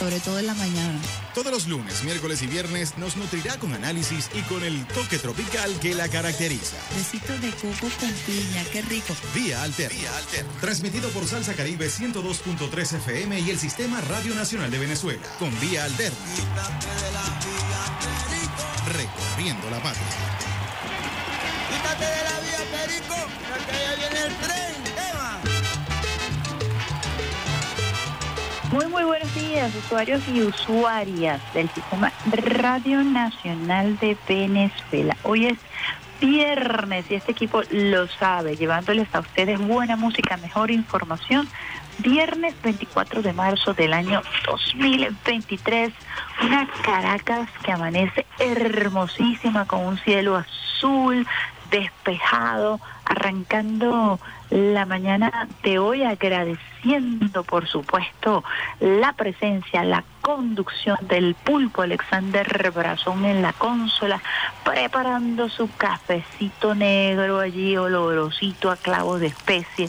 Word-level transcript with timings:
sobre 0.00 0.18
todo 0.20 0.38
en 0.38 0.46
la 0.46 0.54
mañana. 0.54 0.98
Todos 1.34 1.52
los 1.52 1.66
lunes, 1.66 2.02
miércoles 2.04 2.40
y 2.40 2.46
viernes 2.46 2.96
nos 2.96 3.16
nutrirá 3.18 3.58
con 3.58 3.74
análisis 3.74 4.30
y 4.34 4.40
con 4.42 4.64
el 4.64 4.86
toque 4.86 5.18
tropical 5.18 5.78
que 5.78 5.94
la 5.94 6.08
caracteriza. 6.08 6.78
Besitos 6.96 7.38
de 7.42 7.50
coco 7.50 7.92
con 8.00 8.10
piña, 8.26 8.64
qué 8.72 8.80
rico. 8.80 9.14
Vía 9.34 9.62
Alter. 9.62 9.92
Vía 9.92 10.16
Alter. 10.16 10.46
Transmitido 10.62 11.10
por 11.10 11.26
Salsa 11.26 11.52
Caribe 11.52 11.88
102.3 11.88 12.96
FM 12.96 13.40
y 13.40 13.50
el 13.50 13.58
Sistema 13.58 14.00
Radio 14.00 14.34
Nacional 14.34 14.70
de 14.70 14.78
Venezuela. 14.78 15.22
Con 15.38 15.58
Vía 15.60 15.84
Alter. 15.84 16.12
Recorriendo 18.86 19.70
la 19.70 19.82
patria. 19.82 20.06
Quítate 21.70 22.04
de 22.04 22.24
la 22.24 22.40
vía, 22.40 22.58
Perico, 22.72 23.16
porque 23.50 23.76
allá 23.76 23.96
viene 23.96 24.26
el 24.26 24.36
tren. 24.38 24.99
Muy, 28.72 28.86
muy 28.86 29.02
buenos 29.02 29.34
días, 29.34 29.74
usuarios 29.74 30.22
y 30.28 30.42
usuarias 30.42 31.40
del 31.54 31.68
Sistema 31.70 32.12
Radio 32.24 33.02
Nacional 33.02 33.98
de 33.98 34.16
Venezuela. 34.28 35.16
Hoy 35.24 35.46
es 35.46 35.58
viernes 36.20 37.04
y 37.10 37.16
este 37.16 37.32
equipo 37.32 37.62
lo 37.72 38.06
sabe, 38.06 38.56
llevándoles 38.56 39.12
a 39.12 39.20
ustedes 39.20 39.58
buena 39.58 39.96
música, 39.96 40.36
mejor 40.36 40.70
información. 40.70 41.48
Viernes 41.98 42.54
24 42.62 43.22
de 43.22 43.32
marzo 43.32 43.74
del 43.74 43.92
año 43.92 44.22
2023, 44.46 45.92
una 46.44 46.68
Caracas 46.84 47.50
que 47.64 47.72
amanece 47.72 48.24
hermosísima 48.38 49.66
con 49.66 49.84
un 49.84 49.98
cielo 49.98 50.36
azul, 50.36 51.26
despejado, 51.72 52.80
arrancando 53.04 54.20
la 54.50 54.84
mañana 54.84 55.48
de 55.62 55.78
hoy 55.78 56.02
agradeciendo, 56.02 57.44
por 57.44 57.68
supuesto, 57.68 58.42
la 58.80 59.12
presencia, 59.12 59.84
la 59.84 60.04
conducción 60.20 60.96
del 61.02 61.34
pulpo 61.34 61.82
Alexander 61.82 62.72
Brazón 62.74 63.24
en 63.24 63.42
la 63.42 63.52
consola, 63.52 64.20
preparando 64.64 65.48
su 65.48 65.70
cafecito 65.76 66.74
negro 66.74 67.38
allí, 67.38 67.76
olorosito 67.76 68.70
a 68.70 68.76
clavo 68.76 69.18
de 69.18 69.28
especie, 69.28 69.88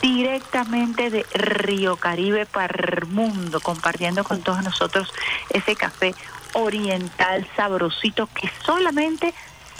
directamente 0.00 1.10
de 1.10 1.24
Río 1.34 1.96
Caribe 1.96 2.46
para 2.46 2.74
el 2.76 3.06
mundo, 3.06 3.60
compartiendo 3.60 4.24
con 4.24 4.42
todos 4.42 4.62
nosotros 4.62 5.12
ese 5.50 5.74
café 5.74 6.14
oriental 6.54 7.46
sabrosito 7.56 8.28
que 8.34 8.50
solamente 8.64 9.32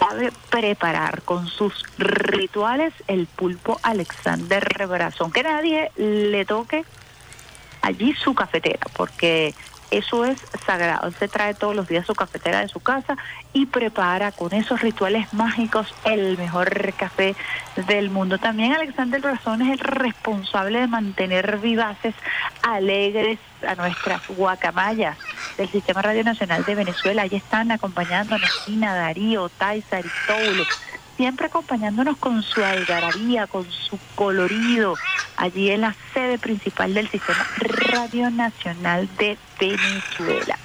sabe 0.07 0.31
preparar 0.49 1.21
con 1.21 1.47
sus 1.47 1.85
rituales 1.97 2.93
el 3.07 3.27
pulpo 3.27 3.79
Alexander 3.83 4.65
Brazón. 4.87 5.31
Que 5.31 5.43
nadie 5.43 5.91
le 5.95 6.45
toque 6.45 6.83
allí 7.81 8.13
su 8.13 8.33
cafetera, 8.33 8.85
porque 8.95 9.53
eso 9.97 10.25
es 10.25 10.39
sagrado. 10.65 11.11
se 11.11 11.27
trae 11.27 11.53
todos 11.53 11.75
los 11.75 11.87
días 11.87 12.05
su 12.05 12.15
cafetera 12.15 12.61
de 12.61 12.67
su 12.67 12.79
casa 12.79 13.17
y 13.53 13.65
prepara 13.67 14.31
con 14.31 14.53
esos 14.53 14.81
rituales 14.81 15.33
mágicos 15.33 15.93
el 16.03 16.37
mejor 16.37 16.93
café 16.93 17.35
del 17.87 18.09
mundo. 18.09 18.37
También 18.37 18.73
Alexander 18.73 19.21
Brazón 19.21 19.61
es 19.61 19.71
el 19.71 19.79
responsable 19.79 20.79
de 20.79 20.87
mantener 20.87 21.59
vivaces, 21.59 22.15
alegres 22.61 23.39
a 23.67 23.75
nuestras 23.75 24.27
guacamayas 24.29 25.17
del 25.57 25.69
Sistema 25.69 26.01
Radio 26.01 26.23
Nacional 26.23 26.65
de 26.65 26.75
Venezuela. 26.75 27.23
Ahí 27.23 27.35
están 27.35 27.71
acompañándonos 27.71 28.65
Tina, 28.65 28.95
Darío, 28.95 29.49
Taisa, 29.49 29.97
Aristóbulo 29.97 30.63
siempre 31.17 31.47
acompañándonos 31.47 32.17
con 32.17 32.41
su 32.43 32.63
algarabía, 32.63 33.47
con 33.47 33.69
su 33.71 33.99
colorido, 34.15 34.95
allí 35.37 35.71
en 35.71 35.81
la 35.81 35.95
sede 36.13 36.37
principal 36.37 36.93
del 36.93 37.09
Sistema 37.09 37.45
Radio 37.91 38.29
Nacional 38.29 39.09
de 39.17 39.37
Venezuela. 39.59 40.57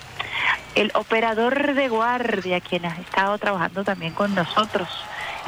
El 0.75 0.91
operador 0.95 1.75
de 1.75 1.89
guardia, 1.89 2.61
quien 2.61 2.87
ha 2.87 2.95
estado 2.97 3.37
trabajando 3.39 3.85
también 3.85 4.13
con 4.13 4.35
nosotros 4.35 4.89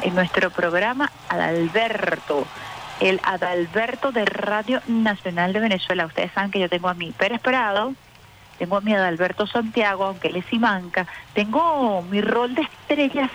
en 0.01 0.15
nuestro 0.15 0.49
programa, 0.49 1.11
Adalberto, 1.29 2.45
el 2.99 3.19
Adalberto 3.23 4.11
de 4.11 4.25
Radio 4.25 4.81
Nacional 4.87 5.53
de 5.53 5.59
Venezuela. 5.59 6.05
Ustedes 6.05 6.31
saben 6.33 6.51
que 6.51 6.59
yo 6.59 6.69
tengo 6.69 6.89
a 6.89 6.93
mi 6.93 7.11
Pérez 7.11 7.39
Prado, 7.41 7.93
tengo 8.57 8.77
a 8.77 8.81
mi 8.81 8.93
Adalberto 8.93 9.47
Santiago, 9.47 10.05
aunque 10.05 10.27
él 10.27 10.35
es 10.35 10.53
Imanca, 10.53 11.07
tengo 11.33 12.03
mi 12.03 12.21
rol 12.21 12.53
de 12.53 12.61
estrellas 12.61 13.31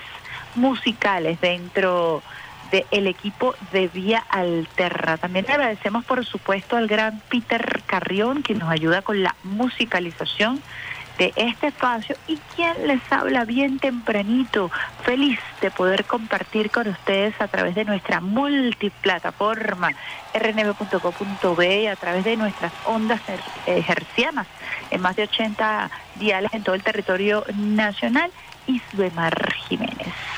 musicales 0.57 1.41
dentro 1.41 2.23
del 2.71 3.07
equipo 3.07 3.55
de 3.73 3.89
Vía 3.89 4.25
Alterna. 4.29 5.17
También 5.19 5.47
agradecemos 5.49 6.05
por 6.05 6.25
supuesto 6.25 6.77
al 6.77 6.89
gran 6.89 7.21
Peter 7.29 7.83
Carrión, 7.87 8.43
que 8.43 8.55
nos 8.55 8.69
ayuda 8.71 9.03
con 9.03 9.23
la 9.23 9.35
musicalización 9.45 10.61
de 11.19 11.33
este 11.37 11.69
espacio 11.69 12.17
y 12.27 12.39
quien 12.55 12.87
les 12.87 13.01
habla 13.11 13.45
bien 13.45 13.79
tempranito, 13.79 14.71
feliz 15.03 15.39
de 15.61 15.71
poder 15.71 16.05
compartir 16.05 16.71
con 16.71 16.89
ustedes 16.89 17.35
a 17.41 17.49
través 17.49 17.75
de 17.75 17.85
nuestra 17.85 18.21
multiplataforma 18.21 19.93
rnb.co.b 20.35 21.89
a 21.89 21.97
través 21.97 22.25
de 22.25 22.37
nuestras 22.37 22.73
ondas 22.85 23.21
hercianas 23.67 24.47
en 24.91 25.01
más 25.01 25.17
de 25.17 25.23
80 25.23 25.91
diales 26.17 26.53
en 26.53 26.63
todo 26.63 26.75
el 26.75 26.83
territorio 26.83 27.45
nacional 27.55 28.31
Isbemar 28.67 29.55
Jiménez. 29.69 29.96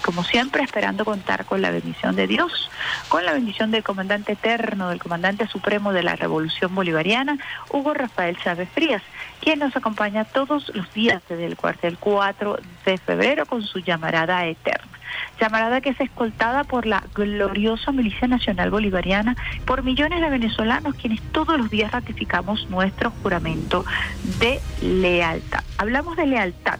Como 0.08 0.24
siempre, 0.24 0.62
esperando 0.62 1.04
contar 1.04 1.44
con 1.44 1.60
la 1.60 1.70
bendición 1.70 2.16
de 2.16 2.26
Dios, 2.26 2.70
con 3.10 3.26
la 3.26 3.34
bendición 3.34 3.70
del 3.70 3.82
comandante 3.82 4.32
eterno, 4.32 4.88
del 4.88 5.02
comandante 5.02 5.46
supremo 5.46 5.92
de 5.92 6.02
la 6.02 6.16
Revolución 6.16 6.74
Bolivariana, 6.74 7.36
Hugo 7.70 7.92
Rafael 7.92 8.34
Chávez 8.38 8.70
Frías, 8.70 9.02
quien 9.42 9.58
nos 9.58 9.76
acompaña 9.76 10.24
todos 10.24 10.74
los 10.74 10.90
días 10.94 11.22
desde 11.28 11.44
el 11.44 11.58
cuartel 11.58 11.98
4 12.00 12.58
de 12.86 12.96
febrero 12.96 13.44
con 13.44 13.62
su 13.62 13.80
llamarada 13.80 14.46
eterna. 14.46 14.98
Llamarada 15.38 15.82
que 15.82 15.90
es 15.90 16.00
escoltada 16.00 16.64
por 16.64 16.86
la 16.86 17.04
gloriosa 17.14 17.92
Milicia 17.92 18.28
Nacional 18.28 18.70
Bolivariana, 18.70 19.36
por 19.66 19.82
millones 19.82 20.22
de 20.22 20.30
venezolanos 20.30 20.94
quienes 20.94 21.20
todos 21.32 21.58
los 21.58 21.68
días 21.68 21.92
ratificamos 21.92 22.70
nuestro 22.70 23.10
juramento 23.22 23.84
de 24.40 24.58
lealtad. 24.80 25.62
Hablamos 25.76 26.16
de 26.16 26.24
lealtad 26.24 26.78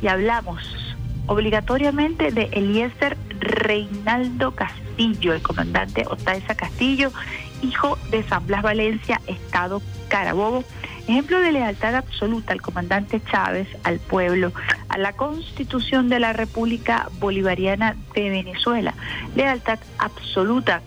y 0.00 0.08
hablamos 0.08 0.89
obligatoriamente 1.30 2.32
de 2.32 2.48
Eliezer 2.50 3.16
Reinaldo 3.38 4.50
Castillo, 4.50 5.32
el 5.32 5.40
comandante 5.42 6.04
Otaiza 6.08 6.56
Castillo, 6.56 7.12
hijo 7.62 7.96
de 8.10 8.24
San 8.24 8.48
Blas 8.48 8.62
Valencia, 8.62 9.20
Estado 9.28 9.80
Carabobo, 10.08 10.64
ejemplo 11.06 11.38
de 11.38 11.52
lealtad 11.52 11.94
absoluta 11.94 12.52
al 12.52 12.60
comandante 12.60 13.22
Chávez, 13.30 13.68
al 13.84 14.00
pueblo, 14.00 14.52
a 14.88 14.98
la 14.98 15.12
constitución 15.12 16.08
de 16.08 16.18
la 16.18 16.32
República 16.32 17.08
Bolivariana 17.20 17.94
de 18.12 18.28
Venezuela, 18.28 18.94
lealtad 19.36 19.78
absoluta 19.98 20.82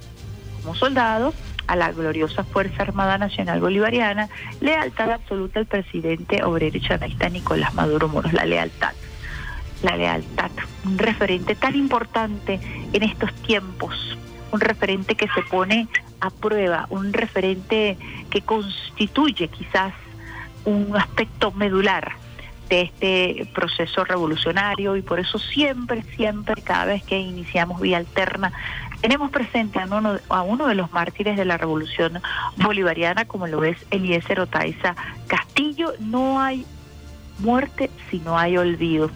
como 0.62 0.76
soldado 0.76 1.34
a 1.68 1.78
la 1.78 1.94
gloriosa 1.94 2.44
Fuerza 2.44 2.84
Armada 2.84 3.18
Nacional 3.18 3.62
Bolivariana, 3.62 4.28
lealtad 4.60 5.10
absoluta 5.10 5.62
al 5.62 5.68
presidente 5.68 6.44
obrero 6.44 6.80
chavista 6.80 7.30
Nicolás 7.30 7.74
Maduro 7.76 8.10
Moros, 8.10 8.34
la 8.34 8.44
lealtad 8.44 8.92
la 9.84 9.96
lealtad, 9.96 10.52
un 10.86 10.98
referente 10.98 11.56
tan 11.56 11.76
importante 11.76 12.60
en 12.92 13.04
estos 13.04 13.34
tiempos, 13.36 14.18
un 14.52 14.60
referente 14.60 15.16
que 15.16 15.28
se 15.30 15.42
pone 15.44 15.88
a 16.20 16.30
prueba, 16.30 16.88
un 16.90 17.14
referente 17.14 17.98
que 18.30 18.42
constituye 18.42 19.50
quizás 19.50 19.94
un 20.66 20.96
aspecto 20.96 21.52
medular 21.52 22.14
de 22.70 22.82
este 22.82 23.48
proceso 23.54 24.06
revolucionario 24.06 24.96
y 24.96 25.02
por 25.02 25.20
eso 25.20 25.38
siempre, 25.38 26.02
siempre, 26.16 26.62
cada 26.62 26.86
vez 26.86 27.04
que 27.04 27.20
iniciamos 27.20 27.82
vía 27.82 27.98
alterna, 27.98 28.54
tenemos 29.02 29.32
presente 29.32 29.80
a 29.80 29.86
uno, 29.86 30.18
a 30.30 30.42
uno 30.44 30.68
de 30.68 30.76
los 30.76 30.92
mártires 30.94 31.36
de 31.36 31.44
la 31.44 31.58
revolución 31.58 32.22
bolivariana, 32.56 33.26
como 33.26 33.48
lo 33.48 33.66
es 33.66 33.78
Eliezer 33.92 34.40
Otaiza 34.40 34.96
Castillo. 35.28 35.94
No 36.00 36.40
hay 36.40 36.66
muerte 37.40 37.90
si 38.10 38.20
no 38.20 38.38
hay 38.38 38.58
olvido. 38.58 39.10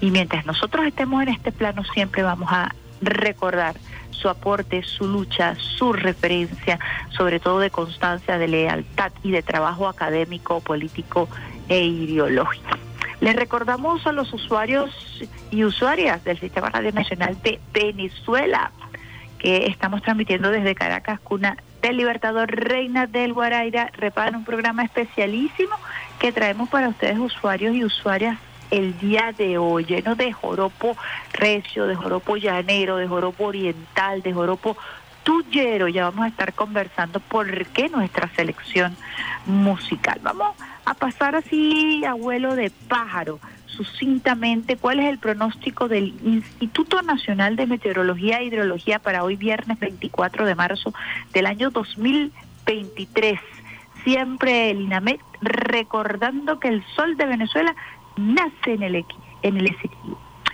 Y 0.00 0.10
mientras 0.10 0.46
nosotros 0.46 0.86
estemos 0.86 1.22
en 1.22 1.30
este 1.30 1.52
plano 1.52 1.84
siempre 1.84 2.22
vamos 2.22 2.50
a 2.52 2.74
recordar 3.00 3.76
su 4.10 4.28
aporte, 4.28 4.82
su 4.82 5.06
lucha, 5.06 5.54
su 5.56 5.92
referencia, 5.92 6.78
sobre 7.10 7.40
todo 7.40 7.58
de 7.58 7.70
constancia, 7.70 8.38
de 8.38 8.48
lealtad 8.48 9.12
y 9.22 9.30
de 9.30 9.42
trabajo 9.42 9.88
académico, 9.88 10.60
político 10.60 11.28
e 11.68 11.84
ideológico. 11.84 12.78
Les 13.20 13.36
recordamos 13.36 14.06
a 14.06 14.12
los 14.12 14.32
usuarios 14.32 14.90
y 15.50 15.64
usuarias 15.64 16.24
del 16.24 16.38
Sistema 16.38 16.70
Radio 16.70 16.92
Nacional 16.92 17.36
de 17.42 17.60
Venezuela 17.72 18.70
que 19.38 19.66
estamos 19.66 20.02
transmitiendo 20.02 20.50
desde 20.50 20.74
Caracas, 20.74 21.20
cuna 21.20 21.58
del 21.82 21.98
Libertador 21.98 22.50
Reina 22.50 23.06
del 23.06 23.34
Guaraira, 23.34 23.90
repara 23.92 24.36
un 24.36 24.44
programa 24.44 24.84
especialísimo 24.84 25.76
que 26.18 26.32
traemos 26.32 26.68
para 26.68 26.88
ustedes 26.88 27.18
usuarios 27.18 27.74
y 27.74 27.84
usuarias 27.84 28.38
el 28.70 28.98
día 28.98 29.32
de 29.36 29.58
hoy, 29.58 29.84
lleno 29.84 30.14
de 30.14 30.32
joropo 30.32 30.96
recio, 31.32 31.86
de 31.86 31.94
joropo 31.94 32.36
llanero, 32.36 32.96
de 32.96 33.06
joropo 33.06 33.44
oriental, 33.44 34.22
de 34.22 34.32
joropo 34.32 34.76
tuyero. 35.22 35.88
Ya 35.88 36.04
vamos 36.04 36.24
a 36.24 36.28
estar 36.28 36.52
conversando 36.54 37.20
por 37.20 37.66
qué 37.66 37.88
nuestra 37.88 38.28
selección 38.34 38.96
musical. 39.46 40.20
Vamos 40.22 40.56
a 40.84 40.94
pasar 40.94 41.36
así, 41.36 42.04
abuelo 42.04 42.54
de 42.56 42.70
pájaro, 42.70 43.38
sucintamente, 43.66 44.76
cuál 44.76 45.00
es 45.00 45.06
el 45.06 45.18
pronóstico 45.18 45.88
del 45.88 46.14
Instituto 46.24 47.02
Nacional 47.02 47.56
de 47.56 47.66
Meteorología 47.66 48.38
e 48.38 48.44
Hidrología 48.46 48.98
para 48.98 49.24
hoy 49.24 49.36
viernes 49.36 49.78
24 49.78 50.46
de 50.46 50.54
marzo 50.54 50.92
del 51.32 51.46
año 51.46 51.70
2023. 51.70 53.40
Siempre 54.04 54.70
el 54.70 54.82
INAMET 54.82 55.20
recordando 55.40 56.60
que 56.60 56.68
el 56.68 56.84
sol 56.94 57.16
de 57.16 57.26
Venezuela 57.26 57.74
nace 58.16 58.74
en 58.74 58.82
el, 58.82 59.04
en 59.42 59.56
el 59.56 59.76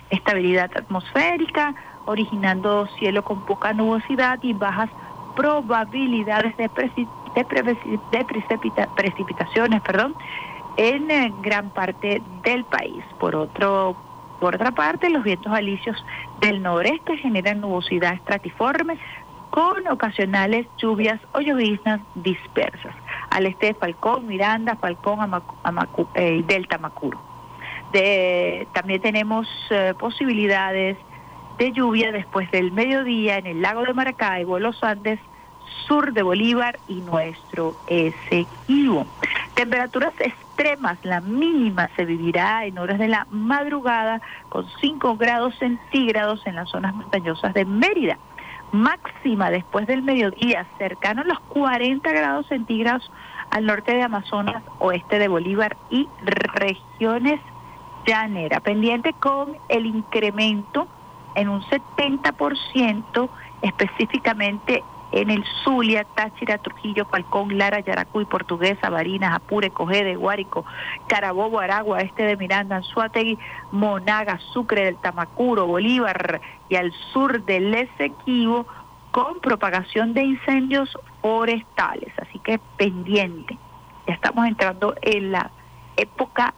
Estabilidad 0.09 0.71
atmosférica, 0.75 1.75
originando 2.05 2.87
cielo 2.99 3.23
con 3.23 3.45
poca 3.45 3.73
nubosidad 3.73 4.39
y 4.41 4.53
bajas 4.53 4.89
probabilidades 5.35 6.55
de, 6.57 6.69
de, 7.35 8.25
precipitaciones 8.95 9.81
perdón, 9.81 10.15
en 10.77 11.09
eh, 11.11 11.33
gran 11.41 11.69
parte 11.69 12.21
del 12.43 12.65
país. 12.65 13.03
Por, 13.19 13.35
otro, 13.35 13.95
por 14.39 14.55
otra 14.55 14.71
parte, 14.71 15.09
los 15.09 15.23
vientos 15.23 15.51
alisios 15.53 16.03
del 16.39 16.61
noreste 16.61 17.17
generan 17.17 17.61
nubosidad 17.61 18.13
estratiforme 18.13 18.97
con 19.49 19.87
ocasionales 19.87 20.65
lluvias 20.77 21.19
o 21.33 21.41
lloviznas 21.41 22.01
dispersas. 22.15 22.95
Al 23.31 23.47
este 23.47 23.67
de 23.67 23.73
Falcón, 23.73 24.27
Miranda, 24.27 24.75
Falcón, 24.75 25.19
Amacu, 25.63 26.07
eh, 26.13 26.43
Delta 26.45 26.77
Macuro. 26.77 27.19
De, 27.91 28.67
también 28.73 29.01
tenemos 29.01 29.47
eh, 29.69 29.93
posibilidades 29.97 30.97
de 31.57 31.71
lluvia 31.71 32.11
después 32.11 32.49
del 32.51 32.71
mediodía 32.71 33.37
en 33.37 33.47
el 33.47 33.61
lago 33.61 33.83
de 33.83 33.93
Maracaibo, 33.93 34.59
los 34.59 34.83
Andes, 34.83 35.19
sur 35.87 36.13
de 36.13 36.21
Bolívar 36.21 36.79
y 36.87 36.95
nuestro 36.95 37.75
Esequibo. 37.87 39.05
Temperaturas 39.53 40.13
extremas, 40.19 40.97
la 41.03 41.21
mínima 41.21 41.89
se 41.95 42.05
vivirá 42.05 42.65
en 42.65 42.77
horas 42.77 42.99
de 42.99 43.07
la 43.07 43.27
madrugada 43.31 44.21
con 44.49 44.65
5 44.79 45.17
grados 45.17 45.55
centígrados 45.57 46.45
en 46.45 46.55
las 46.55 46.69
zonas 46.69 46.93
montañosas 46.93 47.53
de 47.53 47.65
Mérida. 47.65 48.17
Máxima 48.71 49.51
después 49.51 49.85
del 49.87 50.01
mediodía, 50.01 50.65
cercano 50.77 51.21
a 51.21 51.25
los 51.25 51.39
40 51.41 52.09
grados 52.11 52.47
centígrados 52.47 53.09
al 53.51 53.65
norte 53.65 53.93
de 53.93 54.03
Amazonas, 54.03 54.63
oeste 54.79 55.19
de 55.19 55.27
Bolívar 55.27 55.75
y 55.89 56.07
regiones 56.21 57.39
llanera, 58.05 58.59
pendiente 58.61 59.13
con 59.13 59.57
el 59.69 59.85
incremento 59.85 60.87
en 61.35 61.49
un 61.49 61.61
70% 61.63 63.29
específicamente 63.61 64.83
en 65.11 65.29
el 65.29 65.43
Zulia, 65.63 66.05
Táchira, 66.15 66.57
Trujillo, 66.57 67.05
Falcón, 67.05 67.57
Lara, 67.57 67.79
Yaracuy, 67.79 68.25
Portuguesa, 68.25 68.89
Barinas, 68.89 69.35
Apure, 69.35 69.69
Cogede, 69.69 70.15
Guárico, 70.15 70.65
Carabobo, 71.07 71.59
Aragua, 71.59 71.99
este 71.99 72.23
de 72.23 72.37
Miranda, 72.37 72.77
Anzuategui, 72.77 73.37
Monaga, 73.71 74.39
Sucre 74.53 74.85
del 74.85 74.97
Tamacuro, 74.97 75.67
Bolívar 75.67 76.41
y 76.69 76.75
al 76.75 76.93
sur 77.11 77.43
del 77.43 77.73
Esequibo 77.73 78.65
con 79.11 79.39
propagación 79.41 80.13
de 80.13 80.23
incendios 80.23 80.97
forestales. 81.21 82.13
Así 82.17 82.39
que 82.39 82.59
pendiente. 82.77 83.57
Ya 84.07 84.13
estamos 84.13 84.47
entrando 84.47 84.95
en 85.01 85.31
la 85.31 85.51
época 85.97 86.53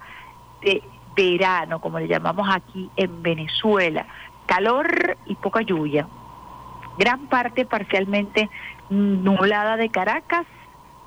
de 0.62 0.84
verano, 1.16 1.82
como 1.82 2.00
le 2.00 2.08
llamamos 2.08 2.48
aquí 2.52 2.90
en 2.96 3.22
Venezuela. 3.24 4.06
Calor 4.46 5.18
y 5.26 5.36
poca 5.36 5.62
lluvia. 5.62 6.08
Gran 6.98 7.28
parte 7.28 7.66
parcialmente 7.66 8.50
nublada 8.90 9.78
de 9.78 9.90
Caracas 9.90 10.46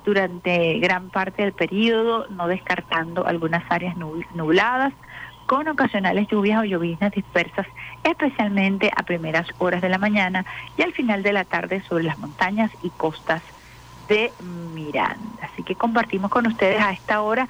durante 0.05 0.79
gran 0.79 1.09
parte 1.09 1.43
del 1.43 1.53
periodo, 1.53 2.27
no 2.29 2.47
descartando 2.47 3.25
algunas 3.27 3.63
áreas 3.69 3.95
nubladas, 3.97 4.93
con 5.47 5.67
ocasionales 5.67 6.27
lluvias 6.27 6.61
o 6.61 6.65
lloviznas 6.65 7.11
dispersas, 7.11 7.65
especialmente 8.03 8.91
a 8.95 9.03
primeras 9.03 9.47
horas 9.57 9.81
de 9.81 9.89
la 9.89 9.97
mañana 9.97 10.45
y 10.77 10.81
al 10.81 10.93
final 10.93 11.23
de 11.23 11.33
la 11.33 11.45
tarde 11.45 11.81
sobre 11.87 12.03
las 12.03 12.17
montañas 12.19 12.69
y 12.83 12.89
costas 12.91 13.41
de 14.07 14.33
Miranda. 14.41 15.49
Así 15.51 15.63
que 15.63 15.75
compartimos 15.75 16.29
con 16.31 16.47
ustedes 16.47 16.81
a 16.81 16.91
esta 16.91 17.21
hora 17.21 17.47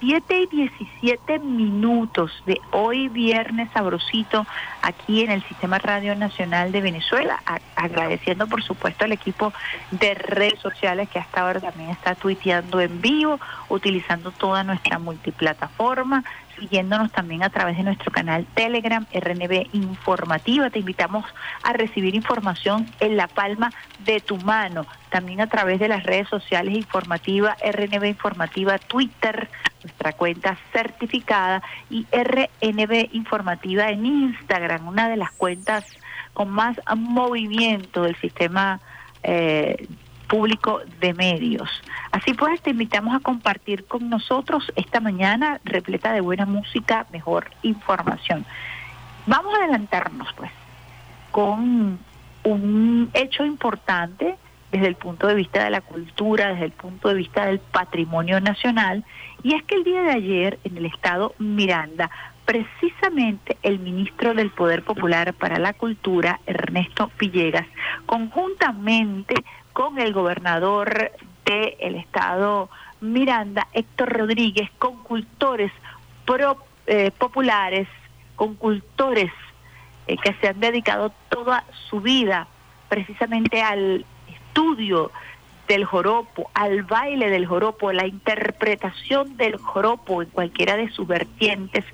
7 0.00 0.40
y 0.42 0.46
17 0.46 1.38
minutos 1.38 2.30
de 2.46 2.60
hoy 2.72 3.08
viernes 3.08 3.70
sabrosito 3.72 4.46
aquí 4.82 5.22
en 5.22 5.30
el 5.30 5.42
Sistema 5.44 5.78
Radio 5.78 6.14
Nacional 6.14 6.72
de 6.72 6.80
Venezuela, 6.80 7.42
agradeciendo 7.76 8.46
por 8.46 8.62
supuesto 8.62 9.04
al 9.04 9.12
equipo 9.12 9.52
de 9.90 10.14
redes 10.14 10.60
sociales 10.60 11.08
que 11.08 11.18
hasta 11.18 11.42
ahora 11.42 11.60
también 11.60 11.90
está 11.90 12.14
tuiteando 12.14 12.80
en 12.80 13.00
vivo, 13.00 13.40
utilizando 13.68 14.30
toda 14.30 14.64
nuestra 14.64 14.98
multiplataforma, 14.98 16.24
siguiéndonos 16.58 17.12
también 17.12 17.42
a 17.42 17.50
través 17.50 17.76
de 17.76 17.82
nuestro 17.82 18.10
canal 18.10 18.46
Telegram 18.54 19.06
RNB 19.12 19.68
Informativa. 19.72 20.70
Te 20.70 20.80
invitamos 20.80 21.24
a 21.62 21.72
recibir 21.72 22.14
información 22.14 22.86
en 23.00 23.16
la 23.16 23.28
palma 23.28 23.72
de 24.04 24.20
tu 24.20 24.36
mano, 24.38 24.86
también 25.10 25.40
a 25.40 25.48
través 25.48 25.80
de 25.80 25.88
las 25.88 26.04
redes 26.04 26.28
sociales 26.28 26.74
Informativa, 26.74 27.56
RNB 27.64 28.04
Informativa, 28.04 28.78
Twitter, 28.78 29.48
nuestra 29.82 30.12
cuenta 30.12 30.56
certificada, 30.72 31.62
y 31.90 32.06
RNB 32.12 33.10
Informativa 33.12 33.90
en 33.90 34.06
Instagram, 34.06 34.88
una 34.88 35.08
de 35.08 35.16
las 35.16 35.32
cuentas 35.32 35.84
con 36.32 36.50
más 36.50 36.80
movimiento 36.96 38.02
del 38.02 38.16
sistema 38.16 38.80
eh, 39.22 39.88
público 40.28 40.80
de 41.00 41.14
medios. 41.14 41.70
Así 42.10 42.34
pues, 42.34 42.60
te 42.60 42.70
invitamos 42.70 43.14
a 43.14 43.20
compartir 43.20 43.84
con 43.86 44.08
nosotros 44.08 44.72
esta 44.76 45.00
mañana 45.00 45.60
repleta 45.64 46.12
de 46.12 46.20
buena 46.20 46.46
música, 46.46 47.06
mejor 47.12 47.50
información. 47.62 48.44
Vamos 49.26 49.54
a 49.54 49.58
adelantarnos, 49.58 50.28
pues, 50.36 50.50
con 51.30 51.98
un 52.44 53.10
hecho 53.14 53.44
importante 53.44 54.36
desde 54.70 54.88
el 54.88 54.96
punto 54.96 55.28
de 55.28 55.34
vista 55.34 55.64
de 55.64 55.70
la 55.70 55.80
cultura, 55.80 56.48
desde 56.48 56.64
el 56.64 56.72
punto 56.72 57.08
de 57.08 57.14
vista 57.14 57.46
del 57.46 57.60
patrimonio 57.60 58.40
nacional, 58.40 59.04
y 59.42 59.54
es 59.54 59.62
que 59.62 59.76
el 59.76 59.84
día 59.84 60.02
de 60.02 60.10
ayer 60.10 60.58
en 60.64 60.76
el 60.76 60.86
estado 60.86 61.34
Miranda, 61.38 62.10
precisamente 62.44 63.56
el 63.62 63.78
ministro 63.78 64.34
del 64.34 64.50
Poder 64.50 64.82
Popular 64.82 65.32
para 65.34 65.58
la 65.58 65.72
Cultura, 65.74 66.40
Ernesto 66.46 67.10
Villegas, 67.18 67.66
conjuntamente 68.06 69.36
con 69.74 69.98
el 69.98 70.14
gobernador 70.14 71.12
del 71.44 71.96
estado 71.96 72.70
Miranda, 73.02 73.68
Héctor 73.74 74.10
Rodríguez, 74.10 74.70
con 74.78 75.02
cultores 75.02 75.70
eh, 76.86 77.10
populares, 77.18 77.86
con 78.36 78.54
cultores 78.54 79.30
eh, 80.06 80.16
que 80.16 80.32
se 80.34 80.48
han 80.48 80.60
dedicado 80.60 81.12
toda 81.28 81.64
su 81.90 82.00
vida 82.00 82.46
precisamente 82.88 83.62
al 83.62 84.06
estudio 84.28 85.10
del 85.66 85.84
joropo, 85.84 86.50
al 86.54 86.82
baile 86.82 87.28
del 87.28 87.46
joropo, 87.46 87.92
la 87.92 88.06
interpretación 88.06 89.36
del 89.36 89.56
joropo 89.56 90.22
en 90.22 90.28
cualquiera 90.28 90.76
de 90.76 90.90
sus 90.90 91.06
vertientes, 91.06 91.84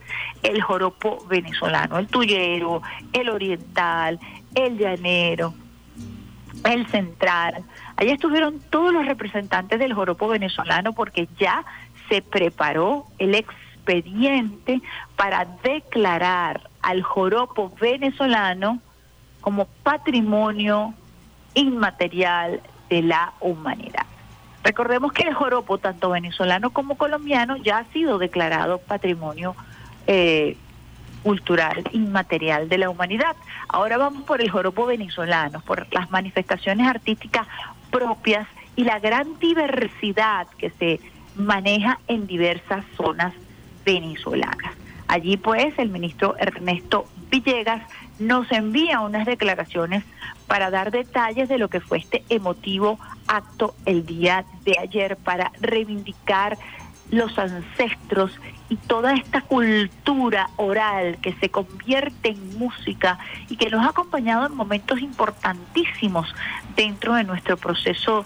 el 0.42 0.60
joropo 0.60 1.24
venezolano, 1.28 1.98
el 1.98 2.08
tuyero, 2.08 2.82
el 3.12 3.30
oriental, 3.30 4.18
el 4.54 4.76
llanero, 4.76 5.54
el 6.64 6.86
central. 6.88 7.64
Allí 7.96 8.10
estuvieron 8.10 8.60
todos 8.70 8.92
los 8.92 9.06
representantes 9.06 9.78
del 9.78 9.94
joropo 9.94 10.28
venezolano 10.28 10.92
porque 10.92 11.28
ya 11.38 11.64
se 12.08 12.22
preparó 12.22 13.06
el 13.18 13.34
expediente 13.34 14.80
para 15.16 15.46
declarar 15.62 16.68
al 16.82 17.02
joropo 17.02 17.72
venezolano 17.80 18.80
como 19.40 19.66
patrimonio 19.82 20.94
inmaterial 21.54 22.60
de 22.88 23.02
la 23.02 23.32
humanidad. 23.40 24.06
Recordemos 24.62 25.12
que 25.12 25.22
el 25.22 25.34
joropo, 25.34 25.78
tanto 25.78 26.10
venezolano 26.10 26.70
como 26.70 26.96
colombiano, 26.96 27.56
ya 27.56 27.78
ha 27.78 27.84
sido 27.92 28.18
declarado 28.18 28.78
patrimonio 28.78 29.56
eh, 30.06 30.56
cultural 31.22 31.82
inmaterial 31.92 32.68
de 32.68 32.78
la 32.78 32.90
humanidad. 32.90 33.36
Ahora 33.68 33.98
vamos 33.98 34.24
por 34.24 34.40
el 34.40 34.50
joropo 34.50 34.86
venezolano, 34.86 35.60
por 35.60 35.86
las 35.92 36.10
manifestaciones 36.10 36.86
artísticas 36.86 37.46
propias 37.90 38.46
y 38.76 38.84
la 38.84 38.98
gran 38.98 39.38
diversidad 39.38 40.46
que 40.58 40.70
se 40.70 41.00
maneja 41.36 42.00
en 42.08 42.26
diversas 42.26 42.84
zonas 42.96 43.34
venezolanas. 43.84 44.74
Allí 45.08 45.36
pues 45.36 45.76
el 45.78 45.88
ministro 45.88 46.36
Ernesto 46.38 47.06
Villegas 47.30 47.82
nos 48.18 48.50
envía 48.52 49.00
unas 49.00 49.26
declaraciones 49.26 50.04
para 50.46 50.70
dar 50.70 50.90
detalles 50.90 51.48
de 51.48 51.58
lo 51.58 51.68
que 51.68 51.80
fue 51.80 51.98
este 51.98 52.24
emotivo 52.28 52.98
acto 53.26 53.74
el 53.86 54.04
día 54.04 54.44
de 54.64 54.76
ayer 54.78 55.16
para 55.16 55.52
reivindicar 55.60 56.58
los 57.10 57.36
ancestros 57.38 58.32
y 58.70 58.76
toda 58.76 59.12
esta 59.14 59.42
cultura 59.42 60.48
oral 60.56 61.18
que 61.20 61.34
se 61.34 61.50
convierte 61.50 62.30
en 62.30 62.58
música 62.58 63.18
y 63.48 63.56
que 63.56 63.68
nos 63.68 63.84
ha 63.84 63.90
acompañado 63.90 64.46
en 64.46 64.54
momentos 64.54 65.00
importantísimos 65.00 66.32
dentro 66.76 67.14
de 67.14 67.24
nuestro 67.24 67.56
proceso 67.56 68.24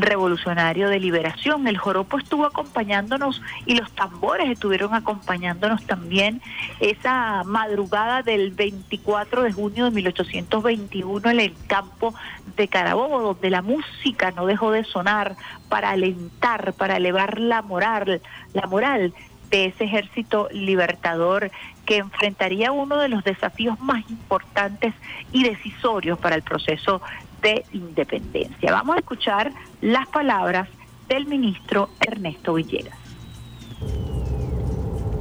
revolucionario 0.00 0.88
de 0.88 0.98
liberación. 0.98 1.68
El 1.68 1.78
joropo 1.78 2.18
estuvo 2.18 2.44
acompañándonos 2.44 3.40
y 3.66 3.76
los 3.76 3.92
tambores 3.92 4.50
estuvieron 4.50 4.94
acompañándonos 4.94 5.84
también 5.86 6.42
esa 6.80 7.44
madrugada 7.44 8.22
del 8.22 8.50
24 8.50 9.44
de 9.44 9.52
junio 9.52 9.84
de 9.84 9.90
1821 9.92 11.30
en 11.30 11.40
el 11.40 11.54
campo 11.66 12.14
de 12.56 12.68
Carabobo, 12.68 13.20
donde 13.20 13.50
la 13.50 13.62
música 13.62 14.32
no 14.32 14.46
dejó 14.46 14.72
de 14.72 14.84
sonar 14.84 15.36
para 15.68 15.90
alentar, 15.90 16.72
para 16.72 16.96
elevar 16.96 17.38
la 17.38 17.62
moral, 17.62 18.20
la 18.52 18.66
moral 18.66 19.14
de 19.50 19.66
ese 19.66 19.84
ejército 19.84 20.48
libertador 20.52 21.50
que 21.84 21.96
enfrentaría 21.98 22.72
uno 22.72 22.98
de 22.98 23.08
los 23.08 23.24
desafíos 23.24 23.78
más 23.80 24.08
importantes 24.08 24.94
y 25.32 25.44
decisorios 25.44 26.18
para 26.18 26.36
el 26.36 26.42
proceso 26.42 27.02
de 27.42 27.64
independencia. 27.72 28.72
Vamos 28.72 28.96
a 28.96 28.98
escuchar 29.00 29.52
las 29.80 30.06
palabras 30.08 30.68
del 31.08 31.26
ministro 31.26 31.90
Ernesto 32.00 32.54
Villegas. 32.54 32.96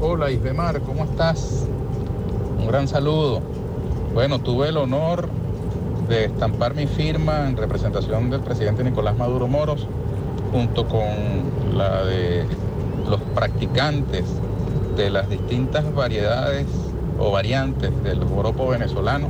Hola 0.02 0.32
Isbemar, 0.32 0.80
¿cómo 0.82 1.04
estás? 1.04 1.68
Un 2.58 2.68
gran 2.68 2.88
saludo. 2.88 3.42
Bueno, 4.14 4.40
tuve 4.40 4.70
el 4.70 4.78
honor 4.78 5.30
de 6.08 6.26
estampar 6.26 6.74
mi 6.74 6.88
firma 6.88 7.48
en 7.48 7.58
representación 7.58 8.30
del 8.30 8.42
presidente 8.42 8.84
Nicolás 8.84 9.18
Maduro 9.18 9.48
Moros, 9.48 9.88
junto 10.52 10.88
con 10.88 11.78
la 11.78 12.04
de 12.06 12.46
los 13.08 13.22
practicantes 13.36 14.26
de 14.96 15.10
las 15.10 15.30
distintas 15.30 15.94
variedades 15.94 16.66
o 17.18 17.32
variantes 17.32 17.92
del 18.04 18.24
joropo 18.24 18.68
venezolano 18.70 19.30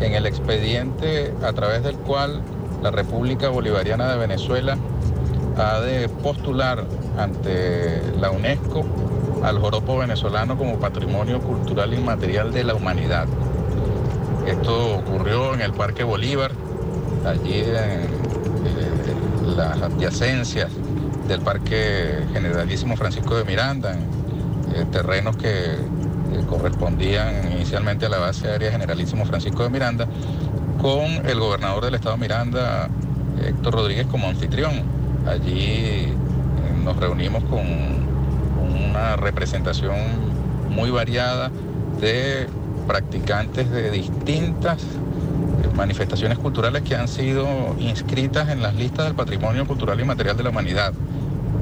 en 0.00 0.14
el 0.14 0.26
expediente 0.26 1.32
a 1.42 1.52
través 1.52 1.82
del 1.82 1.96
cual 1.96 2.40
la 2.82 2.90
República 2.90 3.48
Bolivariana 3.48 4.10
de 4.10 4.18
Venezuela 4.18 4.76
ha 5.58 5.80
de 5.80 6.08
postular 6.08 6.84
ante 7.18 8.02
la 8.18 8.30
UNESCO 8.30 8.84
al 9.42 9.58
joropo 9.58 9.98
venezolano 9.98 10.56
como 10.56 10.78
patrimonio 10.78 11.40
cultural 11.40 11.92
inmaterial 11.94 12.52
de 12.52 12.64
la 12.64 12.74
humanidad. 12.74 13.26
Esto 14.46 14.96
ocurrió 14.96 15.54
en 15.54 15.60
el 15.60 15.72
Parque 15.72 16.04
Bolívar, 16.04 16.52
allí 17.26 17.60
en 17.60 17.66
eh, 17.66 18.08
las 19.56 19.80
adyacencias 19.82 20.70
del 21.26 21.40
Parque 21.40 22.24
Generalísimo 22.32 22.96
Francisco 22.96 23.36
de 23.36 23.44
Miranda, 23.44 23.96
en 24.74 24.90
terrenos 24.90 25.36
que 25.36 25.76
correspondían 26.48 27.52
inicialmente 27.52 28.06
a 28.06 28.08
la 28.08 28.18
base 28.18 28.48
aérea 28.48 28.70
Generalísimo 28.70 29.24
Francisco 29.24 29.62
de 29.62 29.70
Miranda, 29.70 30.06
con 30.80 31.26
el 31.26 31.38
gobernador 31.38 31.84
del 31.84 31.94
estado 31.94 32.16
Miranda, 32.16 32.88
Héctor 33.46 33.74
Rodríguez, 33.74 34.06
como 34.06 34.28
anfitrión. 34.28 34.82
Allí 35.26 35.54
eh, 35.54 36.14
nos 36.82 36.96
reunimos 36.96 37.44
con 37.44 37.60
una 37.60 39.16
representación 39.16 39.96
muy 40.70 40.90
variada 40.90 41.50
de 42.00 42.48
practicantes 42.86 43.70
de 43.70 43.90
distintas 43.90 44.78
manifestaciones 45.74 46.38
culturales 46.38 46.82
que 46.82 46.94
han 46.94 47.08
sido 47.08 47.46
inscritas 47.78 48.48
en 48.50 48.62
las 48.62 48.74
listas 48.74 49.06
del 49.06 49.14
patrimonio 49.14 49.66
cultural 49.66 49.98
y 49.98 50.04
material 50.04 50.36
de 50.36 50.42
la 50.42 50.50
humanidad. 50.50 50.92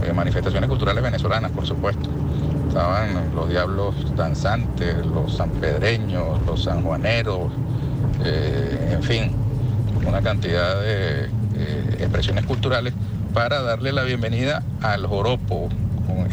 Eh, 0.02 0.12
manifestaciones 0.12 0.68
culturales 0.68 1.02
venezolanas, 1.02 1.50
por 1.50 1.66
supuesto. 1.66 2.08
Estaban 2.68 3.34
los 3.34 3.48
diablos 3.48 3.94
danzantes, 4.16 5.06
los 5.06 5.36
sanpedreños, 5.36 6.40
los 6.46 6.64
sanjuaneros, 6.64 7.52
eh, 8.24 8.90
en 8.92 9.02
fin, 9.02 9.32
una 10.06 10.20
cantidad 10.20 10.80
de 10.80 11.24
eh, 11.24 11.96
expresiones 12.00 12.44
culturales 12.44 12.94
para 13.34 13.62
darle 13.62 13.92
la 13.92 14.02
bienvenida 14.02 14.62
al 14.82 15.06
joropo 15.06 15.68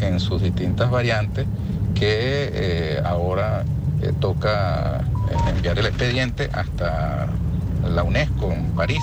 en 0.00 0.20
sus 0.20 0.42
distintas 0.42 0.90
variantes 0.90 1.46
que 1.94 3.00
ahora 3.04 3.64
toca 4.20 5.04
enviar 5.48 5.78
el 5.78 5.86
expediente 5.86 6.50
hasta 6.52 7.26
la 7.88 8.02
UNESCO 8.02 8.52
en 8.52 8.64
París, 8.72 9.02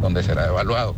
donde 0.00 0.22
será 0.22 0.46
evaluado 0.46 0.94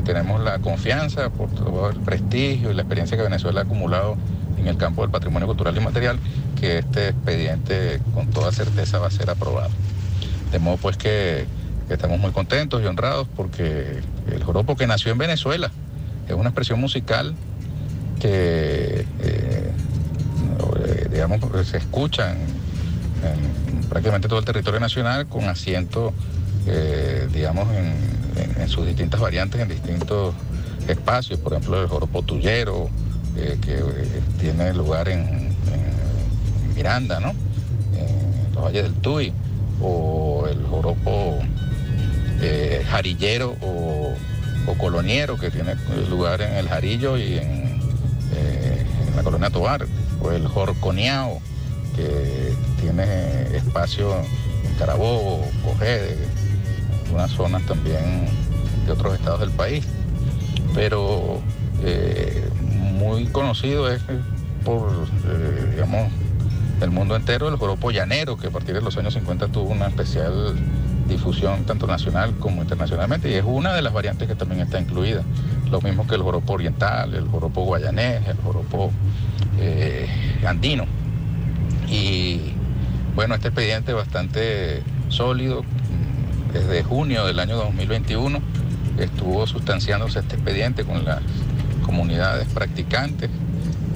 y 0.00 0.02
tenemos 0.02 0.40
la 0.40 0.58
confianza 0.58 1.28
por 1.30 1.50
todo 1.50 1.90
el 1.90 2.00
prestigio 2.00 2.70
y 2.70 2.74
la 2.74 2.82
experiencia 2.82 3.16
que 3.16 3.22
Venezuela 3.22 3.60
ha 3.60 3.64
acumulado 3.64 4.16
en 4.58 4.66
el 4.66 4.76
campo 4.76 5.02
del 5.02 5.10
patrimonio 5.10 5.46
cultural 5.46 5.76
y 5.76 5.80
material, 5.80 6.18
que 6.58 6.78
este 6.78 7.08
expediente 7.08 8.00
con 8.14 8.28
toda 8.28 8.52
certeza 8.52 8.98
va 8.98 9.08
a 9.08 9.10
ser 9.10 9.30
aprobado. 9.30 9.70
De 10.52 10.58
modo 10.58 10.76
pues 10.78 10.96
que, 10.96 11.46
estamos 11.88 12.20
muy 12.20 12.30
contentos 12.30 12.80
y 12.82 12.86
honrados 12.86 13.26
porque 13.36 14.00
el 14.30 14.44
joropo 14.44 14.76
que 14.76 14.86
nació 14.86 15.10
en 15.10 15.18
Venezuela 15.18 15.72
es 16.28 16.34
una 16.34 16.50
expresión 16.50 16.80
musical 16.80 17.34
que, 18.20 19.04
eh, 19.18 19.72
digamos, 21.10 21.40
se 21.66 21.78
escucha 21.78 22.30
en, 22.32 23.69
prácticamente 23.90 24.28
todo 24.28 24.38
el 24.38 24.46
territorio 24.46 24.80
nacional 24.80 25.26
con 25.26 25.44
asiento, 25.44 26.14
eh, 26.66 27.28
digamos, 27.32 27.68
en 27.74 28.68
sus 28.68 28.86
distintas 28.86 29.20
variantes, 29.20 29.60
en 29.60 29.68
distintos 29.68 30.34
espacios, 30.88 31.38
por 31.40 31.52
ejemplo 31.52 31.80
el 31.82 31.88
joropo 31.88 32.22
tuyero, 32.22 32.88
eh, 33.36 33.58
que 33.60 33.74
eh, 33.74 34.22
tiene 34.38 34.72
lugar 34.74 35.08
en, 35.08 35.50
Miranda, 36.74 37.20
¿no? 37.20 37.30
en 37.30 38.54
los 38.54 38.64
valles 38.64 38.84
del 38.84 38.94
Tuy, 38.94 39.34
o 39.82 40.46
el 40.50 40.64
joropo 40.64 41.38
jarillero 42.88 43.54
o, 43.60 44.14
coloniero, 44.78 45.36
que 45.36 45.50
tiene 45.50 45.74
lugar 46.08 46.40
en 46.40 46.54
el 46.54 46.68
Jarillo 46.68 47.18
y 47.18 47.36
en, 47.36 47.80
la 49.14 49.22
colonia 49.22 49.50
Tobar, 49.50 49.84
o 50.22 50.30
el 50.30 50.46
jorconeao, 50.46 51.42
que 51.94 52.54
tiene 52.80 53.56
espacio 53.56 54.14
en 54.64 54.74
Carabobo, 54.78 55.46
Cogede, 55.64 56.16
unas 57.12 57.30
zonas 57.30 57.62
también 57.66 58.28
de 58.86 58.92
otros 58.92 59.14
estados 59.14 59.40
del 59.40 59.50
país. 59.50 59.86
Pero 60.74 61.40
eh, 61.82 62.48
muy 62.62 63.26
conocido 63.26 63.90
es 63.90 64.00
por, 64.64 64.90
eh, 65.26 65.70
digamos, 65.72 66.10
el 66.80 66.90
mundo 66.90 67.16
entero 67.16 67.48
el 67.48 67.56
joropo 67.56 67.90
llanero, 67.90 68.36
que 68.36 68.46
a 68.48 68.50
partir 68.50 68.74
de 68.74 68.80
los 68.80 68.96
años 68.96 69.14
50 69.14 69.48
tuvo 69.48 69.70
una 69.70 69.88
especial 69.88 70.54
difusión 71.10 71.64
tanto 71.64 71.86
nacional 71.86 72.34
como 72.38 72.62
internacionalmente 72.62 73.30
y 73.30 73.34
es 73.34 73.44
una 73.44 73.74
de 73.74 73.82
las 73.82 73.92
variantes 73.92 74.28
que 74.28 74.34
también 74.34 74.62
está 74.62 74.80
incluida. 74.80 75.22
Lo 75.70 75.80
mismo 75.80 76.06
que 76.06 76.14
el 76.14 76.22
joropo 76.22 76.54
oriental, 76.54 77.14
el 77.14 77.28
joropo 77.28 77.64
guayanés, 77.64 78.26
el 78.28 78.36
joropo 78.38 78.92
eh, 79.58 80.06
andino. 80.46 80.84
Y 81.90 82.52
bueno, 83.14 83.34
este 83.34 83.48
expediente 83.48 83.92
bastante 83.92 84.82
sólido, 85.08 85.64
desde 86.52 86.82
junio 86.82 87.26
del 87.26 87.38
año 87.38 87.56
2021 87.56 88.40
estuvo 88.98 89.46
sustanciándose 89.46 90.18
este 90.18 90.36
expediente 90.36 90.84
con 90.84 91.04
las 91.04 91.20
comunidades 91.84 92.48
practicantes 92.48 93.30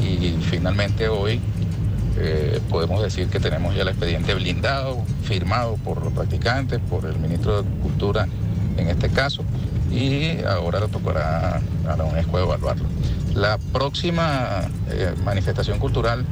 y 0.00 0.36
finalmente 0.42 1.08
hoy 1.08 1.40
eh, 2.16 2.60
podemos 2.70 3.02
decir 3.02 3.28
que 3.28 3.40
tenemos 3.40 3.74
ya 3.74 3.82
el 3.82 3.88
expediente 3.88 4.34
blindado, 4.34 5.04
firmado 5.24 5.76
por 5.76 6.02
los 6.02 6.12
practicantes, 6.12 6.80
por 6.88 7.06
el 7.06 7.18
ministro 7.18 7.62
de 7.62 7.68
Cultura 7.80 8.28
en 8.76 8.88
este 8.88 9.08
caso, 9.08 9.44
y 9.90 10.42
ahora 10.44 10.80
le 10.80 10.88
tocará 10.88 11.60
a 11.88 11.96
la 11.96 12.04
UNESCO 12.04 12.38
evaluarlo. 12.38 12.84
La 13.34 13.58
próxima 13.72 14.62
eh, 14.90 15.14
manifestación 15.24 15.78
cultural 15.78 16.24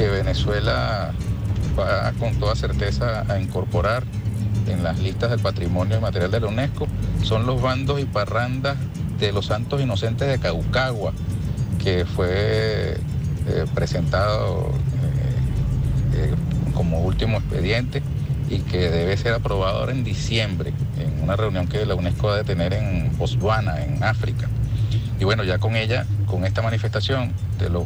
que 0.00 0.08
Venezuela 0.08 1.12
va 1.78 2.12
con 2.18 2.34
toda 2.36 2.56
certeza 2.56 3.26
a 3.28 3.38
incorporar 3.38 4.02
en 4.66 4.82
las 4.82 4.98
listas 4.98 5.28
del 5.28 5.40
patrimonio 5.40 6.00
material 6.00 6.30
de 6.30 6.40
la 6.40 6.46
UNESCO 6.46 6.88
son 7.22 7.44
los 7.44 7.60
bandos 7.60 8.00
y 8.00 8.06
parrandas 8.06 8.78
de 9.18 9.30
los 9.30 9.44
santos 9.44 9.78
inocentes 9.78 10.26
de 10.26 10.38
Caucagua, 10.38 11.12
que 11.84 12.06
fue 12.06 12.96
eh, 13.46 13.66
presentado 13.74 14.70
eh, 16.14 16.30
eh, 16.30 16.34
como 16.72 17.02
último 17.02 17.36
expediente 17.36 18.02
y 18.48 18.60
que 18.60 18.88
debe 18.88 19.18
ser 19.18 19.34
aprobado 19.34 19.80
ahora 19.80 19.92
en 19.92 20.02
diciembre, 20.02 20.72
en 20.98 21.22
una 21.22 21.36
reunión 21.36 21.66
que 21.68 21.84
la 21.84 21.94
UNESCO 21.94 22.28
va 22.28 22.38
a 22.38 22.44
tener 22.44 22.72
en 22.72 23.18
Botswana, 23.18 23.84
en 23.84 24.02
África. 24.02 24.48
Y 25.18 25.24
bueno, 25.24 25.44
ya 25.44 25.58
con 25.58 25.76
ella, 25.76 26.06
con 26.24 26.46
esta 26.46 26.62
manifestación 26.62 27.34
de 27.58 27.68
los 27.68 27.84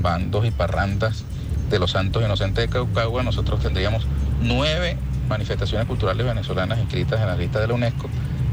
bandos 0.00 0.46
y 0.46 0.52
parrandas 0.52 1.24
de 1.70 1.78
los 1.78 1.90
santos 1.90 2.22
inocentes 2.22 2.66
de 2.66 2.68
Caucagua, 2.68 3.22
nosotros 3.22 3.60
tendríamos 3.60 4.06
nueve 4.42 4.96
manifestaciones 5.28 5.86
culturales 5.86 6.26
venezolanas 6.26 6.78
inscritas 6.78 7.20
en 7.20 7.26
la 7.26 7.36
lista 7.36 7.60
de 7.60 7.68
la 7.68 7.74
UNESCO, 7.74 8.08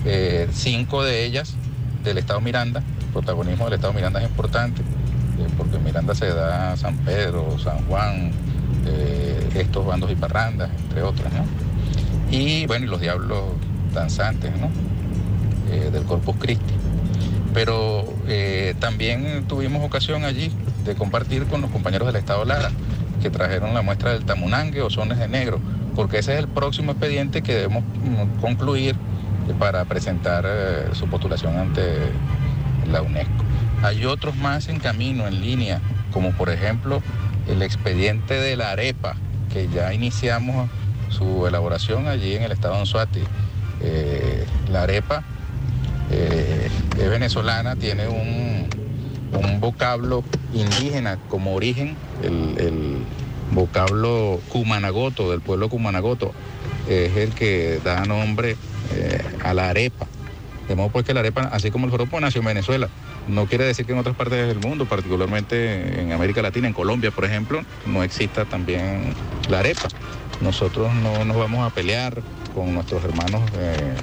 eh, 0.06 0.48
cinco 0.52 1.04
de 1.04 1.26
ellas 1.26 1.56
del 2.04 2.18
Estado 2.18 2.42
Miranda, 2.42 2.84
el 3.00 3.14
protagonismo 3.14 3.66
del 3.66 3.76
Estado 3.76 3.94
Miranda 3.94 4.22
es 4.22 4.30
importante, 4.30 4.82
eh, 4.82 5.48
porque 5.58 5.80
Miranda 5.80 6.14
se 6.14 6.28
da 6.28 6.76
San 6.78 6.98
Pedro, 6.98 7.58
San 7.58 7.80
Juan, 7.86 8.32
eh, 8.86 9.50
estos 9.56 9.86
bandos 9.86 10.12
y 10.12 10.16
parrandas, 10.16 10.70
entre 10.84 11.02
otros, 11.02 11.28
¿no? 11.34 11.46
Y 12.36 12.66
bueno, 12.68 12.86
y 12.86 12.90
los 12.90 13.02
diablos 13.02 13.44
danzantes, 13.94 14.52
¿no? 14.58 14.70
del 15.92 16.04
Corpus 16.04 16.36
Christi. 16.40 16.74
Pero 17.54 18.06
también 18.80 19.46
tuvimos 19.48 19.84
ocasión 19.84 20.24
allí 20.24 20.52
de 20.86 20.96
compartir 20.96 21.46
con 21.48 21.62
los 21.62 21.72
compañeros 21.72 22.08
del 22.08 22.16
Estado 22.16 22.46
Lara, 22.46 22.72
que 23.26 23.32
trajeron 23.32 23.74
la 23.74 23.82
muestra 23.82 24.12
del 24.12 24.24
tamunangue 24.24 24.84
o 24.84 24.92
sones 24.92 25.18
de 25.18 25.28
negro, 25.28 25.60
porque 25.96 26.20
ese 26.20 26.34
es 26.34 26.40
el 26.42 26.48
próximo 26.48 26.92
expediente 26.92 27.42
que 27.42 27.56
debemos 27.56 27.84
mm, 27.84 28.40
concluir 28.40 28.96
para 29.58 29.84
presentar 29.86 30.46
eh, 30.48 30.90
su 30.94 31.08
postulación 31.08 31.58
ante 31.58 31.82
la 32.88 33.02
UNESCO. 33.02 33.44
Hay 33.82 34.06
otros 34.06 34.36
más 34.36 34.70
en 34.70 34.80
camino, 34.80 35.26
en 35.26 35.42
línea, 35.42 35.82
como 36.12 36.34
por 36.34 36.52
ejemplo 36.52 37.02
el 37.48 37.64
expediente 37.64 38.36
de 38.36 38.58
la 38.58 38.70
arepa, 38.70 39.16
que 39.52 39.70
ya 39.70 39.92
iniciamos 39.92 40.70
su 41.10 41.48
elaboración 41.48 42.08
allí 42.08 42.36
en 42.36 42.44
el 42.44 42.52
estado 42.52 42.76
de 42.76 42.82
Anzuati. 42.82 43.24
Eh, 43.82 44.46
la 44.70 44.84
arepa 44.84 45.24
eh, 46.12 46.70
es 46.96 47.10
venezolana, 47.10 47.76
tiene 47.76 48.08
un, 48.08 48.70
vocablo 49.60 50.24
indígena 50.54 51.18
como 51.30 51.56
origen, 51.56 51.96
el 52.24 53.00
vocablo 53.52 54.40
cumanagoto, 54.50 55.32
del 55.32 55.42
pueblo 55.42 55.70
cumanagoto, 55.70 56.34
es 56.88 57.16
el 57.18 57.34
que 57.34 57.80
da 57.84 58.06
nombre 58.06 58.56
eh, 58.94 59.22
a 59.44 59.54
la 59.54 59.70
arepa. 59.70 60.08
De 60.68 60.76
modo 60.76 60.90
pues 60.90 61.06
que 61.06 61.14
la 61.14 61.20
arepa, 61.20 61.44
así 61.52 61.70
como 61.70 61.86
el 61.86 61.92
joropo, 61.92 62.20
nació 62.20 62.42
en 62.42 62.48
Venezuela. 62.48 62.90
No 63.28 63.46
quiere 63.46 63.66
decir 63.66 63.86
que 63.86 63.92
en 63.92 64.00
otras 64.00 64.16
partes 64.16 64.48
del 64.48 64.60
mundo, 64.60 64.86
particularmente 64.86 66.02
en 66.02 66.12
América 66.12 66.42
Latina, 66.42 66.68
en 66.68 66.74
Colombia, 66.74 67.12
por 67.12 67.26
ejemplo, 67.26 67.62
no 67.86 68.04
exista 68.04 68.46
también 68.46 69.14
la 69.50 69.60
arepa. 69.60 69.88
Nosotros 70.42 70.94
no 70.96 71.24
nos 71.24 71.38
vamos 71.38 71.66
a 71.66 71.74
pelear 71.74 72.22
con 72.54 72.74
nuestros 72.74 73.04
hermanos 73.04 73.42
eh, 73.58 73.96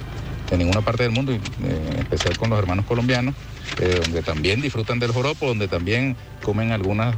de 0.53 0.59
ninguna 0.59 0.83
parte 0.83 1.03
del 1.03 1.13
mundo, 1.13 1.33
eh, 1.33 1.41
en 1.63 1.99
especial 1.99 2.37
con 2.37 2.51
los 2.51 2.59
hermanos 2.59 2.87
colombianos, 2.87 3.35
donde 4.05 4.23
también 4.23 4.61
disfrutan 4.61 4.99
del 4.99 5.11
joropo, 5.13 5.47
donde 5.47 5.67
también 5.67 6.15
comen 6.43 6.73
algunas 6.73 7.17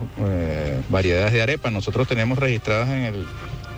variedades 0.88 1.33
de 1.33 1.43
arepa. 1.43 1.71
Nosotros 1.71 2.07
tenemos 2.07 2.38
registradas 2.38 2.88
en 2.88 3.03
el, 3.03 3.26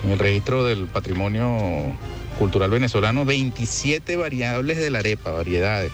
en 0.05 0.19
registro 0.19 0.63
del 0.63 0.87
patrimonio 0.87 1.97
cultural 2.39 2.71
venezolano 2.71 3.25
27 3.25 4.17
variables 4.17 4.77
de 4.77 4.91
la 4.91 4.99
arepa, 4.99 5.31
variedades. 5.31 5.91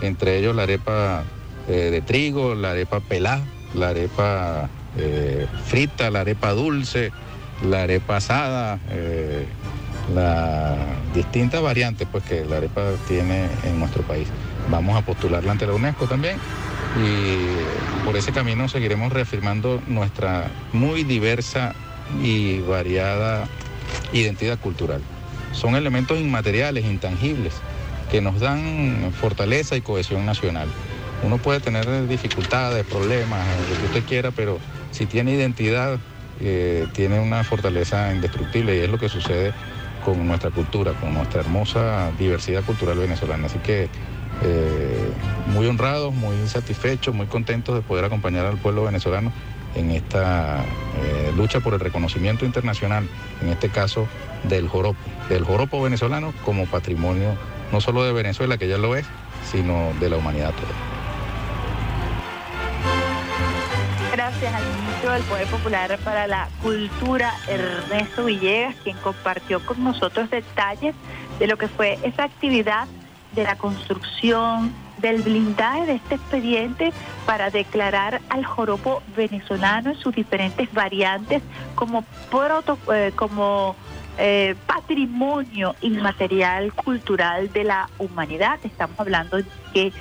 Entre 0.00 0.38
ellos 0.38 0.54
la 0.54 0.64
arepa 0.64 1.24
eh, 1.68 1.90
de 1.90 2.00
trigo, 2.00 2.54
la 2.54 2.70
arepa 2.70 3.00
pelá, 3.00 3.40
la 3.74 3.90
arepa 3.90 4.68
eh, 4.96 5.46
frita, 5.66 6.10
la 6.10 6.20
arepa 6.20 6.52
dulce, 6.52 7.12
la 7.62 7.82
arepa 7.82 8.16
asada, 8.16 8.80
eh, 8.90 9.46
las 10.14 10.76
distintas 11.14 11.62
variantes 11.62 12.08
pues, 12.10 12.24
que 12.24 12.44
la 12.44 12.58
arepa 12.58 12.82
tiene 13.06 13.48
en 13.64 13.78
nuestro 13.78 14.02
país. 14.02 14.28
Vamos 14.70 14.96
a 14.96 15.02
postularla 15.02 15.52
ante 15.52 15.66
la 15.66 15.74
UNESCO 15.74 16.06
también 16.06 16.36
y 16.96 18.04
por 18.04 18.16
ese 18.16 18.32
camino 18.32 18.68
seguiremos 18.68 19.12
reafirmando 19.12 19.80
nuestra 19.86 20.50
muy 20.72 21.04
diversa 21.04 21.74
y 22.22 22.60
variada 22.60 23.46
identidad 24.12 24.58
cultural 24.58 25.02
son 25.52 25.74
elementos 25.74 26.18
inmateriales, 26.18 26.84
intangibles, 26.84 27.54
que 28.10 28.20
nos 28.20 28.40
dan 28.40 29.12
fortaleza 29.20 29.76
y 29.76 29.80
cohesión 29.80 30.24
nacional. 30.24 30.68
Uno 31.22 31.38
puede 31.38 31.60
tener 31.60 32.06
dificultades, 32.06 32.84
problemas, 32.84 33.44
lo 33.68 33.76
que 33.76 33.86
usted 33.86 34.04
quiera, 34.04 34.30
pero 34.30 34.58
si 34.92 35.06
tiene 35.06 35.32
identidad, 35.32 35.98
eh, 36.40 36.86
tiene 36.92 37.18
una 37.18 37.42
fortaleza 37.42 38.14
indestructible 38.14 38.76
y 38.76 38.80
es 38.80 38.90
lo 38.90 38.98
que 38.98 39.08
sucede 39.08 39.52
con 40.14 40.26
nuestra 40.26 40.50
cultura, 40.50 40.92
con 40.92 41.14
nuestra 41.14 41.40
hermosa 41.40 42.10
diversidad 42.18 42.64
cultural 42.64 42.98
venezolana. 42.98 43.46
Así 43.46 43.58
que 43.58 43.88
eh, 44.42 45.12
muy 45.52 45.66
honrados, 45.66 46.14
muy 46.14 46.46
satisfechos, 46.46 47.14
muy 47.14 47.26
contentos 47.26 47.74
de 47.74 47.82
poder 47.82 48.04
acompañar 48.04 48.46
al 48.46 48.58
pueblo 48.58 48.84
venezolano 48.84 49.32
en 49.74 49.90
esta 49.90 50.64
eh, 51.02 51.32
lucha 51.36 51.60
por 51.60 51.74
el 51.74 51.80
reconocimiento 51.80 52.44
internacional, 52.44 53.08
en 53.42 53.48
este 53.48 53.68
caso 53.68 54.08
del 54.44 54.68
joropo, 54.68 54.98
del 55.28 55.44
joropo 55.44 55.82
venezolano 55.82 56.32
como 56.44 56.66
patrimonio 56.66 57.34
no 57.72 57.80
solo 57.80 58.02
de 58.04 58.12
Venezuela, 58.12 58.56
que 58.56 58.68
ya 58.68 58.78
lo 58.78 58.96
es, 58.96 59.06
sino 59.50 59.92
de 60.00 60.08
la 60.08 60.16
humanidad 60.16 60.52
toda. 60.54 60.97
Gracias 64.40 64.62
al 64.62 64.76
ministro 64.76 65.12
del 65.14 65.22
Poder 65.24 65.46
Popular 65.48 65.98
para 66.04 66.28
la 66.28 66.48
Cultura, 66.62 67.34
Ernesto 67.48 68.26
Villegas, 68.26 68.76
quien 68.84 68.96
compartió 68.98 69.58
con 69.66 69.82
nosotros 69.82 70.30
detalles 70.30 70.94
de 71.40 71.48
lo 71.48 71.56
que 71.56 71.66
fue 71.66 71.98
esa 72.04 72.22
actividad 72.22 72.86
de 73.34 73.42
la 73.42 73.56
construcción 73.56 74.72
del 74.98 75.22
blindaje 75.22 75.86
de 75.86 75.94
este 75.96 76.14
expediente 76.14 76.92
para 77.26 77.50
declarar 77.50 78.20
al 78.28 78.44
joropo 78.44 79.02
venezolano 79.16 79.90
en 79.90 79.96
sus 79.96 80.14
diferentes 80.14 80.72
variantes 80.72 81.42
como, 81.74 82.02
proto, 82.30 82.78
eh, 82.94 83.10
como 83.16 83.74
eh, 84.18 84.54
patrimonio 84.68 85.74
inmaterial 85.80 86.72
cultural 86.74 87.52
de 87.52 87.64
la 87.64 87.90
humanidad. 87.98 88.60
Estamos 88.62 89.00
hablando 89.00 89.38
que 89.74 89.92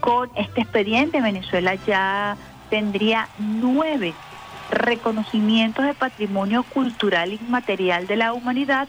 con 0.00 0.30
este 0.34 0.62
expediente 0.62 1.20
Venezuela 1.20 1.76
ya 1.86 2.36
tendría 2.74 3.28
nueve 3.38 4.14
reconocimientos 4.68 5.84
de 5.84 5.94
patrimonio 5.94 6.64
cultural 6.64 7.32
inmaterial 7.32 8.08
de 8.08 8.16
la 8.16 8.32
humanidad, 8.32 8.88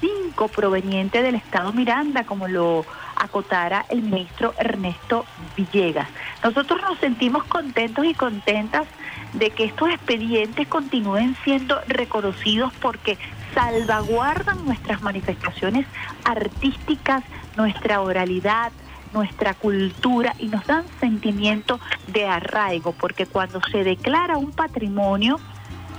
cinco 0.00 0.48
provenientes 0.48 1.22
del 1.22 1.36
Estado 1.36 1.72
Miranda, 1.72 2.24
como 2.24 2.46
lo 2.46 2.84
acotara 3.16 3.86
el 3.88 4.02
ministro 4.02 4.52
Ernesto 4.58 5.24
Villegas. 5.56 6.08
Nosotros 6.44 6.78
nos 6.82 6.98
sentimos 6.98 7.44
contentos 7.44 8.04
y 8.04 8.12
contentas 8.12 8.86
de 9.32 9.48
que 9.48 9.64
estos 9.64 9.88
expedientes 9.88 10.68
continúen 10.68 11.34
siendo 11.42 11.80
reconocidos 11.86 12.70
porque 12.82 13.16
salvaguardan 13.54 14.62
nuestras 14.66 15.00
manifestaciones 15.00 15.86
artísticas, 16.26 17.24
nuestra 17.56 18.02
oralidad, 18.02 18.72
nuestra 19.12 19.54
cultura 19.54 20.34
y 20.38 20.46
nos 20.46 20.66
dan 20.66 20.84
sentimiento 21.00 21.80
de 22.08 22.26
arraigo, 22.26 22.92
porque 22.92 23.26
cuando 23.26 23.60
se 23.70 23.84
declara 23.84 24.38
un 24.38 24.52
patrimonio 24.52 25.38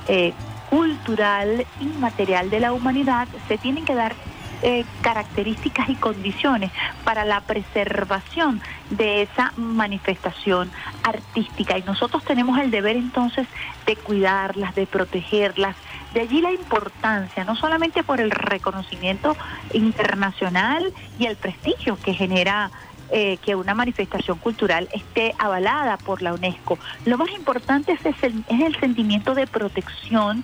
eh, 0.08 0.34
cultural 0.70 1.66
inmaterial 1.80 2.50
de 2.50 2.60
la 2.60 2.74
humanidad, 2.74 3.28
se 3.48 3.58
tienen 3.58 3.86
que 3.86 3.94
dar 3.94 4.16
eh, 4.66 4.86
características 5.02 5.90
y 5.90 5.96
condiciones 5.96 6.72
para 7.04 7.26
la 7.26 7.42
preservación 7.42 8.62
de 8.92 9.24
esa 9.24 9.52
manifestación 9.58 10.72
artística. 11.04 11.78
Y 11.78 11.84
nosotros 11.84 12.24
tenemos 12.24 12.58
el 12.60 12.72
deber 12.72 12.96
entonces 12.96 13.46
de 13.86 13.98
cuidarlas, 13.98 14.74
de 14.74 14.88
protegerlas. 14.88 15.76
De 16.14 16.22
allí 16.22 16.40
la 16.40 16.54
importancia, 16.54 17.44
no 17.44 17.58
solamente 17.58 18.04
por 18.04 18.22
el 18.22 18.32
reconocimiento 18.32 19.36
internacional 19.74 20.94
y 21.20 21.26
el 21.26 21.36
prestigio 21.36 21.98
que 22.02 22.14
genera 22.14 22.72
eh, 23.16 23.38
que 23.38 23.54
una 23.54 23.76
manifestación 23.76 24.40
cultural 24.40 24.90
esté 24.92 25.36
avalada 25.38 25.98
por 25.98 26.24
la 26.24 26.34
UNESCO. 26.34 26.80
Lo 27.06 27.16
más 27.20 27.30
importante 27.30 27.92
es 27.92 28.24
el, 28.24 28.44
el 28.50 28.80
sentimiento 28.80 29.36
de 29.36 29.46
protección 29.46 30.44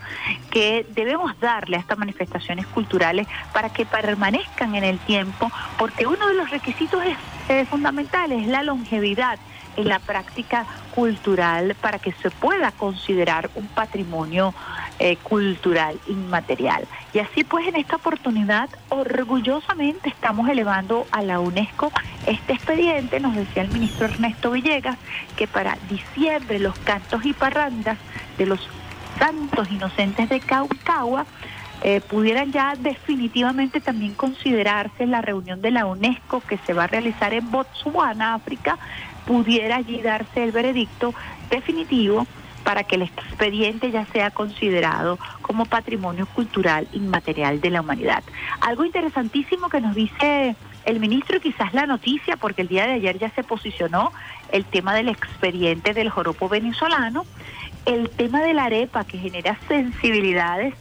que 0.51 0.86
debemos 0.91 1.39
darle 1.39 1.77
a 1.77 1.79
estas 1.79 1.97
manifestaciones 1.97 2.67
culturales 2.67 3.27
para 3.53 3.71
que 3.71 3.88
permanezcan 3.88 4.75
en 4.75 4.84
el 4.84 4.99
tiempo, 4.99 5.51
porque 5.79 6.05
uno 6.05 6.27
de 6.27 6.36
los 6.36 6.51
requisitos 6.51 7.03
es, 7.03 7.17
eh, 7.49 7.65
fundamentales 7.65 8.43
es 8.43 8.47
la 8.47 8.62
longevidad 8.62 9.39
en 9.75 9.88
la 9.88 9.97
práctica 9.97 10.67
cultural 10.93 11.75
para 11.82 11.97
que 11.97 12.12
se 12.12 12.29
pueda 12.29 12.71
considerar 12.71 13.49
un 13.55 13.65
patrimonio 13.65 14.53
eh, 14.99 15.15
cultural 15.17 15.97
inmaterial. 16.07 16.85
Y 17.13 17.19
así 17.19 17.43
pues 17.43 17.67
en 17.67 17.77
esta 17.77 17.95
oportunidad 17.95 18.69
orgullosamente 18.89 20.09
estamos 20.09 20.49
elevando 20.49 21.07
a 21.12 21.21
la 21.21 21.39
UNESCO 21.39 21.91
este 22.25 22.53
expediente, 22.53 23.19
nos 23.19 23.35
decía 23.35 23.63
el 23.63 23.69
ministro 23.69 24.07
Ernesto 24.07 24.51
Villegas, 24.51 24.97
que 25.38 25.47
para 25.47 25.77
diciembre 25.89 26.59
los 26.59 26.75
cantos 26.79 27.25
y 27.25 27.33
parrandas 27.33 27.97
de 28.38 28.45
los 28.45 28.59
santos 29.17 29.71
inocentes 29.71 30.27
de 30.29 30.39
Caucagua 30.41 31.25
eh, 31.81 32.01
pudieran 32.01 32.51
ya 32.51 32.75
definitivamente 32.77 33.79
también 33.79 34.13
considerarse 34.13 35.05
la 35.05 35.21
reunión 35.21 35.62
de 35.62 35.71
la 35.71 35.85
UNESCO 35.85 36.41
que 36.41 36.57
se 36.65 36.73
va 36.73 36.83
a 36.83 36.88
realizar 36.88 37.33
en 37.33 37.49
Botswana, 37.49 38.33
África, 38.33 38.77
pudiera 39.25 39.77
allí 39.77 40.01
darse 40.01 40.43
el 40.43 40.51
veredicto 40.51 41.13
definitivo 41.49 42.27
para 42.63 42.84
que 42.84 42.95
el 42.95 43.04
expediente 43.04 43.91
ya 43.91 44.06
sea 44.08 44.32
considerado 44.32 45.17
como 45.41 45.65
patrimonio 45.65 46.26
cultural 46.28 46.88
inmaterial 46.93 47.62
de 47.62 47.69
la 47.69 47.82
humanidad. 47.82 48.24
Algo 48.62 48.86
interesantísimo 48.86 49.69
que 49.69 49.82
nos 49.82 49.95
dice 49.95 50.56
el 50.86 51.00
ministro 51.00 51.38
y 51.38 51.41
quizás 51.41 51.74
la 51.74 51.86
noticia, 51.86 52.38
porque 52.38 52.62
el 52.62 52.67
día 52.67 52.86
de 52.86 52.93
ayer 52.93 53.19
ya 53.19 53.30
se 53.32 53.43
posicionó 53.43 54.12
el 54.52 54.65
tema 54.65 54.93
del 54.95 55.10
expediente 55.10 55.93
del 55.93 56.10
joropo 56.10 56.50
venezolano, 56.50 57.26
el 57.86 58.10
tema 58.10 58.41
de 58.41 58.54
la 58.54 58.65
arepa 58.65 59.04
que 59.04 59.17
genera 59.17 59.58
sensibilidades 59.67 60.74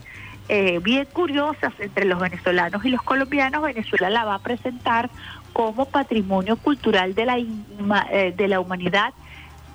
eh, 0.47 0.79
bien 0.81 1.07
curiosas 1.13 1.73
entre 1.79 2.05
los 2.05 2.19
venezolanos 2.19 2.83
y 2.83 2.89
los 2.89 3.03
colombianos, 3.03 3.61
Venezuela 3.61 4.09
la 4.09 4.25
va 4.25 4.35
a 4.35 4.39
presentar 4.39 5.09
como 5.53 5.85
patrimonio 5.85 6.57
cultural 6.57 7.13
de 7.13 7.25
la, 7.25 7.37
eh, 7.37 8.33
de 8.35 8.47
la 8.47 8.59
humanidad 8.59 9.13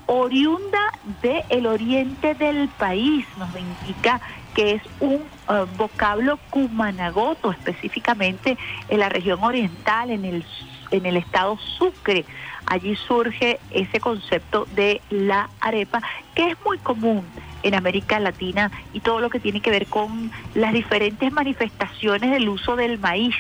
oriunda 0.07 0.93
del 1.23 1.67
oriente 1.67 2.35
del 2.35 2.69
país, 2.69 3.27
nos 3.39 3.51
indica 3.57 4.21
que 4.55 4.73
es 4.73 4.83
un 5.01 5.23
eh, 5.49 5.67
vocablo 5.77 6.39
cumanagoto, 6.51 7.51
específicamente 7.51 8.57
en 8.89 9.01
la 9.01 9.09
región 9.09 9.43
oriental, 9.43 10.11
en 10.11 10.25
el, 10.25 10.45
en 10.91 11.07
el 11.07 11.17
estado 11.17 11.59
Sucre. 11.79 12.25
Allí 12.67 12.97
surge 12.97 13.59
ese 13.71 14.01
concepto 14.01 14.67
de 14.75 15.03
la 15.11 15.51
arepa, 15.61 16.01
que 16.35 16.51
es 16.51 16.57
muy 16.65 16.79
común 16.79 17.25
en 17.63 17.75
América 17.75 18.21
Latina 18.21 18.71
y 18.93 19.01
todo 19.01 19.21
lo 19.21 19.29
que 19.29 19.41
tiene 19.41 19.61
que 19.61 19.71
ver 19.71 19.87
con 19.87 20.31
las 20.55 20.73
diferentes 20.73 21.33
manifestaciones 21.33 22.31
del 22.31 22.49
uso 22.49 22.77
del 22.77 22.99
maíz. 22.99 23.35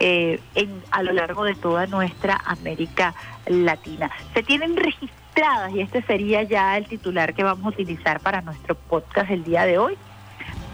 Eh, 0.00 0.40
en, 0.56 0.82
a 0.90 1.02
lo 1.04 1.12
largo 1.12 1.44
de 1.44 1.54
toda 1.54 1.86
nuestra 1.86 2.40
América 2.46 3.14
Latina. 3.46 4.10
Se 4.34 4.42
tienen 4.42 4.76
registradas, 4.76 5.72
y 5.72 5.80
este 5.80 6.02
sería 6.02 6.42
ya 6.42 6.76
el 6.76 6.86
titular 6.86 7.32
que 7.32 7.44
vamos 7.44 7.64
a 7.64 7.68
utilizar 7.68 8.18
para 8.20 8.40
nuestro 8.40 8.74
podcast 8.74 9.30
el 9.30 9.44
día 9.44 9.64
de 9.64 9.78
hoy, 9.78 9.96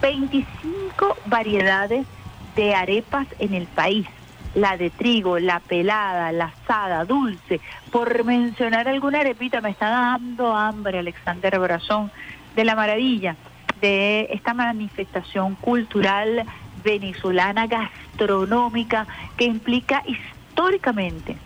25 0.01 1.17
variedades 1.27 2.07
de 2.55 2.73
arepas 2.73 3.27
en 3.39 3.53
el 3.53 3.67
país. 3.67 4.07
La 4.55 4.75
de 4.75 4.89
trigo, 4.89 5.39
la 5.39 5.61
pelada, 5.61 6.31
la 6.31 6.45
asada, 6.45 7.05
dulce. 7.05 7.61
Por 7.89 8.25
mencionar 8.25 8.87
alguna 8.89 9.19
arepita, 9.19 9.61
me 9.61 9.69
está 9.69 9.89
dando 9.89 10.55
hambre 10.55 10.99
Alexander 10.99 11.57
Brazón 11.59 12.11
de 12.55 12.65
la 12.65 12.75
maravilla 12.75 13.37
de 13.79 14.27
esta 14.31 14.53
manifestación 14.53 15.55
cultural 15.55 16.45
venezolana 16.83 17.67
gastronómica 17.67 19.07
que 19.37 19.45
implica 19.45 20.03
históricamente 20.05 21.37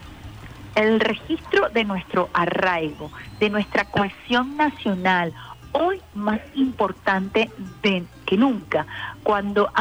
el 0.75 0.99
registro 0.99 1.69
de 1.69 1.85
nuestro 1.85 2.29
arraigo, 2.33 3.11
de 3.39 3.49
nuestra 3.49 3.85
cohesión 3.85 4.57
nacional, 4.57 5.33
hoy 5.71 6.01
más 6.13 6.41
importante 6.53 7.49
que 7.81 8.37
nunca, 8.37 8.85
cuando 9.23 9.71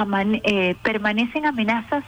eh, 0.45 0.77
permanecen 0.83 1.47
amenazas 1.47 2.05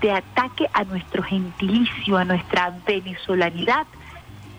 de 0.00 0.12
ataque 0.12 0.68
a 0.72 0.84
nuestro 0.84 1.22
gentilicio, 1.22 2.16
a 2.16 2.24
nuestra 2.24 2.76
venezolanidad, 2.86 3.86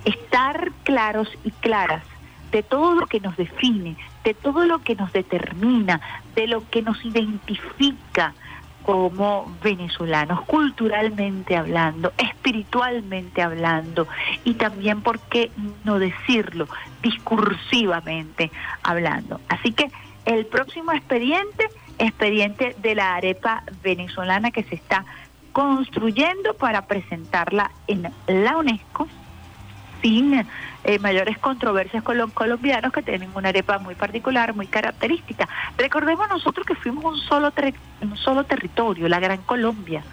estar 0.05 0.71
claros 0.83 1.29
y 1.43 1.51
claras 1.51 2.03
de 2.51 2.63
todo 2.63 2.95
lo 2.95 3.07
que 3.07 3.19
nos 3.19 3.35
define, 3.37 3.97
de 4.23 4.33
todo 4.33 4.65
lo 4.65 4.79
que 4.79 4.95
nos 4.95 5.11
determina, 5.13 6.01
de 6.35 6.47
lo 6.47 6.67
que 6.69 6.81
nos 6.81 7.03
identifica 7.03 8.33
como 8.83 9.53
venezolanos, 9.61 10.41
culturalmente 10.45 11.57
hablando, 11.57 12.13
espiritualmente 12.17 13.41
hablando 13.41 14.07
y 14.45 14.53
también, 14.53 15.01
¿por 15.01 15.19
qué 15.19 15.51
no 15.83 15.99
decirlo?, 15.99 16.69
discursivamente 17.01 18.49
hablando. 18.83 19.41
Así 19.49 19.73
que 19.73 19.91
el 20.23 20.45
próximo 20.45 20.93
expediente, 20.93 21.67
expediente 21.99 22.77
de 22.81 22.95
la 22.95 23.15
arepa 23.15 23.63
venezolana 23.83 24.51
que 24.51 24.63
se 24.63 24.75
está 24.75 25.03
construyendo 25.51 26.53
para 26.53 26.87
presentarla 26.87 27.71
en 27.87 28.09
la 28.27 28.57
UNESCO 28.57 29.09
sin 30.01 30.45
eh, 30.83 30.99
mayores 30.99 31.37
controversias 31.37 32.03
con 32.03 32.17
los 32.17 32.31
colombianos 32.33 32.91
que 32.91 33.01
tienen 33.01 33.29
una 33.35 33.49
arepa 33.49 33.79
muy 33.79 33.95
particular, 33.95 34.55
muy 34.55 34.67
característica. 34.67 35.47
Recordemos 35.77 36.29
nosotros 36.29 36.65
que 36.65 36.75
fuimos 36.75 37.03
un 37.05 37.19
solo, 37.19 37.51
un 38.01 38.17
solo 38.17 38.43
territorio, 38.43 39.07
la 39.07 39.19
Gran 39.19 39.41
Colombia. 39.41 40.03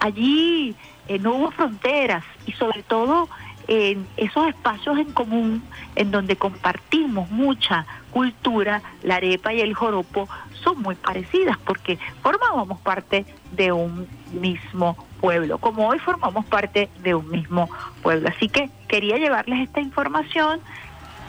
Allí 0.00 0.74
eh, 1.08 1.18
no 1.18 1.34
hubo 1.34 1.50
fronteras 1.50 2.24
y 2.46 2.52
sobre 2.52 2.82
todo 2.82 3.28
en 3.68 4.06
esos 4.16 4.48
espacios 4.48 4.98
en 4.98 5.12
común 5.12 5.62
en 5.96 6.10
donde 6.10 6.36
compartimos 6.36 7.30
mucha 7.30 7.84
cultura, 8.10 8.82
la 9.02 9.16
arepa 9.16 9.52
y 9.52 9.60
el 9.60 9.74
joropo 9.74 10.28
son 10.66 10.82
muy 10.82 10.96
parecidas 10.96 11.56
porque 11.58 11.96
formábamos 12.22 12.80
parte 12.80 13.24
de 13.52 13.70
un 13.70 14.08
mismo 14.32 14.96
pueblo, 15.20 15.58
como 15.58 15.86
hoy 15.86 16.00
formamos 16.00 16.44
parte 16.46 16.90
de 17.02 17.14
un 17.14 17.30
mismo 17.30 17.70
pueblo. 18.02 18.28
Así 18.28 18.48
que 18.48 18.68
quería 18.88 19.16
llevarles 19.16 19.60
esta 19.60 19.80
información. 19.80 20.60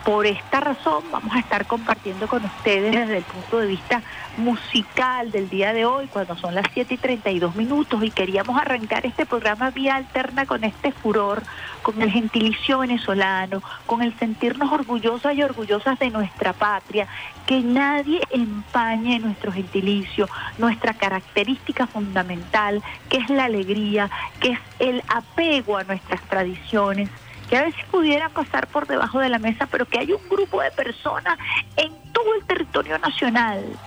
Por 0.03 0.25
esta 0.25 0.61
razón 0.61 1.03
vamos 1.11 1.35
a 1.35 1.39
estar 1.39 1.65
compartiendo 1.65 2.27
con 2.27 2.43
ustedes 2.45 2.93
desde 2.93 3.17
el 3.17 3.23
punto 3.23 3.59
de 3.59 3.67
vista 3.67 4.01
musical 4.37 5.31
del 5.31 5.49
día 5.49 5.73
de 5.73 5.85
hoy, 5.85 6.07
cuando 6.07 6.37
son 6.37 6.55
las 6.55 6.65
7 6.73 6.93
y 6.93 6.97
32 6.97 7.55
minutos, 7.55 8.01
y 8.03 8.11
queríamos 8.11 8.57
arrancar 8.59 9.05
este 9.05 9.25
programa 9.25 9.71
vía 9.71 9.95
alterna 9.95 10.45
con 10.45 10.63
este 10.63 10.91
furor, 10.93 11.43
con 11.81 12.01
el 12.01 12.09
gentilicio 12.09 12.79
venezolano, 12.79 13.61
con 13.85 14.01
el 14.01 14.17
sentirnos 14.17 14.71
orgullosas 14.71 15.35
y 15.35 15.43
orgullosas 15.43 15.99
de 15.99 16.09
nuestra 16.09 16.53
patria, 16.53 17.07
que 17.45 17.61
nadie 17.61 18.21
empañe 18.29 19.19
nuestro 19.19 19.51
gentilicio, 19.51 20.29
nuestra 20.57 20.93
característica 20.93 21.85
fundamental, 21.85 22.81
que 23.09 23.17
es 23.17 23.29
la 23.29 23.45
alegría, 23.45 24.09
que 24.39 24.51
es 24.51 24.59
el 24.79 25.03
apego 25.09 25.77
a 25.77 25.83
nuestras 25.83 26.21
tradiciones 26.21 27.09
que 27.49 27.57
a 27.57 27.63
veces 27.63 27.85
pudieran 27.91 28.31
pasar 28.31 28.67
por 28.67 28.87
debajo 28.87 29.19
de 29.19 29.29
la 29.29 29.39
mesa, 29.39 29.67
pero 29.67 29.85
que 29.85 29.99
hay 29.99 30.11
un 30.11 30.29
grupo 30.29 30.61
de 30.61 30.71
personas 30.71 31.37
en 31.75 31.91
todo 32.13 32.35
el 32.35 32.45
territorio 32.45 32.97
nacional 32.99 33.77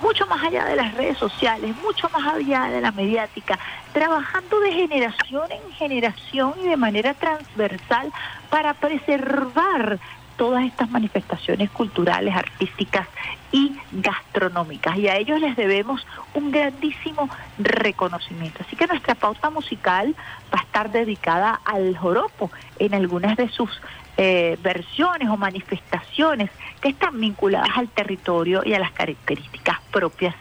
mucho 0.00 0.26
más 0.26 0.42
allá 0.44 0.64
de 0.64 0.76
las 0.76 0.94
redes 0.94 1.18
sociales, 1.18 1.74
mucho 1.76 2.08
más 2.10 2.34
allá 2.34 2.70
de 2.70 2.80
la 2.80 2.92
mediática, 2.92 3.58
trabajando 3.92 4.60
de 4.60 4.72
generación 4.72 5.50
en 5.50 5.72
generación 5.72 6.54
y 6.58 6.68
de 6.68 6.76
manera 6.76 7.14
transversal 7.14 8.12
para 8.48 8.74
preservar 8.74 9.98
todas 10.38 10.64
estas 10.64 10.88
manifestaciones 10.88 11.68
culturales, 11.70 12.34
artísticas 12.34 13.06
y 13.52 13.76
gastronómicas. 13.92 14.96
Y 14.96 15.08
a 15.08 15.16
ellos 15.16 15.40
les 15.40 15.56
debemos 15.56 16.06
un 16.32 16.50
grandísimo 16.50 17.28
reconocimiento. 17.58 18.60
Así 18.66 18.76
que 18.76 18.86
nuestra 18.86 19.14
pauta 19.14 19.50
musical 19.50 20.14
va 20.54 20.60
a 20.60 20.62
estar 20.62 20.90
dedicada 20.90 21.60
al 21.64 21.96
joropo 21.98 22.50
en 22.78 22.94
algunas 22.94 23.36
de 23.36 23.48
sus 23.48 23.68
eh, 24.16 24.56
versiones 24.62 25.28
o 25.28 25.36
manifestaciones 25.36 26.50
que 26.80 26.88
están 26.88 27.20
vinculadas 27.20 27.76
al 27.76 27.88
territorio 27.88 28.62
y 28.64 28.74
a 28.74 28.78
las 28.78 28.92
características 28.92 29.80
propias 29.90 30.34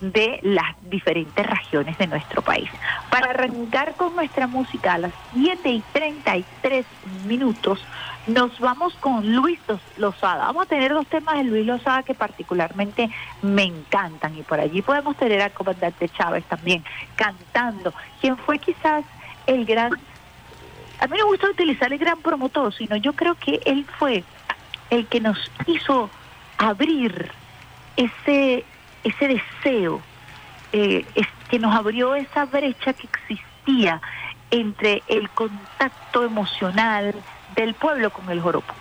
de 0.00 0.40
las 0.42 0.74
diferentes 0.88 1.46
regiones 1.46 1.98
de 1.98 2.06
nuestro 2.06 2.42
país. 2.42 2.70
Para 3.10 3.30
arrancar 3.30 3.94
con 3.96 4.16
nuestra 4.16 4.46
música 4.46 4.94
a 4.94 4.98
las 4.98 5.12
7 5.34 5.68
y 5.68 5.82
33 5.92 6.86
minutos, 7.26 7.84
nos 8.26 8.58
vamos 8.58 8.94
con 8.94 9.34
Luis 9.34 9.58
Lozada. 9.96 10.46
Vamos 10.46 10.64
a 10.64 10.68
tener 10.68 10.92
dos 10.92 11.06
temas 11.06 11.36
de 11.36 11.44
Luis 11.44 11.66
Lozada 11.66 12.02
que 12.02 12.14
particularmente 12.14 13.10
me 13.42 13.64
encantan 13.64 14.36
y 14.36 14.42
por 14.42 14.60
allí 14.60 14.82
podemos 14.82 15.16
tener 15.16 15.40
al 15.40 15.52
comandante 15.52 16.08
Chávez 16.08 16.44
también 16.44 16.84
cantando, 17.16 17.92
quien 18.20 18.36
fue 18.36 18.58
quizás 18.58 19.04
el 19.46 19.64
gran 19.64 19.92
a 21.00 21.06
mí 21.06 21.16
me 21.16 21.22
gusta 21.22 21.48
utilizar 21.48 21.90
el 21.92 21.98
gran 21.98 22.20
promotor, 22.20 22.74
sino 22.74 22.94
yo 22.96 23.14
creo 23.14 23.34
que 23.34 23.60
él 23.64 23.86
fue 23.98 24.22
el 24.90 25.06
que 25.06 25.20
nos 25.20 25.50
hizo 25.66 26.10
abrir 26.58 27.32
ese, 27.96 28.66
ese 29.02 29.28
deseo, 29.28 30.02
eh, 30.72 31.06
es, 31.14 31.26
que 31.48 31.58
nos 31.58 31.74
abrió 31.74 32.14
esa 32.14 32.44
brecha 32.44 32.92
que 32.92 33.06
existía 33.06 34.00
entre 34.50 35.02
el 35.08 35.30
contacto 35.30 36.22
emocional 36.22 37.14
del 37.60 37.74
pueblo 37.74 38.10
con 38.10 38.28
el 38.30 38.40
joropo. 38.40 38.72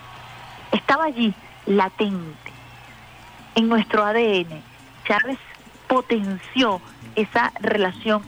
Estaba 0.72 1.06
allí, 1.06 1.34
latente, 1.66 2.52
en 3.56 3.68
nuestro 3.68 4.06
ADN. 4.06 4.62
Chávez 5.06 5.38
potenció 5.88 6.82
esa 7.16 7.52
relación 7.60 8.24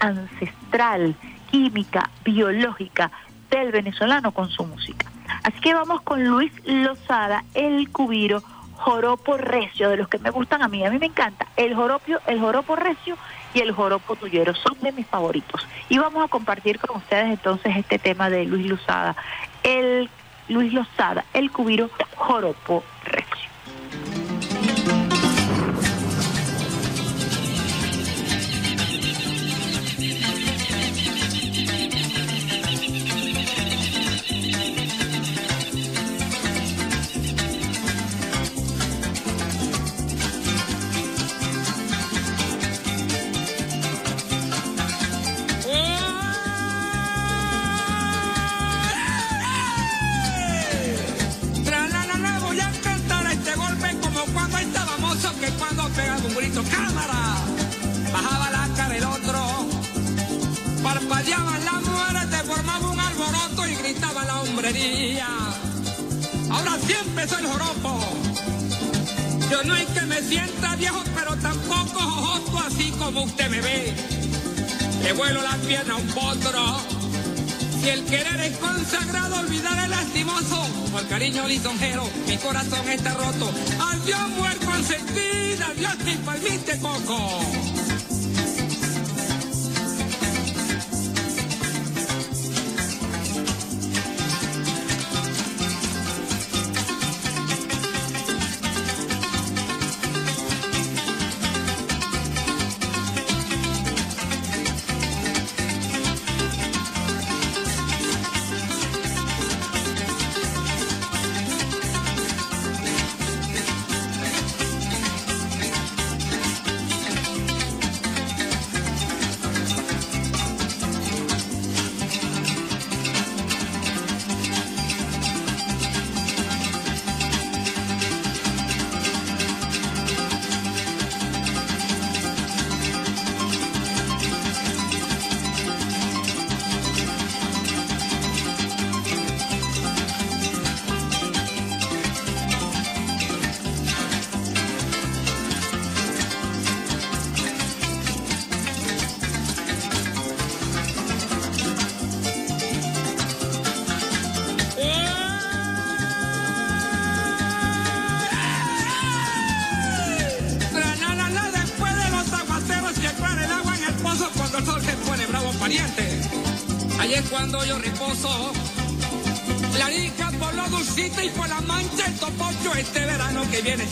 ancestral, 0.00 1.14
química, 1.50 2.10
biológica, 2.24 3.10
del 3.50 3.72
venezolano 3.72 4.32
con 4.32 4.50
su 4.50 4.64
música. 4.64 5.06
Así 5.44 5.60
que 5.60 5.72
vamos 5.72 6.02
con 6.02 6.24
Luis 6.24 6.52
Lozada, 6.64 7.44
el 7.54 7.90
cubiro 7.90 8.42
joropo 8.76 9.36
recio, 9.36 9.88
de 9.88 9.96
los 9.96 10.08
que 10.08 10.18
me 10.18 10.30
gustan 10.30 10.62
a 10.62 10.68
mí, 10.68 10.84
a 10.84 10.90
mí 10.90 10.98
me 10.98 11.06
encanta, 11.06 11.46
el 11.56 11.74
joropio, 11.74 12.20
el 12.26 12.38
joropo 12.38 12.76
recio 12.76 13.16
y 13.54 13.60
el 13.60 13.72
joropo 13.72 14.16
tuyero, 14.16 14.54
son 14.54 14.78
de 14.80 14.92
mis 14.92 15.06
favoritos. 15.06 15.66
Y 15.88 15.98
vamos 15.98 16.24
a 16.24 16.28
compartir 16.28 16.78
con 16.78 16.96
ustedes 16.96 17.26
entonces 17.26 17.74
este 17.74 17.98
tema 17.98 18.28
de 18.28 18.44
Luis 18.44 18.66
Luzada, 18.66 19.16
el 19.66 20.08
Luis 20.48 20.72
Lozada, 20.72 21.24
el 21.34 21.50
cubiro 21.50 21.90
joropo 22.14 22.84
recio. 23.04 23.55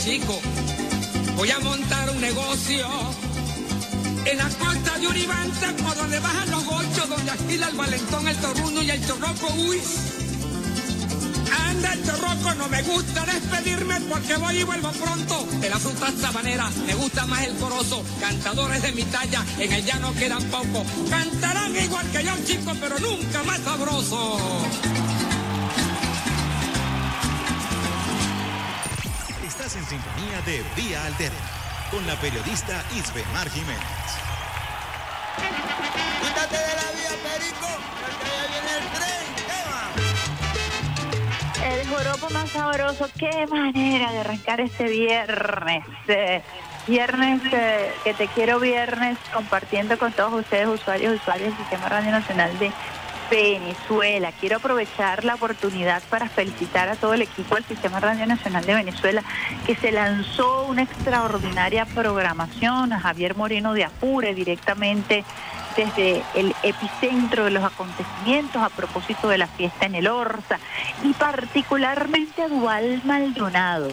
Chico. 0.05 0.39
Voy 1.37 1.51
a 1.51 1.59
montar 1.61 2.11
un 2.11 2.21
negocio 2.21 2.87
en 4.27 4.37
la 4.37 4.49
costa 4.51 4.99
de 4.99 5.09
Uribante 5.09 5.67
por 5.83 5.97
donde 5.97 6.21
bajan 6.21 6.51
los 6.51 6.65
gochos, 6.65 7.09
donde 7.09 7.31
afila 7.31 7.69
el 7.69 7.77
valentón, 7.77 8.29
el 8.29 8.37
torruno 8.37 8.83
y 8.83 8.91
el 8.91 9.07
chorroco. 9.07 9.47
Uy, 9.67 9.81
Anda 11.69 11.93
el 11.95 12.05
chorroco, 12.05 12.55
no 12.55 12.69
me 12.69 12.83
gusta 12.83 13.25
despedirme 13.25 14.01
porque 14.03 14.37
voy 14.37 14.59
y 14.59 14.65
vuelvo 14.65 14.91
pronto. 14.93 15.47
De 15.61 15.71
la 15.71 15.79
fruta 15.79 16.13
sabanera 16.21 16.69
me 16.87 16.95
gusta 16.95 17.25
más 17.27 17.43
el 17.47 17.55
corozo. 17.57 18.05
Cantadores 18.21 18.83
de 18.83 18.93
mi 18.93 19.05
talla, 19.05 19.43
en 19.59 19.73
el 19.73 19.85
llano 19.85 20.13
quedan 20.15 20.43
pocos. 20.45 20.87
Cantarán 21.09 21.75
igual 21.77 22.07
que 22.11 22.25
yo, 22.25 22.33
chico, 22.45 22.73
pero 22.79 22.99
nunca 22.99 23.43
más 23.45 23.61
sabroso. 23.61 24.39
De 30.47 30.63
Vía 30.77 31.05
Alterna 31.05 31.39
con 31.91 32.07
la 32.07 32.17
periodista 32.17 32.83
Isbemar 32.95 33.49
Jiménez. 33.51 33.79
Quítate 36.23 36.57
de 36.57 36.75
la 36.75 36.91
vía, 36.93 37.15
Perico, 37.23 37.69
porque 38.01 38.27
ya 38.27 38.47
viene 38.51 38.79
el 38.79 38.93
tren. 38.93 39.15
Joropo 41.89 42.31
más 42.31 42.51
sabroso, 42.51 43.09
qué 43.19 43.47
manera 43.47 44.11
de 44.11 44.19
arrancar 44.19 44.61
este 44.61 44.85
viernes. 44.85 45.85
Eh, 46.09 46.43
viernes, 46.87 47.41
eh, 47.53 47.93
que 48.03 48.15
te 48.15 48.27
quiero 48.29 48.59
viernes, 48.59 49.17
compartiendo 49.33 49.99
con 49.99 50.13
todos 50.13 50.33
ustedes, 50.33 50.67
usuarios 50.67 51.13
y 51.13 51.17
usuarios 51.17 51.51
del 51.51 51.59
Sistema 51.59 51.89
Radio 51.89 52.11
Nacional 52.11 52.59
de 52.59 52.73
Venezuela. 53.31 54.33
Quiero 54.33 54.57
aprovechar 54.57 55.25
la 55.25 55.35
oportunidad 55.35 56.03
para 56.11 56.29
felicitar 56.29 56.89
a 56.89 56.97
todo 56.97 57.15
el 57.15 57.23
equipo 57.23 57.55
del 57.55 57.65
Sistema 57.65 58.01
Radio 58.01 58.27
Nacional 58.27 58.65
de 58.65 58.75
Venezuela, 58.75 59.23
que 59.67 59.77
se 59.77 59.93
lanzó 59.93 60.65
una 60.67 60.83
extraordinaria 60.83 61.85
programación 61.87 62.93
a 62.93 63.01
Javier 63.01 63.37
Moreno 63.37 63.75
de 63.75 63.85
Apure 63.85 64.35
directamente 64.35 65.25
desde 65.77 66.23
el 66.35 66.55
epicentro 66.63 67.45
de 67.45 67.51
los 67.51 67.65
acontecimientos 67.65 68.63
a 68.63 68.69
propósito 68.69 69.29
de 69.29 69.39
la 69.39 69.47
fiesta 69.47 69.87
en 69.87 69.97
el 69.97 70.07
Orza 70.07 70.59
y 71.03 71.13
particularmente 71.15 72.43
a 72.43 72.49
Dual 72.49 73.01
Maldonado, 73.05 73.89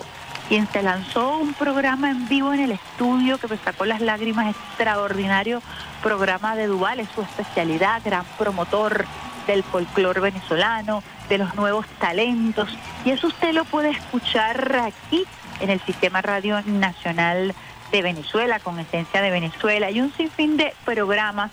quien 0.51 0.67
se 0.67 0.83
lanzó 0.83 1.37
un 1.37 1.53
programa 1.53 2.11
en 2.11 2.27
vivo 2.27 2.51
en 2.51 2.59
el 2.59 2.71
estudio 2.71 3.37
que 3.37 3.47
me 3.47 3.55
sacó 3.55 3.85
las 3.85 4.01
lágrimas, 4.01 4.53
extraordinario 4.53 5.61
programa 6.03 6.57
de 6.57 6.67
Duval, 6.67 6.99
es 6.99 7.07
su 7.15 7.21
especialidad, 7.21 8.01
gran 8.03 8.25
promotor 8.37 9.05
del 9.47 9.63
folclore 9.63 10.19
venezolano, 10.19 11.03
de 11.29 11.37
los 11.37 11.55
nuevos 11.55 11.85
talentos, 12.01 12.67
y 13.05 13.11
eso 13.11 13.27
usted 13.27 13.53
lo 13.53 13.63
puede 13.63 13.91
escuchar 13.91 14.75
aquí 14.75 15.23
en 15.61 15.69
el 15.69 15.79
Sistema 15.85 16.21
Radio 16.21 16.61
Nacional 16.65 17.55
de 17.93 18.01
Venezuela, 18.01 18.59
con 18.59 18.77
esencia 18.77 19.21
de 19.21 19.31
Venezuela, 19.31 19.89
y 19.89 20.01
un 20.01 20.11
sinfín 20.11 20.57
de 20.57 20.73
programas 20.83 21.51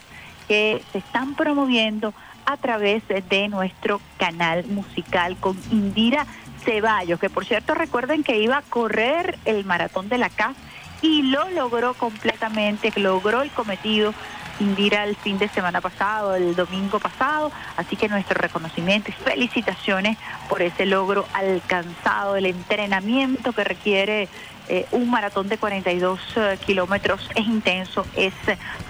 que 0.48 0.82
se 0.90 0.98
están 0.98 1.36
promoviendo 1.36 2.12
a 2.46 2.56
través 2.56 3.04
de 3.06 3.46
nuestro 3.46 4.00
canal 4.16 4.66
musical 4.66 5.36
con 5.36 5.56
Indira 5.70 6.26
Ceballos, 6.68 7.18
que 7.18 7.30
por 7.30 7.46
cierto 7.46 7.72
recuerden 7.72 8.22
que 8.22 8.38
iba 8.38 8.58
a 8.58 8.62
correr 8.62 9.38
el 9.46 9.64
maratón 9.64 10.10
de 10.10 10.18
la 10.18 10.28
CAF 10.28 10.54
y 11.00 11.22
lo 11.22 11.48
logró 11.48 11.94
completamente, 11.94 12.92
logró 12.96 13.40
el 13.40 13.50
cometido 13.50 14.12
Indira 14.60 15.04
el 15.04 15.16
fin 15.16 15.38
de 15.38 15.48
semana 15.48 15.80
pasado, 15.80 16.34
el 16.34 16.56
domingo 16.56 16.98
pasado, 16.98 17.52
así 17.76 17.96
que 17.96 18.08
nuestro 18.08 18.38
reconocimiento 18.40 19.10
y 19.10 19.14
felicitaciones 19.14 20.18
por 20.48 20.62
ese 20.62 20.84
logro 20.84 21.26
alcanzado, 21.32 22.36
el 22.36 22.44
entrenamiento 22.44 23.52
que 23.52 23.62
requiere 23.64 24.28
eh, 24.68 24.86
un 24.92 25.10
maratón 25.10 25.48
de 25.48 25.58
42 25.58 26.20
eh, 26.36 26.58
kilómetros 26.64 27.28
es 27.34 27.46
intenso, 27.46 28.06
es 28.14 28.34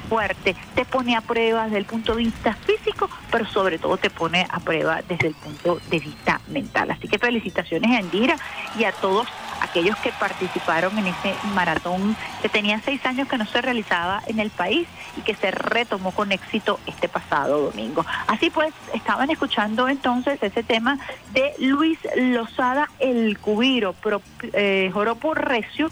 fuerte, 0.08 0.56
te 0.74 0.84
pone 0.84 1.16
a 1.16 1.20
prueba 1.20 1.64
desde 1.64 1.78
el 1.78 1.84
punto 1.84 2.14
de 2.14 2.24
vista 2.24 2.54
físico, 2.54 3.08
pero 3.30 3.46
sobre 3.46 3.78
todo 3.78 3.96
te 3.96 4.10
pone 4.10 4.46
a 4.50 4.58
prueba 4.58 5.02
desde 5.08 5.28
el 5.28 5.34
punto 5.34 5.80
de 5.90 5.98
vista 5.98 6.40
mental. 6.48 6.90
Así 6.90 7.08
que 7.08 7.18
felicitaciones 7.18 7.90
a 7.90 8.00
Indira 8.00 8.36
y 8.78 8.84
a 8.84 8.92
todos 8.92 9.28
aquellos 9.61 9.97
que 9.99 10.12
participaron 10.12 10.97
en 10.99 11.09
ese 11.09 11.35
maratón 11.55 12.16
que 12.42 12.49
tenía 12.49 12.81
seis 12.85 13.05
años 13.05 13.29
que 13.29 13.38
no 13.38 13.47
se 13.47 13.61
realizaba 13.61 14.23
en 14.27 14.40
el 14.40 14.51
país 14.51 14.87
y 15.16 15.23
que 15.23 15.35
se 15.35 15.51
retomó 15.51 16.12
con 16.12 16.33
éxito 16.33 16.79
este 16.87 17.09
pasado 17.09 17.71
domingo. 17.71 18.05
Así 18.27 18.51
pues, 18.51 18.73
estaban 18.94 19.31
escuchando 19.31 19.88
entonces 19.88 20.42
ese 20.42 20.62
tema 20.62 20.99
de 21.33 21.55
Luis 21.59 21.99
Lozada 22.16 22.88
El 22.99 23.38
Cubiro, 23.38 23.92
pro, 23.92 24.23
eh, 24.53 24.90
Joropo 24.92 25.35
Recio, 25.35 25.90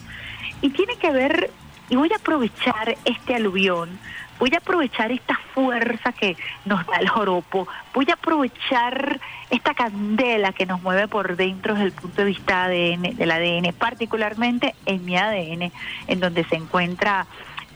y 0.63 0.71
tiene 0.71 0.97
que 0.97 1.11
ver, 1.11 1.51
y 1.91 1.97
voy 1.97 2.11
a 2.13 2.17
aprovechar 2.17 2.97
este 3.05 3.35
aluvión, 3.35 3.99
voy 4.39 4.51
a 4.55 4.59
aprovechar 4.59 5.13
esta 5.13 5.39
fuerza 5.55 6.13
que 6.13 6.37
nos 6.65 6.87
da 6.87 6.97
el 6.97 7.09
joropo, 7.09 7.67
voy 7.95 8.07
a 8.11 8.15
aprovechar 8.15 9.21
esta 9.51 9.75
candela 9.75 10.53
que 10.53 10.67
nos 10.67 10.83
mueve 10.83 11.09
por 11.09 11.37
dentro 11.37 11.75
desde 11.75 11.87
el 11.87 11.93
punto 11.93 12.23
de 12.23 12.29
vista 12.29 12.65
ADN, 12.65 13.17
del 13.17 13.31
ADN, 13.31 13.73
particularmente 13.73 14.75
en 14.85 15.05
mi 15.05 15.17
ADN, 15.17 15.73
en 16.09 16.21
donde 16.21 16.45
se 16.45 16.57
encuentra 16.57 17.27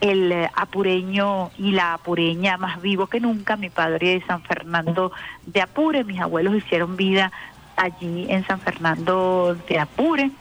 el 0.01 0.49
apureño 0.55 1.51
y 1.57 1.71
la 1.71 1.93
apureña 1.93 2.57
más 2.57 2.81
vivo 2.81 3.07
que 3.07 3.19
nunca, 3.19 3.55
mi 3.55 3.69
padre 3.69 4.15
de 4.15 4.25
San 4.25 4.41
Fernando 4.41 5.11
de 5.45 5.61
Apure, 5.61 6.03
mis 6.03 6.19
abuelos 6.19 6.55
hicieron 6.55 6.97
vida 6.97 7.31
allí 7.77 8.25
en 8.29 8.45
San 8.45 8.59
Fernando 8.59 9.55
de 9.69 9.79
Apure. 9.79 10.31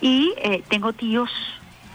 Y 0.00 0.34
eh, 0.38 0.62
tengo 0.68 0.92
tíos 0.92 1.30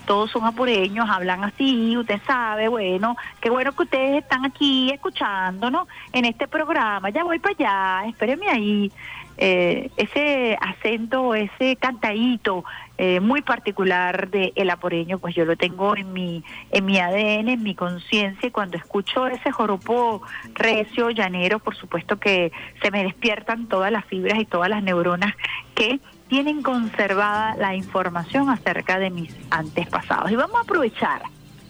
todos 0.10 0.32
son 0.32 0.44
apureños, 0.44 1.08
hablan 1.08 1.44
así, 1.44 1.96
usted 1.96 2.20
sabe, 2.26 2.68
bueno, 2.68 3.16
qué 3.40 3.52
bueno 3.52 3.74
que 3.74 3.84
ustedes 3.84 4.24
están 4.24 4.44
aquí 4.44 4.90
escuchándonos 4.90 5.88
en 6.12 6.26
este 6.26 6.48
programa, 6.48 7.12
ya 7.12 7.24
voy 7.24 7.38
para 7.38 7.54
allá, 7.54 8.10
espérenme 8.10 8.50
ahí. 8.50 8.92
Eh, 9.38 9.92
ese 9.98 10.58
acento, 10.60 11.36
ese 11.36 11.76
cantadito 11.76 12.66
eh, 12.98 13.20
muy 13.20 13.44
particular 13.44 14.32
de 14.32 14.52
el 14.56 14.72
apureño, 14.72 15.20
pues 15.20 15.36
yo 15.36 15.46
lo 15.46 15.56
tengo 15.56 15.96
en 15.96 16.12
mi, 16.12 16.44
en 16.72 16.86
mi 16.86 16.98
ADN, 16.98 17.48
en 17.48 17.62
mi 17.62 17.76
conciencia, 17.76 18.48
y 18.48 18.52
cuando 18.52 18.78
escucho 18.78 19.28
ese 19.28 19.52
joropo 19.52 20.24
recio, 20.56 21.12
llanero, 21.12 21.60
por 21.60 21.76
supuesto 21.76 22.20
que 22.20 22.52
se 22.82 22.90
me 22.90 23.04
despiertan 23.04 23.68
todas 23.68 23.92
las 23.92 24.06
fibras 24.06 24.40
y 24.40 24.46
todas 24.46 24.72
las 24.72 24.82
neuronas 24.82 25.36
que 25.76 26.00
tienen 26.30 26.62
conservada 26.62 27.56
la 27.58 27.76
información 27.76 28.50
acerca 28.50 29.00
de 29.00 29.10
mis 29.10 29.36
antepasados. 29.50 30.32
Y 30.32 30.36
vamos 30.36 30.58
a 30.58 30.62
aprovechar 30.62 31.24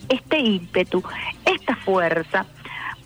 este 0.10 0.39
ímpetu, 0.39 1.02
esta 1.45 1.76
fuerza, 1.78 2.45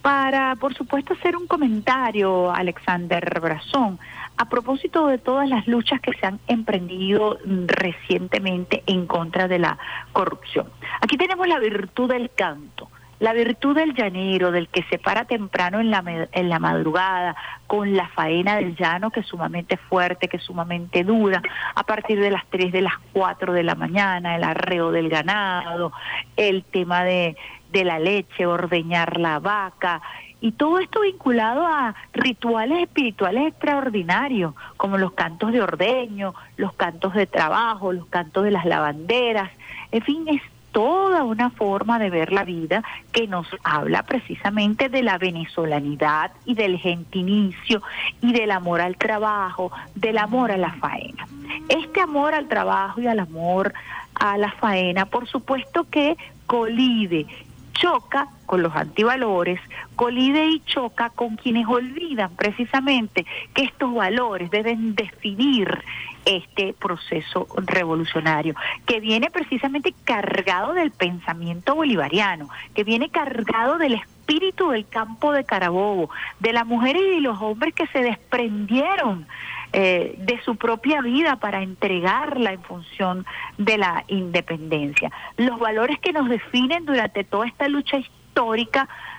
para, 0.02 0.56
por 0.58 0.74
supuesto, 0.74 1.14
hacer 1.14 1.38
un 1.38 1.48
comentario, 1.48 2.52
Alexander 2.52 3.40
Brazón, 3.40 4.00
a 4.36 4.50
propósito 4.50 5.08
de 5.08 5.18
todas 5.18 5.48
las 5.48 5.66
luchas 5.68 6.02
que 6.02 6.12
se 6.20 6.26
han 6.26 6.40
emprendido 6.48 7.38
recientemente 7.68 8.84
en 8.88 9.06
contra 9.06 9.48
de 9.48 9.60
la 9.60 9.78
corrupción. 10.12 10.68
Aquí 11.02 11.16
tenemos 11.18 11.48
la 11.48 11.60
virtud 11.60 12.10
del 12.10 12.32
canto 12.32 12.90
la 13.24 13.32
virtud 13.32 13.74
del 13.74 13.94
llanero, 13.94 14.52
del 14.52 14.68
que 14.68 14.84
se 14.90 15.00
para 15.00 15.24
temprano 15.24 15.80
en 15.80 15.90
la, 15.90 16.04
en 16.34 16.50
la 16.50 16.60
madrugada, 16.60 17.38
con 17.68 17.96
la 17.96 18.10
faena 18.10 18.58
del 18.58 18.76
llano 18.76 19.12
que 19.12 19.22
es 19.22 19.26
sumamente 19.28 19.78
fuerte, 19.78 20.28
que 20.28 20.36
es 20.36 20.44
sumamente 20.44 21.06
dura, 21.06 21.42
a 21.74 21.84
partir 21.84 22.20
de 22.20 22.30
las 22.30 22.46
3 22.50 22.74
de 22.74 22.82
las 22.82 22.96
4 23.14 23.54
de 23.54 23.64
la 23.64 23.76
mañana, 23.76 24.36
el 24.36 24.44
arreo 24.44 24.92
del 24.92 25.08
ganado, 25.08 25.94
el 26.36 26.66
tema 26.66 27.06
de, 27.06 27.38
de 27.72 27.86
la 27.86 27.98
leche, 27.98 28.46
ordeñar 28.46 29.18
la 29.18 29.40
vaca, 29.40 30.02
y 30.42 30.52
todo 30.52 30.80
esto 30.80 31.00
vinculado 31.00 31.66
a 31.66 31.96
rituales 32.12 32.80
espirituales 32.80 33.48
extraordinarios, 33.48 34.54
como 34.76 34.98
los 34.98 35.14
cantos 35.14 35.54
de 35.54 35.62
ordeño, 35.62 36.36
los 36.58 36.74
cantos 36.74 37.14
de 37.14 37.26
trabajo, 37.26 37.94
los 37.94 38.08
cantos 38.08 38.44
de 38.44 38.52
las 38.52 38.66
lavanderas, 38.66 39.50
en 39.94 40.02
fin, 40.02 40.28
toda 40.74 41.24
una 41.24 41.52
forma 41.52 42.00
de 42.00 42.10
ver 42.10 42.34
la 42.34 42.44
vida 42.44 42.84
que 43.14 43.28
nos 43.28 43.48
habla 43.64 44.04
precisamente 44.04 44.90
de 44.90 45.04
la 45.04 45.18
venezolanidad 45.18 46.32
y 46.46 46.56
del 46.56 46.78
gentinicio 46.78 47.82
y 48.20 48.34
del 48.34 48.52
amor 48.52 48.82
al 48.82 48.98
trabajo, 48.98 49.72
del 49.96 50.18
amor 50.18 50.52
a 50.52 50.58
la 50.58 50.74
faena. 50.74 51.26
Este 51.70 52.02
amor 52.02 52.34
al 52.34 52.50
trabajo 52.50 53.00
y 53.00 53.08
al 53.08 53.20
amor 53.20 53.74
a 54.16 54.38
la 54.38 54.52
faena, 54.52 55.06
por 55.06 55.28
supuesto 55.28 55.86
que 55.90 56.18
colide 56.48 57.28
choca 57.74 58.28
con 58.54 58.62
los 58.62 58.76
antivalores, 58.76 59.60
colide 59.96 60.46
y 60.46 60.60
choca 60.60 61.10
con 61.10 61.38
quienes 61.38 61.66
olvidan 61.68 62.36
precisamente 62.36 63.26
que 63.56 63.64
estos 63.64 63.92
valores 63.92 64.52
deben 64.52 64.94
definir 64.94 65.84
este 66.24 66.74
proceso 66.74 67.48
revolucionario, 67.66 68.54
que 68.86 69.00
viene 69.00 69.32
precisamente 69.32 69.92
cargado 70.04 70.74
del 70.74 70.92
pensamiento 70.92 71.74
bolivariano, 71.74 72.48
que 72.76 72.84
viene 72.84 73.10
cargado 73.10 73.80
del 73.80 73.96
espíritu 73.96 74.70
del 74.70 74.88
campo 74.88 75.32
de 75.32 75.46
Carabobo, 75.46 76.12
de 76.40 76.54
las 76.54 76.68
mujeres 76.68 77.02
y 77.18 77.22
los 77.22 77.42
hombres 77.42 77.74
que 77.74 77.88
se 77.88 78.04
desprendieron 78.04 79.26
eh, 79.72 80.14
de 80.20 80.40
su 80.44 80.58
propia 80.58 81.02
vida 81.02 81.38
para 81.38 81.64
entregarla 81.64 82.54
en 82.54 82.62
función 82.62 83.26
de 83.58 83.80
la 83.80 84.04
independencia. 84.10 85.12
Los 85.38 85.58
valores 85.58 85.98
que 85.98 86.14
nos 86.14 86.30
definen 86.30 86.86
durante 86.86 87.24
toda 87.24 87.48
esta 87.48 87.68
lucha 87.68 87.98
histórica 87.98 88.23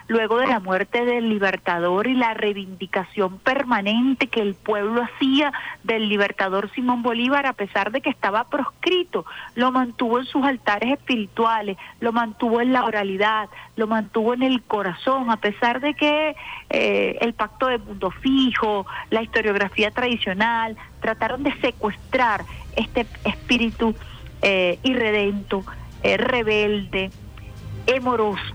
luego 0.07 0.39
de 0.39 0.47
la 0.47 0.61
muerte 0.61 1.05
del 1.05 1.29
libertador 1.29 2.07
y 2.07 2.15
la 2.15 2.35
reivindicación 2.35 3.39
permanente 3.39 4.27
que 4.27 4.41
el 4.41 4.55
pueblo 4.55 5.03
hacía 5.03 5.53
del 5.83 6.09
libertador 6.09 6.71
Simón 6.73 7.03
Bolívar, 7.03 7.47
a 7.47 7.55
pesar 7.55 7.91
de 7.91 8.01
que 8.01 8.11
estaba 8.11 8.45
proscrito, 8.45 9.25
lo 9.55 9.73
mantuvo 9.73 10.19
en 10.19 10.27
sus 10.27 10.45
altares 10.45 10.93
espirituales, 10.93 11.79
lo 12.01 12.13
mantuvo 12.13 12.61
en 12.61 12.73
la 12.73 12.85
oralidad, 12.85 13.49
lo 13.77 13.87
mantuvo 13.87 14.35
en 14.35 14.43
el 14.43 14.63
corazón, 14.63 15.31
a 15.31 15.39
pesar 15.39 15.81
de 15.81 15.95
que 15.95 16.37
eh, 16.71 17.19
el 17.21 17.33
pacto 17.33 17.67
de 17.67 17.79
punto 17.79 18.11
fijo, 18.11 18.87
la 19.11 19.23
historiografía 19.23 19.91
tradicional, 19.91 20.77
trataron 21.01 21.43
de 21.43 21.53
secuestrar 21.61 22.45
este 22.77 23.07
espíritu 23.25 23.95
eh, 24.43 24.79
irredento, 24.83 25.65
eh, 26.03 26.19
rebelde, 26.19 27.11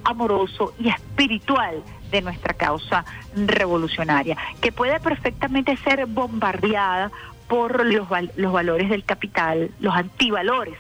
amoroso, 0.03 0.73
y 0.79 0.89
espiritual 0.89 1.83
de 2.11 2.21
nuestra 2.21 2.53
causa 2.53 3.05
revolucionaria, 3.35 4.37
que 4.61 4.71
puede 4.71 4.99
perfectamente 4.99 5.77
ser 5.77 6.05
bombardeada 6.05 7.11
por 7.47 7.85
los, 7.85 8.07
los 8.35 8.53
valores 8.53 8.89
del 8.89 9.03
capital, 9.03 9.71
los 9.79 9.95
antivalores. 9.95 10.75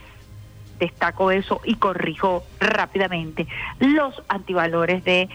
Destaco 0.79 1.29
eso 1.31 1.59
y 1.65 1.75
corrijo 1.75 2.43
rápidamente 2.59 3.47
los 3.79 4.23
antivalores 4.29 5.03
de 5.03 5.29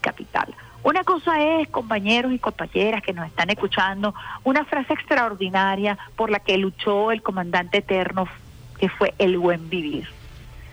capital. 0.00 0.54
Una 0.82 1.04
cosa 1.04 1.42
es, 1.42 1.68
compañeros 1.68 2.32
y 2.32 2.38
compañeras 2.38 3.02
que 3.02 3.12
nos 3.12 3.26
están 3.26 3.50
escuchando, 3.50 4.14
una 4.44 4.64
frase 4.64 4.94
extraordinaria 4.94 5.98
por 6.16 6.30
la 6.30 6.40
que 6.40 6.56
luchó 6.56 7.12
el 7.12 7.22
comandante 7.22 7.78
eterno, 7.78 8.26
que 8.78 8.88
fue 8.88 9.14
el 9.18 9.36
buen 9.36 9.68
vivir. 9.68 10.08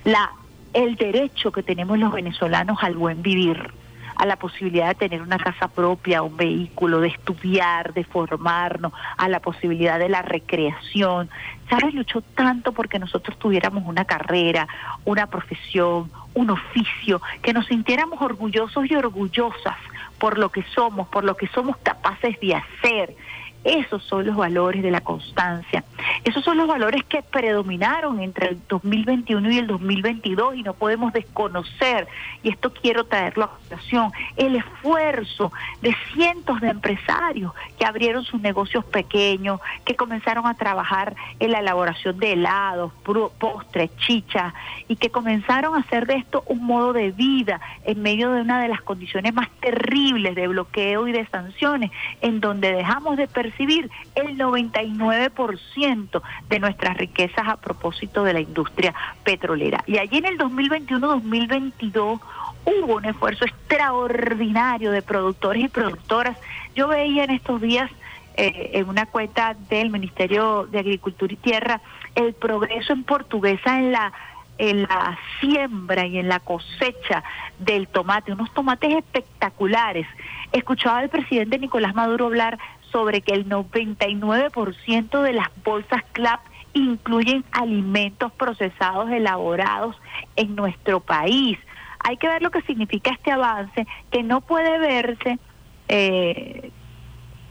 La 0.06 0.32
el 0.78 0.96
derecho 0.96 1.52
que 1.52 1.64
tenemos 1.64 1.98
los 1.98 2.14
venezolanos 2.14 2.78
al 2.84 2.96
buen 2.96 3.24
vivir, 3.24 3.72
a 4.16 4.28
la 4.28 4.36
posibilidad 4.36 4.90
de 4.90 4.96
tener 4.96 5.24
una 5.24 5.40
casa 5.40 5.68
propia, 5.68 6.22
un 6.22 6.38
vehículo, 6.38 7.02
de 7.02 7.08
estudiar, 7.08 7.96
de 7.96 8.04
formarnos, 8.04 8.94
a 9.18 9.28
la 9.28 9.40
posibilidad 9.40 9.98
de 9.98 10.08
la 10.08 10.22
recreación. 10.22 11.30
¿Sabes? 11.68 11.96
Luchó 11.96 12.22
tanto 12.22 12.74
porque 12.74 13.00
nosotros 13.00 13.40
tuviéramos 13.40 13.86
una 13.88 14.06
carrera, 14.06 14.68
una 15.04 15.26
profesión, 15.26 16.12
un 16.36 16.52
oficio, 16.52 17.22
que 17.42 17.54
nos 17.54 17.66
sintiéramos 17.66 18.22
orgullosos 18.22 18.86
y 18.90 18.96
orgullosas 18.96 19.78
por 20.20 20.38
lo 20.38 20.50
que 20.50 20.64
somos, 20.76 21.08
por 21.08 21.24
lo 21.24 21.36
que 21.36 21.48
somos 21.48 21.76
capaces 21.78 22.40
de 22.40 22.56
hacer. 22.56 23.16
Esos 23.64 24.04
son 24.04 24.26
los 24.26 24.36
valores 24.36 24.82
de 24.82 24.92
la 24.92 25.02
constancia. 25.02 25.84
Esos 26.24 26.44
son 26.44 26.58
los 26.58 26.68
valores 26.68 27.04
que 27.06 27.22
predominaron 27.22 28.20
entre 28.20 28.50
el 28.50 28.60
2021 28.68 29.52
y 29.52 29.58
el 29.58 29.68
2022 29.68 30.56
y 30.56 30.64
no 30.64 30.74
podemos 30.74 31.14
desconocer, 31.14 32.08
y 32.44 32.50
esto 32.50 32.74
quiero 32.74 33.06
traerlo 33.06 33.46
a 33.46 33.58
colación, 33.58 34.12
el 34.36 34.56
esfuerzo 34.56 35.52
de 35.82 35.96
cientos 36.14 36.62
de 36.62 36.70
empresarios 36.70 37.54
que 37.78 37.86
abrieron 37.86 38.24
sus 38.24 38.42
negocios 38.42 38.86
pequeños, 38.86 39.60
que 39.86 39.96
comenzaron 39.96 40.48
a 40.48 40.56
trabajar 40.56 41.16
en 41.40 41.52
la 41.52 41.60
elaboración 41.60 42.18
de 42.20 42.34
helados, 42.34 42.92
postres, 43.40 43.96
chichas, 43.98 44.54
y 44.88 44.96
que 44.96 45.10
comenzaron 45.10 45.76
a 45.76 45.80
hacer 45.80 46.08
de 46.08 46.16
esto 46.16 46.44
un 46.48 46.66
modo 46.66 46.94
de 46.94 47.12
vida 47.12 47.60
en 47.84 48.02
medio 48.02 48.32
de 48.32 48.42
una 48.42 48.62
de 48.62 48.68
las 48.68 48.82
condiciones 48.82 49.34
más 49.34 49.50
terribles 49.60 50.36
de 50.36 50.48
bloqueo 50.48 51.08
y 51.08 51.12
de 51.12 51.26
sanciones, 51.28 51.92
en 52.22 52.40
donde 52.40 52.74
dejamos 52.74 53.18
de 53.18 53.28
percibir 53.48 53.90
el 54.16 54.38
99% 54.38 56.22
de 56.50 56.60
nuestras 56.60 56.98
riquezas 56.98 57.48
a 57.48 57.58
propósito 57.58 58.24
de 58.24 58.34
la 58.34 58.42
industria 58.42 58.94
petrolera. 59.24 59.84
Y 59.88 59.98
allí 59.98 60.18
en 60.18 60.26
el 60.26 60.38
2021-2022 60.38 62.20
hubo 62.66 62.96
un 62.96 63.06
esfuerzo 63.06 63.46
extraordinario 63.46 64.92
de 64.92 65.02
productores 65.02 65.64
y 65.64 65.70
productoras. 65.70 66.38
Yo 66.76 66.88
veía 66.88 67.24
en 67.24 67.32
estos 67.32 67.62
días 67.62 67.90
eh, 68.36 68.72
en 68.74 68.90
una 68.90 69.06
cuenta 69.06 69.56
del 69.70 69.90
Ministerio 69.90 70.68
de 70.70 70.80
Agricultura 70.80 71.34
y 71.34 71.38
Tierra 71.38 71.82
el 72.16 72.34
progreso 72.34 72.94
en 72.94 73.04
portuguesa 73.04 73.80
en 73.80 73.92
la 73.92 74.14
en 74.60 74.84
la 74.84 75.18
siembra 75.40 76.08
y 76.08 76.18
en 76.18 76.30
la 76.30 76.40
cosecha 76.40 77.24
del 77.60 77.88
tomate, 77.88 78.34
unos 78.34 78.52
tomates 78.54 78.96
espectaculares. 78.96 80.08
Escuchaba 80.52 80.98
al 80.98 81.10
presidente 81.10 81.60
Nicolás 81.60 81.94
Maduro 81.94 82.26
hablar 82.26 82.58
sobre 82.92 83.22
que 83.22 83.34
el 83.34 83.48
99% 83.48 85.22
de 85.22 85.34
las 85.34 85.50
bolsas 85.64 86.04
CLAP 86.14 86.42
incluyen 86.74 87.44
alimentos 87.52 88.32
procesados 88.34 89.10
elaborados 89.10 89.96
en 90.36 90.56
nuestro 90.56 91.00
país. 91.00 91.58
Hay 92.00 92.18
que 92.18 92.28
ver 92.28 92.42
lo 92.42 92.52
que 92.52 92.62
significa 92.62 93.12
este 93.12 93.32
avance, 93.32 93.88
que 94.12 94.24
no 94.24 94.42
puede 94.42 94.78
verse 94.78 95.40
eh, 95.88 96.72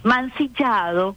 mancillado 0.03 1.17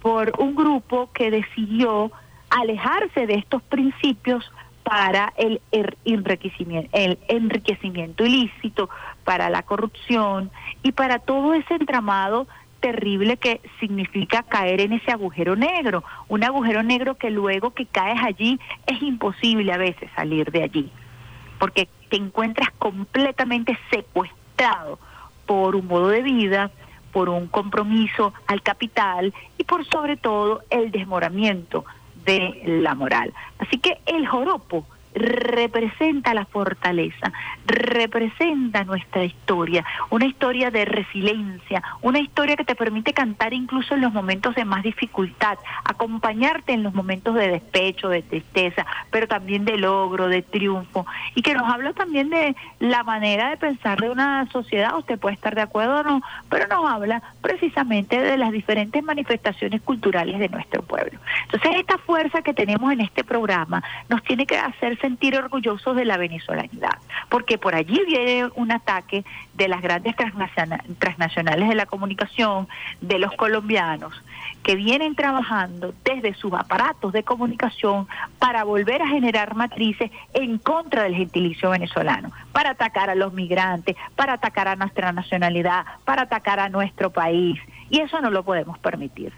por 0.00 0.32
un 0.38 0.54
grupo 0.54 1.10
que 1.12 1.30
decidió 1.30 2.10
alejarse 2.50 3.26
de 3.26 3.34
estos 3.34 3.62
principios 3.62 4.50
para 4.82 5.32
el 5.36 5.60
enriquecimiento, 6.04 6.90
el 6.92 7.18
enriquecimiento 7.28 8.24
ilícito, 8.24 8.90
para 9.24 9.48
la 9.48 9.62
corrupción 9.62 10.50
y 10.82 10.92
para 10.92 11.20
todo 11.20 11.54
ese 11.54 11.74
entramado 11.74 12.48
terrible 12.82 13.38
que 13.38 13.62
significa 13.80 14.42
caer 14.42 14.82
en 14.82 14.92
ese 14.92 15.12
agujero 15.12 15.56
negro, 15.56 16.04
un 16.28 16.44
agujero 16.44 16.82
negro 16.82 17.14
que 17.16 17.30
luego 17.30 17.70
que 17.70 17.86
caes 17.86 18.20
allí 18.22 18.60
es 18.86 19.00
imposible 19.00 19.72
a 19.72 19.78
veces 19.78 20.10
salir 20.14 20.50
de 20.50 20.64
allí, 20.64 20.90
porque 21.58 21.88
te 22.10 22.16
encuentras 22.16 22.70
completamente 22.72 23.78
secuestrado 23.90 24.98
por 25.46 25.76
un 25.76 25.86
modo 25.86 26.08
de 26.08 26.22
vida, 26.22 26.70
por 27.12 27.28
un 27.28 27.46
compromiso 27.46 28.34
al 28.48 28.62
capital 28.62 29.32
y 29.56 29.64
por 29.64 29.86
sobre 29.86 30.16
todo 30.16 30.62
el 30.68 30.90
desmoramiento 30.90 31.84
de 32.24 32.62
la 32.82 32.94
moral. 32.94 33.32
Así 33.58 33.78
que 33.78 33.98
el 34.06 34.26
joropo 34.26 34.86
representa 35.14 36.34
la 36.34 36.44
fortaleza, 36.46 37.32
representa 37.66 38.84
nuestra 38.84 39.24
historia, 39.24 39.84
una 40.10 40.26
historia 40.26 40.70
de 40.70 40.84
resiliencia, 40.84 41.82
una 42.00 42.18
historia 42.18 42.56
que 42.56 42.64
te 42.64 42.74
permite 42.74 43.12
cantar 43.12 43.52
incluso 43.52 43.94
en 43.94 44.00
los 44.00 44.12
momentos 44.12 44.54
de 44.54 44.64
más 44.64 44.82
dificultad, 44.82 45.58
acompañarte 45.84 46.72
en 46.72 46.82
los 46.82 46.94
momentos 46.94 47.34
de 47.34 47.48
despecho, 47.48 48.08
de 48.08 48.22
tristeza, 48.22 48.86
pero 49.10 49.28
también 49.28 49.64
de 49.64 49.76
logro, 49.76 50.28
de 50.28 50.42
triunfo, 50.42 51.06
y 51.34 51.42
que 51.42 51.54
nos 51.54 51.72
habla 51.72 51.92
también 51.92 52.30
de 52.30 52.56
la 52.78 53.02
manera 53.02 53.50
de 53.50 53.56
pensar 53.56 54.00
de 54.00 54.10
una 54.10 54.46
sociedad, 54.50 54.96
usted 54.96 55.18
puede 55.18 55.34
estar 55.34 55.54
de 55.54 55.62
acuerdo 55.62 56.00
o 56.00 56.02
no, 56.02 56.22
pero 56.48 56.66
nos 56.66 56.90
habla 56.90 57.22
precisamente 57.40 58.20
de 58.20 58.36
las 58.38 58.52
diferentes 58.52 59.02
manifestaciones 59.02 59.82
culturales 59.82 60.38
de 60.38 60.48
nuestro 60.48 60.82
pueblo. 60.82 61.18
Entonces, 61.44 61.72
esta 61.76 61.98
fuerza 61.98 62.42
que 62.42 62.54
tenemos 62.54 62.92
en 62.92 63.00
este 63.00 63.24
programa 63.24 63.82
nos 64.08 64.22
tiene 64.22 64.46
que 64.46 64.56
hacer 64.56 64.98
sentir 65.02 65.36
orgullosos 65.36 65.94
de 65.94 66.06
la 66.06 66.16
venezolanidad, 66.16 66.96
porque 67.28 67.58
por 67.58 67.74
allí 67.74 68.00
viene 68.06 68.48
un 68.54 68.72
ataque 68.72 69.24
de 69.52 69.68
las 69.68 69.82
grandes 69.82 70.16
transnacionales 70.16 71.68
de 71.68 71.74
la 71.74 71.84
comunicación, 71.84 72.68
de 73.02 73.18
los 73.18 73.32
colombianos, 73.32 74.14
que 74.62 74.76
vienen 74.76 75.14
trabajando 75.14 75.92
desde 76.04 76.32
sus 76.34 76.54
aparatos 76.54 77.12
de 77.12 77.24
comunicación 77.24 78.06
para 78.38 78.64
volver 78.64 79.02
a 79.02 79.08
generar 79.08 79.54
matrices 79.54 80.10
en 80.32 80.56
contra 80.58 81.02
del 81.02 81.16
gentilicio 81.16 81.70
venezolano, 81.70 82.30
para 82.52 82.70
atacar 82.70 83.10
a 83.10 83.14
los 83.14 83.34
migrantes, 83.34 83.96
para 84.16 84.34
atacar 84.34 84.68
a 84.68 84.76
nuestra 84.76 85.12
nacionalidad, 85.12 85.84
para 86.04 86.22
atacar 86.22 86.60
a 86.60 86.68
nuestro 86.68 87.10
país. 87.10 87.60
Y 87.90 88.00
eso 88.00 88.20
no 88.20 88.30
lo 88.30 88.42
podemos 88.44 88.78
permitir. 88.78 89.32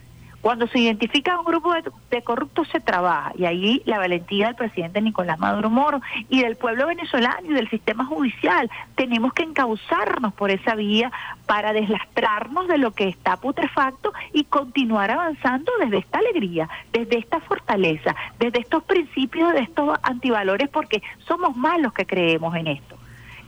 Cuando 0.44 0.66
se 0.66 0.78
identifica 0.78 1.38
un 1.38 1.46
grupo 1.46 1.72
de, 1.72 2.22
corruptos 2.22 2.68
se 2.68 2.78
trabaja 2.78 3.32
y 3.34 3.46
ahí 3.46 3.80
la 3.86 3.96
valentía 3.96 4.48
del 4.48 4.56
presidente 4.56 5.00
Nicolás 5.00 5.38
Maduro 5.38 5.70
Moro 5.70 6.02
y 6.28 6.42
del 6.42 6.56
pueblo 6.56 6.86
venezolano 6.86 7.48
y 7.48 7.54
del 7.54 7.70
sistema 7.70 8.04
judicial. 8.04 8.70
Tenemos 8.94 9.32
que 9.32 9.42
encauzarnos 9.42 10.34
por 10.34 10.50
esa 10.50 10.74
vía 10.74 11.10
para 11.46 11.72
deslastrarnos 11.72 12.68
de 12.68 12.76
lo 12.76 12.90
que 12.90 13.08
está 13.08 13.38
putrefacto 13.38 14.12
y 14.34 14.44
continuar 14.44 15.10
avanzando 15.10 15.72
desde 15.80 15.96
esta 15.96 16.18
alegría, 16.18 16.68
desde 16.92 17.20
esta 17.20 17.40
fortaleza, 17.40 18.14
desde 18.38 18.60
estos 18.60 18.84
principios, 18.84 19.54
de 19.54 19.60
estos 19.60 19.98
antivalores, 20.02 20.68
porque 20.68 21.02
somos 21.26 21.56
más 21.56 21.80
los 21.80 21.94
que 21.94 22.04
creemos 22.04 22.54
en 22.54 22.66
esto. 22.66 22.98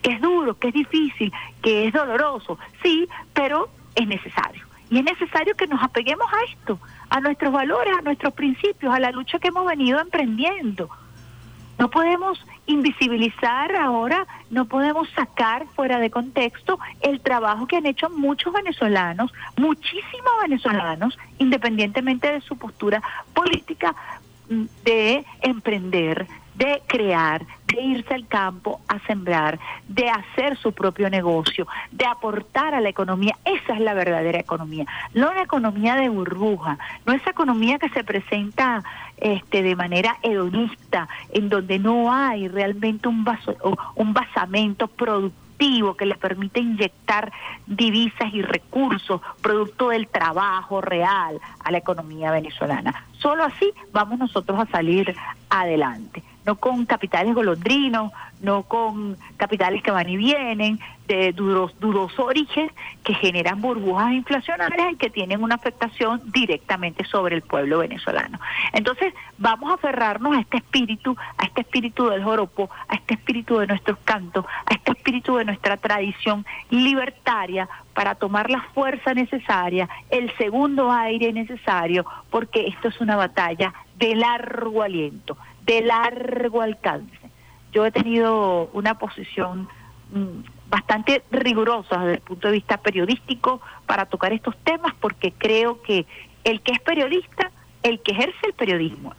Que 0.01 0.13
es 0.13 0.21
duro, 0.23 0.59
que 0.59 0.69
es 0.69 0.75
difícil, 0.75 1.31
que 1.61 1.89
es 1.89 1.93
doloroso, 1.93 2.59
sí, 2.83 3.07
pero 3.35 3.69
es 3.95 4.07
necesario. 4.07 4.65
Y 4.91 4.99
es 4.99 5.05
necesario 5.05 5.55
que 5.55 5.67
nos 5.67 5.83
apeguemos 5.83 6.27
a 6.33 6.53
esto, 6.53 6.79
a 7.11 7.21
nuestros 7.21 7.53
valores, 7.53 7.95
a 7.99 8.03
nuestros 8.03 8.33
principios, 8.35 8.95
a 8.95 9.01
la 9.01 9.11
lucha 9.11 9.39
que 9.39 9.49
hemos 9.49 9.67
venido 9.67 10.01
emprendiendo. 10.01 10.89
No 11.79 11.91
podemos 11.91 12.39
invisibilizar 12.67 13.75
ahora, 13.77 14.27
no 14.51 14.65
podemos 14.65 15.09
sacar 15.11 15.67
fuera 15.75 15.99
de 15.99 16.11
contexto 16.11 16.79
el 17.03 17.21
trabajo 17.21 17.67
que 17.67 17.77
han 17.77 17.87
hecho 17.87 18.09
muchos 18.09 18.53
venezolanos, 18.53 19.33
muchísimos 19.57 20.33
venezolanos, 20.43 21.19
independientemente 21.39 22.33
de 22.33 22.41
su 22.41 22.57
postura 22.57 23.03
política, 23.35 23.95
mm, 24.49 24.65
de 24.85 25.25
emprender, 25.43 26.27
de 26.57 26.83
crear, 26.87 27.47
de 27.67 27.81
irse 27.81 28.15
al 28.15 28.27
campo 28.27 28.81
a 28.89 28.99
sembrar, 29.07 29.59
de 29.89 30.09
hacer 30.09 30.57
su 30.57 30.73
propio 30.73 31.11
negocio, 31.11 31.67
de 31.91 32.07
aportar 32.07 32.75
a 32.75 32.81
la 32.81 32.89
economía. 32.89 33.37
Esa 33.45 33.75
es 33.75 33.81
la 33.81 33.95
verdadera 33.95 34.39
economía, 34.39 34.87
no 35.15 35.33
la 35.35 35.43
economía 35.43 35.97
de 35.97 36.09
burbuja, 36.09 36.79
no 37.05 37.13
esa 37.13 37.31
economía 37.31 37.79
que 37.79 37.91
se 37.91 38.05
presenta 38.05 38.83
este, 39.19 39.63
de 39.63 39.77
manera 39.77 40.17
hedonista, 40.23 41.09
en 41.33 41.49
donde 41.49 41.79
no 41.79 42.13
hay 42.13 42.49
realmente 42.49 43.09
un, 43.09 43.25
vaso, 43.25 43.57
un 43.95 44.13
basamento 44.15 44.89
productivo 44.89 45.95
que 45.97 46.07
le 46.07 46.15
permite 46.15 46.61
inyectar 46.61 47.33
divisas 47.67 48.33
y 48.33 48.43
recursos 48.43 49.21
producto 49.43 49.89
del 49.89 50.07
trabajo 50.09 50.81
real 50.81 51.41
a 51.65 51.71
la 51.71 51.79
economía 51.79 52.31
venezolana. 52.31 53.07
Solo 53.19 53.45
así 53.45 53.73
vamos 53.93 54.19
nosotros 54.19 54.59
a 54.59 54.67
salir 54.67 55.15
adelante 55.49 56.23
no 56.47 56.57
con 56.57 56.87
capitales 56.87 57.35
golondrinos, 57.35 58.13
no 58.41 58.63
con 58.63 59.17
capitales 59.37 59.83
que 59.83 59.91
van 59.91 60.09
y 60.09 60.17
vienen, 60.17 60.79
de 61.09 61.33
dudos, 61.33 61.75
dudoso 61.81 62.25
origen, 62.25 62.71
que 63.05 63.15
generan 63.15 63.61
burbujas 63.61 64.13
inflacionarias 64.13 64.93
y 64.93 64.97
que 64.97 65.11
tienen 65.11 65.43
una 65.43 65.57
afectación 65.57 66.21
directamente 66.33 67.05
sobre 67.05 67.37
el 67.37 67.43
pueblo 67.43 67.79
venezolano. 67.79 68.39
Entonces, 68.73 69.15
vamos 69.39 69.71
a 69.71 69.75
aferrarnos 69.75 70.37
a 70.37 70.41
este 70.41 70.59
espíritu, 70.59 71.17
a 71.39 71.45
este 71.45 71.63
espíritu 71.63 72.09
del 72.09 72.25
joropo, 72.25 72.71
a 72.89 72.95
este 72.95 73.15
espíritu 73.15 73.59
de 73.59 73.67
nuestros 73.67 73.99
cantos, 74.05 74.45
a 74.67 74.75
este 74.75 74.93
espíritu 74.93 75.37
de 75.37 75.45
nuestra 75.45 75.77
tradición 75.77 76.45
libertaria 76.71 77.69
para 77.95 78.15
tomar 78.15 78.51
la 78.51 78.63
fuerza 78.75 79.15
necesaria, 79.15 79.89
el 80.11 80.33
segundo 80.37 80.93
aire 80.93 81.33
necesario, 81.33 82.05
porque 82.31 82.67
esto 82.67 82.89
es 82.89 83.01
una 83.01 83.17
batalla 83.17 83.73
de 83.97 84.15
largo 84.15 84.83
aliento 84.83 85.37
de 85.67 85.83
largo 85.83 86.63
alcance. 86.63 87.19
Yo 87.73 87.85
he 87.85 87.91
tenido 87.91 88.71
una 88.73 88.99
posición 88.99 89.69
mm, 90.13 90.69
bastante 90.71 91.23
rigurosa 91.31 91.99
desde 91.99 92.15
el 92.15 92.21
punto 92.21 92.49
de 92.49 92.55
vista 92.55 92.79
periodístico 92.79 93.61
para 93.87 94.07
tocar 94.07 94.33
estos 94.33 94.57
temas 94.59 94.95
porque 95.01 95.33
creo 95.33 95.83
que 95.83 96.07
el 96.45 96.61
que 96.61 96.73
es 96.73 96.81
periodista, 96.81 97.51
el 97.83 98.01
que 98.01 98.13
ejerce 98.13 98.47
el 98.47 98.53
periodismo, 98.55 99.15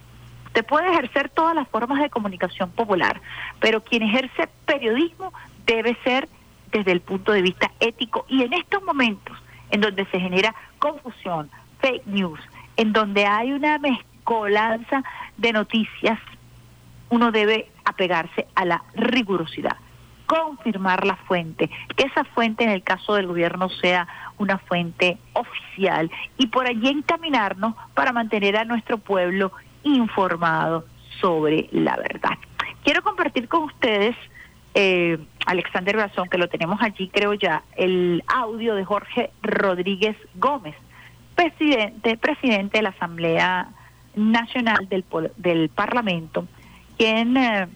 usted 0.46 0.64
puede 0.64 0.90
ejercer 0.90 1.28
todas 1.28 1.54
las 1.54 1.68
formas 1.68 2.00
de 2.00 2.10
comunicación 2.10 2.70
popular, 2.70 3.20
pero 3.60 3.82
quien 3.82 4.02
ejerce 4.02 4.48
periodismo 4.66 5.32
debe 5.66 5.96
ser 6.02 6.28
desde 6.72 6.92
el 6.92 7.00
punto 7.00 7.32
de 7.32 7.42
vista 7.42 7.70
ético 7.80 8.24
y 8.28 8.42
en 8.42 8.52
estos 8.54 8.82
momentos 8.82 9.36
en 9.70 9.82
donde 9.82 10.06
se 10.06 10.18
genera 10.18 10.54
confusión, 10.78 11.50
fake 11.80 12.06
news, 12.06 12.40
en 12.76 12.92
donde 12.92 13.26
hay 13.26 13.52
una 13.52 13.78
mezcolanza 13.78 15.02
de 15.36 15.52
noticias 15.52 16.18
uno 17.10 17.30
debe 17.32 17.70
apegarse 17.84 18.46
a 18.54 18.64
la 18.64 18.82
rigurosidad, 18.94 19.76
confirmar 20.26 21.06
la 21.06 21.16
fuente, 21.16 21.70
que 21.96 22.04
esa 22.04 22.24
fuente 22.24 22.64
en 22.64 22.70
el 22.70 22.82
caso 22.82 23.14
del 23.14 23.26
gobierno 23.26 23.68
sea 23.70 24.06
una 24.36 24.58
fuente 24.58 25.18
oficial 25.32 26.10
y 26.36 26.48
por 26.48 26.66
allí 26.66 26.88
encaminarnos 26.88 27.74
para 27.94 28.12
mantener 28.12 28.56
a 28.56 28.64
nuestro 28.64 28.98
pueblo 28.98 29.52
informado 29.82 30.84
sobre 31.20 31.68
la 31.72 31.96
verdad. 31.96 32.38
Quiero 32.84 33.02
compartir 33.02 33.48
con 33.48 33.64
ustedes, 33.64 34.16
eh, 34.74 35.18
Alexander 35.46 35.96
Brazón, 35.96 36.28
que 36.28 36.38
lo 36.38 36.48
tenemos 36.48 36.80
allí, 36.80 37.08
creo 37.08 37.34
ya, 37.34 37.62
el 37.76 38.22
audio 38.26 38.74
de 38.74 38.84
Jorge 38.84 39.30
Rodríguez 39.42 40.16
Gómez, 40.34 40.74
presidente, 41.34 42.16
presidente 42.16 42.78
de 42.78 42.82
la 42.82 42.90
Asamblea 42.90 43.68
Nacional 44.14 44.88
del, 44.88 45.04
del 45.36 45.68
Parlamento, 45.68 46.46
quien 46.98 47.36
eh, 47.36 47.68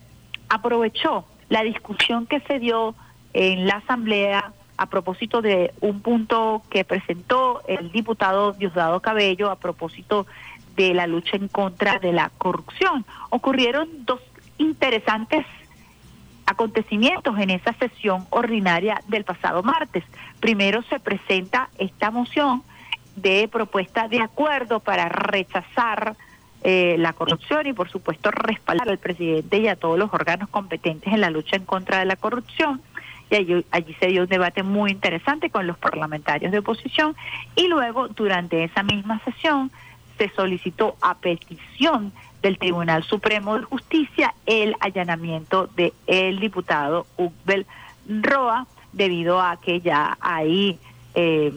aprovechó 0.49 1.25
la 1.49 1.62
discusión 1.62 2.27
que 2.27 2.41
se 2.41 2.59
dio 2.59 2.95
en 3.33 3.66
la 3.66 3.77
Asamblea 3.77 4.53
a 4.77 4.87
propósito 4.87 5.41
de 5.41 5.73
un 5.81 6.01
punto 6.01 6.62
que 6.68 6.85
presentó 6.85 7.62
el 7.68 7.93
diputado 7.93 8.53
Diosdado 8.53 9.01
Cabello 9.01 9.51
a 9.51 9.57
propósito 9.57 10.27
de 10.77 10.93
la 10.93 11.07
lucha 11.07 11.37
en 11.37 11.49
contra 11.49 11.99
de 11.99 12.12
la 12.12 12.31
corrupción. 12.37 13.05
Ocurrieron 13.31 13.89
dos 14.05 14.20
interesantes 14.59 15.47
acontecimientos 16.47 17.39
en 17.39 17.51
esa 17.51 17.73
sesión 17.75 18.27
ordinaria 18.31 19.01
del 19.09 19.25
pasado 19.25 19.62
martes. 19.62 20.05
Primero 20.41 20.83
se 20.83 20.99
presenta 20.99 21.68
esta 21.79 22.11
moción 22.11 22.62
de 23.16 23.49
propuesta 23.49 24.09
de 24.09 24.20
acuerdo 24.20 24.81
para 24.81 25.09
rechazar 25.09 26.16
eh, 26.65 26.97
la 26.99 27.13
corrupción 27.13 27.67
y 27.67 27.73
por 27.73 27.91
supuesto 27.91 28.31
respaldar 28.31 28.89
al 28.89 28.99
presidente 28.99 29.59
y 29.59 29.69
a 29.69 29.77
todos 29.77 29.99
los 29.99 30.13
órganos 30.13 30.49
competentes 30.49 31.13
en 31.13 31.21
la 31.21 31.31
lucha 31.31 31.57
en 31.57 31.65
contra 31.65 31.99
de 31.99 32.05
la 32.05 32.17
corrupción. 32.17 32.81
Y 33.31 33.35
allí, 33.35 33.67
allí 33.71 33.95
se 33.99 34.09
dio 34.09 34.23
un 34.23 34.29
debate 34.29 34.63
muy 34.63 34.91
interesante 34.91 35.51
con 35.51 35.67
los 35.67 35.77
parlamentarios 35.79 36.53
de 36.53 36.59
oposición 36.59 37.17
y 37.57 37.67
luego 37.67 38.09
durante 38.09 38.63
esa 38.63 38.83
misma 38.83 39.21
sesión 39.25 39.71
se 40.19 40.29
solicitó 40.31 40.97
a 41.01 41.17
petición 41.17 42.13
del 42.43 42.59
Tribunal 42.59 43.03
Supremo 43.03 43.59
de 43.59 43.65
Justicia 43.65 44.35
el 44.47 44.77
allanamiento 44.81 45.69
del 45.69 45.93
el 46.07 46.39
diputado 46.41 47.07
Ugbel 47.17 47.67
Roa 48.07 48.67
debido 48.93 49.41
a 49.41 49.61
que 49.61 49.81
ya 49.81 50.17
hay 50.21 50.79
eh, 51.15 51.53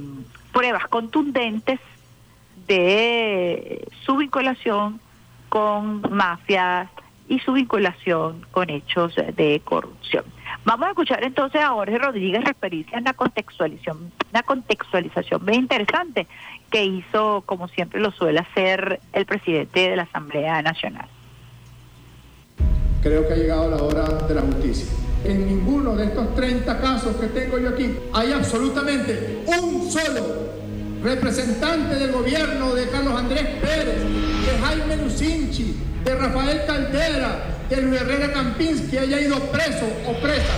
pruebas 0.53 0.87
contundentes 0.87 1.79
de 2.67 3.87
su 4.05 4.17
vinculación 4.17 4.99
con 5.49 6.01
mafias 6.11 6.89
y 7.27 7.39
su 7.39 7.53
vinculación 7.53 8.45
con 8.51 8.69
hechos 8.69 9.15
de 9.15 9.61
corrupción. 9.63 10.25
Vamos 10.63 10.87
a 10.87 10.89
escuchar 10.89 11.23
entonces 11.23 11.61
a 11.61 11.69
Jorge 11.69 11.97
Rodríguez 11.97 12.43
referirse 12.43 12.95
a 12.95 12.99
una 12.99 13.13
contextualización, 13.13 14.11
una 14.31 14.43
contextualización 14.43 15.45
bien 15.45 15.61
interesante 15.61 16.27
que 16.71 16.83
hizo, 16.83 17.43
como 17.45 17.67
siempre 17.67 17.99
lo 17.99 18.11
suele 18.11 18.39
hacer, 18.39 18.99
el 19.13 19.25
presidente 19.25 19.91
de 19.91 19.95
la 19.95 20.03
Asamblea 20.03 20.61
Nacional. 20.61 21.07
Creo 23.01 23.27
que 23.27 23.33
ha 23.33 23.37
llegado 23.37 23.69
la 23.69 23.77
hora 23.77 24.27
de 24.27 24.33
la 24.33 24.41
justicia. 24.41 24.91
En 25.23 25.45
ninguno 25.47 25.95
de 25.95 26.05
estos 26.05 26.35
30 26.35 26.81
casos 26.81 27.15
que 27.17 27.27
tengo 27.27 27.59
yo 27.59 27.69
aquí 27.69 27.95
hay 28.13 28.31
absolutamente 28.31 29.43
un 29.45 29.89
solo 29.89 30.64
representante 31.05 31.95
del 31.95 32.11
gobierno 32.11 32.73
de 32.73 32.89
Carlos 32.89 33.17
Andrés 33.17 33.45
Pérez, 33.61 34.01
de 34.01 34.65
Jaime 34.65 34.97
Lucinchi, 34.97 35.77
de 36.03 36.15
Rafael 36.15 36.63
Caldera, 36.65 37.43
de 37.69 37.81
Luis 37.81 38.01
Herrera 38.01 38.33
Campins 38.33 38.81
que 38.89 38.99
haya 38.99 39.21
ido 39.21 39.39
preso 39.51 39.85
o 40.07 40.13
presa. 40.19 40.53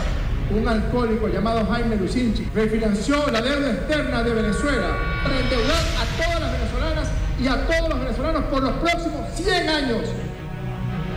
Un 0.49 0.65
alcohólico 0.65 1.27
llamado 1.27 1.67
Jaime 1.69 1.97
Lucinchi 1.97 2.47
refinanció 2.55 3.27
la 3.29 3.41
deuda 3.41 3.73
externa 3.73 4.23
de 4.23 4.33
Venezuela 4.33 4.87
para 5.21 5.37
endeudar 5.37 5.83
a 5.99 6.23
todas 6.23 6.39
las 6.39 6.51
venezolanas 6.53 7.07
y 7.41 7.47
a 7.47 7.67
todos 7.67 7.89
los 7.89 7.99
venezolanos 7.99 8.43
por 8.45 8.63
los 8.63 8.71
próximos 8.77 9.29
100 9.35 9.69
años. 9.69 10.01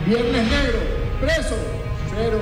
Viernes 0.05 0.43
Negro, 0.43 0.79
preso, 1.21 1.55
cero. 2.13 2.39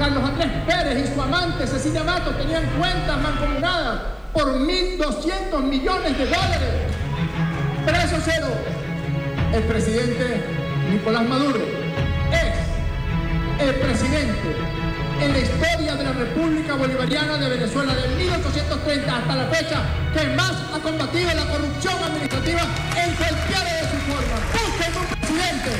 Carlos 0.00 0.24
Andrés 0.24 0.50
Pérez 0.66 1.08
y 1.08 1.14
su 1.14 1.22
amante 1.22 1.64
Cecilia 1.68 2.02
Mato 2.02 2.30
tenían 2.32 2.64
cuentas 2.76 3.22
mancomunadas 3.22 4.23
por 4.34 4.58
1.200 4.58 5.62
millones 5.62 6.18
de 6.18 6.26
dólares. 6.26 6.74
Preso 7.86 8.16
cero. 8.24 8.48
El 9.52 9.62
presidente 9.62 10.42
Nicolás 10.90 11.22
Maduro 11.28 11.60
es 12.32 13.62
el 13.64 13.74
presidente 13.76 14.56
en 15.20 15.32
la 15.32 15.38
historia 15.38 15.94
de 15.94 16.04
la 16.04 16.12
República 16.12 16.74
Bolivariana 16.74 17.38
de 17.38 17.48
Venezuela 17.48 17.94
de 17.94 18.08
1830 18.16 19.16
hasta 19.16 19.36
la 19.36 19.46
fecha 19.46 19.82
que 20.12 20.26
más 20.34 20.52
ha 20.74 20.80
combatido 20.80 21.32
la 21.32 21.46
corrupción 21.46 21.94
administrativa 22.02 22.62
en 22.96 23.14
cualquiera 23.14 23.72
de 23.72 23.82
sus 23.86 24.02
formas. 24.10 24.40
Busquen 24.52 24.92
un 24.98 25.06
presidente, 25.14 25.70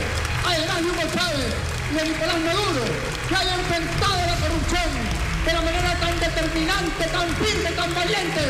además 0.47 0.77
de 0.79 0.91
Hugo 0.91 1.03
Chávez 1.13 1.51
y 1.91 1.95
de 1.97 2.09
Nicolás 2.09 2.39
Maduro, 2.47 2.85
que 3.29 3.35
haya 3.35 3.55
enfrentado 3.57 4.15
la 4.15 4.37
corrupción 4.47 5.24
de 5.45 5.53
la 5.53 5.61
manera 5.61 5.95
tan 6.01 6.19
determinante, 6.19 7.05
tan 7.13 7.29
firme, 7.37 7.71
tan 7.77 7.95
valiente, 7.95 8.41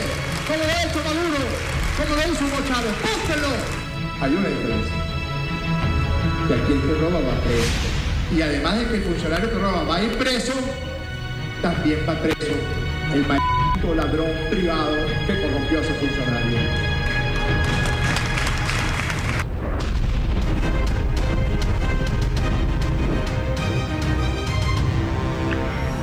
como 0.47 0.63
lo 0.63 0.71
ha 0.71 0.83
hecho 0.83 1.01
Maduro, 1.03 1.43
como 1.99 2.15
lo 2.15 2.23
hizo 2.23 2.45
Hugo 2.45 2.61
Chávez. 2.69 2.95
Búsquenlo. 3.03 3.49
Hay 4.21 4.33
una 4.35 4.49
diferencia. 4.49 4.95
Que 6.47 6.55
aquí 6.55 6.73
el 6.73 6.81
que 6.81 6.95
roba 7.01 7.21
va 7.21 7.35
preso. 7.43 7.95
Y 8.35 8.43
además 8.43 8.79
de 8.79 8.87
que 8.87 8.95
el 8.97 9.03
funcionario 9.03 9.51
que 9.51 9.59
roba 9.59 9.83
va 9.85 9.97
a 9.97 10.19
preso, 10.19 10.55
también 11.63 12.01
va 12.09 12.15
preso 12.21 12.55
el 13.13 13.27
maldito 13.27 13.95
ladrón 13.95 14.31
privado 14.51 14.97
que 15.27 15.43
corrompió 15.43 15.79
a 15.79 15.83
ese 15.83 15.95
funcionario. 15.95 16.59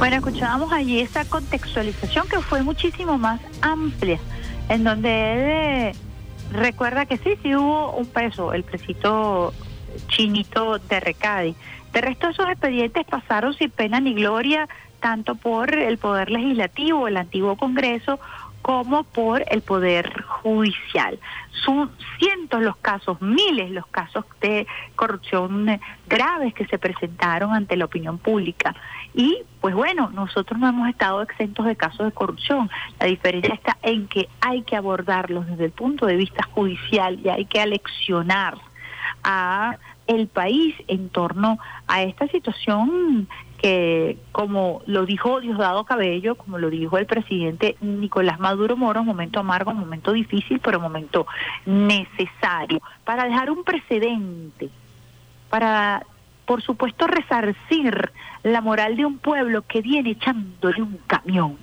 Bueno, 0.01 0.15
escuchábamos 0.15 0.73
allí 0.73 0.99
esa 0.99 1.25
contextualización 1.25 2.27
que 2.27 2.39
fue 2.39 2.63
muchísimo 2.63 3.19
más 3.19 3.39
amplia, 3.61 4.19
en 4.67 4.83
donde 4.83 5.09
él 5.33 5.39
eh, 5.39 5.91
recuerda 6.53 7.05
que 7.05 7.17
sí, 7.17 7.37
sí 7.43 7.55
hubo 7.55 7.91
un 7.91 8.07
preso, 8.07 8.51
el 8.51 8.63
presito 8.63 9.53
chinito 10.07 10.79
de 10.79 10.99
Recadi. 11.01 11.55
De 11.93 12.01
resto, 12.01 12.29
esos 12.29 12.49
expedientes 12.49 13.05
pasaron 13.05 13.53
sin 13.53 13.69
pena 13.69 13.99
ni 13.99 14.15
gloria, 14.15 14.67
tanto 15.01 15.35
por 15.35 15.71
el 15.75 15.99
Poder 15.99 16.31
Legislativo, 16.31 17.07
el 17.07 17.17
antiguo 17.17 17.55
Congreso, 17.55 18.19
como 18.63 19.03
por 19.03 19.43
el 19.51 19.61
Poder 19.61 20.23
Judicial. 20.23 21.19
Son 21.63 21.91
cientos 22.17 22.63
los 22.63 22.77
casos, 22.77 23.21
miles 23.21 23.69
los 23.69 23.85
casos 23.85 24.25
de 24.41 24.65
corrupción 24.95 25.79
graves 26.07 26.55
que 26.55 26.65
se 26.65 26.79
presentaron 26.79 27.53
ante 27.53 27.77
la 27.77 27.85
opinión 27.85 28.17
pública. 28.17 28.75
Y 29.13 29.43
pues 29.59 29.75
bueno, 29.75 30.09
nosotros 30.11 30.59
no 30.59 30.69
hemos 30.69 30.89
estado 30.89 31.21
exentos 31.21 31.65
de 31.65 31.75
casos 31.75 32.05
de 32.05 32.11
corrupción. 32.11 32.69
La 32.99 33.07
diferencia 33.07 33.53
está 33.53 33.77
en 33.81 34.07
que 34.07 34.29
hay 34.39 34.63
que 34.63 34.75
abordarlos 34.75 35.47
desde 35.47 35.65
el 35.65 35.71
punto 35.71 36.05
de 36.05 36.15
vista 36.15 36.43
judicial 36.43 37.19
y 37.23 37.29
hay 37.29 37.45
que 37.45 37.59
aleccionar 37.59 38.57
a 39.23 39.77
el 40.07 40.27
país 40.27 40.75
en 40.87 41.09
torno 41.09 41.59
a 41.87 42.03
esta 42.03 42.27
situación 42.27 43.27
que, 43.61 44.17
como 44.31 44.81
lo 44.87 45.05
dijo 45.05 45.39
Diosdado 45.39 45.85
Cabello, 45.85 46.35
como 46.35 46.57
lo 46.57 46.69
dijo 46.69 46.97
el 46.97 47.05
presidente 47.05 47.77
Nicolás 47.79 48.39
Maduro 48.39 48.75
Moro, 48.75 49.03
momento 49.03 49.39
amargo, 49.39 49.73
momento 49.73 50.11
difícil, 50.11 50.59
pero 50.59 50.79
momento 50.79 51.27
necesario, 51.65 52.81
para 53.05 53.25
dejar 53.25 53.51
un 53.51 53.63
precedente, 53.63 54.69
para, 55.49 56.03
por 56.51 56.61
supuesto, 56.61 57.07
resarcir 57.07 58.11
la 58.43 58.59
moral 58.59 58.97
de 58.97 59.05
un 59.05 59.19
pueblo 59.19 59.61
que 59.65 59.81
viene 59.81 60.09
echándole 60.09 60.81
un 60.81 60.99
camión 61.07 61.57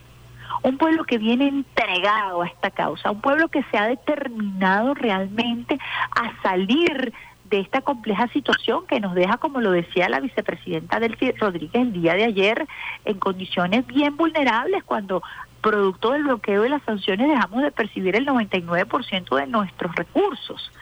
un 0.63 0.79
pueblo 0.79 1.05
que 1.05 1.19
viene 1.19 1.47
entregado 1.47 2.41
a 2.41 2.47
esta 2.47 2.71
causa, 2.71 3.11
un 3.11 3.21
pueblo 3.21 3.49
que 3.49 3.63
se 3.65 3.77
ha 3.77 3.87
determinado 3.87 4.95
realmente 4.95 5.79
a 6.11 6.33
salir 6.43 7.13
de 7.45 7.61
esta 7.61 7.83
compleja 7.83 8.29
situación 8.29 8.87
que 8.87 8.99
nos 8.99 9.15
deja, 9.15 9.37
como 9.37 9.61
lo 9.61 9.73
decía 9.73 10.09
la 10.09 10.21
vicepresidenta 10.21 10.99
Delphi 10.99 11.33
Rodríguez 11.33 11.83
el 11.83 11.93
día 11.93 12.15
de 12.15 12.25
ayer, 12.25 12.67
en 13.05 13.19
condiciones 13.19 13.87
bien 13.87 14.17
vulnerables 14.17 14.83
cuando 14.85 15.23
producto 15.61 16.13
del 16.13 16.25
bloqueo 16.25 16.63
de 16.63 16.71
las 16.71 16.83
sanciones 16.85 17.29
dejamos 17.29 17.63
de 17.63 17.73
percibir 17.73 18.17
el 18.17 18.27
99% 18.27 19.37
de 19.37 19.47
nuestros 19.49 19.95
recursos. 19.95 20.73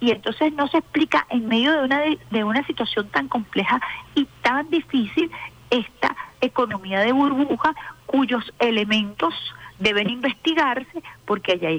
Y 0.00 0.10
entonces 0.10 0.52
no 0.52 0.68
se 0.68 0.78
explica 0.78 1.26
en 1.30 1.48
medio 1.48 1.72
de 1.72 1.84
una, 1.84 2.00
de 2.30 2.44
una 2.44 2.64
situación 2.66 3.08
tan 3.08 3.28
compleja 3.28 3.80
y 4.14 4.26
tan 4.42 4.68
difícil 4.70 5.30
esta 5.70 6.14
economía 6.40 7.00
de 7.00 7.12
burbuja 7.12 7.74
cuyos 8.06 8.52
elementos 8.58 9.34
deben 9.78 10.08
investigarse 10.10 11.02
porque 11.24 11.52
hay 11.52 11.78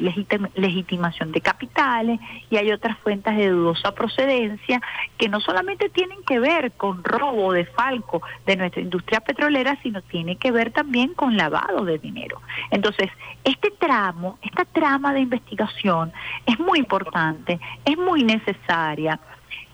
legitimación 0.55 1.31
de 1.31 1.41
capitales 1.41 2.19
y 2.49 2.57
hay 2.57 2.71
otras 2.71 2.97
fuentes 2.99 3.35
de 3.35 3.49
dudosa 3.49 3.93
procedencia 3.93 4.81
que 5.17 5.29
no 5.29 5.39
solamente 5.39 5.89
tienen 5.89 6.23
que 6.23 6.39
ver 6.39 6.73
con 6.73 7.03
robo 7.03 7.53
de 7.53 7.65
falco 7.65 8.21
de 8.45 8.55
nuestra 8.55 8.81
industria 8.81 9.21
petrolera, 9.21 9.77
sino 9.81 10.01
tiene 10.01 10.35
que 10.35 10.51
ver 10.51 10.71
también 10.71 11.13
con 11.13 11.37
lavado 11.37 11.85
de 11.85 11.97
dinero. 11.97 12.41
Entonces, 12.71 13.09
este 13.43 13.71
tramo, 13.71 14.37
esta 14.41 14.65
trama 14.65 15.13
de 15.13 15.21
investigación 15.21 16.11
es 16.45 16.59
muy 16.59 16.79
importante, 16.79 17.59
es 17.85 17.97
muy 17.97 18.23
necesaria 18.23 19.19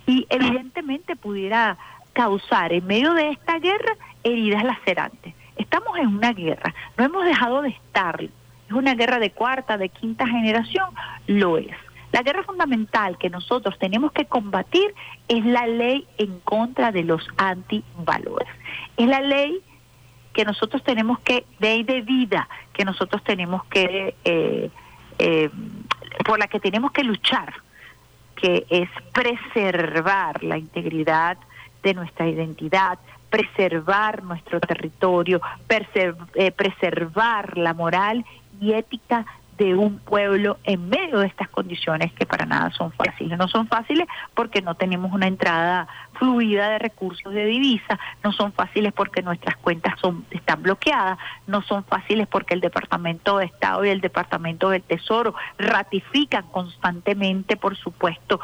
y 0.05 0.26
evidentemente 0.30 1.15
pudiera 1.15 1.78
causar 2.13 2.71
en 2.74 2.86
medio 2.86 3.13
de 3.13 3.32
esta 3.32 3.59
guerra 3.59 3.95
heridas 4.24 4.63
lacerantes. 4.63 5.34
Estamos 5.58 5.97
en 5.97 6.08
una 6.08 6.34
guerra, 6.34 6.74
no 6.97 7.06
hemos 7.06 7.26
dejado 7.26 7.62
de 7.62 7.70
estar. 7.70 8.22
Es 8.22 8.72
una 8.72 8.95
guerra 8.95 9.20
de 9.20 9.32
cuarta, 9.32 9.78
de 9.78 9.89
quinta 9.89 10.28
generación, 10.28 10.89
lo 11.28 11.58
es. 11.58 11.76
La 12.12 12.22
guerra 12.22 12.43
fundamental 12.43 13.18
que 13.18 13.30
nosotros 13.30 13.78
tenemos 13.80 14.12
que 14.12 14.26
combatir 14.26 14.93
es 15.28 15.43
la 15.45 15.66
ley 15.66 16.08
en 16.18 16.39
contra 16.41 16.91
de 16.91 17.04
los 17.04 17.28
antivalores. 17.38 18.47
Es 18.97 19.08
la 19.08 19.22
ley 19.22 19.62
que 20.32 20.45
nosotros 20.45 20.84
tenemos 20.84 21.20
que, 21.20 21.45
ley 21.60 21.84
de 21.84 22.01
vida, 22.01 22.47
que 22.72 22.86
nosotros 22.86 23.24
tenemos 23.24 23.64
que, 23.66 24.16
eh, 24.26 24.70
eh, 25.20 25.49
por 26.26 26.39
la 26.39 26.47
que 26.47 26.60
tenemos 26.60 26.91
que 26.91 27.04
luchar 27.04 27.54
que 28.36 28.66
es 28.70 28.89
preservar 29.14 30.43
la 30.43 30.58
integridad 30.58 31.38
de 31.82 31.93
nuestra 31.93 32.28
identidad, 32.28 32.99
preservar 33.34 34.21
nuestro 34.21 34.59
territorio, 34.59 35.41
eh, 36.36 36.51
preservar 36.51 37.57
la 37.57 37.73
moral 37.73 38.23
y 38.61 38.73
ética 38.73 39.25
de 39.57 39.73
un 39.73 39.97
pueblo 39.97 40.59
en 40.63 40.88
medio 40.88 41.17
de 41.17 41.25
estas 41.25 41.49
condiciones 41.49 42.13
que 42.13 42.27
para 42.27 42.45
nada 42.45 42.69
son 42.69 42.91
fáciles. 42.91 43.36
No 43.36 43.47
son 43.47 43.67
fáciles 43.67 44.07
porque 44.36 44.61
no 44.61 44.75
tenemos 44.75 45.11
una 45.13 45.25
entrada 45.25 45.88
fluida 46.14 46.70
de 46.70 46.80
recursos 46.80 47.34
de 47.34 47.45
divisa, 47.45 47.99
no 48.24 48.32
son 48.32 48.53
fáciles 48.53 48.93
porque 48.93 49.22
nuestras 49.22 49.57
cuentas 49.57 49.99
son 49.99 50.26
están 50.32 50.61
bloqueadas, 50.61 51.18
no 51.47 51.61
son 51.61 51.84
fáciles 51.84 52.28
porque 52.28 52.53
el 52.53 52.61
Departamento 52.61 53.38
de 53.38 53.45
Estado 53.45 53.86
y 53.86 53.89
el 53.89 54.01
Departamento 54.01 54.70
del 54.70 54.84
Tesoro 54.84 55.36
ratifican 55.57 56.45
constantemente, 56.47 57.57
por 57.57 57.76
supuesto, 57.76 58.39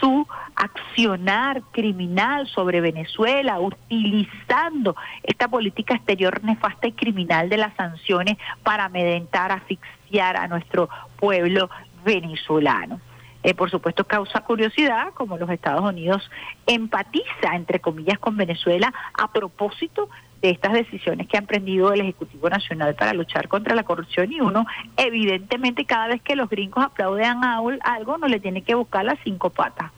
su 0.00 0.26
accionar 0.54 1.62
criminal 1.72 2.46
sobre 2.48 2.80
Venezuela, 2.80 3.60
utilizando 3.60 4.96
esta 5.22 5.48
política 5.48 5.94
exterior 5.94 6.42
nefasta 6.44 6.86
y 6.88 6.92
criminal 6.92 7.48
de 7.48 7.56
las 7.56 7.74
sanciones 7.74 8.36
para 8.62 8.86
amedrentar, 8.86 9.52
asfixiar 9.52 10.36
a 10.36 10.48
nuestro 10.48 10.88
pueblo 11.16 11.70
venezolano. 12.04 13.00
Eh, 13.44 13.52
por 13.52 13.70
supuesto 13.70 14.04
causa 14.04 14.40
curiosidad, 14.40 15.12
como 15.12 15.36
los 15.36 15.50
Estados 15.50 15.84
Unidos 15.84 16.30
empatiza, 16.66 17.54
entre 17.54 17.78
comillas, 17.78 18.18
con 18.18 18.38
Venezuela 18.38 18.92
a 19.12 19.30
propósito 19.30 20.08
de 20.40 20.48
estas 20.48 20.72
decisiones 20.72 21.28
que 21.28 21.36
ha 21.36 21.40
emprendido 21.40 21.92
el 21.92 22.00
Ejecutivo 22.00 22.48
Nacional 22.48 22.94
para 22.94 23.12
luchar 23.12 23.48
contra 23.48 23.74
la 23.74 23.82
corrupción. 23.82 24.32
Y 24.32 24.40
uno, 24.40 24.64
evidentemente, 24.96 25.84
cada 25.84 26.08
vez 26.08 26.22
que 26.22 26.36
los 26.36 26.48
gringos 26.48 26.84
aplauden 26.84 27.44
a 27.44 27.60
algo, 27.82 28.16
no 28.16 28.28
le 28.28 28.40
tiene 28.40 28.62
que 28.62 28.74
buscar 28.74 29.04
las 29.04 29.18
cinco 29.22 29.50
patas 29.50 29.92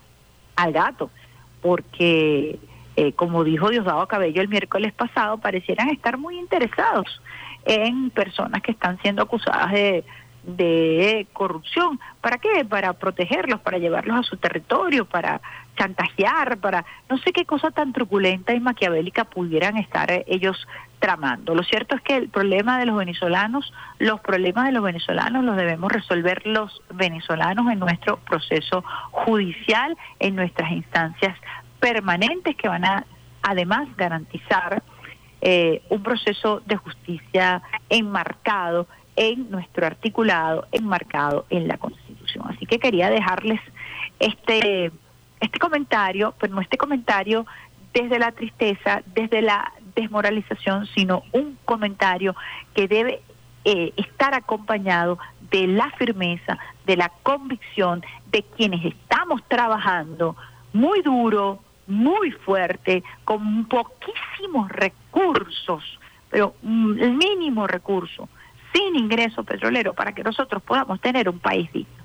al 0.57 0.73
gato, 0.73 1.09
porque, 1.63 2.59
eh, 2.97 3.13
como 3.13 3.45
dijo 3.45 3.71
Diosdado 3.71 4.09
Cabello 4.09 4.43
el 4.43 4.49
miércoles 4.49 4.93
pasado, 4.93 5.39
parecieran 5.39 5.89
estar 5.91 6.19
muy 6.19 6.37
interesados 6.37 7.23
en 7.65 8.11
personas 8.11 8.61
que 8.63 8.73
están 8.73 8.99
siendo 9.03 9.23
acusadas 9.23 9.71
de, 9.71 10.05
de 10.47 11.27
corrupción. 11.33 11.99
¿Para 12.21 12.39
qué? 12.39 12.65
Para 12.65 12.93
protegerlos, 12.93 13.61
para 13.61 13.79
llevarlos 13.79 14.21
a 14.21 14.23
su 14.23 14.37
territorio, 14.37 15.05
para 15.05 15.41
chantajear, 15.77 16.59
para 16.59 16.85
no 17.11 17.19
sé 17.19 17.33
qué 17.33 17.45
cosa 17.45 17.71
tan 17.71 17.93
truculenta 17.93 18.55
y 18.55 18.61
maquiavélica 18.61 19.25
pudieran 19.25 19.77
estar 19.77 20.11
eh, 20.11 20.25
ellos 20.29 20.67
tramando. 21.01 21.55
Lo 21.55 21.63
cierto 21.65 21.97
es 21.97 22.03
que 22.03 22.17
el 22.17 22.29
problema 22.29 22.79
de 22.79 22.87
los 22.87 22.97
venezolanos, 22.97 23.73
los 23.99 24.21
problemas 24.21 24.67
de 24.67 24.73
los 24.73 24.83
venezolanos 24.83 25.45
los 25.45 25.57
debemos 25.57 25.93
resolver 25.93 26.47
los 26.47 26.83
venezolanos 26.95 27.71
en 27.71 27.79
nuestro 27.79 28.19
proceso 28.19 28.83
judicial, 29.11 29.97
en 30.21 30.37
nuestras 30.37 30.71
instancias 30.71 31.37
permanentes 31.81 32.57
que 32.57 32.69
van 32.69 32.85
a 32.85 33.05
además 33.43 33.89
garantizar 33.97 34.83
eh, 35.41 35.83
un 35.91 36.03
proceso 36.03 36.63
de 36.67 36.77
justicia 36.77 37.63
enmarcado 37.89 38.89
en 39.17 39.51
nuestro 39.51 39.87
articulado, 39.87 40.67
enmarcado 40.73 41.47
en 41.51 41.69
la 41.69 41.79
Constitución. 41.79 42.45
Así 42.49 42.67
que 42.67 42.79
quería 42.79 43.11
dejarles 43.11 43.61
este, 44.19 44.93
este 45.41 45.59
comentario, 45.59 46.35
pero 46.39 46.55
no 46.55 46.61
este 46.61 46.77
comentario 46.77 47.47
desde 47.93 48.19
la 48.19 48.33
tristeza, 48.33 49.03
desde 49.15 49.43
la 49.43 49.73
desmoralización, 49.95 50.87
sino 50.95 51.23
un 51.33 51.59
comentario 51.65 52.37
que 52.75 52.87
debe 52.87 53.23
eh, 53.65 53.93
estar 53.97 54.35
acompañado 54.35 55.19
de 55.51 55.67
la 55.67 55.91
firmeza, 55.93 56.59
de 56.85 56.97
la 56.97 57.11
convicción 57.23 58.03
de 58.31 58.43
quienes 58.43 58.85
estamos 58.85 59.43
trabajando 59.49 60.37
muy 60.73 61.01
duro, 61.03 61.61
muy 61.87 62.33
fuerte, 62.33 63.03
con 63.25 63.65
poquísimos 63.65 64.69
recursos, 64.69 65.83
pero 66.31 66.55
el 66.63 67.15
mínimo 67.15 67.67
recurso, 67.67 68.29
sin 68.77 68.97
ingreso 68.97 69.43
petrolero, 69.45 69.95
para 69.95 70.13
que 70.13 70.23
nosotros 70.23 70.63
podamos 70.63 71.01
tener 71.01 71.29
un 71.29 71.39
país 71.39 71.73
digno. 71.73 72.05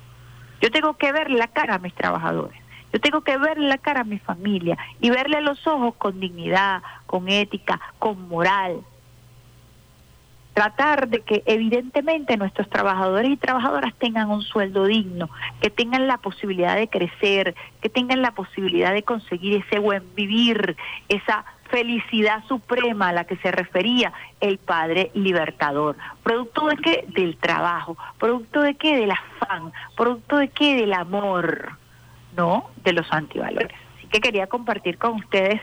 Yo 0.61 0.71
tengo 0.71 0.93
que 0.95 1.11
ver 1.11 1.29
la 1.29 1.47
cara 1.47 1.75
a 1.75 1.79
mis 1.79 1.93
trabajadores, 1.93 2.59
yo 2.93 2.99
tengo 2.99 3.21
que 3.21 3.37
ver 3.37 3.57
la 3.57 3.77
cara 3.77 4.01
a 4.01 4.05
mi 4.05 4.19
familia 4.19 4.77
y 4.99 5.09
verle 5.09 5.37
a 5.37 5.41
los 5.41 5.65
ojos 5.67 5.95
con 5.95 6.19
dignidad, 6.19 6.81
con 7.07 7.29
ética, 7.29 7.79
con 7.99 8.27
moral, 8.27 8.81
tratar 10.53 11.07
de 11.07 11.21
que 11.21 11.43
evidentemente 11.45 12.35
nuestros 12.37 12.69
trabajadores 12.69 13.31
y 13.31 13.37
trabajadoras 13.37 13.93
tengan 13.95 14.29
un 14.29 14.41
sueldo 14.41 14.85
digno, 14.85 15.29
que 15.61 15.69
tengan 15.69 16.07
la 16.07 16.17
posibilidad 16.17 16.75
de 16.75 16.89
crecer, 16.89 17.55
que 17.81 17.89
tengan 17.89 18.21
la 18.21 18.31
posibilidad 18.31 18.93
de 18.93 19.03
conseguir 19.03 19.63
ese 19.65 19.79
buen 19.79 20.03
vivir, 20.15 20.75
esa 21.07 21.45
felicidad 21.71 22.43
suprema 22.47 23.09
a 23.09 23.13
la 23.13 23.23
que 23.23 23.37
se 23.37 23.49
refería 23.49 24.13
el 24.39 24.57
padre 24.57 25.09
libertador. 25.13 25.95
¿Producto 26.21 26.67
de 26.67 26.77
qué? 26.77 27.05
Del 27.07 27.37
trabajo. 27.37 27.97
¿Producto 28.19 28.61
de 28.61 28.75
qué? 28.75 28.97
Del 28.97 29.11
afán. 29.11 29.71
¿Producto 29.95 30.37
de 30.37 30.49
qué? 30.49 30.75
Del 30.75 30.93
amor, 30.93 31.77
¿no? 32.35 32.69
De 32.83 32.93
los 32.93 33.11
antivalores. 33.11 33.71
Así 33.97 34.07
que 34.07 34.19
quería 34.19 34.47
compartir 34.47 34.97
con 34.97 35.15
ustedes 35.15 35.61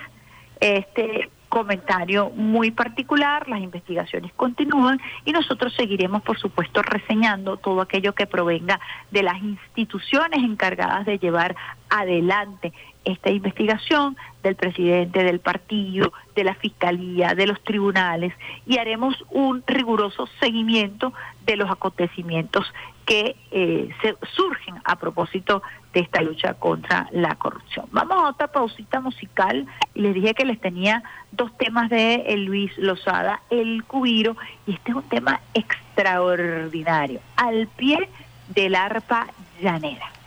este 0.61 1.31
comentario 1.49 2.31
muy 2.31 2.71
particular, 2.71 3.49
las 3.49 3.61
investigaciones 3.61 4.33
continúan 4.35 5.01
y 5.25 5.33
nosotros 5.33 5.73
seguiremos, 5.75 6.23
por 6.23 6.39
supuesto, 6.39 6.83
reseñando 6.83 7.57
todo 7.57 7.81
aquello 7.81 8.15
que 8.15 8.27
provenga 8.27 8.79
de 9.11 9.23
las 9.23 9.43
instituciones 9.43 10.41
encargadas 10.43 11.07
de 11.07 11.19
llevar 11.19 11.57
adelante 11.89 12.73
esta 13.13 13.31
investigación 13.31 14.17
del 14.43 14.55
presidente 14.55 15.25
del 15.25 15.41
partido, 15.41 16.13
de 16.35 16.45
la 16.45 16.55
fiscalía, 16.55 17.35
de 17.35 17.47
los 17.47 17.63
tribunales 17.63 18.33
y 18.67 18.79
haremos 18.79 19.25
un 19.31 19.65
riguroso 19.67 20.29
seguimiento 20.41 21.13
de 21.45 21.57
los 21.57 21.71
acontecimientos 21.71 22.67
que 23.07 23.37
eh, 23.51 23.89
se 24.03 24.17
surgen 24.35 24.75
a 24.85 24.97
propósito 24.97 25.63
de 25.95 26.01
esta 26.01 26.21
lucha 26.21 26.55
contra 26.55 27.09
la 27.13 27.37
corrupción. 27.37 27.87
Vamos 27.91 28.19
a 28.19 28.29
otra 28.29 28.49
pausita 28.49 29.01
musical 29.01 29.67
y 29.95 30.03
les 30.03 30.15
dije 30.15 30.35
que 30.35 30.45
les 30.45 30.61
tenía 30.61 31.03
dos 31.33 31.57
temas 31.57 31.89
de 31.89 32.23
Luis 32.37 32.77
Lozada, 32.77 33.41
El 33.49 33.85
Cubiro, 33.85 34.37
y 34.67 34.75
este 34.75 34.91
es 34.91 34.97
un 34.97 35.09
tema 35.09 35.41
extraordinario, 35.55 37.21
al 37.37 37.67
pie 37.69 38.11
del 38.49 38.75
arpa 38.75 39.29
llanera. 39.63 40.18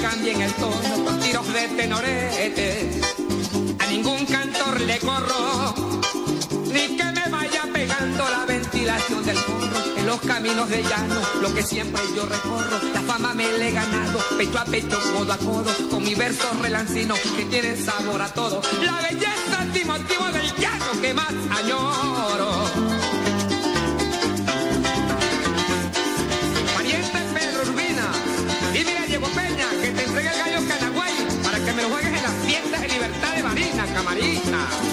Cambien 0.00 0.40
el 0.40 0.52
tono 0.54 1.04
con 1.04 1.20
tiros 1.20 1.52
de 1.52 1.68
tenorete. 1.68 3.00
A 3.78 3.86
ningún 3.86 4.26
cantor 4.26 4.80
le 4.80 4.98
corro, 4.98 5.74
ni 6.72 6.96
que 6.96 7.04
me 7.04 7.28
vaya 7.30 7.62
pegando 7.72 8.28
la 8.28 8.44
ventilación 8.46 9.24
del 9.24 9.36
forro. 9.36 9.78
En 9.96 10.06
los 10.06 10.20
caminos 10.20 10.68
de 10.68 10.82
llano, 10.82 11.20
lo 11.42 11.54
que 11.54 11.62
siempre 11.62 12.02
yo 12.16 12.26
recorro, 12.26 12.78
la 12.92 13.02
fama 13.02 13.34
me 13.34 13.46
le 13.58 13.68
he 13.68 13.72
ganado, 13.72 14.18
pecho 14.36 14.58
a 14.58 14.64
pecho, 14.64 14.98
codo 15.16 15.32
a 15.32 15.38
codo, 15.38 15.70
con 15.90 16.02
mi 16.02 16.14
verso 16.14 16.48
relancino 16.60 17.14
que 17.36 17.44
tiene 17.44 17.76
sabor 17.76 18.22
a 18.22 18.28
todo. 18.32 18.62
La 18.82 19.00
belleza 19.08 19.60
antimotivo 19.60 20.24
del 20.32 20.54
llano 20.56 21.00
que 21.00 21.14
más 21.14 21.32
añoro. 21.50 22.89
me 31.80 31.86
juegues 31.86 32.12
en 32.12 32.22
las 32.22 32.34
fiestas 32.44 32.80
de 32.80 32.88
libertad 32.88 33.34
de 33.34 33.42
Marina, 33.42 33.86
camarina. 33.94 34.89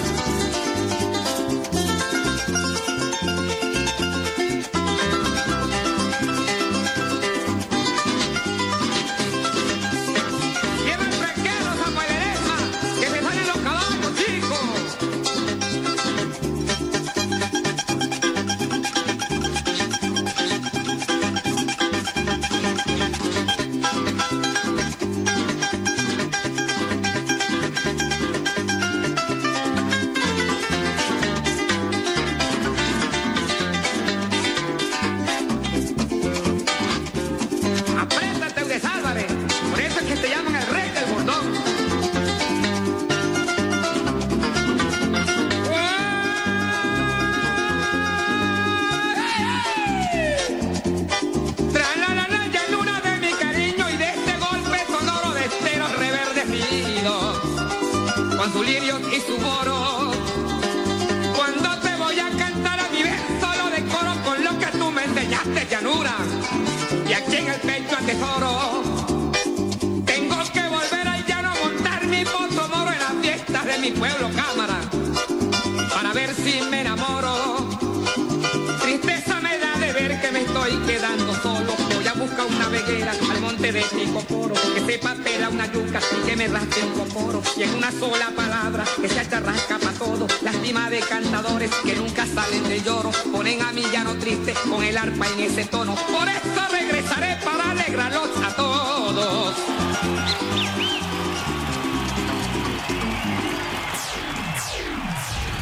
Un. 86.48 87.42
Y 87.56 87.62
en 87.62 87.74
una 87.74 87.90
sola 87.92 88.30
palabra 88.34 88.84
que 89.00 89.08
se 89.08 89.20
acharrasca 89.20 89.78
para 89.78 89.92
todo. 89.98 90.26
Lástima 90.42 90.90
de 90.90 91.00
cantadores 91.00 91.70
que 91.84 91.94
nunca 91.94 92.26
salen 92.26 92.62
de 92.68 92.80
lloro. 92.82 93.10
Ponen 93.32 93.62
a 93.62 93.72
mi 93.72 93.82
llano 93.82 94.14
triste 94.14 94.54
con 94.68 94.82
el 94.82 94.96
arpa 94.96 95.26
en 95.26 95.40
ese 95.40 95.64
tono. 95.66 95.94
Por 95.94 96.28
eso 96.28 96.68
regresaré 96.70 97.36
para 97.44 97.70
alegrarlos 97.70 98.30
a 98.44 98.54
todos. 98.54 99.54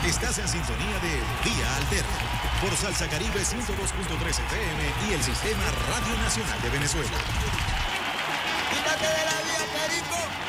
Estás 0.07 0.39
en 0.39 0.49
sintonía 0.49 0.99
de 1.03 1.51
Vía 1.51 1.77
Alterna 1.77 2.37
por 2.61 2.75
Salsa 2.77 3.09
Caribe 3.09 3.41
102.3 3.41 4.29
FM 4.31 5.11
y 5.11 5.15
el 5.15 5.23
Sistema 5.23 5.65
Radio 5.89 6.17
Nacional 6.23 6.63
de 6.63 6.71
Venezuela. 6.71 7.19
Quítate 8.71 9.07
de 9.07 9.25
la 9.25 9.39
vía, 9.47 9.65
Perico, 9.75 10.46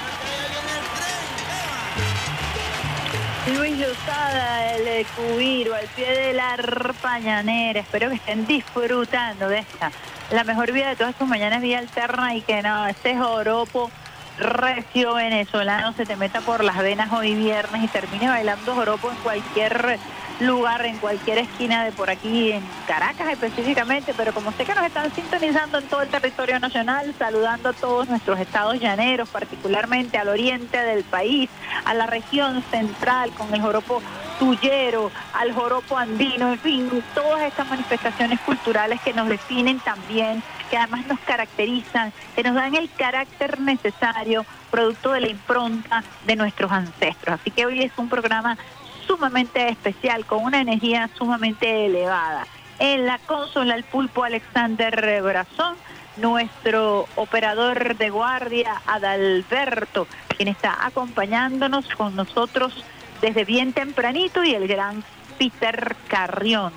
Luis 3.56 3.78
Lozada, 3.78 4.76
el 4.76 5.06
cubiro, 5.08 5.74
al 5.74 5.86
pie 5.96 6.12
de 6.12 6.34
la 6.34 6.54
arpañanera. 6.54 7.80
Espero 7.80 8.10
que 8.10 8.16
estén 8.16 8.46
disfrutando 8.46 9.48
de 9.48 9.60
esta, 9.60 9.92
la 10.32 10.44
mejor 10.44 10.74
vida 10.74 10.90
de 10.90 10.96
todas 10.98 11.16
tus 11.16 11.28
mañanas, 11.28 11.62
vía 11.62 11.80
alterna 11.80 12.36
y 12.36 12.42
que 12.42 12.62
no, 12.62 12.88
este 12.88 13.18
joropo 13.18 13.90
recio 14.38 15.14
venezolano 15.14 15.94
se 15.94 16.06
te 16.06 16.16
meta 16.16 16.42
por 16.42 16.64
las 16.64 16.78
venas 16.78 17.12
hoy 17.14 17.36
viernes 17.36 17.84
y 17.84 17.88
termine 17.88 18.28
bailando 18.28 18.76
joropo 18.76 19.10
en 19.10 19.18
cualquier 19.18 19.98
lugar, 20.40 20.86
en 20.86 20.98
cualquier 20.98 21.40
esquina 21.40 21.84
de 21.84 21.92
por 21.92 22.10
aquí, 22.10 22.52
en 22.52 22.64
Caracas 22.88 23.30
específicamente, 23.30 24.14
pero 24.16 24.34
como 24.34 24.52
sé 24.52 24.66
que 24.66 24.76
nos 24.76 24.86
están 24.86 25.12
sintonizando 25.14 25.80
en 25.80 25.88
todo 25.88 26.02
el 26.02 26.10
territorio 26.10 26.60
nacional, 26.60 27.14
saludando 27.18 27.70
a 27.70 27.74
todos 27.74 28.08
nuestros 28.08 28.40
estados 28.40 28.80
llaneros, 28.80 29.30
particularmente 29.30 30.18
al 30.18 30.30
oriente 30.30 30.78
del 30.78 31.04
país, 31.04 31.50
a 31.86 31.94
la 31.94 32.06
región 32.06 32.64
central 32.70 33.32
con 33.32 33.54
el 33.54 33.62
joropo 33.62 34.02
tuyero, 34.40 35.12
al 35.34 35.54
joropo 35.54 35.98
andino, 35.98 36.54
en 36.54 36.60
fin, 36.60 37.04
todas 37.16 37.42
estas 37.42 37.68
manifestaciones 37.70 38.40
culturales 38.42 39.02
que 39.02 39.14
nos 39.14 39.28
definen 39.28 39.80
también, 39.80 40.44
que 40.70 40.78
además 40.78 41.08
nos 41.08 41.20
caracterizan, 41.20 42.14
que 42.36 42.44
nos 42.44 42.54
dan 42.56 42.76
el 42.76 42.90
carácter 42.92 43.60
necesario, 43.60 44.46
producto 44.70 45.12
de 45.14 45.22
la 45.22 45.30
impronta 45.30 46.04
de 46.26 46.36
nuestros 46.36 46.72
ancestros. 46.72 47.40
Así 47.40 47.52
que 47.52 47.66
hoy 47.66 47.84
es 47.84 47.92
un 47.98 48.10
programa 48.10 48.58
sumamente 49.08 49.70
especial, 49.70 50.26
con 50.26 50.44
una 50.44 50.62
energía 50.62 51.10
sumamente 51.18 51.86
elevada. 51.86 52.46
En 52.80 53.06
la 53.06 53.18
consola 53.20 53.76
el 53.76 53.84
pulpo 53.84 54.24
Alexander 54.24 55.22
Brazón, 55.24 55.76
nuestro 56.18 57.08
operador 57.16 57.96
de 57.96 58.10
guardia 58.10 58.82
Adalberto, 58.86 60.08
quien 60.36 60.50
está 60.50 60.86
acompañándonos 60.86 61.88
con 61.96 62.16
nosotros 62.16 62.84
desde 63.22 63.46
bien 63.46 63.74
tempranito, 63.74 64.44
y 64.44 64.54
el 64.54 64.68
gran 64.68 65.04
Peter 65.40 65.96
Carrión 66.08 66.74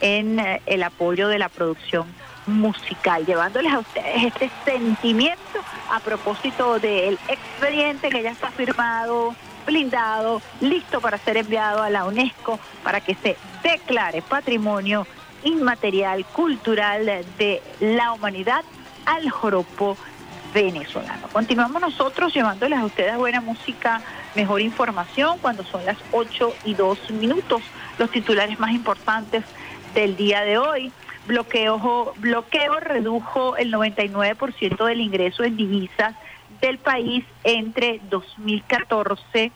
en 0.00 0.40
eh, 0.40 0.60
el 0.66 0.82
apoyo 0.82 1.28
de 1.28 1.38
la 1.38 1.48
producción 1.48 2.06
musical, 2.46 3.24
llevándoles 3.24 3.72
a 3.72 3.78
ustedes 3.78 4.24
este 4.24 4.50
sentimiento 4.64 5.60
a 5.90 6.00
propósito 6.00 6.78
del 6.78 7.18
expediente 7.28 8.10
que 8.10 8.22
ya 8.22 8.32
está 8.32 8.50
firmado, 8.50 9.34
blindado, 9.64 10.40
listo 10.60 11.00
para 11.00 11.18
ser 11.18 11.36
enviado 11.36 11.82
a 11.82 11.90
la 11.90 12.04
UNESCO 12.04 12.58
para 12.82 13.00
que 13.00 13.14
se 13.14 13.36
declare 13.62 14.22
patrimonio 14.22 15.06
inmaterial 15.44 16.24
cultural 16.26 17.24
de 17.38 17.62
la 17.80 18.12
humanidad 18.12 18.64
al 19.06 19.30
joropo 19.30 19.96
venezolano. 20.54 21.28
Continuamos 21.32 21.82
nosotros 21.82 22.32
llevándoles 22.32 22.78
a 22.78 22.84
ustedes 22.84 23.16
buena 23.16 23.40
música, 23.40 24.00
mejor 24.34 24.60
información 24.60 25.38
cuando 25.40 25.64
son 25.64 25.84
las 25.84 25.98
8 26.12 26.54
y 26.64 26.74
2 26.74 27.10
minutos. 27.10 27.62
Los 27.98 28.10
titulares 28.10 28.58
más 28.58 28.70
importantes 28.70 29.44
del 29.94 30.16
día 30.16 30.42
de 30.42 30.58
hoy. 30.58 30.92
Bloqueo, 31.26 32.12
bloqueo 32.18 32.80
redujo 32.80 33.56
el 33.56 33.72
99% 33.72 34.84
del 34.84 35.00
ingreso 35.00 35.42
en 35.42 35.56
divisas 35.56 36.14
del 36.64 36.78
país 36.78 37.26
entre 37.42 38.00
2014 38.08 39.52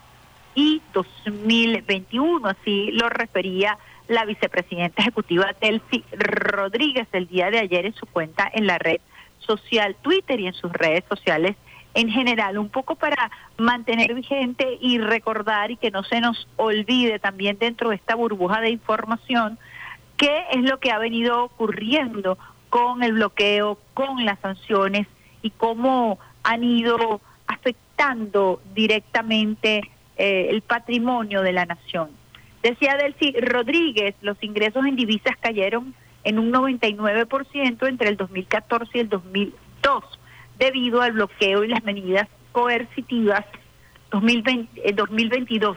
y 0.55 0.83
2021. 0.93 2.47
Así 2.47 2.91
lo 2.93 3.09
refería 3.09 3.79
la 4.09 4.27
vicepresidenta 4.27 5.01
ejecutiva 5.01 5.55
Delcy 5.59 6.05
Rodríguez 6.13 7.09
el 7.13 7.27
día 7.27 7.51
de 7.51 7.61
ayer 7.61 7.87
en 7.87 7.95
su 7.95 8.05
cuenta 8.05 8.51
en 8.53 8.67
la 8.67 8.77
red 8.77 9.01
social 9.39 9.97
Twitter 10.03 10.39
y 10.39 10.49
en 10.49 10.53
sus 10.53 10.71
redes 10.71 11.05
sociales 11.09 11.57
en 11.95 12.11
general, 12.11 12.59
un 12.59 12.69
poco 12.69 12.95
para 12.97 13.31
mantener 13.57 14.13
vigente 14.13 14.77
y 14.79 14.99
recordar 14.99 15.71
y 15.71 15.79
que 15.79 15.91
no 15.91 16.03
se 16.05 16.21
nos 16.21 16.47
olvide 16.57 17.19
también 17.19 17.57
dentro 17.59 17.89
de 17.89 17.97
esta 17.97 18.17
burbuja 18.17 18.61
de 18.61 18.69
información 18.69 19.59
qué 20.19 20.45
es 20.53 20.63
lo 20.63 20.79
que 20.79 20.91
ha 20.91 20.99
venido 20.99 21.45
ocurriendo 21.45 22.37
con 22.69 23.03
el 23.03 23.15
bloqueo, 23.15 23.79
con 23.95 24.27
las 24.27 24.39
sanciones 24.41 25.07
y 25.41 25.51
cómo 25.51 26.19
han 26.49 26.65
ido 26.65 27.21
afectando 27.47 28.63
directamente 28.75 29.83
eh, 30.17 30.47
el 30.49 30.63
patrimonio 30.63 31.43
de 31.43 31.53
la 31.53 31.67
nación. 31.67 32.09
Decía 32.63 32.97
Delcy 32.97 33.33
Rodríguez, 33.39 34.15
los 34.23 34.43
ingresos 34.43 34.87
en 34.87 34.97
divisas 34.97 35.37
cayeron 35.39 35.95
en 36.25 36.39
un 36.39 36.51
99% 36.51 37.87
entre 37.87 38.09
el 38.09 38.17
2014 38.17 38.91
y 38.95 39.01
el 39.01 39.09
2002 39.11 40.05
debido 40.59 41.03
al 41.03 41.13
bloqueo 41.13 41.65
y 41.65 41.69
las 41.69 41.85
medidas 41.85 42.27
coercitivas 42.53 43.45
2020, 44.11 44.93
2022 44.95 45.77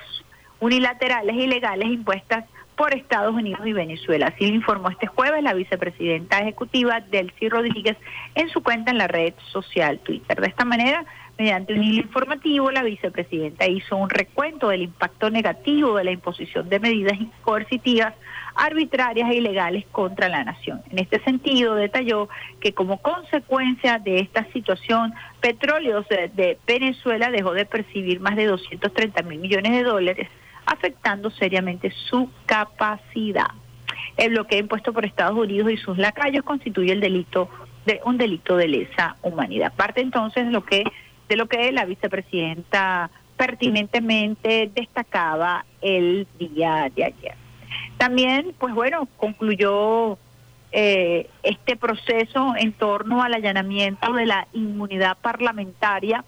unilaterales 0.62 1.36
y 1.36 1.48
legales 1.48 1.90
impuestas 1.90 2.46
por 2.76 2.94
Estados 2.94 3.34
Unidos 3.34 3.66
y 3.66 3.74
Venezuela. 3.74 4.28
Así 4.28 4.48
lo 4.48 4.56
informó 4.56 4.90
este 4.90 5.08
jueves 5.08 5.44
la 5.44 5.54
vicepresidenta 5.54 6.40
ejecutiva 6.40 7.02
Delcy 7.02 7.50
Rodríguez 7.50 7.98
en 8.36 8.50
su 8.50 8.62
cuenta 8.64 8.92
en 8.92 8.98
la 8.98 9.08
red 9.08 9.34
social 9.52 10.00
Twitter. 10.00 10.40
De 10.40 10.48
esta 10.48 10.66
manera, 10.66 11.06
mediante 11.38 11.74
un 11.74 11.84
hilo 11.84 12.02
informativo, 12.02 12.72
la 12.72 12.84
vicepresidenta 12.84 13.68
hizo 13.68 13.96
un 13.96 14.10
recuento 14.10 14.70
del 14.70 14.84
impacto 14.84 15.30
negativo 15.30 15.98
de 15.98 16.04
la 16.04 16.12
imposición 16.12 16.70
de 16.70 16.80
medidas 16.80 17.18
coercitivas 17.42 18.14
arbitrarias 18.56 19.30
e 19.30 19.36
ilegales 19.36 19.86
contra 19.92 20.30
la 20.30 20.44
nación. 20.44 20.82
En 20.92 21.00
este 21.00 21.24
sentido, 21.24 21.76
detalló 21.76 22.30
que 22.60 22.74
como 22.74 23.02
consecuencia 23.02 23.98
de 23.98 24.20
esta 24.20 24.46
situación, 24.52 25.14
Petróleos 25.40 26.06
de 26.10 26.58
Venezuela 26.68 27.32
dejó 27.32 27.54
de 27.54 27.66
percibir 27.66 28.20
más 28.20 28.36
de 28.36 28.46
230 28.46 29.24
mil 29.24 29.40
millones 29.40 29.72
de 29.72 29.84
dólares, 29.84 30.28
afectando 30.72 31.30
seriamente 31.32 31.92
su 32.10 32.30
capacidad. 32.46 33.52
El 34.18 34.32
bloqueo 34.32 34.60
impuesto 34.60 34.94
por 34.94 35.06
Estados 35.06 35.38
Unidos 35.38 35.72
y 35.72 35.78
sus 35.78 35.98
lacayos 35.98 36.44
constituye 36.44 36.92
el 36.92 37.02
delito 37.02 37.50
de 37.86 38.00
un 38.06 38.18
delito 38.18 38.56
de 38.56 38.68
lesa 38.68 39.16
humanidad. 39.22 39.74
Parte 39.74 40.02
entonces 40.02 40.46
de 40.46 40.52
lo 40.52 40.64
que 40.64 40.84
de 41.28 41.36
lo 41.38 41.48
que 41.48 41.72
la 41.72 41.86
vicepresidenta 41.86 43.10
pertinentemente 43.38 44.70
destacaba 44.74 45.66
el 45.82 46.28
día 46.38 46.92
de 46.94 47.06
ayer. 47.06 47.36
También, 47.98 48.54
pues 48.60 48.74
bueno, 48.74 49.08
concluyó 49.18 50.18
eh, 50.74 51.30
este 51.44 51.78
proceso 51.78 52.54
en 52.58 52.74
torno 52.74 53.24
al 53.24 53.34
allanamiento 53.34 54.12
de 54.14 54.26
la 54.26 54.48
inmunidad 54.54 55.18
parlamentaria 55.22 56.26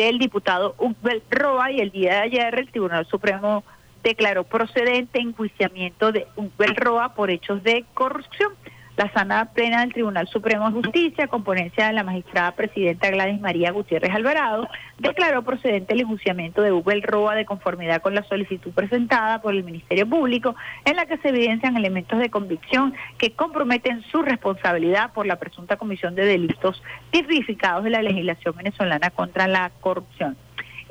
del 0.00 0.18
diputado 0.18 0.74
Ugbel 0.78 1.22
Roa 1.30 1.70
y 1.70 1.80
el 1.80 1.90
día 1.90 2.12
de 2.12 2.18
ayer 2.20 2.58
el 2.58 2.70
Tribunal 2.70 3.04
Supremo 3.04 3.64
declaró 4.02 4.44
procedente 4.44 5.20
enjuiciamiento 5.20 6.10
de 6.10 6.26
Ugbel 6.36 6.74
Roa 6.74 7.14
por 7.14 7.30
hechos 7.30 7.62
de 7.62 7.84
corrupción. 7.92 8.54
La 8.96 9.10
sana 9.12 9.46
plena 9.52 9.80
del 9.80 9.92
Tribunal 9.92 10.28
Supremo 10.28 10.70
de 10.70 10.82
Justicia, 10.82 11.28
componencia 11.28 11.86
de 11.86 11.92
la 11.94 12.02
magistrada 12.02 12.52
presidenta 12.52 13.08
Gladys 13.08 13.40
María 13.40 13.70
Gutiérrez 13.70 14.10
Alvarado, 14.14 14.68
declaró 14.98 15.42
procedente 15.42 15.94
el 15.94 16.00
enjuiciamiento 16.00 16.60
de 16.60 16.72
Hugo 16.72 16.90
El 16.90 17.02
Roa 17.02 17.34
de 17.34 17.46
conformidad 17.46 18.02
con 18.02 18.14
la 18.14 18.24
solicitud 18.24 18.72
presentada 18.72 19.40
por 19.40 19.54
el 19.54 19.64
Ministerio 19.64 20.06
Público, 20.06 20.54
en 20.84 20.96
la 20.96 21.06
que 21.06 21.16
se 21.18 21.28
evidencian 21.28 21.76
elementos 21.76 22.18
de 22.18 22.30
convicción 22.30 22.92
que 23.16 23.32
comprometen 23.32 24.02
su 24.10 24.22
responsabilidad 24.22 25.12
por 25.12 25.26
la 25.26 25.36
presunta 25.36 25.76
comisión 25.76 26.14
de 26.14 26.26
delitos 26.26 26.82
tipificados 27.10 27.84
de 27.84 27.90
la 27.90 28.02
legislación 28.02 28.54
venezolana 28.56 29.10
contra 29.10 29.46
la 29.46 29.70
corrupción. 29.80 30.36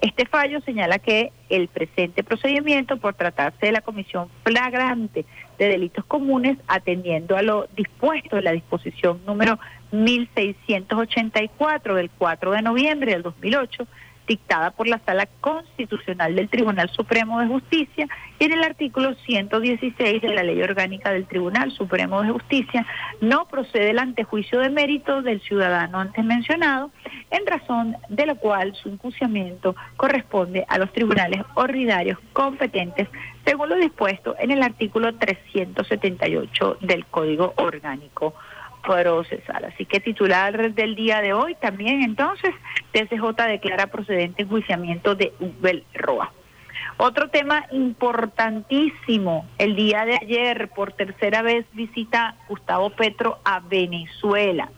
Este 0.02 0.26
fallo 0.26 0.62
señala 0.62 1.00
que 1.00 1.34
el 1.50 1.68
presente 1.68 2.24
procedimiento, 2.24 2.98
por 2.98 3.16
tratarse 3.16 3.66
de 3.66 3.74
la 3.74 3.82
comisión 3.82 4.30
flagrante 4.44 5.26
de 5.60 5.68
delitos 5.68 6.04
comunes, 6.06 6.58
atendiendo 6.68 7.38
a 7.38 7.44
lo 7.44 7.68
dispuesto 7.76 8.38
en 8.38 8.46
la 8.46 8.54
disposición 8.54 9.20
número 9.28 9.60
1684 9.92 11.96
del 11.96 12.10
4 12.18 12.52
de 12.54 12.62
noviembre 12.62 13.12
del 13.12 13.22
2008, 13.22 13.86
dictada 14.30 14.70
por 14.72 14.88
la 14.88 15.00
Sala 15.00 15.28
Constitucional 15.42 16.36
del 16.36 16.50
Tribunal 16.50 16.88
Supremo 16.90 17.42
de 17.42 17.48
Justicia 17.48 18.08
y 18.38 18.46
en 18.46 18.54
el 18.54 18.64
artículo 18.64 19.16
116 19.16 20.22
de 20.22 20.30
la 20.30 20.44
Ley 20.44 20.62
Orgánica 20.62 21.12
del 21.12 21.26
Tribunal 21.26 21.72
Supremo 21.72 22.22
de 22.22 22.30
Justicia, 22.30 22.86
no 23.22 23.48
procede 23.48 23.90
el 23.90 23.98
antejuicio 23.98 24.60
de 24.60 24.70
mérito 24.70 25.24
del 25.24 25.42
ciudadano 25.42 26.00
antes 26.00 26.24
mencionado, 26.24 26.92
en 27.32 27.46
razón 27.48 27.98
de 28.08 28.28
lo 28.28 28.36
cual 28.36 28.76
su 28.76 28.90
enjuiciamiento 28.90 29.76
corresponde 29.98 30.64
a 30.70 30.78
los 30.78 30.94
tribunales 30.94 31.42
ordinarios 31.56 32.20
competentes 32.32 33.10
según 33.46 33.70
lo 33.70 33.76
dispuesto 33.76 34.36
en 34.40 34.52
el 34.52 34.64
artículo 34.64 35.16
378 35.16 36.78
del 36.82 37.06
Código 37.06 37.54
Orgánico 37.58 38.34
procesal. 38.84 39.66
Así 39.66 39.86
que 39.86 40.00
titular 40.00 40.74
del 40.74 40.96
día 40.96 41.22
de 41.22 41.34
hoy 41.34 41.56
también 41.56 42.02
entonces, 42.02 42.54
TCJ 42.92 43.48
declara 43.48 43.88
procedente 43.88 44.44
enjuiciamiento 44.44 45.16
de 45.16 45.34
Ubel 45.40 45.84
Roa. 45.94 46.32
Otro 46.98 47.30
tema 47.30 47.66
importantísimo, 47.72 49.48
el 49.58 49.76
día 49.76 50.06
de 50.06 50.18
ayer 50.22 50.70
por 50.70 50.92
tercera 50.92 51.42
vez 51.42 51.66
visita 51.72 52.36
Gustavo 52.50 52.90
Petro 52.90 53.40
a 53.46 53.62
Venezuela. 53.62 54.70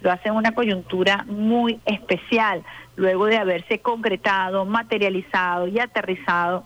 Lo 0.00 0.10
hace 0.10 0.28
en 0.28 0.34
una 0.34 0.52
coyuntura 0.52 1.24
muy 1.28 1.80
especial, 1.84 2.64
luego 2.96 3.26
de 3.26 3.36
haberse 3.36 3.80
concretado, 3.80 4.64
materializado 4.64 5.68
y 5.68 5.78
aterrizado 5.78 6.64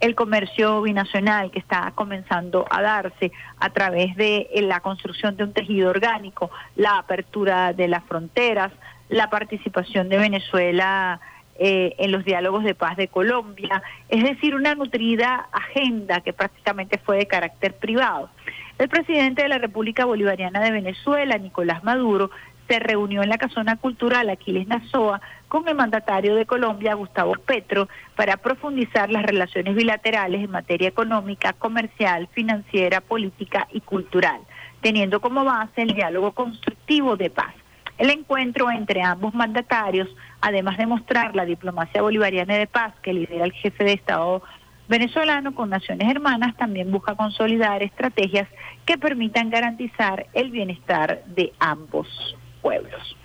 el 0.00 0.14
comercio 0.14 0.82
binacional 0.82 1.50
que 1.50 1.58
está 1.58 1.92
comenzando 1.94 2.66
a 2.70 2.82
darse 2.82 3.32
a 3.58 3.70
través 3.70 4.16
de 4.16 4.48
eh, 4.52 4.62
la 4.62 4.80
construcción 4.80 5.36
de 5.36 5.44
un 5.44 5.52
tejido 5.52 5.90
orgánico, 5.90 6.50
la 6.76 6.98
apertura 6.98 7.72
de 7.72 7.88
las 7.88 8.04
fronteras, 8.04 8.72
la 9.08 9.30
participación 9.30 10.08
de 10.08 10.18
Venezuela 10.18 11.20
eh, 11.56 11.94
en 11.98 12.10
los 12.10 12.24
diálogos 12.24 12.64
de 12.64 12.74
paz 12.74 12.96
de 12.96 13.08
Colombia, 13.08 13.82
es 14.08 14.24
decir, 14.24 14.56
una 14.56 14.74
nutrida 14.74 15.48
agenda 15.52 16.20
que 16.20 16.32
prácticamente 16.32 16.98
fue 16.98 17.18
de 17.18 17.26
carácter 17.26 17.74
privado. 17.76 18.28
El 18.76 18.88
presidente 18.88 19.42
de 19.42 19.48
la 19.48 19.58
República 19.58 20.04
Bolivariana 20.04 20.60
de 20.60 20.72
Venezuela, 20.72 21.38
Nicolás 21.38 21.84
Maduro, 21.84 22.30
se 22.68 22.78
reunió 22.78 23.22
en 23.22 23.28
la 23.28 23.38
Casona 23.38 23.76
Cultural 23.76 24.30
Aquiles 24.30 24.66
Nazoa 24.66 25.20
con 25.48 25.68
el 25.68 25.74
mandatario 25.74 26.34
de 26.34 26.46
Colombia, 26.46 26.94
Gustavo 26.94 27.34
Petro, 27.34 27.88
para 28.16 28.36
profundizar 28.36 29.10
las 29.10 29.24
relaciones 29.24 29.74
bilaterales 29.74 30.42
en 30.42 30.50
materia 30.50 30.88
económica, 30.88 31.52
comercial, 31.52 32.28
financiera, 32.32 33.00
política 33.00 33.68
y 33.72 33.80
cultural, 33.80 34.40
teniendo 34.80 35.20
como 35.20 35.44
base 35.44 35.82
el 35.82 35.94
diálogo 35.94 36.32
constructivo 36.32 37.16
de 37.16 37.30
paz. 37.30 37.54
El 37.98 38.10
encuentro 38.10 38.70
entre 38.70 39.02
ambos 39.02 39.34
mandatarios, 39.34 40.08
además 40.40 40.76
de 40.78 40.86
mostrar 40.86 41.36
la 41.36 41.44
diplomacia 41.44 42.02
bolivariana 42.02 42.56
de 42.56 42.66
paz 42.66 42.94
que 43.02 43.12
lidera 43.12 43.44
el 43.44 43.52
jefe 43.52 43.84
de 43.84 43.92
Estado 43.92 44.42
venezolano 44.88 45.54
con 45.54 45.70
naciones 45.70 46.10
hermanas, 46.10 46.56
también 46.56 46.90
busca 46.90 47.14
consolidar 47.14 47.82
estrategias 47.82 48.48
que 48.84 48.98
permitan 48.98 49.48
garantizar 49.48 50.26
el 50.34 50.50
bienestar 50.50 51.22
de 51.26 51.52
ambos 51.60 52.36
pueblos. 52.64 53.16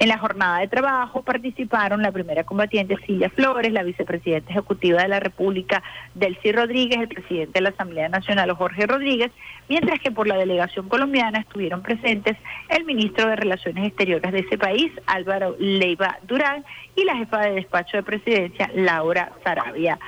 En 0.00 0.08
la 0.08 0.18
jornada 0.18 0.60
de 0.60 0.66
trabajo 0.66 1.22
participaron 1.22 2.02
la 2.02 2.10
primera 2.10 2.42
combatiente 2.44 2.96
Silvia 3.06 3.28
Flores, 3.28 3.70
la 3.70 3.82
vicepresidenta 3.82 4.50
ejecutiva 4.50 5.02
de 5.02 5.08
la 5.08 5.20
República 5.20 5.82
Delcy 6.14 6.52
Rodríguez, 6.52 7.00
el 7.00 7.08
presidente 7.08 7.52
de 7.52 7.60
la 7.60 7.68
Asamblea 7.68 8.08
Nacional 8.08 8.50
Jorge 8.52 8.86
Rodríguez, 8.86 9.30
mientras 9.68 10.00
que 10.00 10.10
por 10.10 10.26
la 10.26 10.38
delegación 10.38 10.88
colombiana 10.88 11.40
estuvieron 11.40 11.82
presentes 11.82 12.38
el 12.70 12.86
ministro 12.86 13.28
de 13.28 13.36
Relaciones 13.36 13.88
Exteriores 13.88 14.32
de 14.32 14.38
ese 14.38 14.56
país, 14.56 14.90
Álvaro 15.06 15.54
Leiva 15.58 16.18
Durán, 16.22 16.64
y 16.96 17.04
la 17.04 17.16
jefa 17.16 17.42
de 17.42 17.52
despacho 17.52 17.98
de 17.98 18.02
presidencia, 18.02 18.70
Laura 18.74 19.30
Sarabia 19.44 19.98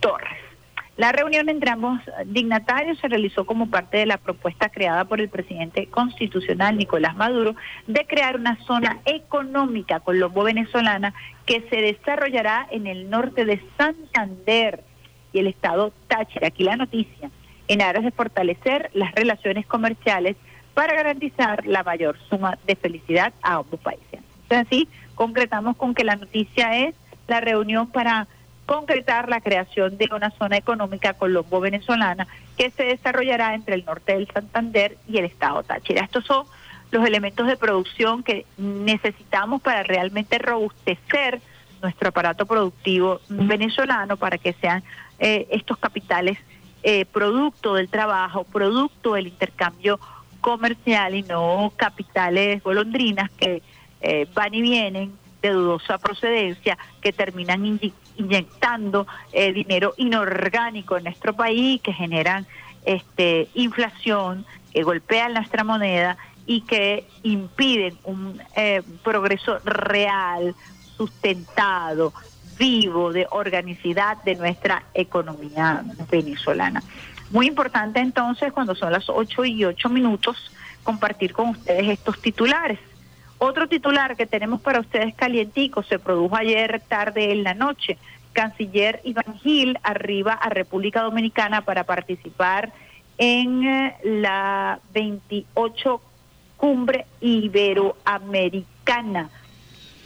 Torres. 0.00 0.47
La 0.98 1.12
reunión 1.12 1.48
entre 1.48 1.70
ambos 1.70 2.00
dignatarios 2.26 2.98
se 2.98 3.06
realizó 3.06 3.46
como 3.46 3.70
parte 3.70 3.98
de 3.98 4.06
la 4.06 4.16
propuesta 4.16 4.68
creada 4.68 5.04
por 5.04 5.20
el 5.20 5.28
presidente 5.28 5.86
constitucional 5.86 6.76
Nicolás 6.76 7.14
Maduro 7.14 7.54
de 7.86 8.04
crear 8.04 8.34
una 8.34 8.56
zona 8.64 8.98
económica 9.04 10.00
colombo-venezolana 10.00 11.14
que 11.46 11.64
se 11.70 11.76
desarrollará 11.76 12.66
en 12.72 12.88
el 12.88 13.08
norte 13.10 13.44
de 13.44 13.62
Santander 13.76 14.82
y 15.32 15.38
el 15.38 15.46
estado 15.46 15.92
Táchira. 16.08 16.48
Aquí 16.48 16.64
la 16.64 16.74
noticia, 16.74 17.30
en 17.68 17.80
aras 17.80 18.02
de 18.02 18.10
fortalecer 18.10 18.90
las 18.92 19.14
relaciones 19.14 19.66
comerciales 19.66 20.34
para 20.74 20.96
garantizar 20.96 21.64
la 21.64 21.84
mayor 21.84 22.18
suma 22.28 22.58
de 22.66 22.74
felicidad 22.74 23.32
a 23.42 23.54
ambos 23.54 23.78
países. 23.78 24.18
Entonces, 24.42 24.66
así 24.66 24.88
concretamos 25.14 25.76
con 25.76 25.94
que 25.94 26.02
la 26.02 26.16
noticia 26.16 26.76
es 26.76 26.96
la 27.28 27.40
reunión 27.40 27.86
para 27.86 28.26
concretar 28.68 29.30
la 29.30 29.40
creación 29.40 29.96
de 29.96 30.10
una 30.14 30.30
zona 30.32 30.58
económica 30.58 31.14
colombo-venezolana 31.14 32.28
que 32.58 32.70
se 32.70 32.84
desarrollará 32.84 33.54
entre 33.54 33.76
el 33.76 33.84
norte 33.86 34.12
del 34.12 34.28
Santander 34.28 34.98
y 35.08 35.16
el 35.16 35.24
estado 35.24 35.62
Táchira. 35.62 36.04
Estos 36.04 36.26
son 36.26 36.44
los 36.90 37.06
elementos 37.06 37.46
de 37.46 37.56
producción 37.56 38.22
que 38.22 38.44
necesitamos 38.58 39.62
para 39.62 39.84
realmente 39.84 40.36
robustecer 40.36 41.40
nuestro 41.80 42.10
aparato 42.10 42.44
productivo 42.44 43.22
venezolano 43.30 44.18
para 44.18 44.36
que 44.36 44.52
sean 44.52 44.84
eh, 45.18 45.46
estos 45.50 45.78
capitales 45.78 46.36
eh, 46.82 47.06
producto 47.06 47.74
del 47.74 47.88
trabajo, 47.88 48.44
producto 48.44 49.14
del 49.14 49.28
intercambio 49.28 49.98
comercial 50.42 51.14
y 51.14 51.22
no 51.22 51.72
capitales 51.74 52.62
golondrinas 52.62 53.30
que 53.30 53.62
eh, 54.02 54.26
van 54.34 54.52
y 54.52 54.60
vienen 54.60 55.12
de 55.42 55.50
dudosa 55.50 55.98
procedencia 55.98 56.76
que 57.00 57.12
terminan 57.12 57.80
inyectando 58.16 59.06
eh, 59.32 59.52
dinero 59.52 59.94
inorgánico 59.96 60.96
en 60.96 61.04
nuestro 61.04 61.34
país, 61.34 61.80
que 61.80 61.92
generan 61.92 62.46
este, 62.84 63.48
inflación, 63.54 64.46
que 64.72 64.82
golpean 64.82 65.34
nuestra 65.34 65.64
moneda 65.64 66.16
y 66.46 66.62
que 66.62 67.06
impiden 67.22 67.98
un 68.04 68.40
eh, 68.56 68.82
progreso 69.04 69.58
real, 69.64 70.54
sustentado, 70.96 72.12
vivo, 72.58 73.12
de 73.12 73.26
organicidad 73.30 74.22
de 74.24 74.34
nuestra 74.34 74.84
economía 74.94 75.84
venezolana. 76.10 76.82
Muy 77.30 77.46
importante 77.46 78.00
entonces, 78.00 78.52
cuando 78.52 78.74
son 78.74 78.92
las 78.92 79.08
8 79.08 79.44
y 79.44 79.64
8 79.64 79.88
minutos, 79.90 80.50
compartir 80.82 81.34
con 81.34 81.50
ustedes 81.50 81.86
estos 81.88 82.20
titulares. 82.20 82.78
Otro 83.38 83.68
titular 83.68 84.16
que 84.16 84.26
tenemos 84.26 84.60
para 84.60 84.80
ustedes 84.80 85.14
calientico 85.14 85.84
se 85.84 85.98
produjo 85.98 86.36
ayer 86.36 86.82
tarde 86.88 87.32
en 87.32 87.44
la 87.44 87.54
noche. 87.54 87.96
Canciller 88.32 89.00
Iván 89.04 89.38
Gil 89.40 89.78
arriba 89.82 90.32
a 90.32 90.48
República 90.48 91.02
Dominicana 91.02 91.62
para 91.62 91.84
participar 91.84 92.72
en 93.16 93.64
eh, 93.64 93.96
la 94.04 94.80
28 94.92 96.00
Cumbre 96.56 97.06
Iberoamericana 97.20 99.30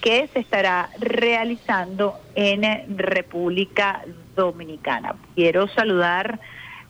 que 0.03 0.29
se 0.29 0.41
estará 0.41 0.91
realizando 0.99 2.19
en 2.35 2.65
eh, 2.65 2.85
República 2.89 4.03
Dominicana. 4.35 5.15
Quiero 5.35 5.69
saludar 5.69 6.41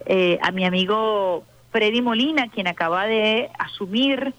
eh, 0.07 0.38
a 0.43 0.51
mi 0.51 0.64
amigo 0.64 1.45
Freddy 1.70 2.01
Molina, 2.01 2.49
quien 2.49 2.66
acaba 2.66 3.07
de 3.07 3.51
asumir 3.59 4.34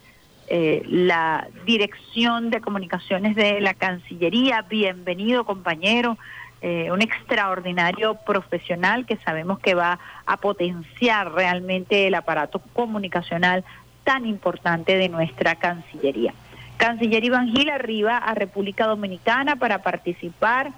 eh, 0.56 0.84
la 0.88 1.48
Dirección 1.66 2.52
de 2.52 2.62
Comunicaciones 2.62 3.36
de 3.36 3.60
la 3.60 3.74
Cancillería. 3.74 4.62
Bienvenido, 4.62 5.46
compañero. 5.46 6.20
Eh, 6.62 6.92
un 6.92 7.02
extraordinario 7.02 8.14
profesional 8.24 9.08
que 9.08 9.18
sabemos 9.18 9.58
que 9.58 9.74
va 9.74 9.98
a 10.28 10.38
potenciar 10.38 11.32
realmente 11.32 12.06
el 12.06 12.14
aparato 12.14 12.60
comunicacional 12.74 13.66
tan 14.04 14.28
importante 14.28 14.96
de 14.96 15.10
nuestra 15.10 15.56
Cancillería. 15.56 16.36
Canciller 16.78 17.24
Iván 17.24 17.48
Gil 17.48 17.72
arriba 17.72 18.20
a 18.20 18.36
República 18.36 18.86
Dominicana 18.86 19.56
para 19.56 19.80
participar 19.82 20.72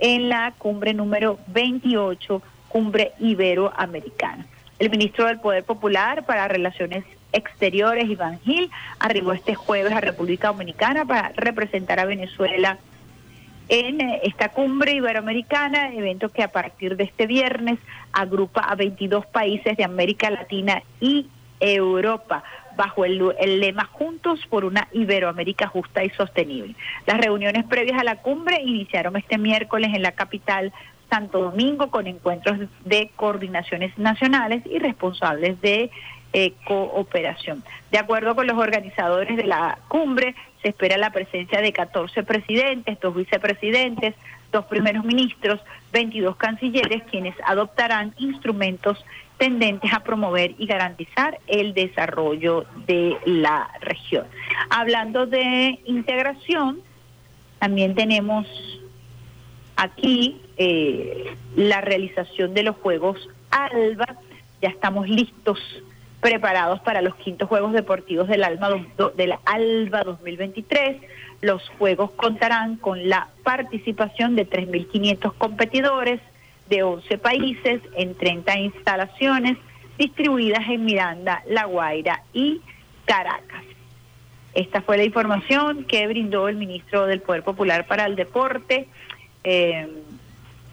en 0.00 0.28
la 0.28 0.54
cumbre 0.58 0.92
número 0.92 1.38
28, 1.46 2.42
cumbre 2.66 3.12
iberoamericana. 3.20 4.44
El 4.80 4.90
ministro 4.90 5.26
del 5.26 5.38
Poder 5.38 5.62
Popular 5.62 6.26
para 6.26 6.48
Relaciones 6.48 7.04
Exteriores, 7.32 8.08
Iván 8.08 8.40
Gil, 8.40 8.70
arribó 8.98 9.32
este 9.32 9.54
jueves 9.54 9.92
a 9.92 10.00
República 10.00 10.48
Dominicana 10.48 11.04
para 11.04 11.32
representar 11.36 12.00
a 12.00 12.04
Venezuela 12.04 12.78
en 13.70 14.00
eh, 14.00 14.20
esta 14.24 14.50
cumbre 14.50 14.94
iberoamericana, 14.94 15.94
evento 15.94 16.28
que 16.28 16.42
a 16.42 16.48
partir 16.48 16.96
de 16.96 17.04
este 17.04 17.26
viernes 17.26 17.78
agrupa 18.12 18.60
a 18.62 18.74
22 18.74 19.26
países 19.26 19.76
de 19.76 19.84
América 19.84 20.28
Latina 20.28 20.82
y 21.00 21.28
Europa 21.60 22.42
bajo 22.76 23.04
el, 23.04 23.22
el, 23.38 23.60
lema 23.60 23.84
Juntos 23.84 24.40
por 24.48 24.64
una 24.64 24.88
Iberoamérica 24.92 25.68
justa 25.68 26.02
y 26.02 26.10
sostenible. 26.10 26.74
Las 27.06 27.18
reuniones 27.18 27.64
previas 27.64 28.00
a 28.00 28.04
la 28.04 28.16
cumbre 28.16 28.60
iniciaron 28.62 29.16
este 29.16 29.38
miércoles 29.38 29.90
en 29.94 30.02
la 30.02 30.12
capital 30.12 30.72
Santo 31.10 31.40
Domingo 31.40 31.90
con 31.90 32.06
encuentros 32.06 32.58
de 32.84 33.10
coordinaciones 33.16 33.96
nacionales 33.98 34.62
y 34.66 34.78
responsables 34.78 35.60
de 35.60 35.90
cooperación. 36.64 37.64
De 37.90 37.98
acuerdo 37.98 38.34
con 38.36 38.46
los 38.46 38.56
organizadores 38.56 39.36
de 39.36 39.44
la 39.44 39.78
cumbre, 39.88 40.34
se 40.62 40.68
espera 40.68 40.96
la 40.96 41.10
presencia 41.10 41.60
de 41.60 41.72
14 41.72 42.22
presidentes, 42.22 43.00
dos 43.00 43.14
vicepresidentes, 43.14 44.14
dos 44.52 44.64
primeros 44.66 45.04
ministros, 45.04 45.60
22 45.92 46.36
cancilleres, 46.36 47.02
quienes 47.10 47.34
adoptarán 47.44 48.14
instrumentos 48.18 49.04
tendentes 49.38 49.92
a 49.92 50.00
promover 50.00 50.54
y 50.58 50.66
garantizar 50.66 51.38
el 51.46 51.72
desarrollo 51.72 52.66
de 52.86 53.16
la 53.24 53.70
región. 53.80 54.26
Hablando 54.68 55.26
de 55.26 55.80
integración, 55.86 56.80
también 57.58 57.94
tenemos 57.94 58.46
aquí 59.76 60.40
eh, 60.58 61.34
la 61.56 61.80
realización 61.80 62.52
de 62.52 62.64
los 62.64 62.76
Juegos 62.76 63.28
ALBA. 63.50 64.16
Ya 64.60 64.68
estamos 64.68 65.08
listos, 65.08 65.58
preparados 66.20 66.80
para 66.80 67.02
los 67.02 67.14
quintos 67.16 67.48
Juegos 67.48 67.72
Deportivos 67.72 68.28
del 68.28 68.44
ALBA, 68.44 68.84
del 69.16 69.34
ALBA 69.44 70.04
2023. 70.04 70.96
Los 71.40 71.68
Juegos 71.78 72.10
contarán 72.12 72.76
con 72.76 73.08
la 73.08 73.28
participación 73.42 74.36
de 74.36 74.48
3.500 74.48 75.32
competidores 75.38 76.20
de 76.68 76.82
11 76.82 77.18
países 77.18 77.80
en 77.96 78.14
30 78.14 78.58
instalaciones 78.58 79.56
distribuidas 79.98 80.68
en 80.68 80.84
Miranda, 80.84 81.42
La 81.48 81.64
Guaira 81.64 82.22
y 82.32 82.60
Caracas. 83.06 83.64
Esta 84.54 84.82
fue 84.82 84.96
la 84.96 85.04
información 85.04 85.84
que 85.84 86.06
brindó 86.06 86.48
el 86.48 86.56
ministro 86.56 87.06
del 87.06 87.20
Poder 87.20 87.42
Popular 87.42 87.86
para 87.86 88.06
el 88.06 88.16
Deporte, 88.16 88.88
eh, 89.44 89.88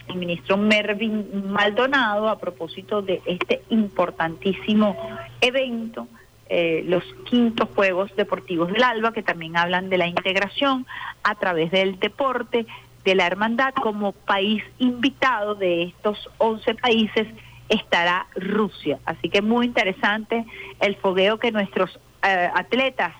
el 0.07 0.15
ministro 0.15 0.57
Mervin 0.57 1.51
Maldonado, 1.51 2.29
a 2.29 2.39
propósito 2.39 3.01
de 3.01 3.21
este 3.25 3.61
importantísimo 3.69 4.95
evento, 5.41 6.07
eh, 6.49 6.83
los 6.85 7.03
quintos 7.29 7.69
Juegos 7.75 8.15
Deportivos 8.15 8.71
del 8.71 8.83
ALBA, 8.83 9.11
que 9.11 9.23
también 9.23 9.57
hablan 9.57 9.89
de 9.89 9.97
la 9.97 10.07
integración 10.07 10.85
a 11.23 11.35
través 11.35 11.71
del 11.71 11.99
deporte, 11.99 12.65
de 13.03 13.15
la 13.15 13.27
hermandad 13.27 13.73
como 13.73 14.11
país 14.11 14.63
invitado 14.79 15.55
de 15.55 15.83
estos 15.83 16.29
11 16.37 16.75
países 16.75 17.27
estará 17.69 18.27
Rusia. 18.35 18.99
Así 19.05 19.29
que 19.29 19.41
muy 19.41 19.65
interesante 19.65 20.45
el 20.79 20.95
fogueo 20.95 21.37
que 21.37 21.51
nuestros 21.51 21.99
eh, 22.23 22.49
atletas 22.53 23.13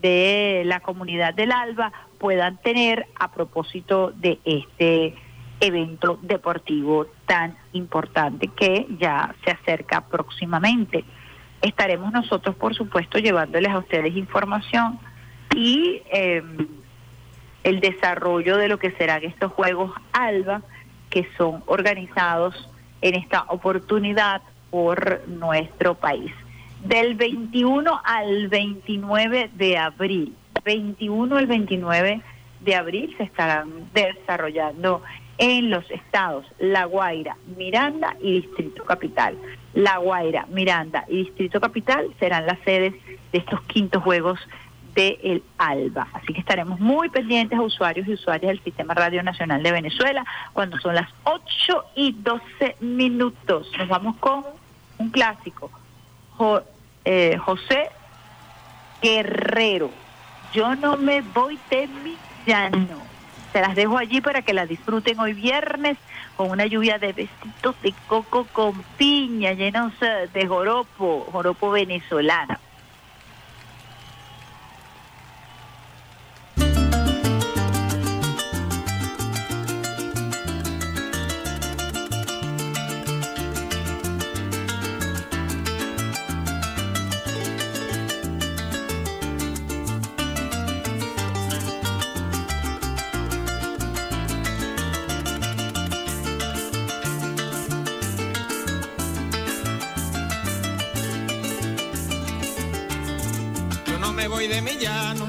de 0.00 0.62
la 0.66 0.80
comunidad 0.80 1.34
del 1.34 1.52
ALBA 1.52 1.92
puedan 2.18 2.58
tener 2.58 3.06
a 3.18 3.32
propósito 3.32 4.12
de 4.14 4.38
este 4.44 5.14
evento 5.66 6.18
deportivo 6.22 7.06
tan 7.26 7.56
importante 7.72 8.48
que 8.48 8.86
ya 8.98 9.34
se 9.44 9.50
acerca 9.50 10.06
próximamente. 10.06 11.04
Estaremos 11.62 12.12
nosotros, 12.12 12.54
por 12.56 12.74
supuesto, 12.74 13.18
llevándoles 13.18 13.70
a 13.72 13.78
ustedes 13.78 14.16
información 14.16 14.98
y 15.54 16.02
em, 16.10 16.68
el 17.64 17.80
desarrollo 17.80 18.56
de 18.56 18.68
lo 18.68 18.78
que 18.78 18.92
serán 18.92 19.24
estos 19.24 19.52
Juegos 19.52 19.92
ALBA, 20.12 20.62
que 21.10 21.28
son 21.36 21.62
organizados 21.66 22.68
en 23.00 23.14
esta 23.14 23.44
oportunidad 23.48 24.42
por 24.70 25.22
nuestro 25.28 25.94
país. 25.94 26.32
Del 26.84 27.14
21 27.14 28.00
al 28.04 28.48
29 28.48 29.50
de 29.54 29.78
abril, 29.78 30.34
21 30.64 31.36
al 31.36 31.46
29 31.46 32.20
de 32.60 32.74
abril 32.74 33.14
se 33.16 33.24
estarán 33.24 33.90
desarrollando 33.94 35.02
en 35.38 35.70
los 35.70 35.88
estados 35.90 36.46
La 36.58 36.84
Guaira, 36.84 37.36
Miranda 37.56 38.16
y 38.20 38.40
Distrito 38.40 38.84
Capital. 38.84 39.36
La 39.74 39.98
Guaira, 39.98 40.46
Miranda 40.48 41.04
y 41.08 41.24
Distrito 41.24 41.60
Capital 41.60 42.08
serán 42.18 42.46
las 42.46 42.58
sedes 42.60 42.94
de 43.32 43.38
estos 43.38 43.60
quintos 43.62 44.02
Juegos 44.02 44.40
de 44.94 45.18
el 45.22 45.42
ALBA. 45.58 46.08
Así 46.14 46.32
que 46.32 46.40
estaremos 46.40 46.80
muy 46.80 47.10
pendientes 47.10 47.58
a 47.58 47.62
usuarios 47.62 48.08
y 48.08 48.14
usuarias 48.14 48.48
del 48.48 48.64
Sistema 48.64 48.94
Radio 48.94 49.22
Nacional 49.22 49.62
de 49.62 49.70
Venezuela 49.70 50.24
cuando 50.54 50.78
son 50.80 50.94
las 50.94 51.08
8 51.24 51.84
y 51.94 52.12
12 52.12 52.76
minutos. 52.80 53.70
Nos 53.78 53.88
vamos 53.88 54.16
con 54.16 54.44
un 54.98 55.10
clásico. 55.10 55.70
Eh, 57.04 57.36
José 57.38 57.90
Guerrero. 59.02 59.90
Yo 60.52 60.74
no 60.74 60.96
me 60.96 61.20
voy 61.20 61.58
de 61.70 61.86
mi 61.86 62.16
llano. 62.46 63.05
Se 63.56 63.62
las 63.62 63.74
dejo 63.74 63.96
allí 63.96 64.20
para 64.20 64.42
que 64.42 64.52
la 64.52 64.66
disfruten 64.66 65.18
hoy 65.18 65.32
viernes 65.32 65.96
con 66.36 66.50
una 66.50 66.66
lluvia 66.66 66.98
de 66.98 67.14
besitos 67.14 67.74
de 67.80 67.94
coco 68.06 68.46
con 68.52 68.82
piña 68.98 69.54
llenos 69.54 69.94
de 69.98 70.46
joropo, 70.46 71.26
joropo 71.32 71.70
venezolana. 71.70 72.60
De 104.16 104.62
mi 104.62 104.76
llano, 104.78 105.26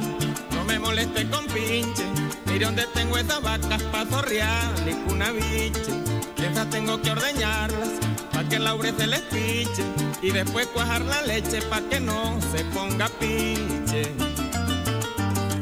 no 0.52 0.64
me 0.64 0.80
moleste 0.80 1.30
con 1.30 1.46
pinche. 1.48 2.04
Mire 2.46 2.66
donde 2.66 2.86
tengo 2.94 3.18
esas 3.18 3.42
vacas 3.42 3.84
pa' 3.84 4.06
zorrear 4.06 4.74
y 4.88 5.12
una 5.12 5.32
biche. 5.32 5.92
Esas 6.38 6.70
tengo 6.70 7.00
que 7.02 7.12
ordeñarlas 7.12 7.90
pa' 8.32 8.46
que 8.46 8.60
la 8.60 8.76
ubre 8.76 8.94
se 8.98 9.06
les 9.06 9.22
piche. 9.24 9.84
Y 10.22 10.32
después 10.32 10.68
cuajar 10.68 11.02
la 11.02 11.22
leche 11.22 11.62
pa' 11.64 11.82
que 11.82 12.00
no 12.00 12.40
se 12.52 12.64
ponga 12.66 13.10
pinche. 13.20 14.14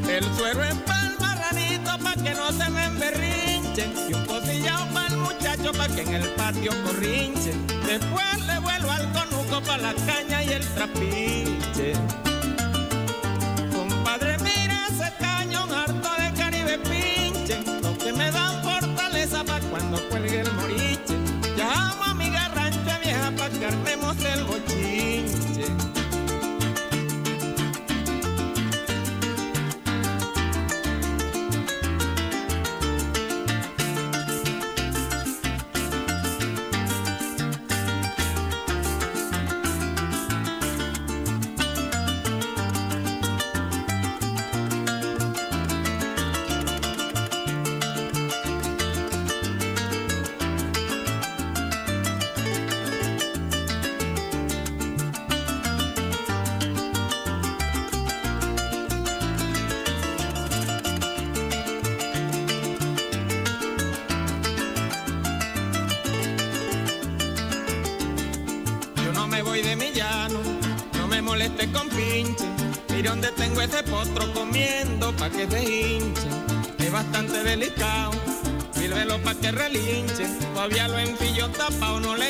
El 0.07 0.23
suero 0.35 0.63
es 0.63 0.75
para 0.85 1.07
el 1.07 1.19
marranito 1.19 1.97
pa' 2.03 2.13
que 2.13 2.33
no 2.35 2.51
se 2.51 2.69
me 2.69 2.85
emberrinche. 2.85 3.87
Y 4.07 4.13
un 4.13 4.23
pocillao 4.25 4.85
para 4.93 5.07
el 5.07 5.17
muchacho 5.17 5.71
pa' 5.73 5.87
que 5.87 6.01
en 6.01 6.13
el 6.13 6.27
patio 6.35 6.71
corrinche. 6.83 7.53
Después 7.87 8.45
le 8.45 8.59
vuelvo 8.59 8.91
al 8.91 9.11
conuco 9.13 9.61
pa' 9.61 9.77
la 9.77 9.93
caña 10.05 10.43
y 10.43 10.53
el 10.53 10.65
trapiche. 10.75 12.24
Cuando 19.75 20.01
cuelgue 20.07 20.39
el 20.39 20.53
moriche. 20.53 20.74
Tapado, 81.69 81.99
no 81.99 82.15
le 82.15 82.24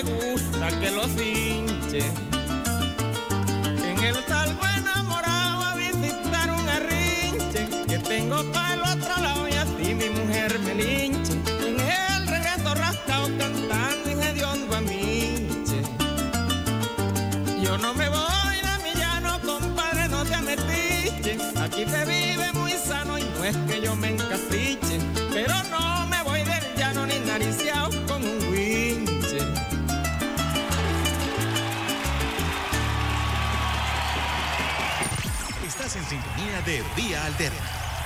de 36.65 36.83
Vía 36.95 37.23
Alterna 37.25 37.59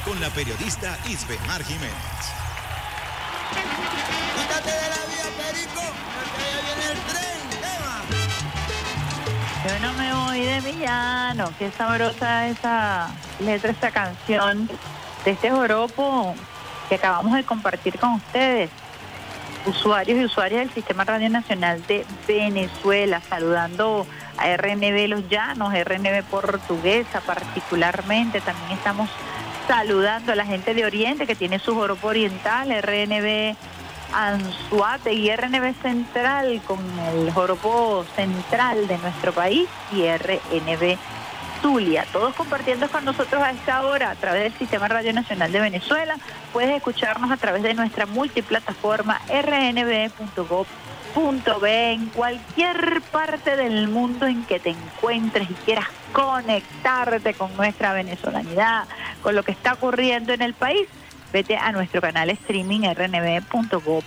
con 0.04 0.20
la 0.20 0.30
periodista 0.32 0.98
Isbemar 1.08 1.64
Jiménez. 1.64 1.94
Quítate 4.36 4.70
de 4.70 4.90
la 4.90 5.02
vía, 5.08 5.28
Perico, 5.38 5.82
porque 6.16 6.42
allá 6.44 6.60
viene 6.66 6.86
el 6.92 7.00
tren. 7.08 7.40
Eva. 7.78 8.02
Yo 9.66 9.88
no 9.88 9.94
me 9.94 10.14
voy 10.14 10.40
de 10.42 10.60
villano. 10.60 11.54
Qué 11.58 11.72
sabrosa 11.72 12.48
esa 12.48 13.10
letra, 13.40 13.72
esta 13.72 13.92
canción 13.92 14.70
de 15.24 15.32
este 15.32 15.52
joropo 15.52 16.36
que 16.90 16.96
acabamos 16.96 17.34
de 17.36 17.46
compartir 17.46 17.98
con 17.98 18.16
ustedes. 18.16 18.70
Usuarios 19.66 20.20
y 20.20 20.26
usuarias 20.26 20.66
del 20.66 20.74
Sistema 20.74 21.06
Radio 21.06 21.30
Nacional 21.30 21.86
de 21.88 22.06
Venezuela, 22.28 23.22
saludando 23.30 24.06
a 24.40 24.56
RNB 24.58 25.08
Los 25.08 25.28
Llanos, 25.30 25.74
RNB 25.74 26.24
Portuguesa 26.30 27.22
particularmente. 27.22 28.42
También 28.42 28.72
estamos 28.72 29.10
saludando 29.68 30.32
a 30.32 30.36
la 30.36 30.46
gente 30.46 30.74
de 30.74 30.86
Oriente 30.86 31.28
que 31.28 31.36
tiene 31.36 31.60
su 31.60 31.76
joropo 31.76 32.08
oriental, 32.08 32.70
RNB 32.82 33.56
Anzuate 34.14 35.14
y 35.14 35.30
RNB 35.36 35.74
Central 35.82 36.62
con 36.66 36.80
el 37.14 37.32
joropo 37.32 38.06
central 38.16 38.88
de 38.88 38.98
nuestro 38.98 39.32
país 39.34 39.68
y 39.92 40.04
RNB 40.08 40.98
Zulia. 41.62 42.06
Todos 42.12 42.34
compartiendo 42.36 42.90
con 42.90 43.06
nosotros 43.06 43.42
a 43.44 43.52
esta 43.52 43.84
hora 43.84 44.12
a 44.12 44.16
través 44.16 44.44
del 44.44 44.54
Sistema 44.54 44.88
Radio 44.88 45.14
Nacional 45.14 45.52
de 45.52 45.60
Venezuela. 45.60 46.16
Puedes 46.54 46.76
escucharnos 46.76 47.32
a 47.32 47.38
través 47.38 47.64
de 47.64 47.74
nuestra 47.74 48.06
multiplataforma 48.06 49.22
rnb.gov.be 51.16 51.92
en 51.92 52.06
cualquier 52.08 53.02
parte 53.12 53.56
del 53.56 53.88
mundo 53.88 54.26
en 54.26 54.44
que 54.46 54.60
te 54.60 54.70
encuentres 54.70 55.50
y 55.50 55.54
quieras 55.54 55.88
conectarte 56.12 57.34
con 57.34 57.56
nuestra 57.56 57.94
venezolanidad, 57.94 58.86
con 59.22 59.36
lo 59.36 59.44
que 59.44 59.52
está 59.52 59.74
ocurriendo 59.74 60.34
en 60.34 60.42
el 60.42 60.54
país 60.54 60.88
vete 61.32 61.56
a 61.58 61.72
nuestro 61.72 62.02
canal 62.02 62.30
streaming 62.32 62.82
rnb.gov.be 62.94 64.06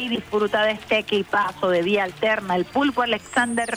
y 0.00 0.08
disfruta 0.08 0.64
de 0.64 0.72
este 0.72 0.98
equipazo 0.98 1.68
de 1.68 1.82
vía 1.82 2.04
alterna. 2.04 2.56
El 2.56 2.64
pulpo 2.64 3.02
Alexander 3.02 3.68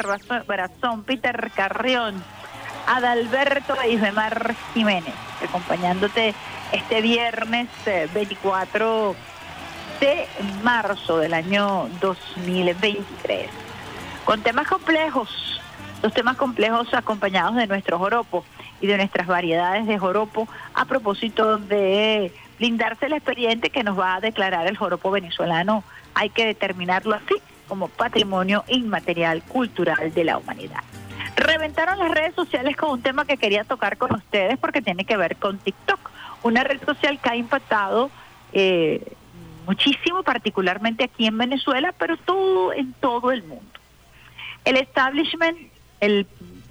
Brazón, 0.48 1.04
Peter 1.04 1.52
Carrión, 1.54 2.24
Adalberto 2.88 3.76
Isbemar 3.86 4.56
Jiménez, 4.74 5.14
acompañándote 5.44 6.34
este 6.72 7.02
viernes 7.02 7.68
eh, 7.86 8.08
24 8.14 9.16
de 10.00 10.28
marzo 10.64 11.18
del 11.18 11.34
año 11.34 11.90
2023. 12.02 13.50
Con 14.26 14.42
temas 14.42 14.68
complejos, 14.68 15.62
los 16.02 16.14
temas 16.14 16.38
complejos 16.38 16.94
acompañados 16.94 17.56
de 17.56 17.68
nuestro 17.68 17.98
joropo 17.98 18.44
y 18.82 18.88
de 18.88 18.98
nuestras 18.98 19.28
variedades 19.28 19.86
de 19.88 19.98
joropo 19.98 20.48
a 20.74 20.86
propósito 20.86 21.58
de 21.58 22.34
blindarse 22.58 23.06
el 23.06 23.14
expediente 23.14 23.70
que 23.70 23.84
nos 23.84 23.98
va 23.98 24.16
a 24.16 24.22
declarar 24.22 24.68
el 24.68 24.78
joropo 24.78 25.12
venezolano. 25.12 25.84
Hay 26.14 26.30
que 26.30 26.46
determinarlo 26.46 27.16
así 27.16 27.36
como 27.68 27.88
patrimonio 27.88 28.64
inmaterial 28.68 29.42
cultural 29.44 30.14
de 30.14 30.24
la 30.24 30.38
humanidad. 30.38 30.82
Reventaron 31.36 32.00
las 32.00 32.12
redes 32.12 32.34
sociales 32.36 32.76
con 32.78 32.92
un 32.92 33.02
tema 33.02 33.26
que 33.26 33.38
quería 33.38 33.64
tocar 33.64 33.98
con 33.98 34.14
ustedes 34.14 34.58
porque 34.58 34.82
tiene 34.82 35.06
que 35.06 35.18
ver 35.18 35.36
con 35.36 35.58
TikTok, 35.58 36.00
una 36.44 36.64
red 36.64 36.80
social 36.86 37.20
que 37.20 37.30
ha 37.30 37.36
impactado 37.36 38.10
eh, 38.54 39.02
muchísimo, 39.66 40.24
particularmente 40.24 41.04
aquí 41.04 41.28
en 41.28 41.38
Venezuela, 41.38 41.94
pero 41.98 42.18
todo 42.18 42.74
en 42.74 42.94
todo 42.94 43.32
el 43.32 43.44
mundo. 43.44 43.66
El 44.64 44.78
establishment, 44.78 45.58
el 46.00 46.28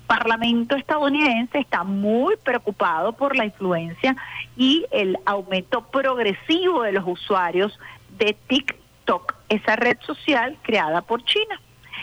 Parlamento 0.06 0.76
estadounidense 0.76 1.58
está 1.58 1.82
muy 1.82 2.36
preocupado 2.36 3.12
por 3.12 3.36
la 3.36 3.46
influencia 3.46 4.14
y 4.56 4.84
el 4.90 5.18
aumento 5.24 5.86
progresivo 5.86 6.82
de 6.82 6.92
los 6.92 7.04
usuarios 7.06 7.78
de 8.18 8.36
TikTok, 8.46 9.34
esa 9.48 9.76
red 9.76 9.96
social 10.00 10.58
creada 10.62 11.00
por 11.02 11.24
China. 11.24 11.60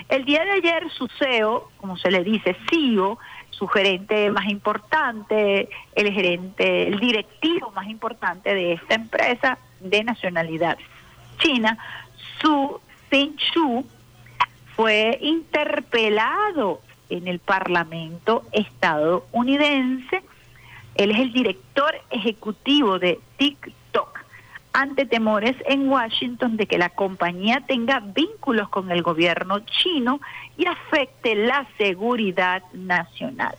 El 0.09 0.25
día 0.25 0.43
de 0.43 0.51
ayer 0.51 0.89
su 0.91 1.07
CEO, 1.19 1.69
como 1.77 1.95
se 1.97 2.09
le 2.09 2.23
dice, 2.23 2.55
CEO, 2.69 3.19
su 3.51 3.67
gerente 3.67 4.31
más 4.31 4.49
importante, 4.49 5.69
el 5.93 6.11
gerente, 6.11 6.87
el 6.87 6.99
directivo 6.99 7.71
más 7.71 7.87
importante 7.87 8.55
de 8.55 8.73
esta 8.73 8.95
empresa 8.95 9.59
de 9.83 10.03
nacionalidad 10.03 10.77
china, 11.39 11.77
Su 12.39 12.79
Zhenshu, 13.09 13.85
fue 14.75 15.17
interpelado 15.21 16.81
en 17.09 17.27
el 17.27 17.39
Parlamento 17.39 18.43
estadounidense. 18.51 20.23
Él 20.95 21.11
es 21.11 21.19
el 21.19 21.33
director 21.33 21.93
ejecutivo 22.09 22.99
de 22.99 23.19
TikTok 23.37 24.19
ante 24.73 25.05
temores 25.05 25.55
en 25.67 25.89
Washington 25.89 26.55
de 26.57 26.65
que 26.65 26.77
la 26.77 26.89
compañía 26.89 27.61
tenga 27.67 27.99
vínculos 27.99 28.69
con 28.69 28.91
el 28.91 29.01
gobierno 29.01 29.59
chino 29.59 30.21
y 30.57 30.65
afecte 30.65 31.35
la 31.35 31.67
seguridad 31.77 32.63
nacional. 32.73 33.55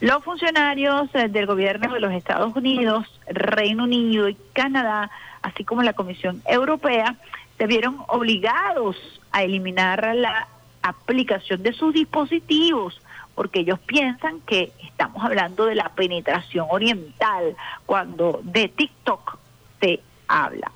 Los 0.00 0.24
funcionarios 0.24 1.08
eh, 1.14 1.28
del 1.28 1.46
gobierno 1.46 1.94
de 1.94 2.00
los 2.00 2.12
Estados 2.12 2.54
Unidos, 2.56 3.06
Reino 3.26 3.84
Unido 3.84 4.28
y 4.28 4.36
Canadá, 4.52 5.10
así 5.42 5.64
como 5.64 5.82
la 5.82 5.92
Comisión 5.92 6.42
Europea, 6.46 7.16
se 7.58 7.66
vieron 7.66 7.98
obligados 8.08 8.96
a 9.30 9.42
eliminar 9.42 10.14
la 10.14 10.48
aplicación 10.82 11.62
de 11.62 11.72
sus 11.72 11.94
dispositivos, 11.94 13.00
porque 13.34 13.60
ellos 13.60 13.78
piensan 13.80 14.40
que 14.40 14.72
estamos 14.84 15.24
hablando 15.24 15.66
de 15.66 15.74
la 15.74 15.88
penetración 15.90 16.66
oriental 16.70 17.56
cuando 17.86 18.40
de 18.42 18.68
TikTok 18.68 19.38
se 19.80 20.00
habla. 20.28 20.70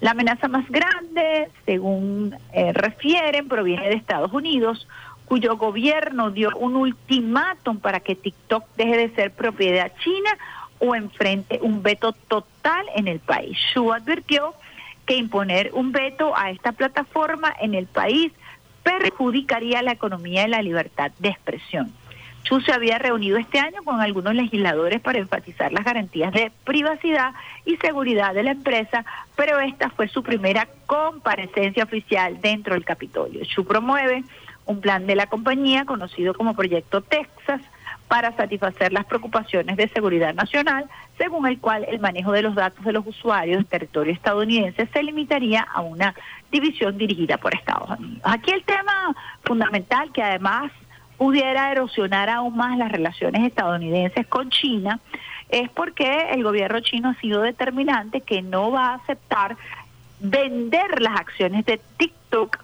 La 0.00 0.10
amenaza 0.10 0.48
más 0.48 0.68
grande, 0.68 1.50
según 1.64 2.36
eh, 2.52 2.72
refieren, 2.72 3.48
proviene 3.48 3.88
de 3.88 3.94
Estados 3.94 4.32
Unidos, 4.32 4.86
cuyo 5.24 5.56
gobierno 5.56 6.30
dio 6.30 6.50
un 6.56 6.76
ultimátum 6.76 7.78
para 7.78 8.00
que 8.00 8.14
TikTok 8.14 8.64
deje 8.76 8.96
de 8.96 9.14
ser 9.14 9.32
propiedad 9.32 9.90
china 10.02 10.30
o 10.78 10.94
enfrente 10.94 11.58
un 11.62 11.82
veto 11.82 12.12
total 12.12 12.86
en 12.94 13.08
el 13.08 13.20
país. 13.20 13.58
Xu 13.72 13.92
advirtió 13.92 14.54
que 15.06 15.16
imponer 15.16 15.70
un 15.74 15.92
veto 15.92 16.36
a 16.36 16.50
esta 16.50 16.72
plataforma 16.72 17.54
en 17.60 17.74
el 17.74 17.86
país 17.86 18.32
perjudicaría 18.82 19.82
la 19.82 19.92
economía 19.92 20.46
y 20.46 20.50
la 20.50 20.62
libertad 20.62 21.10
de 21.18 21.30
expresión. 21.30 21.92
Chu 22.44 22.60
se 22.60 22.72
había 22.72 22.98
reunido 22.98 23.38
este 23.38 23.58
año 23.58 23.82
con 23.84 24.00
algunos 24.02 24.34
legisladores 24.34 25.00
para 25.00 25.18
enfatizar 25.18 25.72
las 25.72 25.84
garantías 25.84 26.30
de 26.32 26.52
privacidad 26.64 27.32
y 27.64 27.76
seguridad 27.78 28.34
de 28.34 28.42
la 28.42 28.50
empresa, 28.50 29.04
pero 29.34 29.58
esta 29.60 29.88
fue 29.88 30.08
su 30.08 30.22
primera 30.22 30.68
comparecencia 30.84 31.84
oficial 31.84 32.40
dentro 32.42 32.74
del 32.74 32.84
Capitolio. 32.84 33.44
Chu 33.46 33.64
promueve 33.64 34.24
un 34.66 34.80
plan 34.82 35.06
de 35.06 35.16
la 35.16 35.26
compañía 35.26 35.86
conocido 35.86 36.34
como 36.34 36.54
Proyecto 36.54 37.00
Texas 37.00 37.62
para 38.08 38.32
satisfacer 38.36 38.92
las 38.92 39.06
preocupaciones 39.06 39.76
de 39.76 39.88
seguridad 39.88 40.34
nacional, 40.34 40.88
según 41.18 41.46
el 41.46 41.58
cual 41.58 41.84
el 41.88 42.00
manejo 42.00 42.32
de 42.32 42.42
los 42.42 42.54
datos 42.54 42.84
de 42.84 42.92
los 42.92 43.06
usuarios 43.06 43.58
en 43.58 43.64
territorio 43.64 44.12
estadounidense 44.12 44.86
se 44.86 45.02
limitaría 45.02 45.62
a 45.62 45.80
una 45.80 46.14
división 46.50 46.98
dirigida 46.98 47.38
por 47.38 47.54
Estados 47.54 47.98
Unidos. 47.98 48.20
Aquí 48.24 48.52
el 48.52 48.64
tema 48.64 49.14
fundamental 49.42 50.12
que 50.12 50.22
además 50.22 50.70
pudiera 51.16 51.70
erosionar 51.72 52.28
aún 52.28 52.56
más 52.56 52.76
las 52.76 52.90
relaciones 52.90 53.46
estadounidenses 53.46 54.26
con 54.26 54.50
China 54.50 55.00
es 55.48 55.70
porque 55.70 56.30
el 56.30 56.42
gobierno 56.42 56.80
chino 56.80 57.10
ha 57.10 57.20
sido 57.20 57.42
determinante 57.42 58.20
que 58.20 58.42
no 58.42 58.70
va 58.70 58.88
a 58.88 58.94
aceptar 58.94 59.56
vender 60.20 61.00
las 61.00 61.18
acciones 61.20 61.64
de 61.66 61.80
TikTok 61.96 62.58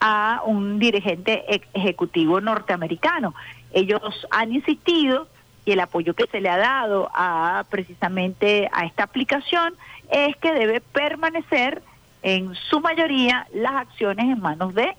a 0.00 0.42
un 0.44 0.78
dirigente 0.78 1.44
ejecutivo 1.74 2.40
norteamericano. 2.40 3.34
Ellos 3.76 4.26
han 4.30 4.54
insistido 4.54 5.28
y 5.66 5.72
el 5.72 5.80
apoyo 5.80 6.14
que 6.14 6.26
se 6.28 6.40
le 6.40 6.48
ha 6.48 6.56
dado 6.56 7.10
a 7.12 7.66
precisamente 7.68 8.70
a 8.72 8.86
esta 8.86 9.02
aplicación 9.02 9.74
es 10.10 10.34
que 10.36 10.54
debe 10.54 10.80
permanecer 10.80 11.82
en 12.22 12.54
su 12.54 12.80
mayoría 12.80 13.46
las 13.52 13.74
acciones 13.74 14.24
en 14.24 14.40
manos 14.40 14.74
de 14.74 14.96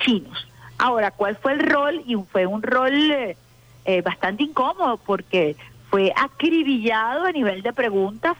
chinos. 0.00 0.48
Ahora, 0.76 1.12
¿cuál 1.12 1.36
fue 1.36 1.52
el 1.52 1.60
rol? 1.60 2.02
Y 2.04 2.16
fue 2.16 2.46
un 2.46 2.64
rol 2.64 3.12
eh, 3.12 3.36
eh, 3.84 4.02
bastante 4.02 4.42
incómodo 4.42 4.96
porque 4.96 5.54
fue 5.88 6.12
acribillado 6.16 7.26
a 7.26 7.30
nivel 7.30 7.62
de 7.62 7.72
preguntas 7.72 8.36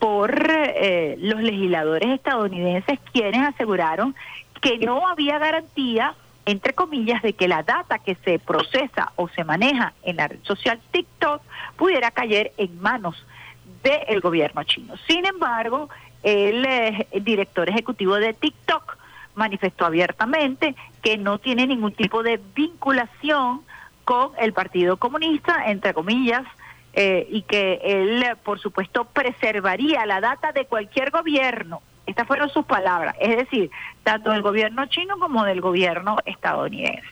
por 0.00 0.34
eh, 0.50 1.16
los 1.20 1.40
legisladores 1.40 2.08
estadounidenses 2.10 2.98
quienes 3.12 3.46
aseguraron 3.46 4.16
que 4.60 4.78
no 4.78 5.06
había 5.06 5.38
garantía, 5.38 6.14
entre 6.46 6.74
comillas, 6.74 7.22
de 7.22 7.34
que 7.34 7.48
la 7.48 7.62
data 7.62 7.98
que 7.98 8.16
se 8.16 8.38
procesa 8.38 9.12
o 9.16 9.28
se 9.28 9.44
maneja 9.44 9.92
en 10.02 10.16
la 10.16 10.28
red 10.28 10.42
social 10.42 10.80
TikTok 10.90 11.42
pudiera 11.76 12.10
caer 12.10 12.52
en 12.56 12.80
manos 12.80 13.24
del 13.82 14.20
gobierno 14.20 14.62
chino. 14.64 14.94
Sin 15.06 15.26
embargo, 15.26 15.88
el, 16.22 16.64
eh, 16.64 17.06
director 17.22 17.68
ejecutivo 17.68 18.16
de 18.16 18.34
TikTok 18.34 18.96
manifestó 19.34 19.86
abiertamente 19.86 20.74
que 21.02 21.16
no 21.16 21.38
tiene 21.38 21.66
ningún 21.66 21.92
tipo 21.92 22.22
de 22.22 22.40
vinculación 22.54 23.62
con 24.04 24.32
el 24.38 24.52
Partido 24.52 24.96
Comunista, 24.96 25.70
entre 25.70 25.94
comillas, 25.94 26.42
eh, 26.92 27.26
y 27.30 27.42
que 27.42 27.80
él, 27.84 28.24
por 28.42 28.58
supuesto, 28.58 29.04
preservaría 29.04 30.04
la 30.06 30.20
data 30.20 30.52
de 30.52 30.66
cualquier 30.66 31.10
gobierno. 31.10 31.80
Estas 32.06 32.26
fueron 32.26 32.48
sus 32.50 32.64
palabras, 32.64 33.14
es 33.20 33.36
decir, 33.36 33.70
tanto 34.02 34.30
del 34.30 34.42
gobierno 34.42 34.86
chino 34.86 35.18
como 35.18 35.44
del 35.44 35.60
gobierno 35.60 36.16
estadounidense. 36.24 37.06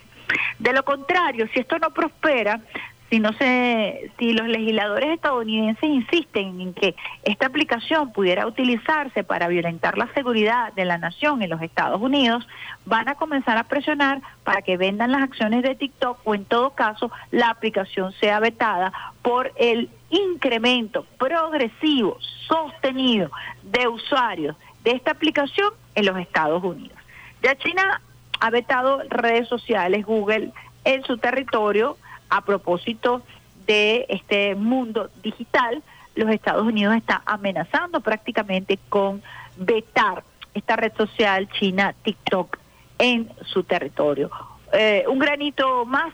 De 0.59 0.73
lo 0.73 0.83
contrario, 0.83 1.47
si 1.53 1.59
esto 1.59 1.79
no 1.79 1.91
prospera, 1.91 2.61
si 3.09 3.19
no 3.19 3.33
se, 3.33 4.11
si 4.19 4.33
los 4.33 4.47
legisladores 4.47 5.09
estadounidenses 5.09 5.83
insisten 5.83 6.61
en 6.61 6.73
que 6.73 6.95
esta 7.23 7.47
aplicación 7.47 8.11
pudiera 8.11 8.45
utilizarse 8.45 9.23
para 9.23 9.47
violentar 9.47 9.97
la 9.97 10.07
seguridad 10.13 10.73
de 10.73 10.85
la 10.85 10.97
nación 10.97 11.41
en 11.41 11.49
los 11.49 11.61
Estados 11.61 11.99
Unidos, 11.99 12.47
van 12.85 13.09
a 13.09 13.15
comenzar 13.15 13.57
a 13.57 13.63
presionar 13.63 14.21
para 14.43 14.61
que 14.61 14.77
vendan 14.77 15.11
las 15.11 15.23
acciones 15.23 15.63
de 15.63 15.75
TikTok 15.75 16.19
o 16.23 16.35
en 16.35 16.45
todo 16.45 16.71
caso 16.71 17.11
la 17.31 17.49
aplicación 17.49 18.13
sea 18.13 18.39
vetada 18.39 18.93
por 19.23 19.51
el 19.55 19.89
incremento 20.11 21.05
progresivo, 21.17 22.17
sostenido 22.47 23.31
de 23.63 23.87
usuarios 23.87 24.55
de 24.83 24.91
esta 24.91 25.11
aplicación 25.11 25.73
en 25.95 26.05
los 26.05 26.17
Estados 26.17 26.63
Unidos. 26.63 26.97
Ya 27.41 27.55
China 27.55 28.01
ha 28.39 28.49
vetado 28.49 29.01
redes 29.09 29.47
sociales, 29.47 30.05
Google 30.05 30.51
en 30.85 31.03
su 31.03 31.17
territorio, 31.17 31.97
a 32.29 32.43
propósito 32.45 33.21
de 33.65 34.05
este 34.09 34.55
mundo 34.55 35.09
digital, 35.21 35.83
los 36.15 36.29
Estados 36.29 36.65
Unidos 36.65 36.95
está 36.95 37.21
amenazando 37.25 38.01
prácticamente 38.01 38.79
con 38.89 39.21
vetar 39.57 40.23
esta 40.53 40.75
red 40.75 40.91
social 40.95 41.47
china 41.49 41.93
TikTok 42.03 42.57
en 42.97 43.29
su 43.45 43.63
territorio. 43.63 44.29
Eh, 44.73 45.05
un 45.07 45.19
granito 45.19 45.85
más 45.85 46.13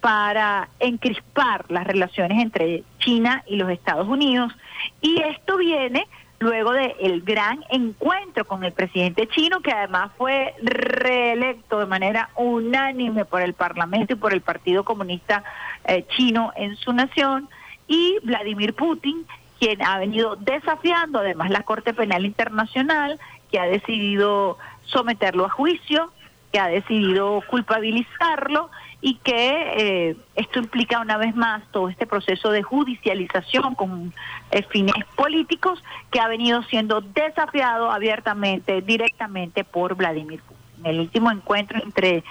para 0.00 0.68
encrispar 0.80 1.64
las 1.68 1.86
relaciones 1.86 2.42
entre 2.42 2.82
China 2.98 3.44
y 3.46 3.56
los 3.56 3.70
Estados 3.70 4.08
Unidos 4.08 4.52
y 5.00 5.22
esto 5.22 5.56
viene 5.58 6.08
luego 6.42 6.72
del 6.72 7.22
gran 7.22 7.64
encuentro 7.70 8.44
con 8.44 8.64
el 8.64 8.72
presidente 8.72 9.28
chino, 9.28 9.60
que 9.60 9.72
además 9.72 10.10
fue 10.18 10.54
reelecto 10.60 11.78
de 11.78 11.86
manera 11.86 12.30
unánime 12.34 13.24
por 13.24 13.42
el 13.42 13.54
Parlamento 13.54 14.14
y 14.14 14.16
por 14.16 14.32
el 14.32 14.40
Partido 14.40 14.84
Comunista 14.84 15.44
eh, 15.84 16.04
Chino 16.08 16.52
en 16.56 16.76
su 16.76 16.92
nación, 16.92 17.48
y 17.86 18.18
Vladimir 18.24 18.74
Putin, 18.74 19.24
quien 19.58 19.82
ha 19.82 19.98
venido 19.98 20.36
desafiando 20.36 21.20
además 21.20 21.50
la 21.50 21.62
Corte 21.62 21.94
Penal 21.94 22.26
Internacional, 22.26 23.20
que 23.50 23.60
ha 23.60 23.66
decidido 23.66 24.58
someterlo 24.84 25.44
a 25.44 25.50
juicio, 25.50 26.10
que 26.50 26.58
ha 26.58 26.66
decidido 26.66 27.42
culpabilizarlo 27.48 28.70
y 29.04 29.16
que 29.16 30.10
eh, 30.10 30.16
esto 30.36 30.60
implica 30.60 31.00
una 31.00 31.16
vez 31.16 31.34
más 31.34 31.64
todo 31.72 31.88
este 31.88 32.06
proceso 32.06 32.50
de 32.50 32.62
judicialización 32.62 33.74
con 33.74 34.14
eh, 34.52 34.62
fines 34.70 34.94
políticos 35.16 35.82
que 36.12 36.20
ha 36.20 36.28
venido 36.28 36.62
siendo 36.62 37.00
desafiado 37.00 37.90
abiertamente, 37.90 38.80
directamente 38.80 39.64
por 39.64 39.96
Vladimir 39.96 40.40
Putin. 40.40 40.62
En 40.84 40.86
el 40.86 41.00
último 41.00 41.32
encuentro 41.32 41.82
entre 41.82 42.22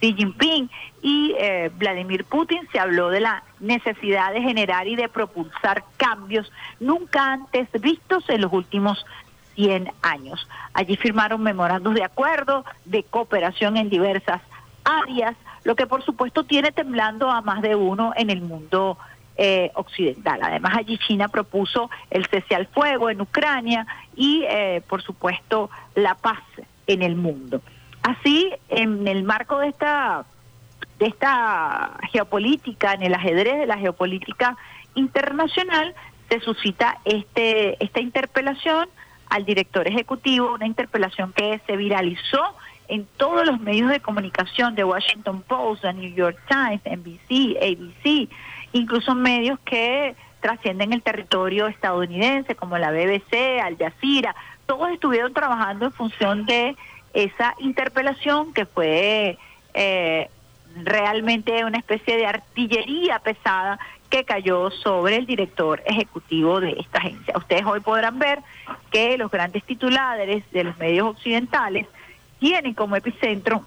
Xi 0.00 0.14
Jinping 0.14 0.70
y 1.02 1.34
eh, 1.38 1.70
Vladimir 1.74 2.24
Putin 2.26 2.60
se 2.72 2.78
habló 2.78 3.08
de 3.08 3.20
la 3.20 3.42
necesidad 3.58 4.32
de 4.32 4.42
generar 4.42 4.86
y 4.86 4.96
de 4.96 5.08
propulsar 5.08 5.82
cambios 5.96 6.52
nunca 6.78 7.32
antes 7.32 7.68
vistos 7.80 8.28
en 8.28 8.42
los 8.42 8.52
últimos 8.52 9.04
100 9.54 9.90
años. 10.02 10.46
Allí 10.74 10.96
firmaron 10.96 11.42
memorandos 11.42 11.94
de 11.94 12.04
acuerdo, 12.04 12.66
de 12.84 13.02
cooperación 13.02 13.78
en 13.78 13.88
diversas 13.88 14.42
áreas, 14.84 15.34
lo 15.64 15.76
que 15.76 15.86
por 15.86 16.04
supuesto 16.04 16.44
tiene 16.44 16.72
temblando 16.72 17.30
a 17.30 17.40
más 17.42 17.62
de 17.62 17.74
uno 17.74 18.12
en 18.16 18.30
el 18.30 18.40
mundo 18.40 18.98
eh, 19.40 19.70
occidental. 19.74 20.40
Además, 20.42 20.74
allí 20.76 20.98
China 20.98 21.28
propuso 21.28 21.90
el 22.10 22.26
cese 22.26 22.56
al 22.56 22.66
fuego 22.66 23.08
en 23.08 23.20
Ucrania 23.20 23.86
y, 24.16 24.42
eh, 24.48 24.82
por 24.88 25.00
supuesto, 25.00 25.70
la 25.94 26.16
paz 26.16 26.40
en 26.88 27.02
el 27.02 27.14
mundo. 27.14 27.62
Así, 28.02 28.52
en 28.68 29.06
el 29.06 29.22
marco 29.22 29.58
de 29.58 29.68
esta 29.68 30.24
de 30.98 31.06
esta 31.06 31.96
geopolítica, 32.10 32.94
en 32.94 33.04
el 33.04 33.14
ajedrez 33.14 33.58
de 33.58 33.66
la 33.66 33.78
geopolítica 33.78 34.56
internacional, 34.96 35.94
se 36.28 36.40
suscita 36.40 36.98
este 37.04 37.82
esta 37.84 38.00
interpelación 38.00 38.88
al 39.28 39.44
director 39.44 39.86
ejecutivo, 39.86 40.52
una 40.54 40.66
interpelación 40.66 41.32
que 41.32 41.60
se 41.64 41.76
viralizó 41.76 42.56
en 42.88 43.06
todos 43.16 43.46
los 43.46 43.60
medios 43.60 43.90
de 43.90 44.00
comunicación 44.00 44.74
de 44.74 44.84
Washington 44.84 45.42
Post, 45.42 45.82
The 45.82 45.92
New 45.92 46.14
York 46.14 46.38
Times, 46.48 46.80
NBC, 46.84 47.56
ABC, 47.62 48.28
incluso 48.72 49.14
medios 49.14 49.58
que 49.60 50.16
trascienden 50.40 50.92
el 50.92 51.02
territorio 51.02 51.66
estadounidense 51.66 52.54
como 52.54 52.78
la 52.78 52.90
BBC, 52.90 53.60
Al 53.62 53.76
Jazeera, 53.76 54.34
todos 54.66 54.90
estuvieron 54.90 55.34
trabajando 55.34 55.86
en 55.86 55.92
función 55.92 56.46
de 56.46 56.76
esa 57.12 57.54
interpelación 57.58 58.52
que 58.52 58.64
fue 58.64 59.38
eh, 59.74 60.30
realmente 60.82 61.64
una 61.64 61.78
especie 61.78 62.16
de 62.16 62.26
artillería 62.26 63.18
pesada 63.18 63.78
que 64.08 64.24
cayó 64.24 64.70
sobre 64.70 65.16
el 65.16 65.26
director 65.26 65.82
ejecutivo 65.84 66.60
de 66.60 66.72
esta 66.78 66.98
agencia. 66.98 67.34
Ustedes 67.36 67.64
hoy 67.66 67.80
podrán 67.80 68.18
ver 68.18 68.40
que 68.90 69.18
los 69.18 69.30
grandes 69.30 69.64
titulares 69.64 70.44
de 70.50 70.64
los 70.64 70.78
medios 70.78 71.08
occidentales 71.08 71.86
tienen 72.38 72.74
como 72.74 72.96
epicentro 72.96 73.64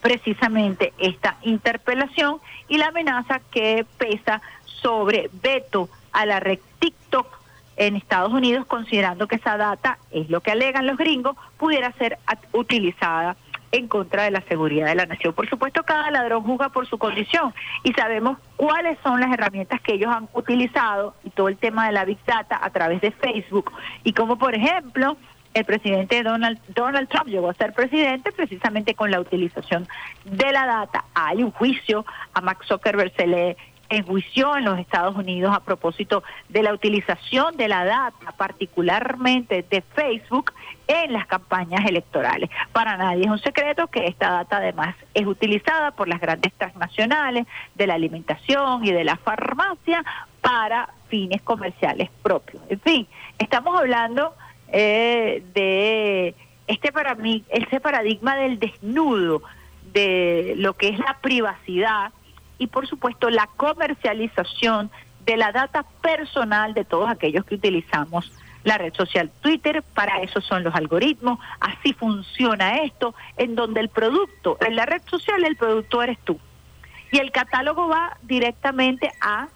precisamente 0.00 0.92
esta 0.98 1.36
interpelación 1.42 2.38
y 2.68 2.78
la 2.78 2.86
amenaza 2.86 3.40
que 3.50 3.84
pesa 3.98 4.40
sobre 4.64 5.28
veto 5.42 5.88
a 6.12 6.26
la 6.26 6.40
red 6.40 6.58
TikTok 6.78 7.38
en 7.76 7.96
Estados 7.96 8.32
Unidos, 8.32 8.66
considerando 8.66 9.26
que 9.26 9.36
esa 9.36 9.56
data, 9.56 9.98
es 10.10 10.28
lo 10.28 10.40
que 10.40 10.50
alegan 10.50 10.86
los 10.86 10.98
gringos, 10.98 11.36
pudiera 11.58 11.92
ser 11.92 12.18
utilizada 12.52 13.36
en 13.72 13.88
contra 13.88 14.24
de 14.24 14.30
la 14.30 14.40
seguridad 14.42 14.86
de 14.86 14.96
la 14.96 15.06
nación. 15.06 15.32
Por 15.32 15.48
supuesto, 15.48 15.82
cada 15.84 16.10
ladrón 16.10 16.42
juzga 16.42 16.70
por 16.70 16.86
su 16.86 16.98
condición 16.98 17.54
y 17.84 17.92
sabemos 17.92 18.38
cuáles 18.56 18.98
son 19.02 19.20
las 19.20 19.32
herramientas 19.32 19.80
que 19.80 19.94
ellos 19.94 20.12
han 20.12 20.28
utilizado 20.34 21.14
y 21.24 21.30
todo 21.30 21.48
el 21.48 21.56
tema 21.56 21.86
de 21.86 21.92
la 21.92 22.04
Big 22.04 22.18
Data 22.26 22.58
a 22.60 22.70
través 22.70 23.00
de 23.00 23.12
Facebook 23.12 23.72
y 24.02 24.12
como, 24.12 24.36
por 24.36 24.54
ejemplo, 24.54 25.16
el 25.54 25.64
presidente 25.64 26.22
Donald, 26.22 26.58
Donald 26.68 27.08
Trump 27.08 27.26
llegó 27.26 27.50
a 27.50 27.54
ser 27.54 27.72
presidente 27.72 28.32
precisamente 28.32 28.94
con 28.94 29.10
la 29.10 29.20
utilización 29.20 29.88
de 30.24 30.52
la 30.52 30.66
data. 30.66 31.04
Hay 31.14 31.42
un 31.42 31.50
juicio, 31.50 32.04
a 32.34 32.40
Max 32.40 32.66
Zuckerberg 32.66 33.12
se 33.16 33.26
le 33.26 33.56
enjuició 33.90 34.56
en 34.56 34.64
los 34.64 34.78
Estados 34.78 35.16
Unidos 35.16 35.52
a 35.54 35.60
propósito 35.60 36.22
de 36.48 36.62
la 36.62 36.72
utilización 36.72 37.56
de 37.56 37.68
la 37.68 37.84
data, 37.84 38.32
particularmente 38.36 39.64
de 39.68 39.82
Facebook, 39.82 40.52
en 40.86 41.12
las 41.12 41.26
campañas 41.26 41.84
electorales. 41.84 42.50
Para 42.72 42.96
nadie 42.96 43.24
es 43.24 43.30
un 43.30 43.38
secreto 43.38 43.88
que 43.88 44.06
esta 44.06 44.30
data 44.30 44.56
además 44.58 44.94
es 45.14 45.26
utilizada 45.26 45.90
por 45.90 46.08
las 46.08 46.20
grandes 46.20 46.52
transnacionales 46.54 47.46
de 47.74 47.86
la 47.86 47.94
alimentación 47.94 48.84
y 48.84 48.92
de 48.92 49.04
la 49.04 49.16
farmacia 49.16 50.04
para 50.40 50.88
fines 51.08 51.42
comerciales 51.42 52.10
propios. 52.22 52.62
En 52.68 52.80
fin, 52.80 53.08
estamos 53.38 53.78
hablando 53.78 54.34
eh, 54.72 55.42
de 55.54 56.34
este 56.66 56.92
para 56.92 57.14
mí, 57.14 57.44
ese 57.48 57.80
paradigma 57.80 58.36
del 58.36 58.58
desnudo, 58.58 59.42
de 59.92 60.54
lo 60.56 60.74
que 60.74 60.88
es 60.88 60.98
la 60.98 61.18
privacidad 61.20 62.12
y 62.58 62.68
por 62.68 62.86
supuesto 62.86 63.28
la 63.30 63.48
comercialización 63.56 64.90
de 65.24 65.36
la 65.36 65.50
data 65.50 65.84
personal 66.00 66.74
de 66.74 66.84
todos 66.84 67.10
aquellos 67.10 67.44
que 67.44 67.56
utilizamos 67.56 68.32
la 68.62 68.78
red 68.78 68.94
social 68.94 69.30
Twitter, 69.40 69.82
para 69.94 70.20
eso 70.20 70.40
son 70.40 70.62
los 70.62 70.74
algoritmos, 70.74 71.38
así 71.60 71.92
funciona 71.92 72.82
esto, 72.82 73.14
en 73.36 73.54
donde 73.54 73.80
el 73.80 73.88
producto, 73.88 74.58
en 74.60 74.76
la 74.76 74.86
red 74.86 75.02
social 75.06 75.42
el 75.44 75.56
producto 75.56 76.02
eres 76.02 76.18
tú. 76.24 76.38
Y 77.10 77.18
el 77.18 77.32
catálogo 77.32 77.88
va 77.88 78.16
directamente 78.22 79.10
a 79.20 79.48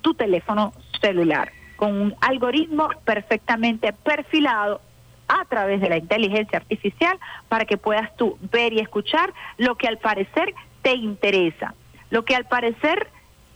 tu 0.00 0.14
teléfono 0.14 0.72
celular 1.00 1.52
con 1.76 2.00
un 2.00 2.14
algoritmo 2.20 2.88
perfectamente 3.04 3.92
perfilado 3.92 4.80
a 5.28 5.44
través 5.46 5.80
de 5.80 5.88
la 5.88 5.96
inteligencia 5.96 6.58
artificial 6.58 7.18
para 7.48 7.64
que 7.64 7.76
puedas 7.76 8.14
tú 8.16 8.38
ver 8.52 8.72
y 8.72 8.80
escuchar 8.80 9.32
lo 9.56 9.76
que 9.76 9.88
al 9.88 9.98
parecer 9.98 10.54
te 10.82 10.94
interesa, 10.94 11.74
lo 12.10 12.24
que 12.24 12.36
al 12.36 12.44
parecer 12.44 13.08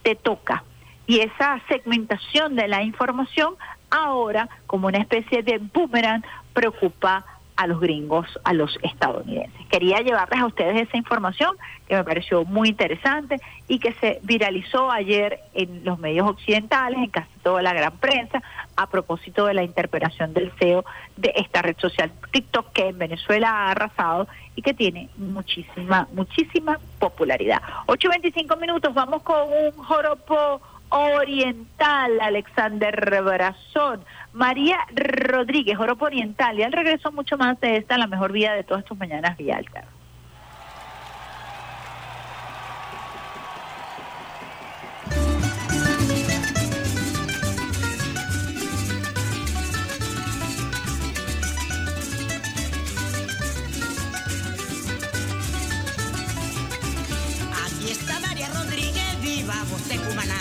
te 0.02 0.14
toca. 0.14 0.64
Y 1.06 1.20
esa 1.20 1.60
segmentación 1.68 2.56
de 2.56 2.68
la 2.68 2.82
información 2.82 3.54
ahora, 3.90 4.48
como 4.66 4.88
una 4.88 4.98
especie 4.98 5.42
de 5.42 5.58
boomerang, 5.58 6.24
preocupa 6.52 7.24
a 7.56 7.66
los 7.66 7.80
gringos, 7.80 8.26
a 8.44 8.52
los 8.52 8.78
estadounidenses. 8.82 9.66
Quería 9.70 10.00
llevarles 10.00 10.40
a 10.40 10.46
ustedes 10.46 10.88
esa 10.88 10.96
información 10.96 11.56
que 11.88 11.96
me 11.96 12.04
pareció 12.04 12.44
muy 12.44 12.68
interesante 12.68 13.40
y 13.68 13.78
que 13.78 13.92
se 13.94 14.20
viralizó 14.22 14.90
ayer 14.90 15.40
en 15.54 15.84
los 15.84 15.98
medios 15.98 16.28
occidentales, 16.28 16.98
en 16.98 17.10
casi 17.10 17.30
toda 17.42 17.62
la 17.62 17.72
gran 17.72 17.96
prensa, 17.98 18.42
a 18.76 18.88
propósito 18.88 19.46
de 19.46 19.54
la 19.54 19.62
interpelación 19.62 20.34
del 20.34 20.52
CEO 20.58 20.84
de 21.16 21.32
esta 21.36 21.62
red 21.62 21.76
social 21.78 22.12
TikTok 22.30 22.72
que 22.72 22.88
en 22.88 22.98
Venezuela 22.98 23.50
ha 23.50 23.70
arrasado 23.70 24.28
y 24.54 24.62
que 24.62 24.74
tiene 24.74 25.08
muchísima, 25.16 26.08
muchísima 26.12 26.78
popularidad. 26.98 27.62
8.25 27.86 28.60
minutos, 28.60 28.92
vamos 28.94 29.22
con 29.22 29.48
un 29.48 29.72
joropo 29.84 30.60
oriental, 30.90 32.20
Alexander 32.20 33.22
Brazón. 33.22 34.04
María 34.32 34.78
Rodríguez, 34.94 35.78
Oropo 35.78 36.04
Oriental. 36.04 36.58
Y 36.58 36.62
al 36.62 36.72
regreso 36.72 37.10
mucho 37.12 37.36
más 37.38 37.58
de 37.60 37.78
esta, 37.78 37.96
la 37.96 38.06
mejor 38.06 38.32
vida 38.32 38.54
de 38.54 38.64
todas 38.64 38.84
tus 38.84 38.98
mañanas, 38.98 39.36
Vía. 39.36 39.60
Aquí 57.64 57.90
está 57.90 58.20
María 58.20 58.48
Rodríguez, 58.48 59.20
viva 59.22 59.54
voz 59.70 59.88
de 59.88 59.96
Cumaná, 59.96 60.38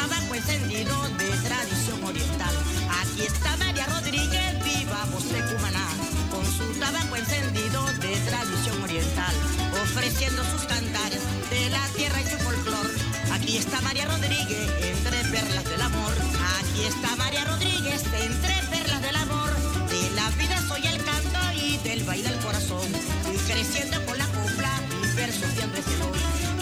tabaco 0.00 0.34
encendido 0.34 0.96
de 1.18 1.28
tradición 1.44 2.02
oriental. 2.04 2.54
Aquí 3.00 3.22
está 3.22 3.56
María 3.58 3.86
Rodríguez, 3.86 4.64
viva 4.64 5.04
de 5.32 5.40
Cumaná, 5.44 5.88
con 6.30 6.44
su 6.56 6.64
tabaco 6.80 7.16
encendido 7.16 7.84
de 8.00 8.12
tradición 8.28 8.82
oriental, 8.82 9.34
ofreciendo 9.82 10.42
sus 10.52 10.62
cantares 10.62 11.20
de 11.50 11.68
la 11.68 11.84
tierra 11.96 12.18
y 12.22 12.30
su 12.30 12.38
folclor. 12.38 12.86
Aquí 13.32 13.58
está 13.58 13.80
María 13.82 14.06
Rodríguez, 14.06 14.70
entre 14.90 15.18
perlas 15.32 15.64
del 15.64 15.82
amor. 15.82 16.14
Aquí 16.58 16.82
está 16.84 17.16
María 17.16 17.44
Rodríguez, 17.44 18.02
entre 18.22 18.54
perlas 18.70 19.02
del 19.02 19.16
amor. 19.16 19.50
De 19.90 20.10
la 20.16 20.30
vida 20.30 20.56
soy 20.66 20.86
el 20.86 21.04
canto 21.04 21.40
y 21.62 21.76
del 21.78 22.04
baile 22.04 22.28
el 22.28 22.38
corazón. 22.38 22.88
Fui 23.24 23.36
creciendo 23.52 23.96
con 24.06 24.16
la 24.16 24.26
copla 24.28 24.72
y 25.02 25.16
versos 25.16 25.50
siempre 25.56 25.82
se. 25.82 25.90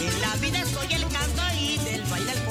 En 0.09 0.21
la 0.21 0.35
vida 0.37 0.65
soy 0.65 0.93
el 0.95 1.03
canto 1.03 1.43
y 1.61 1.77
del 1.79 2.03
baile 2.05 2.33
el 2.33 2.39
corazón. 2.39 2.48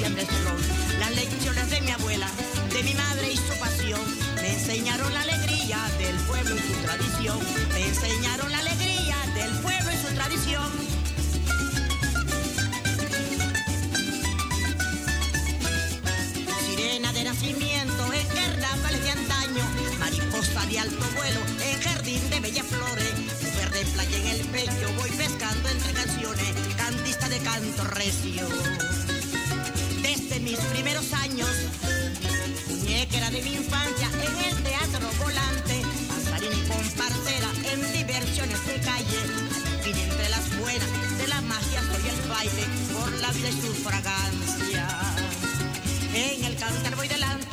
Las 0.00 1.14
lecciones 1.14 1.68
de 1.68 1.82
mi 1.82 1.90
abuela, 1.90 2.26
de 2.72 2.82
mi 2.82 2.94
madre 2.94 3.32
y 3.32 3.36
su 3.36 3.52
pasión, 3.60 4.00
me 4.36 4.54
enseñaron 4.54 5.12
la 5.12 5.20
alegría 5.20 5.76
del 5.98 6.16
pueblo 6.20 6.56
y 6.56 6.58
su 6.58 6.72
tradición. 6.82 7.38
Me 7.74 7.86
enseñaron 7.86 8.50
la 8.50 8.58
alegría 8.60 9.16
del 9.34 9.52
pueblo 9.58 9.90
y 9.92 9.96
su 9.98 10.14
tradición. 10.14 10.70
Sirena 16.66 17.12
de 17.12 17.24
nacimiento 17.24 18.12
en 18.14 18.26
carnavales 18.28 19.04
de 19.04 19.10
antaño, 19.10 19.64
mariposa 19.98 20.64
de 20.64 20.78
alto 20.78 21.04
vuelo 21.14 21.40
en 21.62 21.82
jardín 21.82 22.30
de 22.30 22.40
bellas 22.40 22.66
flores, 22.66 23.18
mujer 23.18 23.86
playa 23.92 24.16
en 24.16 24.26
el 24.28 24.46
pecho, 24.46 24.94
voy 24.96 25.10
pescando 25.10 25.68
entre 25.68 25.92
canciones, 25.92 26.54
cantista 26.78 27.28
de 27.28 27.38
canto 27.40 27.84
recio. 27.84 28.48
Mis 30.50 30.58
primeros 30.58 31.12
años, 31.12 31.48
muñequera 32.68 33.30
de 33.30 33.40
mi 33.40 33.54
infancia 33.54 34.08
en 34.08 34.50
el 34.50 34.62
teatro 34.64 35.08
volante, 35.22 35.80
danzarina 36.08 36.56
y 36.56 36.66
comparcera 36.66 37.50
en 37.72 37.92
diversiones 37.92 38.66
de 38.66 38.80
calle, 38.80 39.18
al 39.20 39.84
fin 39.84 39.96
entre 39.96 40.28
las 40.28 40.58
buenas 40.58 41.18
de 41.18 41.28
la 41.28 41.40
magia 41.42 41.82
soy 41.82 42.08
el 42.10 42.28
baile 42.28 42.64
por 42.92 43.12
la 43.20 43.30
vida 43.30 43.48
y 43.48 43.52
su 43.52 43.74
fragancia. 43.74 44.88
En 46.14 46.44
el 46.44 46.56
cantar 46.56 46.96
voy 46.96 47.06
delante. 47.06 47.49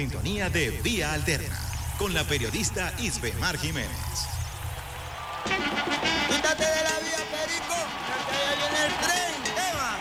Sintonía 0.00 0.48
de 0.48 0.70
Vía 0.82 1.12
Alterna 1.12 1.58
con 1.98 2.14
la 2.14 2.24
periodista 2.24 2.90
Isbe 3.00 3.34
Mar 3.34 3.58
Jiménez. 3.58 3.90
Quítate 6.26 6.64
de 6.64 6.82
la 6.88 6.96
vía, 7.04 7.18
Perico, 7.30 7.76
que 8.06 8.32
allá 8.32 8.52
viene 8.56 8.80
el 8.86 8.92
tren. 9.04 9.34
Eva. 9.68 9.98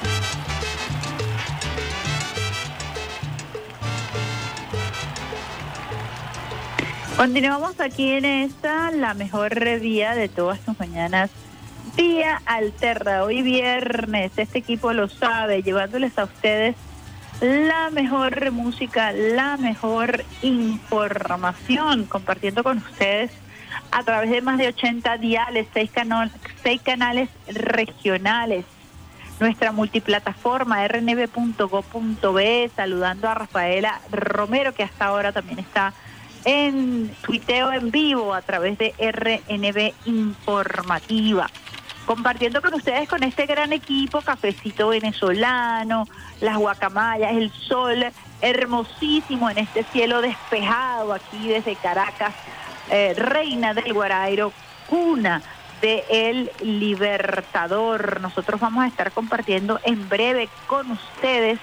Continuamos 7.17 7.77
aquí 7.81 8.11
en 8.11 8.23
esta, 8.23 8.91
la 8.91 9.13
mejor 9.15 9.81
vía 9.81 10.15
de 10.15 10.29
todas 10.29 10.61
tus 10.61 10.79
mañanas. 10.79 11.29
Vía 11.97 12.41
Alterna, 12.45 13.23
hoy 13.23 13.41
viernes, 13.41 14.31
este 14.37 14.59
equipo 14.59 14.93
lo 14.93 15.09
sabe, 15.09 15.61
llevándoles 15.61 16.17
a 16.17 16.23
ustedes 16.23 16.77
la 17.41 17.89
mejor 17.89 18.51
música, 18.51 19.11
la 19.11 19.57
mejor 19.57 20.25
información, 20.41 22.05
compartiendo 22.05 22.63
con 22.63 22.79
ustedes 22.79 23.31
a 23.91 24.03
través 24.03 24.29
de 24.29 24.41
más 24.41 24.57
de 24.57 24.67
80 24.67 25.17
diales, 25.17 25.67
seis, 25.73 25.91
seis 26.63 26.81
canales 26.81 27.29
regionales. 27.47 28.65
Nuestra 29.39 29.71
multiplataforma 29.71 30.85
rnb.go.be, 30.85 32.71
saludando 32.75 33.29
a 33.29 33.35
Rafaela 33.35 34.01
Romero, 34.11 34.73
que 34.73 34.83
hasta 34.83 35.05
ahora 35.05 35.31
también 35.31 35.59
está 35.59 35.93
en 36.43 37.09
tuiteo 37.25 37.71
en 37.71 37.89
vivo 37.89 38.33
a 38.33 38.41
través 38.41 38.77
de 38.77 38.93
RNB 38.99 39.93
Informativa. 40.05 41.49
Compartiendo 42.05 42.61
con 42.61 42.73
ustedes 42.73 43.07
con 43.07 43.23
este 43.23 43.45
gran 43.45 43.71
equipo, 43.71 44.21
cafecito 44.21 44.89
venezolano, 44.89 46.07
las 46.41 46.57
guacamayas, 46.57 47.31
el 47.33 47.51
sol 47.51 48.05
hermosísimo 48.41 49.49
en 49.49 49.59
este 49.59 49.83
cielo 49.83 50.21
despejado 50.21 51.13
aquí 51.13 51.47
desde 51.47 51.75
Caracas, 51.75 52.33
eh, 52.89 53.13
reina 53.15 53.73
del 53.73 53.93
Guarairo, 53.93 54.51
cuna 54.87 55.41
de 55.81 56.03
El 56.09 56.51
Libertador. 56.61 58.21
Nosotros 58.21 58.59
vamos 58.59 58.83
a 58.83 58.87
estar 58.87 59.11
compartiendo 59.11 59.79
en 59.83 60.07
breve 60.09 60.49
con 60.67 60.91
ustedes 60.91 61.59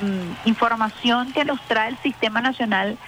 mm, 0.00 0.48
información 0.48 1.32
que 1.32 1.44
nos 1.44 1.60
trae 1.62 1.90
el 1.90 1.98
Sistema 1.98 2.40
Nacional 2.40 2.98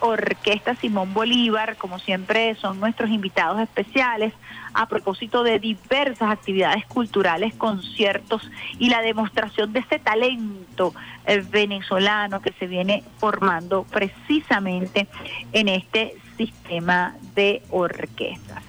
Orquesta 0.00 0.74
Simón 0.76 1.12
Bolívar, 1.12 1.76
como 1.76 1.98
siempre 1.98 2.54
son 2.56 2.80
nuestros 2.80 3.10
invitados 3.10 3.60
especiales, 3.60 4.32
a 4.74 4.86
propósito 4.86 5.42
de 5.42 5.58
diversas 5.58 6.30
actividades 6.30 6.86
culturales, 6.86 7.54
conciertos 7.54 8.48
y 8.78 8.88
la 8.88 9.02
demostración 9.02 9.72
de 9.72 9.80
ese 9.80 9.98
talento 9.98 10.94
eh, 11.26 11.44
venezolano 11.50 12.40
que 12.40 12.52
se 12.52 12.66
viene 12.66 13.02
formando 13.18 13.84
precisamente 13.84 15.08
en 15.52 15.68
este 15.68 16.16
sistema 16.36 17.16
de 17.34 17.62
orquestas. 17.70 18.62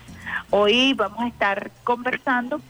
Hoy 0.50 0.94
vamos 0.94 1.20
a 1.20 1.28
estar 1.28 1.72
conversando 1.84 2.62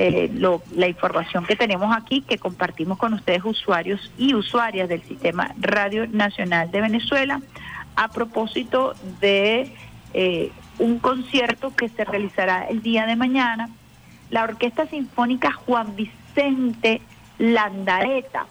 eh, 0.00 0.30
la 0.76 0.86
información 0.86 1.44
que 1.44 1.56
tenemos 1.56 1.92
aquí, 1.94 2.20
que 2.22 2.38
compartimos 2.38 2.98
con 2.98 3.14
ustedes 3.14 3.44
usuarios 3.44 4.12
y 4.16 4.32
usuarias 4.32 4.88
del 4.88 5.02
Sistema 5.02 5.52
Radio 5.58 6.06
Nacional 6.06 6.70
de 6.70 6.80
Venezuela, 6.80 7.42
a 7.96 8.06
propósito 8.06 8.94
de 9.20 9.72
eh, 10.14 10.52
un 10.78 11.00
concierto 11.00 11.74
que 11.74 11.88
se 11.88 12.04
realizará 12.04 12.68
el 12.68 12.80
día 12.80 13.06
de 13.06 13.16
mañana. 13.16 13.70
La 14.30 14.44
Orquesta 14.44 14.86
Sinfónica 14.86 15.50
Juan 15.50 15.96
Vicente 15.96 17.02
Landareta, 17.38 18.46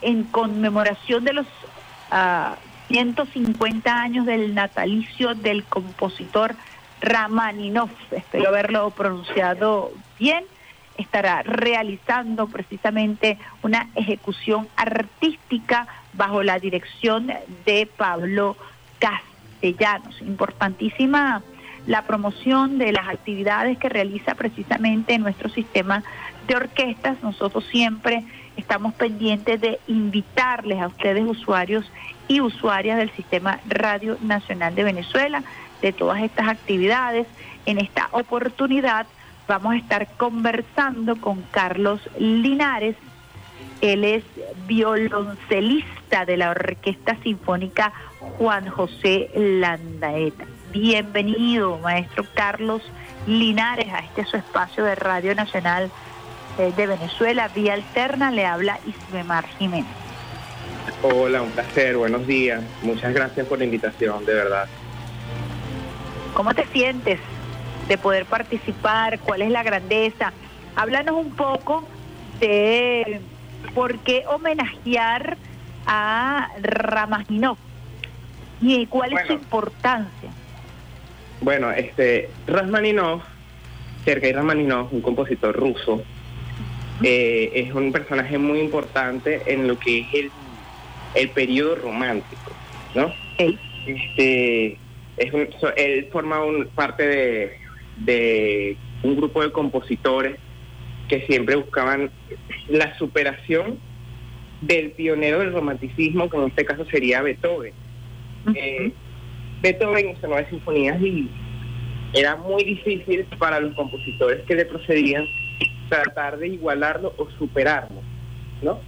en 0.00 0.24
conmemoración 0.24 1.24
de 1.24 1.34
los 1.34 1.46
150 2.88 3.92
ah, 3.92 4.02
años 4.02 4.24
del 4.24 4.54
natalicio 4.54 5.34
del 5.34 5.62
compositor 5.64 6.54
Ramaninov, 7.02 7.90
espero 8.12 8.48
haberlo 8.48 8.88
pronunciado 8.92 9.92
bien, 10.18 10.44
estará 11.00 11.42
realizando 11.42 12.46
precisamente 12.46 13.38
una 13.62 13.88
ejecución 13.94 14.68
artística 14.76 15.86
bajo 16.12 16.42
la 16.42 16.58
dirección 16.58 17.32
de 17.64 17.88
Pablo 17.96 18.56
Castellanos. 18.98 20.20
Importantísima 20.22 21.42
la 21.86 22.02
promoción 22.02 22.78
de 22.78 22.92
las 22.92 23.08
actividades 23.08 23.78
que 23.78 23.88
realiza 23.88 24.34
precisamente 24.34 25.18
nuestro 25.18 25.48
sistema 25.48 26.02
de 26.46 26.56
orquestas. 26.56 27.22
Nosotros 27.22 27.64
siempre 27.70 28.24
estamos 28.56 28.94
pendientes 28.94 29.60
de 29.60 29.80
invitarles 29.86 30.80
a 30.80 30.88
ustedes 30.88 31.24
usuarios 31.24 31.90
y 32.28 32.40
usuarias 32.40 32.98
del 32.98 33.10
Sistema 33.12 33.60
Radio 33.66 34.18
Nacional 34.22 34.74
de 34.74 34.84
Venezuela 34.84 35.42
de 35.80 35.92
todas 35.92 36.22
estas 36.22 36.48
actividades. 36.48 37.26
En 37.66 37.78
esta 37.78 38.08
oportunidad 38.12 39.06
vamos 39.50 39.74
a 39.74 39.78
estar 39.78 40.06
conversando 40.16 41.16
con 41.16 41.42
Carlos 41.50 42.00
Linares. 42.16 42.94
Él 43.80 44.04
es 44.04 44.22
violoncelista 44.68 46.24
de 46.24 46.36
la 46.36 46.50
Orquesta 46.50 47.16
Sinfónica 47.24 47.92
Juan 48.38 48.70
José 48.70 49.28
Landaeta. 49.34 50.44
Bienvenido, 50.70 51.78
maestro 51.78 52.24
Carlos 52.32 52.80
Linares, 53.26 53.92
a 53.92 53.98
este 53.98 54.24
su 54.24 54.36
espacio 54.36 54.84
de 54.84 54.94
Radio 54.94 55.34
Nacional 55.34 55.90
eh, 56.56 56.72
de 56.76 56.86
Venezuela. 56.86 57.48
Vía 57.48 57.74
Alterna 57.74 58.30
le 58.30 58.46
habla 58.46 58.78
Ismemar 58.86 59.48
Jiménez. 59.58 59.90
Hola, 61.02 61.42
un 61.42 61.50
placer, 61.50 61.96
buenos 61.96 62.24
días. 62.24 62.62
Muchas 62.82 63.12
gracias 63.12 63.48
por 63.48 63.58
la 63.58 63.64
invitación, 63.64 64.24
de 64.24 64.32
verdad. 64.34 64.68
¿Cómo 66.34 66.54
te 66.54 66.64
sientes 66.66 67.18
de 67.90 67.98
poder 67.98 68.24
participar, 68.24 69.18
cuál 69.18 69.42
es 69.42 69.50
la 69.50 69.64
grandeza. 69.64 70.32
Háblanos 70.76 71.16
un 71.16 71.32
poco 71.32 71.86
de 72.38 73.20
por 73.74 73.98
qué 73.98 74.22
homenajear 74.28 75.36
a 75.86 76.50
Ramaginov 76.62 77.56
y 78.60 78.86
cuál 78.86 79.14
es 79.14 79.26
su 79.26 79.32
importancia. 79.32 80.30
Bueno, 81.40 81.72
este 81.72 82.30
Rachmaninoff, 82.46 83.24
Sergei 84.04 84.32
Rachmaninoff, 84.32 84.92
un 84.92 85.00
compositor 85.00 85.56
ruso, 85.56 86.04
eh, 87.02 87.50
es 87.54 87.74
un 87.74 87.90
personaje 87.90 88.38
muy 88.38 88.60
importante 88.60 89.42
en 89.52 89.66
lo 89.66 89.76
que 89.80 90.00
es 90.00 90.06
el, 90.14 90.30
el 91.16 91.30
periodo 91.30 91.74
romántico, 91.74 92.52
¿no? 92.94 93.12
Este, 93.84 94.78
es 95.16 95.32
él 95.76 96.08
forma 96.12 96.44
un, 96.44 96.68
parte 96.68 97.06
de, 97.06 97.69
de 98.00 98.76
un 99.02 99.16
grupo 99.16 99.42
de 99.42 99.52
compositores 99.52 100.36
que 101.08 101.22
siempre 101.22 101.56
buscaban 101.56 102.10
la 102.68 102.96
superación 102.98 103.78
del 104.60 104.92
pionero 104.92 105.40
del 105.40 105.52
romanticismo, 105.52 106.28
que 106.28 106.36
en 106.36 106.44
este 106.44 106.64
caso 106.64 106.84
sería 106.86 107.22
Beethoven. 107.22 107.72
Eh, 108.54 108.92
Beethoven 109.62 110.10
hizo 110.10 110.26
nueve 110.28 110.46
sinfonías 110.50 111.00
y 111.02 111.28
era 112.14 112.36
muy 112.36 112.64
difícil 112.64 113.24
para 113.38 113.60
los 113.60 113.74
compositores 113.74 114.44
que 114.46 114.54
le 114.54 114.64
procedían 114.66 115.24
tratar 115.88 116.38
de 116.38 116.48
igualarlo 116.48 117.12
o 117.16 117.28
superarlo, 117.30 118.00
¿no? 118.62 118.80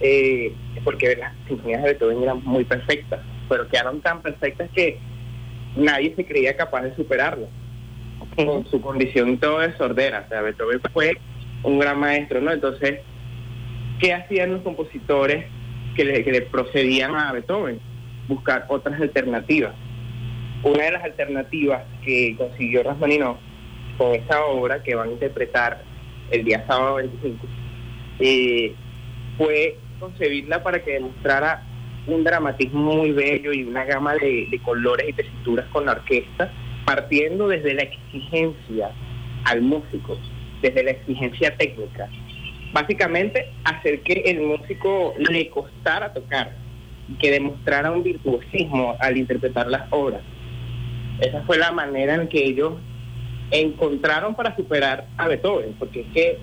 Eh, 0.00 0.52
porque 0.84 1.16
las 1.16 1.32
sinfonías 1.46 1.82
de 1.82 1.90
Beethoven 1.90 2.22
eran 2.22 2.42
muy 2.44 2.64
perfectas, 2.64 3.20
pero 3.48 3.68
quedaron 3.68 4.00
tan 4.00 4.22
perfectas 4.22 4.70
que 4.74 4.98
nadie 5.76 6.14
se 6.16 6.24
creía 6.24 6.56
capaz 6.56 6.82
de 6.82 6.96
superarlo 6.96 7.48
con 8.36 8.66
su 8.66 8.80
condición 8.80 9.38
todo 9.38 9.60
desordera. 9.60 10.24
O 10.26 10.28
sea, 10.28 10.42
Beethoven 10.42 10.80
fue 10.92 11.16
un 11.62 11.78
gran 11.78 11.98
maestro, 11.98 12.40
¿no? 12.40 12.52
Entonces, 12.52 13.00
¿qué 13.98 14.12
hacían 14.12 14.52
los 14.52 14.62
compositores 14.62 15.46
que 15.94 16.04
le, 16.04 16.42
procedían 16.42 17.14
a 17.14 17.32
Beethoven? 17.32 17.80
Buscar 18.28 18.66
otras 18.68 19.00
alternativas. 19.00 19.74
Una 20.62 20.84
de 20.84 20.92
las 20.92 21.04
alternativas 21.04 21.84
que 22.04 22.34
consiguió 22.36 22.82
Rasmanino 22.82 23.38
con 23.96 24.14
esta 24.14 24.44
obra 24.44 24.82
que 24.82 24.94
van 24.94 25.08
a 25.08 25.12
interpretar 25.12 25.82
el 26.30 26.44
día 26.44 26.64
sábado 26.66 26.96
25 26.96 27.46
eh, 28.18 28.74
fue 29.38 29.78
concebirla 30.00 30.62
para 30.62 30.82
que 30.82 30.92
demostrara 30.92 31.62
un 32.06 32.24
dramatismo 32.24 32.94
muy 32.94 33.12
bello 33.12 33.52
y 33.52 33.64
una 33.64 33.84
gama 33.84 34.14
de, 34.14 34.48
de 34.50 34.58
colores 34.60 35.08
y 35.08 35.12
tesituras 35.12 35.66
con 35.68 35.86
la 35.86 35.92
orquesta 35.92 36.52
partiendo 36.86 37.48
desde 37.48 37.74
la 37.74 37.82
exigencia 37.82 38.92
al 39.44 39.60
músico, 39.60 40.16
desde 40.62 40.84
la 40.84 40.92
exigencia 40.92 41.54
técnica. 41.56 42.08
Básicamente, 42.72 43.52
hacer 43.64 44.00
que 44.02 44.22
el 44.26 44.40
músico 44.40 45.12
le 45.18 45.50
costara 45.50 46.12
tocar, 46.14 46.56
que 47.18 47.30
demostrara 47.32 47.90
un 47.90 48.02
virtuosismo 48.02 48.96
al 49.00 49.16
interpretar 49.16 49.66
las 49.66 49.86
obras. 49.90 50.22
Esa 51.20 51.42
fue 51.42 51.58
la 51.58 51.72
manera 51.72 52.14
en 52.14 52.28
que 52.28 52.44
ellos 52.44 52.74
encontraron 53.50 54.34
para 54.34 54.54
superar 54.56 55.06
a 55.16 55.28
Beethoven, 55.28 55.74
porque 55.78 56.00
es 56.00 56.06
que 56.14 56.38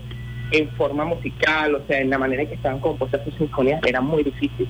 en 0.52 0.70
forma 0.72 1.06
musical, 1.06 1.76
o 1.76 1.88
sea, 1.88 2.00
en 2.00 2.10
la 2.10 2.18
manera 2.18 2.44
en 2.44 2.50
que 2.50 2.56
estaban 2.56 2.80
compuestas 2.80 3.24
sus 3.24 3.36
sinfonías, 3.36 3.82
era 3.86 4.02
muy 4.02 4.24
difícil. 4.24 4.68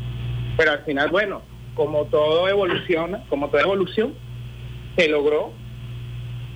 Pero 0.56 0.72
al 0.72 0.84
final, 0.86 1.10
bueno, 1.10 1.41
como 1.74 2.06
todo 2.06 2.48
evoluciona, 2.48 3.24
como 3.30 3.50
toda 3.50 3.64
evolución, 3.64 4.14
se 4.95 5.10
logró 5.10 5.52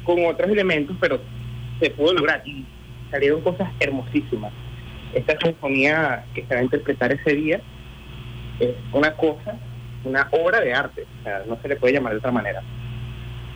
con 0.07 0.25
otros 0.25 0.49
elementos, 0.49 0.95
pero 1.01 1.19
se 1.79 1.89
pudo 1.91 2.13
lograr 2.13 2.41
y 2.47 2.65
salieron 3.11 3.41
cosas 3.41 3.69
hermosísimas. 3.79 4.53
Esta 5.13 5.38
sinfonía 5.38 6.25
que 6.34 6.45
se 6.45 6.53
va 6.53 6.61
a 6.61 6.63
interpretar 6.63 7.11
ese 7.11 7.35
día 7.35 7.61
es 8.59 8.73
una 8.93 9.11
cosa, 9.11 9.59
una 10.05 10.27
obra 10.31 10.61
de 10.61 10.73
arte, 10.73 11.05
no 11.47 11.59
se 11.61 11.67
le 11.67 11.75
puede 11.75 11.93
llamar 11.93 12.13
de 12.13 12.19
otra 12.19 12.31
manera. 12.31 12.63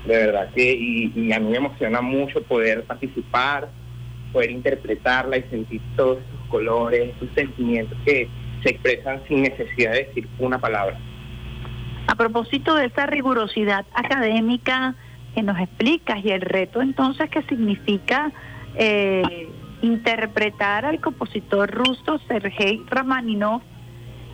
De 0.05 0.17
verdad 0.17 0.49
que, 0.53 0.73
y, 0.73 1.31
a 1.31 1.39
mí 1.39 1.51
me 1.51 1.57
emociona 1.57 2.01
mucho 2.01 2.43
poder 2.43 2.83
participar, 2.83 3.69
poder 4.33 4.51
interpretarla 4.51 5.37
y 5.37 5.43
sentir 5.43 5.81
todos 5.95 6.17
esos 6.17 6.49
colores, 6.49 7.15
esos 7.15 7.33
sentimientos 7.33 7.97
que 8.05 8.27
se 8.61 8.71
expresan 8.71 9.21
sin 9.27 9.43
necesidad 9.43 9.93
de 9.93 10.03
decir 10.05 10.27
una 10.39 10.59
palabra. 10.59 10.99
A 12.07 12.15
propósito 12.15 12.75
de 12.75 12.87
esa 12.87 13.05
rigurosidad 13.05 13.85
académica, 13.93 14.95
que 15.33 15.43
nos 15.43 15.59
explicas 15.59 16.23
y 16.23 16.31
el 16.31 16.41
reto 16.41 16.81
entonces 16.81 17.29
que 17.29 17.41
significa 17.43 18.31
eh, 18.75 19.49
interpretar 19.81 20.85
al 20.85 20.99
compositor 20.99 21.69
ruso 21.71 22.19
Sergei 22.27 22.81
Ramaninov. 22.87 23.61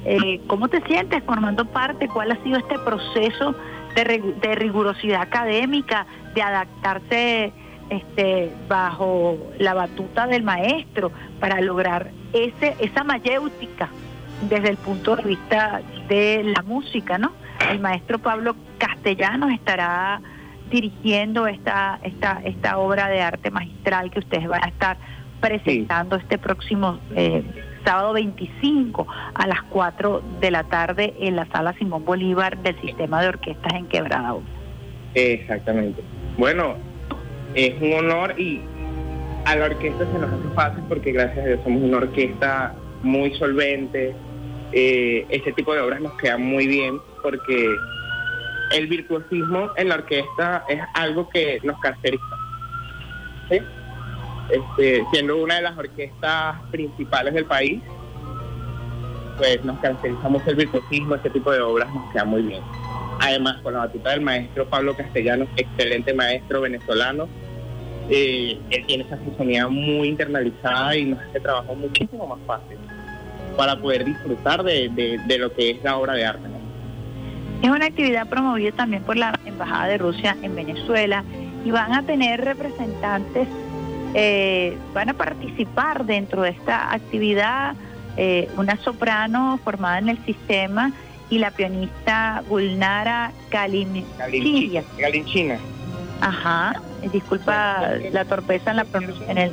Eh, 0.06 0.42
¿Cómo 0.48 0.68
te 0.68 0.82
sientes 0.82 1.24
formando 1.24 1.66
parte? 1.66 2.08
¿Cuál 2.08 2.32
ha 2.32 2.44
sido 2.44 2.58
este 2.58 2.78
proceso 2.80 3.56
de, 3.96 4.36
de 4.42 4.56
rigurosidad 4.56 5.22
académica, 5.22 6.06
de 6.36 6.42
adaptarse 6.42 7.54
este, 7.90 8.52
bajo 8.68 9.38
la 9.60 9.74
batuta 9.74 10.28
del 10.28 10.44
maestro 10.44 11.12
para 11.40 11.62
lograr 11.62 12.12
ese, 12.34 12.76
esa 12.80 13.04
mayéutica 13.04 13.90
desde 14.50 14.70
el 14.70 14.78
punto 14.78 15.16
de 15.16 15.24
vista 15.24 15.82
de 16.08 16.44
la 16.44 16.62
música, 16.62 17.18
¿no? 17.18 17.32
El 17.72 17.80
maestro 17.80 18.20
Pablo 18.20 18.56
Castellanos 18.78 19.52
estará 19.52 20.22
dirigiendo 20.70 21.48
esta, 21.48 22.00
esta, 22.04 22.42
esta 22.44 22.78
obra 22.78 23.08
de 23.08 23.22
arte 23.22 23.52
magistral 23.52 24.12
que 24.12 24.20
ustedes 24.20 24.48
van 24.48 24.64
a 24.64 24.68
estar 24.68 24.98
presentando 25.40 26.16
este 26.16 26.38
próximo 26.38 27.00
eh, 27.16 27.44
sábado 27.86 28.14
25 28.14 29.08
a 29.34 29.48
las 29.48 29.62
4 29.64 30.22
de 30.42 30.52
la 30.52 30.64
tarde 30.64 31.14
en 31.20 31.36
la 31.36 31.46
sala 31.48 31.74
Simón 31.74 32.04
Bolívar 32.04 32.58
del 32.58 32.80
Sistema 32.82 33.22
de 33.22 33.30
Orquestas 33.30 33.74
en 33.74 33.88
Quebrada. 33.88 34.36
Exactamente. 35.14 36.02
Bueno, 36.38 36.76
es 37.56 37.74
un 37.82 37.94
honor 37.94 38.40
y 38.40 38.62
a 39.46 39.56
la 39.56 39.66
orquesta 39.66 40.06
se 40.12 40.20
nos 40.20 40.32
hace 40.32 40.54
fácil 40.54 40.84
porque 40.90 41.12
gracias 41.12 41.46
a 41.46 41.48
Dios 41.48 41.60
somos 41.64 41.82
una 41.82 41.98
orquesta 41.98 42.76
muy 43.04 43.34
solvente. 43.36 44.14
Eh, 44.74 45.26
este 45.30 45.54
tipo 45.54 45.74
de 45.74 45.80
obras 45.80 46.02
nos 46.02 46.14
quedan 46.18 46.44
muy 46.44 46.68
bien 46.68 47.00
porque 47.24 47.70
el 48.72 48.88
virtuosismo 48.88 49.72
en 49.76 49.90
la 49.90 49.96
orquesta 49.96 50.66
es 50.68 50.82
algo 50.94 51.30
que 51.30 51.60
nos 51.64 51.80
caracteriza. 51.80 52.24
Este, 53.50 55.04
siendo 55.12 55.38
una 55.38 55.56
de 55.56 55.62
las 55.62 55.78
orquestas 55.78 56.56
principales 56.72 57.34
del 57.34 57.46
país, 57.46 57.82
pues 59.38 59.64
nos 59.64 59.78
caracteriza 59.80 60.30
mucho 60.30 60.50
el 60.50 60.56
virtuosismo, 60.56 61.16
este 61.16 61.30
tipo 61.30 61.52
de 61.52 61.60
obras 61.62 61.94
nos 61.94 62.12
queda 62.12 62.26
muy 62.26 62.42
bien. 62.42 62.62
Además, 63.20 63.58
con 63.62 63.74
la 63.74 63.80
batuta 63.80 64.12
del 64.12 64.22
maestro 64.22 64.68
Pablo 64.68 64.96
Castellanos, 64.96 65.50
excelente 65.58 66.14
maestro 66.14 66.62
venezolano, 66.62 67.28
eh, 68.10 68.58
él 68.70 68.86
tiene 68.86 69.04
esa 69.04 69.18
sinfonía 69.18 69.68
muy 69.68 70.08
internalizada 70.08 70.96
y 70.96 71.06
nos 71.06 71.20
hace 71.20 71.40
trabajo 71.42 71.76
muchísimo 71.76 72.26
más 72.26 72.40
fácil 72.48 72.78
para 73.58 73.76
poder 73.78 74.06
disfrutar 74.06 74.64
de 74.64 75.38
lo 75.40 75.54
que 75.54 75.72
es 75.72 75.84
la 75.84 75.98
obra 75.98 76.14
de 76.14 76.26
arte. 76.26 76.57
Es 77.62 77.70
una 77.70 77.86
actividad 77.86 78.28
promovida 78.28 78.72
también 78.72 79.04
por 79.04 79.18
la 79.18 79.40
Embajada 79.46 79.88
de 79.88 79.98
Rusia 79.98 80.38
en 80.42 80.56
Venezuela 80.56 81.24
y 81.66 81.72
van 81.72 81.94
a 81.94 82.04
tener 82.04 82.44
representantes, 82.44 83.48
eh, 84.14 84.78
van 84.94 85.10
a 85.10 85.14
participar 85.14 86.06
dentro 86.06 86.44
de 86.44 86.52
esta 86.52 86.94
actividad 86.94 87.76
eh, 88.16 88.50
una 88.58 88.78
soprano 88.78 89.60
formada 89.64 90.00
en 90.00 90.10
el 90.10 90.26
sistema 90.26 90.92
y 91.30 91.40
la 91.40 91.52
pianista 91.52 92.44
Gulnara 92.48 93.32
Kalimchina. 93.50 94.84
Galinchina. 94.98 95.58
Ajá, 96.22 96.82
disculpa 97.12 97.92
la 98.12 98.26
torpeza 98.26 98.72
en 98.72 98.78
la 98.78 98.86
en 99.28 99.38
el 99.38 99.52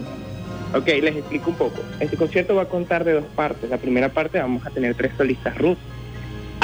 Ok, 0.75 0.87
les 0.87 1.15
explico 1.15 1.51
un 1.51 1.57
poco. 1.57 1.81
Este 2.01 2.17
concierto 2.17 2.57
va 2.57 2.63
a 2.63 2.69
contar 2.69 3.05
de 3.05 3.13
dos 3.13 3.25
partes. 3.37 3.71
La 3.71 3.77
primera 3.77 4.09
parte 4.09 4.41
vamos 4.41 4.67
a 4.67 4.71
tener 4.71 4.97
tres 4.97 5.13
solistas 5.17 5.57
rusos. 5.57 5.94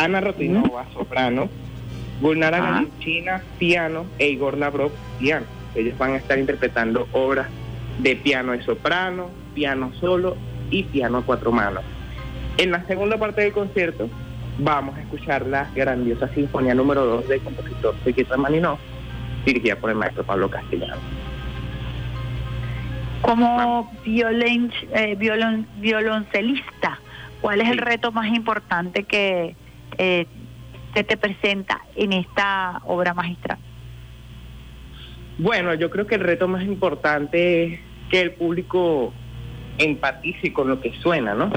Ana 0.04 0.20
Rotinova, 0.20 0.86
soprano, 0.92 1.48
Gulnara 2.20 2.58
Ah. 2.58 2.70
Galinchina, 2.72 3.42
piano, 3.58 4.06
e 4.18 4.28
Igor 4.30 4.56
Lavrov, 4.58 4.92
piano. 5.18 5.46
Ellos 5.74 5.96
van 5.98 6.12
a 6.12 6.16
estar 6.16 6.38
interpretando 6.38 7.06
obras 7.12 7.48
de 7.98 8.16
piano 8.16 8.52
de 8.52 8.62
soprano, 8.62 9.30
piano 9.54 9.92
solo 10.00 10.36
y 10.70 10.82
piano 10.84 11.18
a 11.18 11.22
cuatro 11.22 11.52
manos. 11.52 11.82
En 12.58 12.70
la 12.70 12.84
segunda 12.86 13.16
parte 13.18 13.42
del 13.42 13.52
concierto 13.52 14.08
vamos 14.58 14.96
a 14.96 15.00
escuchar 15.02 15.46
la 15.46 15.68
grandiosa 15.74 16.28
Sinfonía 16.34 16.74
número 16.74 17.04
2 17.06 17.28
del 17.28 17.40
compositor 17.40 17.94
Sergei 18.04 18.24
Rachmaninoff, 18.24 18.78
dirigida 19.46 19.76
por 19.76 19.90
el 19.90 19.96
maestro 19.96 20.24
Pablo 20.24 20.48
Castellano. 20.50 20.96
como 23.22 23.92
violen, 24.02 24.72
eh, 24.94 25.14
violon- 25.14 25.66
violoncelista, 25.76 26.98
¿cuál 27.42 27.60
es 27.60 27.68
el 27.68 27.76
reto 27.76 28.12
más 28.12 28.28
importante 28.34 29.04
que 29.04 29.54
eh, 29.98 30.26
se 30.94 31.04
te 31.04 31.16
presenta 31.16 31.80
en 31.96 32.12
esta 32.12 32.82
obra 32.86 33.14
magistral? 33.14 33.58
Bueno, 35.38 35.74
yo 35.74 35.90
creo 35.90 36.06
que 36.06 36.16
el 36.16 36.20
reto 36.20 36.48
más 36.48 36.64
importante 36.64 37.64
es 37.64 37.80
que 38.10 38.20
el 38.20 38.32
público 38.32 39.12
empatice 39.78 40.52
con 40.52 40.68
lo 40.68 40.80
que 40.80 40.92
suena, 41.00 41.34
¿no? 41.34 41.50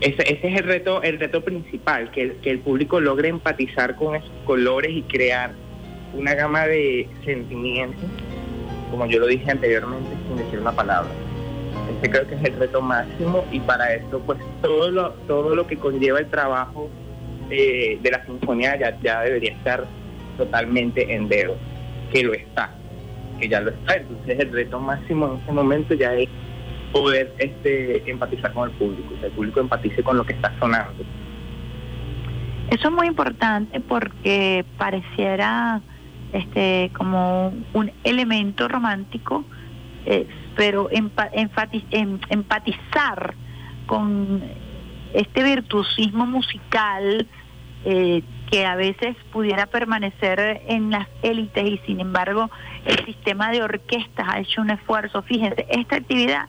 Ese, 0.00 0.22
ese 0.22 0.48
es 0.48 0.60
el 0.60 0.64
reto, 0.64 1.02
el 1.02 1.18
reto 1.18 1.42
principal, 1.42 2.10
que 2.10 2.22
el, 2.22 2.32
que 2.36 2.50
el 2.50 2.60
público 2.60 3.00
logre 3.00 3.28
empatizar 3.28 3.96
con 3.96 4.14
esos 4.14 4.30
colores 4.44 4.92
y 4.92 5.02
crear 5.02 5.52
una 6.14 6.34
gama 6.34 6.66
de 6.66 7.08
sentimientos, 7.24 8.04
como 8.90 9.06
yo 9.06 9.18
lo 9.18 9.26
dije 9.26 9.50
anteriormente, 9.50 10.10
sin 10.28 10.36
decir 10.36 10.60
una 10.60 10.72
palabra. 10.72 11.10
Ese 11.98 12.10
creo 12.10 12.26
que 12.26 12.34
es 12.34 12.44
el 12.44 12.56
reto 12.56 12.80
máximo 12.82 13.44
y 13.50 13.60
para 13.60 13.94
esto, 13.94 14.20
pues 14.20 14.38
todo 14.62 14.90
lo, 14.90 15.10
todo 15.26 15.54
lo 15.54 15.66
que 15.66 15.76
conlleva 15.76 16.18
el 16.18 16.26
trabajo 16.26 16.90
eh, 17.50 17.98
de 18.02 18.10
la 18.10 18.24
sinfonía 18.26 18.78
ya, 18.78 18.98
ya 19.00 19.22
debería 19.22 19.52
estar 19.52 19.86
totalmente 20.36 21.14
en 21.14 21.28
dedo, 21.28 21.56
que 22.12 22.22
lo 22.22 22.34
está, 22.34 22.74
que 23.40 23.48
ya 23.48 23.60
lo 23.60 23.70
está. 23.70 23.96
Entonces 23.96 24.38
el 24.40 24.52
reto 24.52 24.80
máximo 24.80 25.28
en 25.28 25.42
ese 25.42 25.52
momento 25.52 25.94
ya 25.94 26.14
es 26.14 26.28
poder 26.92 27.32
este, 27.38 28.08
empatizar 28.10 28.52
con 28.52 28.70
el 28.70 28.76
público, 28.76 29.14
que 29.20 29.26
el 29.26 29.32
público 29.32 29.60
empatice 29.60 30.02
con 30.02 30.16
lo 30.16 30.24
que 30.24 30.32
está 30.32 30.52
sonando. 30.58 31.04
Eso 32.70 32.88
es 32.88 32.94
muy 32.94 33.06
importante 33.06 33.80
porque 33.80 34.64
pareciera 34.76 35.80
este 36.32 36.90
como 36.96 37.52
un 37.74 37.92
elemento 38.02 38.66
romántico, 38.66 39.44
eh, 40.04 40.26
pero 40.56 40.88
em- 40.90 41.10
empatizar 42.30 43.34
con 43.86 44.42
este 45.14 45.42
virtuosismo 45.42 46.26
musical 46.26 47.26
eh, 47.84 48.22
que 48.50 48.64
a 48.64 48.74
veces 48.74 49.16
pudiera 49.32 49.66
permanecer 49.66 50.62
en 50.66 50.90
las 50.90 51.06
élites 51.22 51.64
y 51.64 51.78
sin 51.86 52.00
embargo 52.00 52.50
el 52.84 53.04
sistema 53.04 53.50
de 53.50 53.62
orquestas 53.62 54.26
ha 54.28 54.40
hecho 54.40 54.62
un 54.62 54.70
esfuerzo. 54.70 55.22
Fíjense, 55.22 55.66
esta 55.68 55.96
actividad 55.96 56.48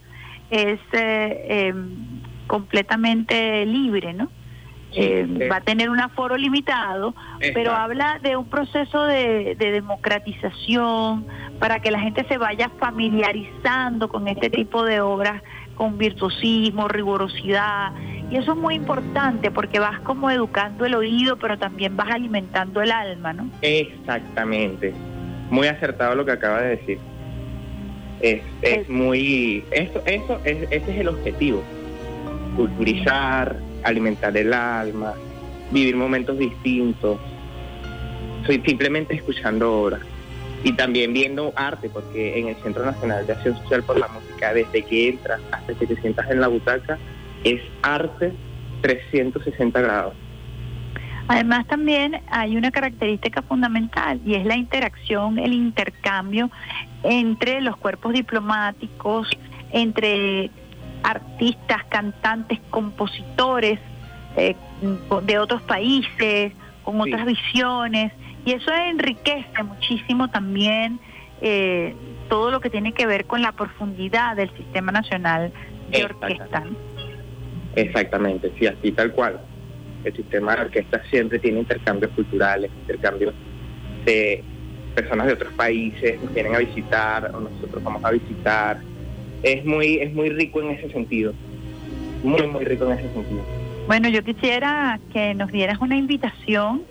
es 0.49 0.79
eh, 0.93 1.67
em, 1.67 1.95
completamente 2.47 3.65
libre, 3.65 4.13
¿no? 4.13 4.29
Eh, 4.93 5.27
sí. 5.27 5.47
va 5.47 5.57
a 5.57 5.61
tener 5.61 5.89
un 5.89 5.99
aforo 5.99 6.37
limitado, 6.37 7.13
pero 7.53 7.73
habla 7.73 8.19
de 8.23 8.37
un 8.37 8.49
proceso 8.49 9.03
de, 9.03 9.55
de 9.55 9.71
democratización 9.71 11.25
para 11.59 11.81
que 11.81 11.91
la 11.91 11.99
gente 11.99 12.25
se 12.27 12.37
vaya 12.37 12.71
familiarizando 12.79 14.07
con 14.07 14.27
este 14.27 14.49
tipo 14.49 14.83
de 14.83 15.01
obras 15.01 15.43
con 15.77 15.97
virtuosismo, 15.97 16.87
rigurosidad. 16.87 17.91
Y 18.29 18.35
eso 18.35 18.53
es 18.53 18.57
muy 18.57 18.75
importante 18.75 19.51
porque 19.51 19.79
vas 19.79 19.99
como 20.01 20.29
educando 20.29 20.85
el 20.85 20.95
oído, 20.95 21.37
pero 21.37 21.57
también 21.57 21.95
vas 21.95 22.09
alimentando 22.09 22.81
el 22.81 22.91
alma, 22.91 23.31
¿no? 23.31 23.49
Exactamente. 23.61 24.93
Muy 25.49 25.67
acertado 25.67 26.15
lo 26.15 26.25
que 26.25 26.31
acaba 26.31 26.61
de 26.61 26.69
decir. 26.75 26.99
Es, 28.19 28.41
es 28.63 28.89
muy... 28.89 29.63
Eso, 29.71 30.01
eso, 30.05 30.41
es, 30.43 30.63
ese 30.71 30.91
es 30.91 30.99
el 30.99 31.07
objetivo. 31.07 31.63
Culturizar, 32.55 33.55
alimentar 33.87 34.35
el 34.35 34.53
alma, 34.53 35.13
vivir 35.71 35.95
momentos 35.95 36.37
distintos. 36.37 37.17
Soy 38.45 38.61
simplemente 38.65 39.15
escuchando 39.15 39.81
obras. 39.81 40.01
Y 40.63 40.73
también 40.73 41.13
viendo 41.13 41.53
arte, 41.55 41.89
porque 41.89 42.39
en 42.39 42.47
el 42.47 42.55
Centro 42.57 42.83
Nacional 42.83 43.25
de 43.25 43.33
Acción 43.33 43.55
Social 43.57 43.83
por 43.83 43.97
la 43.99 44.07
Música, 44.07 44.53
desde 44.53 44.81
que 44.83 45.09
entras 45.09 45.39
hasta 45.51 45.73
que 45.73 45.85
te 45.85 45.95
sientas 46.01 46.29
en 46.31 46.41
la 46.41 46.47
butaca, 46.47 46.97
es 47.43 47.61
arte 47.83 48.33
360 48.81 49.79
grados. 49.81 50.13
Además 51.27 51.67
también 51.67 52.21
hay 52.29 52.55
una 52.55 52.71
característica 52.71 53.41
fundamental 53.41 54.19
y 54.25 54.35
es 54.35 54.45
la 54.45 54.55
interacción, 54.55 55.37
el 55.37 55.53
intercambio 55.53 56.49
entre 57.03 57.61
los 57.61 57.75
cuerpos 57.77 58.13
diplomáticos, 58.13 59.29
entre 59.71 60.49
artistas, 61.03 61.83
cantantes, 61.89 62.59
compositores 62.69 63.79
eh, 64.35 64.55
de 65.23 65.39
otros 65.39 65.61
países, 65.63 66.53
con 66.83 67.01
otras 67.01 67.25
visiones, 67.25 68.13
y 68.45 68.53
eso 68.53 68.71
enriquece 68.73 69.63
muchísimo 69.63 70.29
también 70.29 70.99
eh, 71.41 71.93
todo 72.29 72.49
lo 72.49 72.61
que 72.61 72.69
tiene 72.69 72.93
que 72.93 73.05
ver 73.05 73.25
con 73.25 73.41
la 73.41 73.51
profundidad 73.51 74.35
del 74.35 74.49
Sistema 74.55 74.91
Nacional 74.91 75.51
de 75.89 76.05
Orquesta. 76.05 76.63
Exactamente, 77.75 78.51
sí, 78.57 78.67
así 78.67 78.91
tal 78.91 79.11
cual. 79.11 79.39
El 80.03 80.15
sistema 80.15 80.55
de 80.55 80.61
orquesta 80.61 81.01
siempre 81.09 81.39
tiene 81.39 81.59
intercambios 81.59 82.11
culturales, 82.13 82.71
intercambios 82.81 83.33
de 84.05 84.43
personas 84.95 85.27
de 85.27 85.33
otros 85.33 85.53
países 85.53 86.19
nos 86.23 86.33
vienen 86.33 86.55
a 86.55 86.59
visitar 86.59 87.31
o 87.35 87.39
nosotros 87.39 87.83
vamos 87.83 88.03
a 88.03 88.11
visitar. 88.11 88.79
Es 89.43 89.65
muy, 89.65 89.99
es 89.99 90.13
muy 90.13 90.29
rico 90.29 90.61
en 90.61 90.71
ese 90.71 90.89
sentido. 90.89 91.33
Muy, 92.23 92.47
muy 92.47 92.65
rico 92.65 92.85
en 92.85 92.99
ese 92.99 93.13
sentido. 93.13 93.41
Bueno, 93.87 94.09
yo 94.09 94.23
quisiera 94.23 94.99
que 95.13 95.33
nos 95.33 95.51
dieras 95.51 95.79
una 95.79 95.95
invitación 95.95 96.83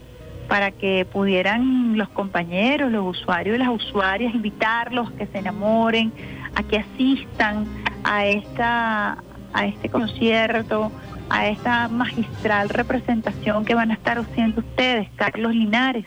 para 0.48 0.70
que 0.70 1.04
pudieran 1.04 1.98
los 1.98 2.08
compañeros, 2.10 2.90
los 2.90 3.18
usuarios 3.18 3.56
y 3.56 3.58
las 3.58 3.68
usuarias 3.68 4.34
invitarlos 4.34 5.10
que 5.12 5.26
se 5.26 5.38
enamoren, 5.38 6.12
a 6.54 6.62
que 6.62 6.78
asistan 6.78 7.66
a 8.04 8.26
esta 8.26 9.18
a 9.52 9.66
este 9.66 9.88
concierto, 9.88 10.92
a 11.30 11.48
esta 11.48 11.88
magistral 11.88 12.68
representación 12.68 13.64
que 13.64 13.74
van 13.74 13.90
a 13.90 13.94
estar 13.94 14.18
haciendo 14.18 14.60
ustedes, 14.60 15.08
Carlos 15.16 15.54
Linares. 15.54 16.04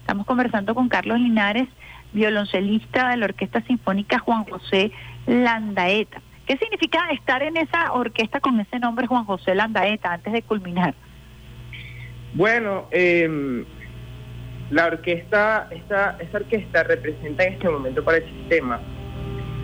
Estamos 0.00 0.26
conversando 0.26 0.74
con 0.74 0.88
Carlos 0.88 1.18
Linares, 1.18 1.68
violoncelista 2.12 3.10
de 3.10 3.16
la 3.16 3.26
Orquesta 3.26 3.60
Sinfónica 3.62 4.18
Juan 4.18 4.44
José 4.44 4.92
Landaeta. 5.26 6.20
¿Qué 6.46 6.56
significa 6.56 7.08
estar 7.10 7.42
en 7.42 7.56
esa 7.56 7.92
orquesta 7.92 8.40
con 8.40 8.58
ese 8.58 8.78
nombre 8.78 9.06
Juan 9.06 9.24
José 9.24 9.54
Landaeta 9.54 10.12
antes 10.12 10.32
de 10.32 10.42
culminar? 10.42 10.94
Bueno, 12.34 12.86
eh, 12.90 13.64
la 14.70 14.86
orquesta, 14.86 15.68
esta, 15.70 16.16
esta 16.20 16.38
orquesta 16.38 16.82
representa 16.84 17.44
en 17.44 17.54
este 17.54 17.68
momento 17.68 18.04
para 18.04 18.18
el 18.18 18.24
sistema 18.24 18.80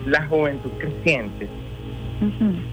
la 0.05 0.25
juventud 0.27 0.71
creciente. 0.79 1.47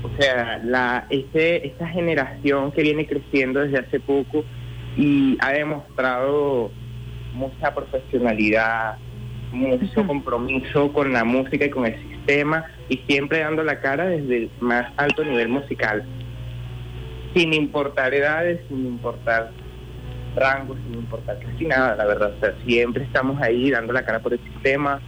O 0.02 0.10
sea, 0.18 0.58
la, 0.64 1.06
este, 1.10 1.66
esta 1.66 1.86
generación 1.88 2.72
que 2.72 2.82
viene 2.82 3.06
creciendo 3.06 3.60
desde 3.60 3.78
hace 3.78 4.00
poco 4.00 4.44
y 4.96 5.36
ha 5.40 5.52
demostrado 5.52 6.70
mucha 7.34 7.74
profesionalidad, 7.74 8.96
mucho 9.54 10.06
compromiso 10.06 10.92
con 10.92 11.12
la 11.12 11.24
música 11.24 11.66
y 11.66 11.70
con 11.70 11.86
el 11.86 11.94
sistema 12.02 12.64
y 12.88 12.98
siempre 13.06 13.40
dando 13.40 13.62
la 13.62 13.80
cara 13.80 14.06
desde 14.06 14.36
el 14.36 14.50
más 14.60 14.92
alto 14.96 15.24
nivel 15.24 15.48
musical, 15.48 16.04
sin 17.34 17.52
importar 17.54 18.14
edades, 18.14 18.60
sin 18.68 18.86
importar 18.86 19.50
rangos, 20.36 20.78
sin 20.84 20.94
importar 20.94 21.38
casi 21.38 21.64
nada, 21.66 21.96
la 21.96 22.04
verdad. 22.04 22.34
O 22.36 22.40
sea, 22.40 22.54
siempre 22.66 23.04
estamos 23.04 23.40
ahí 23.40 23.70
dando 23.70 23.92
la 23.92 24.04
cara 24.04 24.20
por 24.20 24.32
el 24.32 24.40
sistema, 24.40 25.00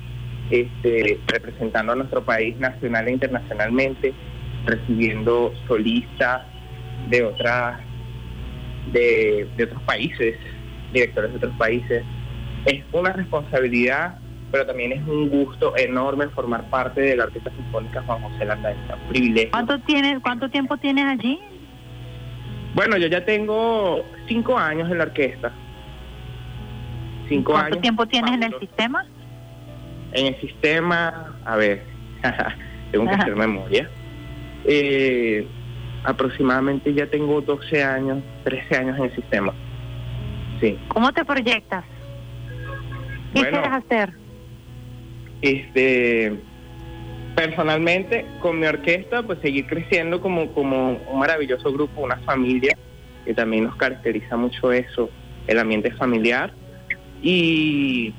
este, 0.51 1.18
representando 1.27 1.93
a 1.93 1.97
nuestro 1.97 2.24
país 2.24 2.56
nacional 2.59 3.09
e 3.09 3.12
internacionalmente, 3.12 4.14
recibiendo 4.64 5.52
solistas 5.66 6.43
de 7.09 7.24
otras 7.24 7.81
de, 8.93 9.48
de 9.56 9.64
otros 9.64 9.82
países, 9.82 10.36
directores 10.93 11.32
de 11.32 11.36
otros 11.39 11.56
países. 11.56 12.05
Es 12.64 12.85
una 12.93 13.12
responsabilidad, 13.12 14.18
pero 14.52 14.66
también 14.66 14.93
es 14.93 15.02
un 15.06 15.28
gusto 15.28 15.77
enorme 15.77 16.28
formar 16.28 16.68
parte 16.70 17.01
de 17.01 17.16
la 17.16 17.24
Orquesta 17.24 17.51
Sinfónica 17.51 18.02
Juan 18.02 18.23
José 18.23 18.44
Landaeta, 18.44 18.94
un 18.97 19.09
privilegio. 19.09 19.51
¿Cuánto, 19.51 19.78
tienes, 19.81 20.20
¿Cuánto 20.20 20.48
tiempo 20.48 20.77
tienes 20.77 21.05
allí? 21.05 21.40
Bueno, 22.74 22.97
yo 22.97 23.06
ya 23.09 23.24
tengo 23.24 24.02
cinco 24.28 24.56
años 24.59 24.90
en 24.90 24.98
la 24.98 25.05
orquesta. 25.05 25.52
Cinco 27.28 27.52
¿Cuánto 27.52 27.74
años. 27.74 27.82
tiempo 27.82 28.06
tienes 28.06 28.32
en 28.35 28.43
el 28.44 28.59
sistema? 28.60 29.05
En 30.12 30.27
el 30.27 30.40
sistema, 30.40 31.36
a 31.44 31.56
ver, 31.56 31.82
tengo 32.93 33.06
que 33.06 33.12
Ajá. 33.14 33.23
hacer 33.23 33.36
memoria. 33.36 33.90
Eh, 34.64 35.47
aproximadamente 36.05 36.93
ya 36.94 37.06
tengo 37.09 37.40
12 37.40 37.82
años, 37.82 38.18
13 38.44 38.77
años 38.77 38.98
en 38.98 39.05
el 39.06 39.14
sistema. 39.16 39.52
Sí. 40.60 40.78
¿Cómo 40.89 41.12
te 41.12 41.24
proyectas? 41.24 41.85
¿Qué 43.35 43.40
Bueno. 43.40 43.51
quieres 43.60 43.70
hacer? 43.85 44.12
Este, 45.43 46.35
personalmente, 47.35 48.27
con 48.41 48.59
mi 48.59 48.67
orquesta, 48.67 49.23
pues 49.23 49.39
seguir 49.41 49.67
creciendo 49.67 50.21
como, 50.21 50.53
como 50.53 50.93
un 51.11 51.19
maravilloso 51.19 51.73
grupo, 51.73 52.01
una 52.03 52.17
familia, 52.19 52.77
que 53.25 53.35
también 53.35 53.65
nos 53.65 53.77
caracteriza 53.77 54.37
mucho 54.37 54.73
eso, 54.73 55.11
el 55.47 55.59
ambiente 55.59 55.91
familiar. 55.93 56.53
Y, 57.23 58.15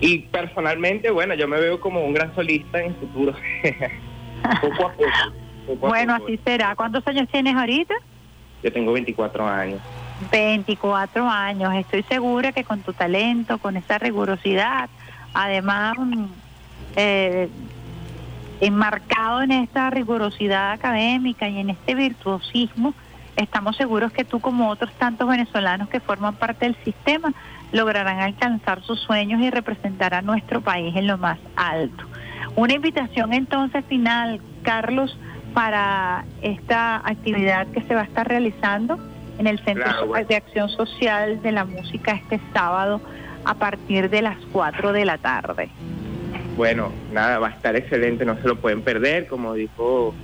y 0.00 0.18
personalmente, 0.30 1.10
bueno, 1.10 1.34
yo 1.34 1.48
me 1.48 1.58
veo 1.60 1.80
como 1.80 2.04
un 2.04 2.12
gran 2.12 2.34
solista 2.34 2.80
en 2.80 2.86
el 2.86 2.94
futuro. 2.96 3.32
poco 4.60 4.86
a 4.86 4.92
poco. 4.92 5.10
poco 5.66 5.86
a 5.86 5.88
Bueno, 5.90 6.14
poco. 6.18 6.26
así 6.26 6.40
será. 6.44 6.74
¿Cuántos 6.76 7.06
años 7.06 7.28
tienes 7.30 7.54
ahorita? 7.54 7.94
Yo 8.62 8.72
tengo 8.72 8.92
24 8.92 9.46
años. 9.46 9.80
24 10.30 11.28
años. 11.28 11.74
Estoy 11.74 12.02
segura 12.04 12.52
que 12.52 12.64
con 12.64 12.80
tu 12.82 12.92
talento, 12.92 13.58
con 13.58 13.76
esa 13.76 13.98
rigurosidad, 13.98 14.88
además 15.34 15.94
mm, 15.98 16.24
eh, 16.96 17.48
enmarcado 18.60 19.42
en 19.42 19.52
esta 19.52 19.90
rigurosidad 19.90 20.72
académica 20.72 21.48
y 21.48 21.58
en 21.58 21.70
este 21.70 21.94
virtuosismo, 21.94 22.94
estamos 23.36 23.76
seguros 23.76 24.12
que 24.12 24.24
tú 24.24 24.40
como 24.40 24.68
otros 24.68 24.92
tantos 24.94 25.28
venezolanos 25.28 25.88
que 25.88 26.00
forman 26.00 26.34
parte 26.34 26.66
del 26.66 26.76
sistema 26.84 27.32
lograrán 27.72 28.20
alcanzar 28.20 28.82
sus 28.82 29.00
sueños 29.00 29.40
y 29.40 29.50
representar 29.50 30.14
a 30.14 30.22
nuestro 30.22 30.60
país 30.60 30.94
en 30.94 31.06
lo 31.06 31.18
más 31.18 31.38
alto. 31.56 32.04
Una 32.54 32.74
invitación 32.74 33.32
entonces 33.32 33.84
final, 33.86 34.40
Carlos, 34.62 35.18
para 35.54 36.24
esta 36.42 36.96
actividad 36.96 37.66
que 37.68 37.82
se 37.82 37.94
va 37.94 38.02
a 38.02 38.04
estar 38.04 38.28
realizando 38.28 38.98
en 39.38 39.46
el 39.46 39.58
Centro 39.60 39.84
Claro, 39.84 40.06
bueno. 40.06 40.26
de 40.28 40.36
Acción 40.36 40.68
Social 40.68 41.42
de 41.42 41.52
la 41.52 41.64
Música 41.64 42.12
este 42.12 42.40
sábado 42.52 43.00
a 43.44 43.54
partir 43.54 44.10
de 44.10 44.22
las 44.22 44.36
4 44.52 44.92
de 44.92 45.04
la 45.04 45.18
tarde. 45.18 45.70
Bueno, 46.56 46.92
nada, 47.12 47.38
va 47.38 47.48
a 47.48 47.50
estar 47.50 47.76
excelente, 47.76 48.24
no 48.24 48.36
se 48.36 48.48
lo 48.48 48.56
pueden 48.56 48.82
perder, 48.82 49.26
como 49.26 49.54
dijo, 49.54 50.14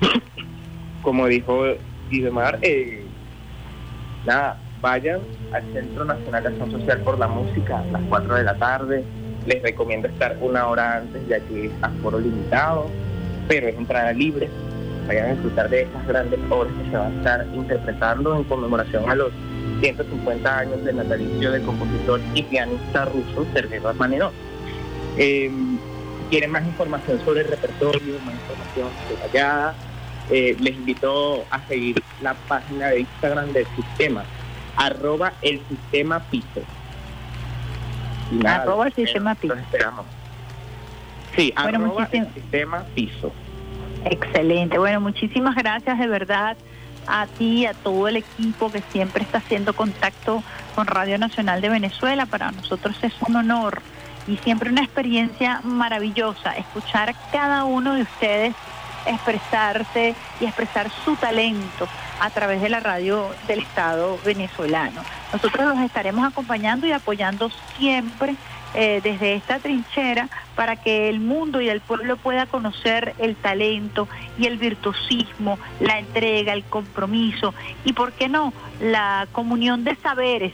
como 1.02 1.26
dijo 1.26 1.64
Idemar, 2.10 2.58
eh, 2.62 3.04
nada, 4.24 4.58
vayan 4.80 5.20
al 5.52 5.62
Centro 5.72 6.04
Nacional 6.04 6.42
de 6.42 6.48
Acción 6.48 6.70
Social 6.70 7.00
por 7.00 7.18
la 7.18 7.28
Música 7.28 7.80
a 7.80 7.84
las 7.86 8.02
4 8.08 8.34
de 8.34 8.44
la 8.44 8.54
tarde, 8.56 9.04
les 9.46 9.62
recomiendo 9.62 10.08
estar 10.08 10.36
una 10.40 10.66
hora 10.66 10.98
antes 10.98 11.26
ya 11.28 11.38
que 11.40 11.66
es 11.66 11.72
aforo 11.82 12.18
limitado, 12.18 12.90
pero 13.46 13.68
es 13.68 13.76
entrada 13.76 14.12
libre, 14.12 14.48
vayan 15.06 15.26
a 15.26 15.32
disfrutar 15.34 15.68
de 15.68 15.82
estas 15.82 16.06
grandes 16.06 16.40
obras 16.50 16.72
que 16.82 16.90
se 16.90 16.96
van 16.96 17.12
a 17.12 17.16
estar 17.18 17.46
interpretando 17.54 18.36
en 18.36 18.44
conmemoración 18.44 19.08
a 19.10 19.14
los 19.14 19.32
150 19.80 20.58
años 20.58 20.84
del 20.84 20.96
natalicio 20.96 21.50
del 21.50 21.62
compositor 21.62 22.20
y 22.34 22.42
pianista 22.42 23.04
ruso 23.06 23.46
Sergei 23.52 23.78
Rachmaninoff. 23.78 24.32
Eh, 25.18 25.50
quieren 26.30 26.50
más 26.50 26.64
información 26.64 27.20
sobre 27.24 27.42
el 27.42 27.48
repertorio, 27.48 28.18
más 28.24 28.34
información 28.34 28.88
detallada, 29.08 29.74
eh, 30.30 30.56
les 30.58 30.74
invito 30.74 31.44
a 31.50 31.60
seguir 31.66 32.02
la 32.20 32.34
página 32.48 32.88
de 32.88 33.00
Instagram 33.00 33.52
del 33.52 33.66
sistema, 33.76 34.24
arroba 34.76 35.32
el 35.42 35.60
sistema 35.68 36.20
piso. 36.30 36.62
Nada, 38.32 38.62
Arroba 38.62 38.88
el 38.88 38.94
sistema 38.94 39.32
esperamos, 39.32 39.56
los 39.56 39.66
esperamos. 39.66 40.06
Sí, 41.36 41.54
Bueno, 41.62 41.78
arroba 41.84 42.08
el 42.10 42.34
sistema 42.34 42.84
piso. 42.94 43.32
Excelente. 44.04 44.78
Bueno, 44.78 45.00
muchísimas 45.00 45.54
gracias 45.54 45.98
de 45.98 46.06
verdad 46.08 46.56
a 47.06 47.26
ti, 47.26 47.66
a 47.66 47.74
todo 47.74 48.08
el 48.08 48.16
equipo 48.16 48.70
que 48.70 48.82
siempre 48.92 49.22
está 49.22 49.38
haciendo 49.38 49.74
contacto 49.74 50.42
con 50.74 50.86
Radio 50.86 51.18
Nacional 51.18 51.60
de 51.60 51.68
Venezuela. 51.68 52.26
Para 52.26 52.52
nosotros 52.52 52.96
es 53.02 53.14
un 53.26 53.36
honor 53.36 53.82
y 54.26 54.36
siempre 54.38 54.70
una 54.70 54.82
experiencia 54.82 55.60
maravillosa 55.62 56.52
escuchar 56.52 57.10
a 57.10 57.14
cada 57.30 57.64
uno 57.64 57.94
de 57.94 58.02
ustedes 58.02 58.54
expresarse 59.06 60.14
y 60.40 60.44
expresar 60.44 60.90
su 61.04 61.16
talento 61.16 61.88
a 62.20 62.30
través 62.30 62.60
de 62.60 62.68
la 62.68 62.80
radio 62.80 63.28
del 63.46 63.60
Estado 63.60 64.18
venezolano. 64.24 65.02
Nosotros 65.32 65.66
los 65.66 65.78
estaremos 65.84 66.26
acompañando 66.26 66.86
y 66.86 66.92
apoyando 66.92 67.50
siempre 67.78 68.36
eh, 68.76 69.00
desde 69.02 69.34
esta 69.34 69.58
trinchera 69.58 70.28
para 70.54 70.76
que 70.76 71.08
el 71.08 71.18
mundo 71.18 71.60
y 71.62 71.68
el 71.68 71.80
pueblo 71.80 72.16
pueda 72.18 72.44
conocer 72.44 73.14
el 73.18 73.34
talento 73.34 74.06
y 74.38 74.46
el 74.46 74.58
virtuosismo, 74.58 75.58
la 75.80 75.98
entrega, 75.98 76.52
el 76.52 76.62
compromiso 76.64 77.54
y, 77.84 77.94
¿por 77.94 78.12
qué 78.12 78.28
no?, 78.28 78.52
la 78.80 79.26
comunión 79.32 79.82
de 79.82 79.96
saberes 79.96 80.52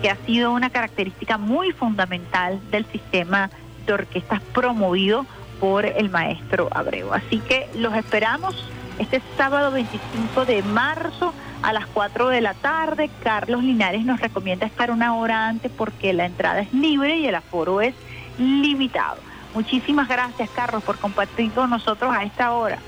que 0.00 0.08
ha 0.08 0.16
sido 0.24 0.52
una 0.52 0.70
característica 0.70 1.36
muy 1.36 1.72
fundamental 1.72 2.58
del 2.70 2.86
sistema 2.86 3.50
de 3.86 3.92
orquestas 3.92 4.40
promovido 4.54 5.26
por 5.60 5.84
el 5.84 6.08
maestro 6.08 6.68
Abreu. 6.72 7.12
Así 7.12 7.40
que 7.40 7.68
los 7.74 7.94
esperamos 7.94 8.56
este 9.00 9.22
sábado 9.36 9.70
25 9.70 10.44
de 10.44 10.62
marzo 10.62 11.32
a 11.62 11.72
las 11.72 11.86
4 11.86 12.28
de 12.28 12.40
la 12.42 12.54
tarde. 12.54 13.10
Carlos 13.22 13.62
Linares 13.62 14.04
nos 14.04 14.20
recomienda 14.20 14.66
estar 14.66 14.90
una 14.90 15.16
hora 15.16 15.48
antes 15.48 15.72
porque 15.74 16.12
la 16.12 16.26
entrada 16.26 16.60
es 16.60 16.72
libre 16.72 17.18
y 17.18 17.26
el 17.26 17.34
aforo 17.34 17.80
es 17.80 17.94
limitado. 18.38 19.16
Muchísimas 19.54 20.06
gracias, 20.06 20.50
Carlos, 20.50 20.82
por 20.84 20.98
compartir 20.98 21.50
con 21.52 21.70
nosotros 21.70 22.14
a 22.14 22.24
esta 22.24 22.52
hora. 22.52 22.78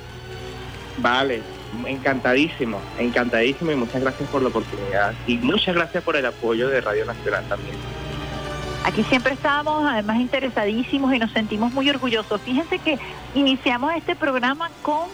Vale, 0.99 1.43
encantadísimo, 1.87 2.79
encantadísimo 2.99 3.73
y 3.73 3.77
muchas 3.77 4.03
gracias 4.03 4.29
por 4.29 4.43
la 4.43 4.49
oportunidad 4.49 5.15
y 5.27 5.39
muchas 5.39 5.75
gracias 5.75 6.05
por 6.05 6.17
el 6.17 6.27
apoyo 6.27 6.69
de 6.69 6.83
Radio 6.83 7.07
Nacional 7.07 7.45
también. 7.49 7.77
Aquí 8.85 9.03
siempre 9.05 9.33
estábamos 9.33 9.85
además 9.91 10.19
interesadísimos 10.19 11.15
y 11.15 11.19
nos 11.19 11.31
sentimos 11.33 11.73
muy 11.73 11.89
orgullosos. 11.89 12.41
Fíjense 12.43 12.79
que 12.81 12.99
iniciamos 13.35 13.95
este 13.95 14.15
programa 14.15 14.71
con 14.83 15.09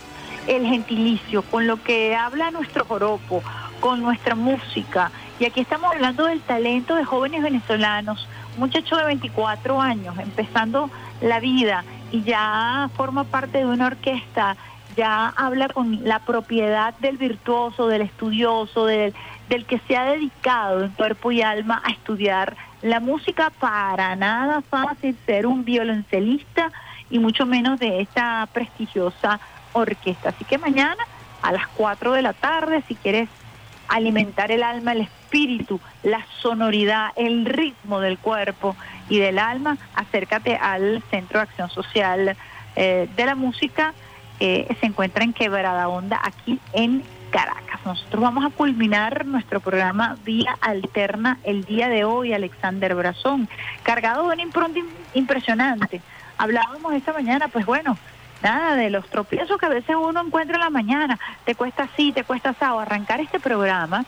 el 0.49 0.67
gentilicio, 0.67 1.43
con 1.43 1.67
lo 1.67 1.83
que 1.83 2.17
habla 2.17 2.51
nuestro 2.51 2.85
joropo, 2.85 3.43
con 3.81 4.01
nuestra 4.01 4.35
música. 4.35 5.13
Y 5.39 5.45
aquí 5.45 5.61
estamos 5.61 5.93
hablando 5.93 6.25
del 6.25 6.41
talento 6.41 6.97
de 6.97 7.05
jóvenes 7.05 7.43
venezolanos, 7.43 8.27
muchacho 8.57 8.97
de 8.97 9.05
24 9.05 9.81
años, 9.81 10.19
empezando 10.19 10.91
la 11.21 11.39
vida 11.39 11.85
y 12.11 12.23
ya 12.23 12.91
forma 12.97 13.25
parte 13.25 13.59
de 13.59 13.67
una 13.67 13.87
orquesta, 13.87 14.57
ya 14.97 15.29
habla 15.29 15.69
con 15.69 16.03
la 16.05 16.19
propiedad 16.21 16.95
del 16.99 17.19
virtuoso, 17.19 17.87
del 17.87 18.03
estudioso, 18.03 18.87
del, 18.87 19.15
del 19.49 19.67
que 19.67 19.79
se 19.87 19.97
ha 19.97 20.05
dedicado 20.05 20.83
en 20.83 20.91
cuerpo 20.91 21.31
y 21.31 21.43
alma 21.43 21.83
a 21.85 21.91
estudiar 21.91 22.57
la 22.83 23.01
música 23.01 23.51
para 23.61 24.17
nada 24.17 24.63
fácil 24.63 25.17
ser 25.27 25.47
un 25.47 25.65
violoncelista 25.65 26.71
y 27.11 27.19
mucho 27.19 27.47
menos 27.47 27.79
de 27.79 28.01
esta 28.01 28.49
prestigiosa 28.53 29.41
orquesta. 29.73 30.31
Así 30.31 30.45
que 30.45 30.59
mañana 30.59 31.03
a 31.43 31.53
las 31.53 31.67
4 31.69 32.13
de 32.13 32.23
la 32.23 32.33
tarde, 32.33 32.83
si 32.89 32.95
quieres 32.95 33.29
alimentar 33.89 34.51
el 34.53 34.63
alma, 34.63 34.93
el 34.93 35.03
espíritu, 35.03 35.81
la 36.03 36.25
sonoridad, 36.41 37.11
el 37.17 37.47
ritmo 37.47 38.01
del 38.01 38.19
cuerpo 38.19 38.77
y 39.09 39.19
del 39.19 39.39
alma, 39.39 39.79
acércate 39.95 40.57
al 40.57 41.03
Centro 41.11 41.39
de 41.39 41.45
Acción 41.45 41.71
Social 41.71 42.37
eh, 42.77 43.09
de 43.17 43.27
la 43.27 43.35
Música, 43.35 43.95
que 44.39 44.77
se 44.79 44.87
encuentra 44.87 45.25
en 45.25 45.33
Quebrada 45.33 45.89
Onda, 45.89 46.21
aquí 46.23 46.61
en 46.73 47.03
Caracas. 47.31 47.81
Nosotros 47.85 48.23
vamos 48.23 48.45
a 48.45 48.51
culminar 48.51 49.27
nuestro 49.27 49.61
programa 49.61 50.17
Vía 50.25 50.57
Alterna 50.61 51.39
el 51.45 51.65
día 51.65 51.89
de 51.89 52.05
hoy, 52.05 52.33
Alexander 52.33 52.95
Brazón, 52.95 53.49
cargado 53.83 54.29
de 54.29 54.35
un 54.35 54.41
impronta 54.41 54.81
impresionante. 55.15 56.01
Hablábamos 56.37 56.93
esta 56.95 57.13
mañana, 57.13 57.49
pues 57.49 57.67
bueno, 57.67 57.99
nada 58.43 58.77
de 58.77 58.91
los 58.91 59.09
tropiezos 59.09 59.59
que 59.59 59.67
a 59.67 59.71
veces 59.71 59.97
uno 59.97 60.21
encuentra 60.21 60.57
en 60.57 60.63
la 60.63 60.71
mañana, 60.71 61.19
te 61.45 61.55
cuesta 61.55 61.85
así, 61.85 62.13
te 62.13 62.25
cuesta 62.25 62.51
así, 62.51 62.65
arrancar 62.65 63.21
este 63.21 63.41
programa, 63.41 64.05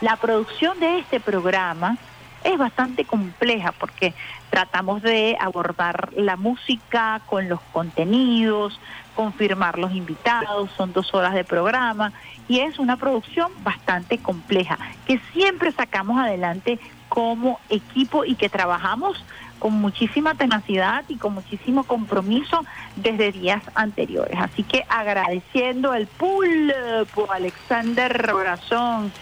la 0.00 0.16
producción 0.16 0.78
de 0.80 0.98
este 0.98 1.20
programa 1.20 1.96
es 2.44 2.56
bastante 2.56 3.04
compleja 3.04 3.72
porque 3.72 4.14
tratamos 4.50 5.02
de 5.02 5.36
abordar 5.40 6.10
la 6.14 6.36
música 6.36 7.20
con 7.26 7.48
los 7.48 7.60
contenidos, 7.72 8.78
confirmar 9.14 9.78
los 9.78 9.92
invitados, 9.92 10.70
son 10.76 10.92
dos 10.92 11.12
horas 11.14 11.34
de 11.34 11.44
programa 11.44 12.12
y 12.46 12.60
es 12.60 12.78
una 12.78 12.96
producción 12.96 13.50
bastante 13.64 14.18
compleja 14.18 14.78
que 15.06 15.20
siempre 15.32 15.72
sacamos 15.72 16.18
adelante 16.20 16.78
como 17.08 17.58
equipo 17.68 18.24
y 18.24 18.36
que 18.36 18.48
trabajamos 18.48 19.22
con 19.58 19.74
muchísima 19.74 20.34
tenacidad 20.34 21.04
y 21.08 21.16
con 21.16 21.34
muchísimo 21.34 21.84
compromiso 21.84 22.64
desde 22.96 23.32
días 23.32 23.62
anteriores. 23.74 24.38
Así 24.38 24.62
que 24.62 24.84
agradeciendo 24.88 25.94
el 25.94 26.06
pulpo 26.06 27.30
Alexander 27.30 28.32
Brazón 28.32 29.12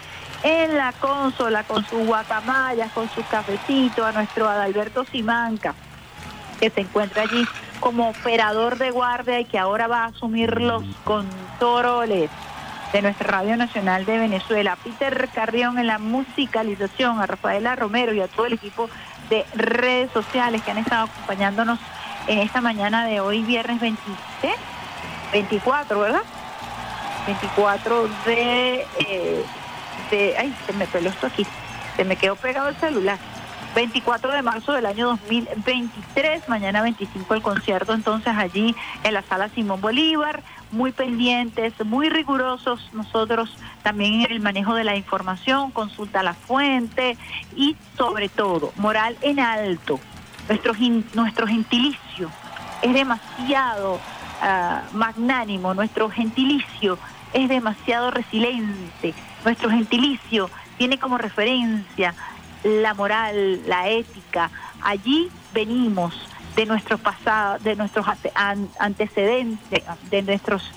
en 0.43 0.77
la 0.77 0.93
consola 0.93 1.63
con 1.63 1.85
su 1.85 1.97
guacamaya, 2.05 2.89
con 2.93 3.09
su 3.09 3.25
cafecito, 3.25 4.05
a 4.05 4.11
nuestro 4.11 4.47
Adalberto 4.47 5.03
Simanca, 5.05 5.73
que 6.59 6.69
se 6.69 6.81
encuentra 6.81 7.23
allí 7.23 7.45
como 7.79 8.09
operador 8.09 8.77
de 8.77 8.91
guardia 8.91 9.39
y 9.39 9.45
que 9.45 9.57
ahora 9.57 9.87
va 9.87 10.03
a 10.03 10.07
asumir 10.07 10.61
los 10.61 10.83
controles 11.03 12.29
de 12.93 13.01
nuestra 13.01 13.27
Radio 13.27 13.57
Nacional 13.57 14.05
de 14.05 14.17
Venezuela, 14.17 14.77
Peter 14.81 15.29
Carrión 15.33 15.77
en 15.77 15.87
la 15.87 15.99
musicalización, 15.99 17.19
a 17.19 17.27
Rafaela 17.27 17.75
Romero 17.75 18.13
y 18.13 18.21
a 18.21 18.27
todo 18.27 18.45
el 18.45 18.53
equipo 18.53 18.89
de 19.29 19.45
redes 19.53 20.11
sociales 20.11 20.61
que 20.63 20.71
han 20.71 20.77
estado 20.77 21.05
acompañándonos 21.05 21.79
en 22.27 22.39
esta 22.39 22.61
mañana 22.61 23.05
de 23.05 23.19
hoy, 23.19 23.41
viernes 23.43 23.79
26, 23.79 24.53
24, 25.31 25.99
¿verdad? 25.99 26.23
24 27.25 28.09
de, 28.25 28.85
eh, 28.99 29.45
de... 30.11 30.35
Ay, 30.37 30.55
se 30.65 30.73
me 30.73 30.87
peló 30.87 31.09
esto 31.09 31.27
aquí, 31.27 31.45
se 31.95 32.03
me 32.03 32.15
quedó 32.15 32.35
pegado 32.35 32.69
el 32.69 32.75
celular. 32.77 33.17
24 33.75 34.31
de 34.31 34.41
marzo 34.41 34.73
del 34.73 34.87
año 34.87 35.07
2023, 35.09 36.49
mañana 36.49 36.81
25 36.81 37.33
el 37.35 37.41
concierto 37.43 37.93
entonces 37.93 38.33
allí 38.35 38.75
en 39.03 39.13
la 39.13 39.21
sala 39.21 39.49
Simón 39.49 39.81
Bolívar, 39.81 40.41
muy 40.71 40.91
pendientes, 40.91 41.73
muy 41.85 42.09
rigurosos 42.09 42.89
nosotros 42.93 43.55
también 43.83 44.21
en 44.21 44.31
el 44.31 44.39
manejo 44.39 44.75
de 44.75 44.83
la 44.83 44.95
información, 44.95 45.71
consulta 45.71 46.23
la 46.23 46.33
fuente 46.33 47.17
y 47.55 47.75
sobre 47.97 48.29
todo 48.29 48.73
moral 48.77 49.17
en 49.21 49.39
alto. 49.39 49.99
Nuestro, 50.47 50.73
nuestro 51.13 51.47
gentilicio 51.47 52.29
es 52.81 52.93
demasiado 52.93 53.99
ah, 54.41 54.83
magnánimo, 54.93 55.73
nuestro 55.73 56.09
gentilicio 56.09 56.97
es 57.33 57.49
demasiado 57.49 58.11
resiliente, 58.11 59.13
nuestro 59.43 59.69
gentilicio 59.69 60.49
tiene 60.77 60.97
como 60.97 61.17
referencia 61.17 62.13
la 62.63 62.93
moral, 62.93 63.61
la 63.67 63.89
ética. 63.89 64.49
Allí 64.81 65.29
venimos 65.53 66.13
de 66.57 66.65
nuestros 66.65 66.99
pasados, 66.99 67.63
de 67.63 67.75
nuestros 67.75 68.05
antecedentes, 68.79 69.83
de 70.09 70.21
nuestros 70.23 70.73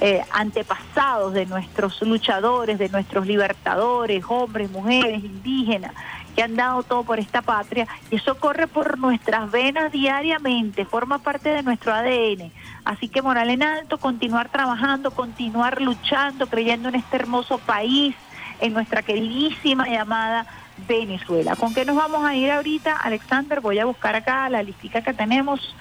eh, 0.00 0.24
antepasados, 0.30 1.34
de 1.34 1.44
nuestros 1.44 2.00
luchadores, 2.00 2.78
de 2.78 2.88
nuestros 2.88 3.26
libertadores, 3.26 4.24
hombres, 4.26 4.70
mujeres, 4.70 5.22
indígenas, 5.22 5.92
que 6.34 6.42
han 6.42 6.56
dado 6.56 6.82
todo 6.82 7.04
por 7.04 7.18
esta 7.18 7.42
patria. 7.42 7.86
Y 8.10 8.16
eso 8.16 8.38
corre 8.38 8.68
por 8.68 8.98
nuestras 8.98 9.50
venas 9.50 9.92
diariamente, 9.92 10.86
forma 10.86 11.18
parte 11.18 11.50
de 11.50 11.62
nuestro 11.62 11.92
ADN. 11.92 12.50
Así 12.86 13.08
que 13.08 13.20
moral 13.20 13.50
en 13.50 13.62
alto, 13.62 13.98
continuar 13.98 14.48
trabajando, 14.48 15.10
continuar 15.10 15.82
luchando, 15.82 16.46
creyendo 16.46 16.88
en 16.88 16.94
este 16.94 17.16
hermoso 17.16 17.58
país, 17.58 18.16
en 18.60 18.72
nuestra 18.72 19.02
queridísima 19.02 19.86
llamada 19.86 20.46
Venezuela. 20.86 21.56
¿Con 21.56 21.74
qué 21.74 21.84
nos 21.84 21.96
vamos 21.96 22.24
a 22.24 22.34
ir 22.34 22.50
ahorita, 22.50 22.96
Alexander? 22.96 23.60
Voy 23.60 23.78
a 23.78 23.84
buscar 23.84 24.14
acá 24.14 24.48
la 24.48 24.62
listica 24.62 25.02
que 25.02 25.12
tenemos 25.12 25.74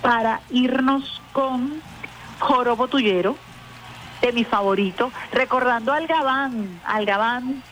para 0.00 0.40
irnos 0.50 1.20
con 1.32 1.82
Jorobo 2.38 2.88
Tullero, 2.88 3.36
de 4.20 4.32
mi 4.32 4.44
favorito, 4.44 5.12
recordando 5.32 5.92
al 5.92 6.06
Gabán, 6.06 6.80
al 6.84 7.04
Gabán 7.06 7.62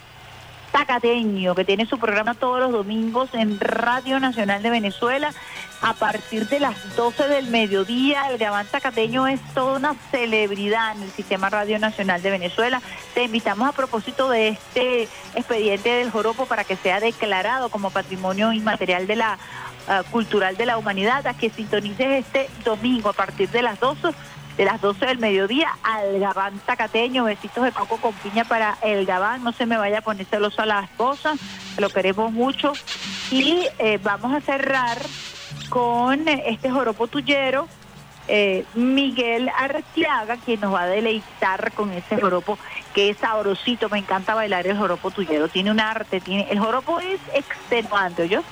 Tacateño, 0.76 1.54
que 1.54 1.64
tiene 1.64 1.86
su 1.86 1.98
programa 1.98 2.34
todos 2.34 2.60
los 2.60 2.70
domingos 2.70 3.30
en 3.32 3.58
Radio 3.58 4.20
Nacional 4.20 4.62
de 4.62 4.68
Venezuela 4.68 5.32
a 5.80 5.94
partir 5.94 6.48
de 6.48 6.60
las 6.60 6.94
12 6.96 7.28
del 7.28 7.46
mediodía. 7.46 8.28
El 8.28 8.36
Gabán 8.36 8.66
Tacateño 8.66 9.26
es 9.26 9.40
toda 9.54 9.78
una 9.78 9.94
celebridad 10.10 10.94
en 10.94 11.04
el 11.04 11.10
Sistema 11.12 11.48
Radio 11.48 11.78
Nacional 11.78 12.20
de 12.20 12.30
Venezuela. 12.30 12.82
Te 13.14 13.24
invitamos 13.24 13.66
a 13.66 13.72
propósito 13.72 14.28
de 14.28 14.48
este 14.48 15.04
expediente 15.34 15.88
del 15.88 16.10
Joropo 16.10 16.44
para 16.44 16.64
que 16.64 16.76
sea 16.76 17.00
declarado 17.00 17.70
como 17.70 17.88
patrimonio 17.88 18.52
inmaterial 18.52 19.06
de 19.06 19.16
la 19.16 19.38
ah, 19.88 20.02
cultural 20.10 20.58
de 20.58 20.66
la 20.66 20.76
humanidad, 20.76 21.26
a 21.26 21.32
que 21.32 21.48
sintonices 21.48 22.26
este 22.26 22.50
domingo 22.66 23.08
a 23.08 23.14
partir 23.14 23.48
de 23.48 23.62
las 23.62 23.80
12 23.80 24.08
de 24.56 24.64
las 24.64 24.80
12 24.80 25.06
del 25.06 25.18
mediodía 25.18 25.76
al 25.82 26.18
Gabán 26.18 26.58
Tacateño, 26.64 27.24
besitos 27.24 27.64
de 27.64 27.72
coco 27.72 27.98
con 27.98 28.12
piña 28.14 28.44
para 28.44 28.78
el 28.82 29.04
Gabán, 29.04 29.44
no 29.44 29.52
se 29.52 29.66
me 29.66 29.76
vaya 29.76 29.98
a 29.98 30.02
poner 30.02 30.26
celoso 30.26 30.62
a 30.62 30.66
la 30.66 30.80
esposa, 30.80 31.34
lo 31.78 31.90
queremos 31.90 32.32
mucho. 32.32 32.72
Y 33.30 33.66
eh, 33.78 33.98
vamos 34.02 34.34
a 34.34 34.40
cerrar 34.40 34.98
con 35.68 36.26
este 36.28 36.70
joropo 36.70 37.06
tuyero, 37.06 37.68
eh, 38.28 38.64
Miguel 38.74 39.50
Artiaga, 39.56 40.36
quien 40.38 40.60
nos 40.60 40.74
va 40.74 40.82
a 40.82 40.86
deleitar 40.86 41.72
con 41.72 41.92
ese 41.92 42.20
joropo 42.20 42.58
que 42.94 43.10
es 43.10 43.18
sabrosito, 43.18 43.88
me 43.88 43.98
encanta 43.98 44.34
bailar 44.34 44.66
el 44.66 44.76
joropo 44.76 45.10
tuyero, 45.10 45.48
tiene 45.48 45.70
un 45.70 45.80
arte, 45.80 46.20
tiene, 46.20 46.48
el 46.50 46.58
joropo 46.58 46.98
es 46.98 47.20
extenuante, 47.34 48.28
yo 48.28 48.42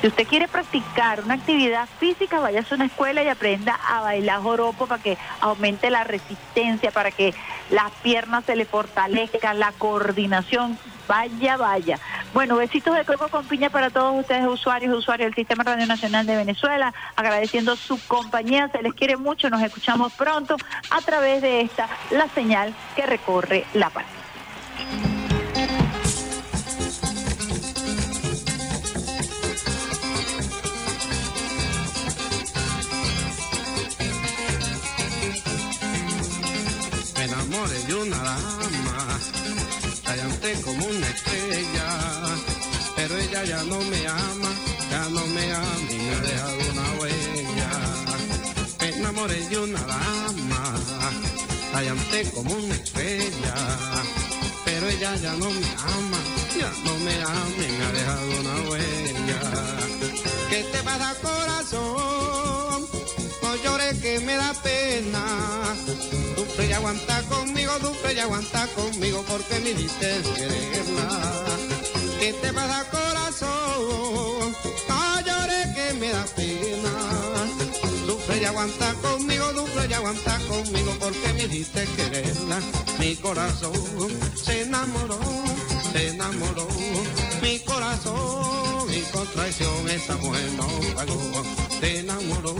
si 0.00 0.08
usted 0.08 0.26
quiere 0.26 0.48
practicar 0.48 1.22
una 1.24 1.34
actividad 1.34 1.88
física, 1.98 2.38
vaya 2.38 2.60
a 2.60 2.74
una 2.74 2.86
escuela 2.86 3.22
y 3.22 3.28
aprenda 3.28 3.74
a 3.88 4.00
bailar 4.00 4.40
joropo 4.42 4.86
para 4.86 5.02
que 5.02 5.16
aumente 5.40 5.90
la 5.90 6.04
resistencia, 6.04 6.90
para 6.90 7.10
que 7.10 7.34
las 7.70 7.90
piernas 8.02 8.44
se 8.44 8.56
le 8.56 8.64
fortalezcan, 8.64 9.58
la 9.58 9.72
coordinación. 9.72 10.78
Vaya, 11.08 11.56
vaya. 11.56 11.98
Bueno, 12.34 12.56
besitos 12.56 12.96
de 12.96 13.04
coco 13.04 13.28
con 13.28 13.46
piña 13.46 13.70
para 13.70 13.90
todos 13.90 14.18
ustedes, 14.18 14.46
usuarios 14.46 14.94
usuarios 14.94 15.28
del 15.28 15.34
Sistema 15.36 15.62
Radio 15.62 15.86
Nacional 15.86 16.26
de 16.26 16.36
Venezuela. 16.36 16.92
Agradeciendo 17.14 17.76
su 17.76 17.98
compañía, 18.06 18.68
se 18.68 18.82
les 18.82 18.92
quiere 18.92 19.16
mucho. 19.16 19.48
Nos 19.48 19.62
escuchamos 19.62 20.12
pronto 20.14 20.56
a 20.90 21.00
través 21.02 21.42
de 21.42 21.60
esta, 21.60 21.88
la 22.10 22.28
señal 22.28 22.74
que 22.96 23.06
recorre 23.06 23.64
la 23.72 23.90
paz. 23.90 24.04
De 37.48 37.94
una 37.94 38.16
dama, 38.16 39.20
radiante 40.04 40.60
como 40.62 40.84
una 40.84 41.08
estrella, 41.08 42.36
pero 42.96 43.16
ella 43.18 43.44
ya 43.44 43.62
no 43.62 43.78
me 43.82 44.08
ama 44.08 44.50
ya 44.90 45.08
no 45.10 45.26
me 45.28 45.52
ama 45.52 45.90
y 45.90 45.96
me 45.96 46.10
ha 46.10 46.20
dejado 46.20 46.58
una 46.72 47.00
huella. 47.00 47.70
Me 48.80 48.88
enamoré 48.88 49.48
de 49.48 49.58
una 49.58 49.80
dama, 49.80 50.74
radiante 51.72 52.30
como 52.34 52.52
una 52.52 52.74
estrella, 52.74 53.54
pero 54.64 54.88
ella 54.88 55.14
ya 55.16 55.32
no 55.34 55.48
me 55.50 55.66
ama, 55.98 56.18
ya 56.58 56.70
no 56.84 56.98
me 57.04 57.14
ama 57.22 57.62
y 57.68 57.72
me 57.78 57.84
ha 57.84 57.92
dejado 57.92 58.40
una 58.40 58.70
huella. 58.70 59.40
¿Qué 60.50 60.64
te 60.72 60.82
pasa 60.82 61.14
corazón? 61.22 62.86
No 63.42 63.56
llores 63.62 63.98
que 64.00 64.18
me 64.20 64.36
da 64.36 64.52
pena. 64.62 66.15
Sufre 66.36 66.66
y 66.66 66.72
aguanta 66.72 67.22
conmigo, 67.22 67.72
sufre 67.80 68.12
y 68.12 68.18
aguanta 68.18 68.66
conmigo 68.68 69.24
porque 69.26 69.58
me 69.60 69.72
diste 69.72 70.20
quererla. 70.36 71.08
¿Qué 72.20 72.32
te 72.34 72.52
pasa 72.52 72.84
corazón? 72.90 74.56
No 74.86 75.20
llores 75.20 75.66
que 75.74 75.94
me 75.94 76.10
da 76.10 76.24
pena. 76.36 76.92
Sufre 78.06 78.38
y 78.42 78.44
aguanta 78.44 78.92
conmigo, 79.00 79.50
sufre 79.52 79.86
y 79.88 79.92
aguanta 79.94 80.38
conmigo 80.48 80.92
porque 81.00 81.32
me 81.32 81.48
diste 81.48 81.86
quererla. 81.96 82.60
Mi 82.98 83.16
corazón 83.16 83.72
se 84.34 84.62
enamoró, 84.62 85.18
se 85.92 86.08
enamoró. 86.08 86.68
Mi 87.40 87.60
corazón 87.60 88.75
y 88.96 89.02
con 89.12 89.26
traición 89.28 89.90
esa 89.90 90.16
mujer 90.16 90.50
no 90.52 90.66
pagó. 90.94 91.20
Se 91.80 92.00
enamoró, 92.00 92.54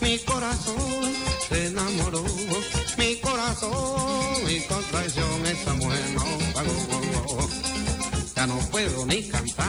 mi 0.00 0.18
corazón 0.20 1.14
se 1.48 1.66
enamoró. 1.66 2.24
Mi 2.96 3.16
corazón 3.16 4.50
y 4.50 4.60
con 4.60 4.82
traición 4.84 5.46
esa 5.46 5.74
mujer 5.74 6.04
no 6.14 6.24
pagó. 6.54 7.48
Ya 8.34 8.46
no 8.46 8.58
puedo 8.70 9.04
ni 9.06 9.22
cantar, 9.24 9.68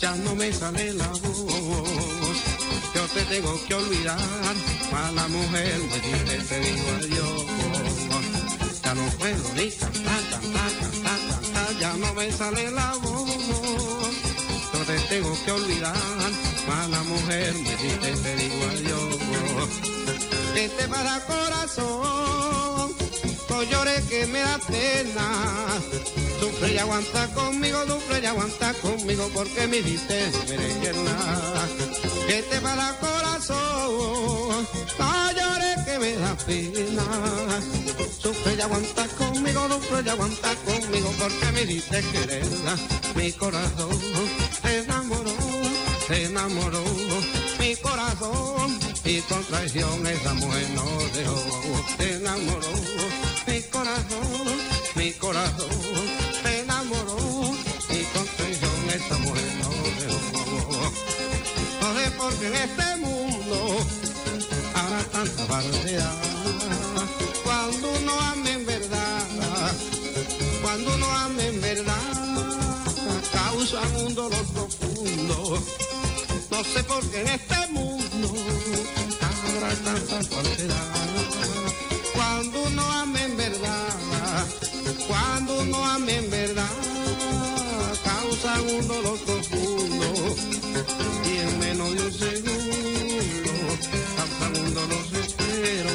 ya 0.00 0.14
no 0.16 0.34
me 0.34 0.52
sale 0.52 0.94
la 0.94 1.08
voz. 1.08 2.38
Yo 2.94 3.02
te 3.14 3.22
tengo 3.24 3.60
que 3.66 3.74
olvidar, 3.74 4.18
mala 4.92 5.28
mujer, 5.28 5.80
me 5.90 5.98
dice 6.00 6.38
te 6.48 6.60
digo 6.60 6.88
adiós. 6.98 7.46
Ya 8.82 8.94
no 8.94 9.06
puedo 9.18 9.54
ni 9.54 9.70
cantar, 9.70 10.22
cantar, 10.30 10.72
cantar, 10.80 11.20
cantar, 11.28 11.78
ya 11.78 11.92
no 11.94 12.14
me 12.14 12.32
sale 12.32 12.70
la 12.70 12.94
voz. 13.02 13.99
Tengo 15.08 15.36
que 15.44 15.52
olvidar, 15.52 15.94
mala 16.66 17.02
mujer, 17.04 17.54
me 17.54 17.76
dice 17.76 18.22
te 18.22 18.36
digo 18.36 18.64
adiós. 18.72 19.68
¿Qué 20.54 20.68
te 20.68 20.88
pasa 20.88 21.24
corazón? 21.26 22.92
No 23.48 23.62
llores 23.62 24.00
que 24.06 24.26
me 24.26 24.40
da 24.40 24.58
pena. 24.58 25.80
Sufre 26.40 26.74
y 26.74 26.78
aguanta 26.78 27.28
conmigo, 27.34 27.84
sufre 27.86 28.20
y 28.20 28.26
aguanta 28.26 28.72
conmigo 28.74 29.30
porque 29.32 29.68
me 29.68 29.80
diste 29.80 30.30
quererla. 30.46 31.16
¿Qué 32.26 32.42
te 32.42 32.60
pasa 32.60 32.96
corazón? 32.98 34.66
No 34.98 35.32
llores 35.32 35.84
que 35.86 35.98
me 35.98 36.12
da 36.14 36.36
pena. 36.46 37.04
Sufre 38.20 38.54
y 38.56 38.60
aguanta 38.60 39.06
conmigo, 39.18 39.68
sufre 39.68 40.02
y 40.04 40.08
aguanta 40.08 40.54
conmigo 40.66 41.14
porque 41.18 41.52
me 41.52 41.64
diste 41.64 42.02
quererla. 42.12 42.76
Mi 43.14 43.32
corazón 43.32 43.98
se 46.10 46.24
enamoró. 46.24 46.82
Mi 47.60 47.76
corazón 47.76 48.78
y 49.04 49.20
con 49.20 49.44
traición 49.44 50.06
esa 50.06 50.34
mujer 50.34 50.68
no 50.74 50.84
dejó. 51.14 51.40
Se 51.96 52.14
enamoró, 52.16 52.72
mi 53.46 53.62
corazón, 53.62 54.58
mi 54.96 55.12
corazón 55.12 55.68
se 56.42 56.60
enamoró 56.60 57.16
y 57.90 58.02
con 58.12 58.26
traición 58.36 58.78
esa 58.92 59.18
mujer 59.18 59.50
no 59.62 59.70
dejó. 60.00 60.92
No 61.80 62.00
sé 62.00 62.10
por 62.18 62.34
qué 62.38 62.46
en 62.48 62.54
este 62.54 62.96
mundo 62.96 63.76
habrá 64.74 65.04
tanta 65.12 65.44
barbaridad. 65.46 66.22
Cuando 67.44 67.88
uno 68.00 68.12
ama 68.20 68.50
en 68.50 68.66
verdad, 68.66 69.72
cuando 70.62 70.94
uno 70.94 71.06
ama 71.06 71.42
en 71.44 71.60
verdad, 71.60 72.50
causa 73.32 73.80
un 74.04 74.14
dolor 74.14 74.44
profundo. 74.46 75.79
No 76.60 76.64
sé 76.64 76.84
por 76.84 77.02
qué 77.10 77.22
en 77.22 77.28
este 77.28 77.66
mundo 77.68 78.34
habrá 79.22 79.74
tanta 79.76 80.22
falsedad. 80.22 80.92
Cuando 82.12 82.62
uno 82.64 82.82
ama 82.82 83.22
en 83.22 83.34
verdad, 83.38 84.46
cuando 85.08 85.58
uno 85.62 85.82
ama 85.82 86.12
en 86.12 86.30
verdad, 86.30 86.68
causa 88.04 88.60
un 88.60 88.86
dolor 88.86 89.18
profundo. 89.20 90.36
Y 91.24 91.38
en 91.38 91.58
menos 91.60 91.94
de 91.94 92.02
un 92.04 92.12
segundo, 92.12 93.52
causa 94.18 94.60
un 94.60 94.74
dolor 94.74 95.04
sincero. 95.14 95.90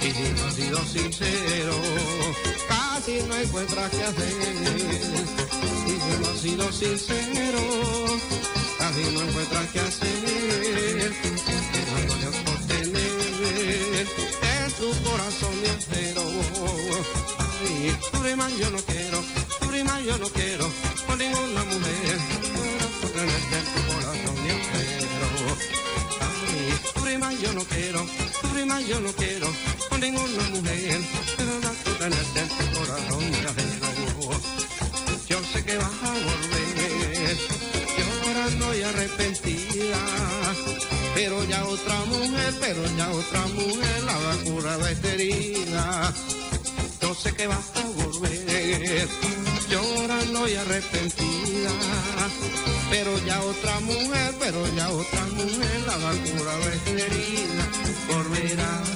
Y 0.00 0.10
si 0.12 0.32
no 0.32 0.46
has 0.46 0.54
sido 0.54 0.78
sincero, 0.86 1.74
casi 2.68 3.20
no 3.26 3.34
encuentras 3.36 3.90
qué 3.90 4.04
hacer. 4.04 4.32
Y 5.88 5.90
si 5.90 6.18
no 6.20 6.28
has 6.28 6.40
sido 6.40 6.72
sincero, 6.72 8.39
casi 8.90 9.02
no 9.14 9.22
encuentras 9.22 9.66
qué 9.72 9.80
hacer. 9.80 11.12
Dándole 11.94 12.26
por 12.44 12.58
tener 12.66 14.06
en 14.56 14.72
tu 14.78 14.88
corazón 15.08 15.60
mi 15.60 15.68
acero. 15.68 16.22
Ay, 17.38 18.36
más 18.36 18.52
yo 18.58 18.70
no 18.70 18.78
quiero, 18.78 19.22
más 19.84 20.02
yo 20.04 20.18
no 20.18 20.28
quiero, 20.28 20.70
por 21.06 21.16
ninguna 21.18 21.64
mujer. 21.64 22.18
Por 23.00 23.10
tenerte 23.10 23.56
en 23.58 23.66
tu 23.74 23.80
corazón 23.92 24.42
mi 24.42 24.50
acero. 24.50 25.28
Ay, 27.06 27.18
más 27.18 27.40
yo 27.40 27.52
no 27.52 27.64
quiero, 27.64 28.06
más 28.66 28.86
yo 28.86 29.00
no 29.00 29.12
quiero, 29.12 29.48
por 29.88 29.98
ninguna 29.98 30.42
mujer. 30.50 31.00
Pero 31.36 31.52
por 31.84 32.02
en 32.06 32.48
tu 32.48 32.64
corazón 32.78 33.30
mi 33.30 33.36
acero. 33.36 33.70
Yo 35.28 35.38
sé 35.52 35.64
que 35.64 35.76
vas 35.76 35.90
Pero 41.22 41.44
ya 41.44 41.62
otra 41.66 41.96
mujer, 42.06 42.54
pero 42.60 42.82
ya 42.96 43.10
otra 43.10 43.46
mujer 43.48 44.02
la 44.04 44.16
va 44.16 44.32
a 44.32 44.36
curar 44.38 44.78
de 44.82 44.92
esta 44.92 45.08
herida. 45.12 46.14
Yo 47.02 47.14
sé 47.14 47.34
que 47.34 47.46
vas 47.46 47.70
a 47.74 47.84
volver, 48.02 49.08
llorando 49.68 50.48
y 50.48 50.54
arrepentida. 50.54 51.72
Pero 52.88 53.18
ya 53.26 53.38
otra 53.42 53.80
mujer, 53.80 54.34
pero 54.40 54.66
ya 54.74 54.88
otra 54.88 55.24
mujer 55.36 55.80
la 55.86 55.96
va 55.98 56.10
a 56.10 56.14
curar 56.14 56.60
esta 56.72 56.90
herida. 56.90 57.64
Volverás 58.08 58.88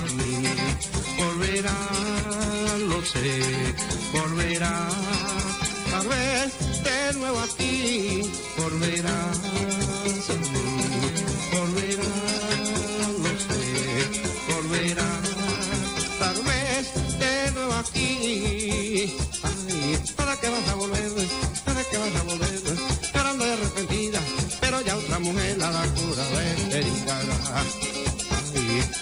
a 0.00 0.02
mí, 0.18 0.44
volverás, 1.16 2.78
lo 2.90 3.02
sé, 3.06 3.40
volverás 4.12 4.92
a 5.94 6.00
ver 6.02 6.50
de 6.84 7.18
nuevo 7.18 7.38
a 7.38 7.46
ti, 7.56 8.30
volverás 8.58 9.81
tal 16.18 16.42
vez 16.44 17.18
de 17.18 17.52
nuevo 17.52 17.74
aquí. 17.74 19.14
Ay, 19.42 19.98
¿para 20.16 20.36
qué 20.40 20.48
vas 20.48 20.68
a 20.68 20.74
volver? 20.74 21.12
¿Para 21.64 21.84
qué 21.84 21.98
vas 21.98 22.16
a 22.16 22.22
volver? 22.22 22.62
Llorando 23.14 23.44
de 23.44 23.52
arrepentida, 23.52 24.20
pero 24.60 24.80
ya 24.80 24.96
otra 24.96 25.18
mujer 25.18 25.58
la 25.58 25.70
da 25.70 25.82
cura 25.94 26.24
de 26.70 26.78
herida. 26.78 27.20
Ay, 27.54 27.68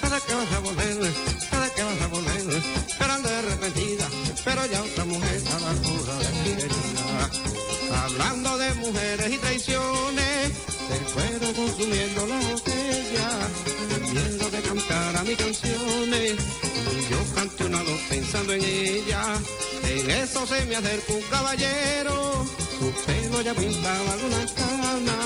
¿para 0.00 0.20
qué 0.20 0.34
vas 0.34 0.52
a 0.52 0.58
volver? 0.58 1.12
¿Para 1.50 1.68
qué 1.70 1.82
vas 1.84 2.00
a 2.02 2.06
volver? 2.08 2.62
Llorando 2.98 3.28
de 3.28 3.36
arrepentida, 3.36 4.06
pero 4.44 4.66
ya 4.66 4.82
otra 4.82 5.04
mujer 5.04 5.42
la 5.44 5.58
da 5.60 5.72
cura 5.82 6.14
de 6.18 6.52
herida. 6.52 7.30
Hablando 8.02 8.58
de 8.58 8.74
mujeres 8.74 9.32
y 9.32 9.38
traiciones, 9.38 10.52
se 10.88 10.96
fueron 11.12 11.54
consumiendo 11.54 12.26
la 12.26 12.40
botella, 12.40 12.69
mis 15.30 15.38
canciones. 15.38 16.32
Y 16.32 17.10
yo 17.10 17.34
canté 17.34 17.64
una 17.64 17.82
dos 17.82 18.00
pensando 18.08 18.52
en 18.52 18.64
ella, 18.64 19.22
en 19.84 20.10
eso 20.10 20.46
se 20.46 20.64
me 20.66 20.76
acercó 20.76 21.14
un 21.14 21.22
caballero, 21.22 22.46
su 22.78 22.90
pelo 23.06 23.40
ya 23.42 23.54
pintaba 23.54 24.12
alguna 24.12 24.46
cana. 24.56 25.18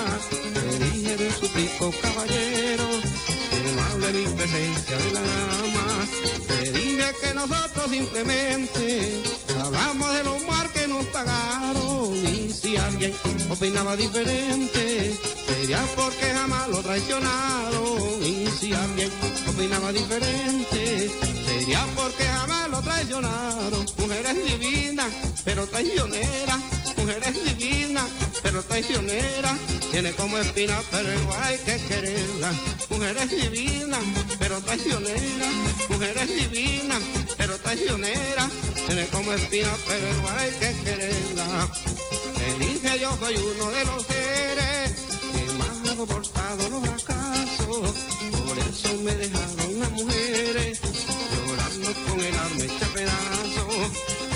Le 0.55 0.85
dije 0.85 1.17
de 1.17 1.33
suplico 1.33 1.93
caballero, 2.03 2.87
que 3.51 3.73
no 3.73 3.83
hable 3.83 4.13
mi 4.13 4.27
presencia 4.35 4.97
de 4.99 5.13
la 5.13 5.21
dama. 5.21 6.07
Le 6.49 6.71
dije 6.73 7.07
que 7.23 7.35
nosotros 7.35 7.91
simplemente 7.91 9.23
hablamos 9.63 10.15
de 10.15 10.25
los 10.25 10.45
mar 10.45 10.69
que 10.73 10.87
nos 10.87 11.05
pagaron 11.07 12.15
y 12.15 12.51
si 12.53 12.77
alguien 12.77 13.15
opinaba 13.49 13.97
diferente 13.97 15.15
sería 15.47 15.83
porque 15.97 16.33
jamás 16.33 16.69
lo 16.69 16.79
traicionaron. 16.83 18.23
Y 18.23 18.47
si 18.59 18.73
alguien 18.73 19.11
opinaba 19.49 19.93
diferente 19.93 21.11
sería 21.47 21.87
porque 21.97 22.25
jamás 22.25 22.71
lo 22.71 22.81
traicionaron. 22.81 23.87
Mujeres 23.99 24.37
divinas 24.45 25.13
pero 25.45 25.67
traicioneras 25.67 26.61
mujeres 26.97 27.45
divinas 27.45 28.09
pero 28.43 28.63
traicioneras 28.63 28.95
traicionera, 28.95 29.57
tiene 29.91 30.13
como 30.13 30.39
espina, 30.39 30.81
pero 30.91 31.11
hay 31.43 31.57
que 31.59 31.77
quererla. 31.87 32.53
Mujeres 32.91 33.31
divinas, 33.31 34.01
pero 34.39 34.61
traicionera, 34.61 35.49
mujeres 35.89 36.29
divinas, 36.29 37.03
pero 37.37 37.57
traicionera, 37.59 38.51
tiene 38.87 39.07
como 39.07 39.33
espina, 39.33 39.71
pero 39.87 40.29
hay 40.37 40.51
que 40.51 40.83
quererla. 40.85 41.69
Te 42.37 42.65
dije 42.65 42.99
yo 43.01 43.17
soy 43.19 43.37
uno 43.37 43.71
de 43.71 43.85
los 43.85 44.07
seres 44.07 45.14
soportado 45.97 46.69
los 46.71 46.81
fracasos, 46.81 47.95
por 48.47 48.59
eso 48.59 48.89
me 49.05 49.15
dejaron 49.15 49.79
las 49.79 49.91
mujeres 49.93 50.81
llorando 51.47 51.93
con 52.07 52.21
el 52.21 52.35
alma 52.35 52.65
hecha 52.65 52.87
pedazo. 52.95 53.69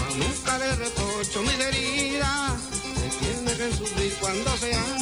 Mas 0.00 0.16
nunca 0.16 0.58
le 0.58 0.76
reprocho 0.76 1.42
mi 1.42 1.62
herida, 1.62 2.56
se 3.00 3.08
tiene 3.24 3.56
que 3.56 3.76
sufrir 3.76 4.12
cuando 4.20 4.56
se 4.56 4.74
ama. 4.74 4.97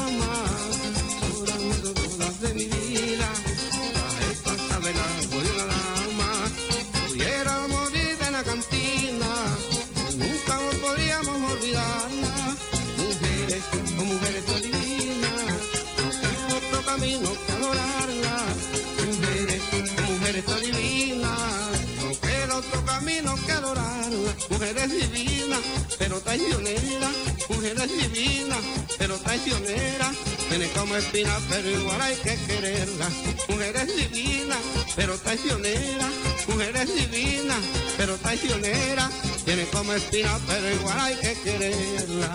Que 23.44 23.52
adorarla. 23.52 24.34
Mujeres 24.50 24.90
divinas, 24.90 25.60
pero 25.98 26.20
traicioneras, 26.20 27.14
mujeres 27.48 27.88
divinas, 27.88 28.58
pero 28.98 29.16
traicioneras. 29.18 30.16
Tiene 30.48 30.68
como 30.70 30.96
espina, 30.96 31.38
pero 31.50 31.70
igual 31.70 32.00
hay 32.00 32.16
que 32.16 32.36
quererla. 32.46 33.08
Mujeres 33.48 33.96
divinas, 33.96 34.58
pero 34.94 35.18
traicioneras, 35.18 36.12
mujeres 36.48 36.94
divinas, 36.94 37.62
pero 37.96 38.16
traicioneras. 38.16 39.10
Tiene 39.44 39.66
como 39.66 39.92
espina, 39.92 40.38
pero 40.46 40.74
igual 40.74 41.00
hay 41.00 41.16
que 41.16 41.34
quererla. 41.42 42.34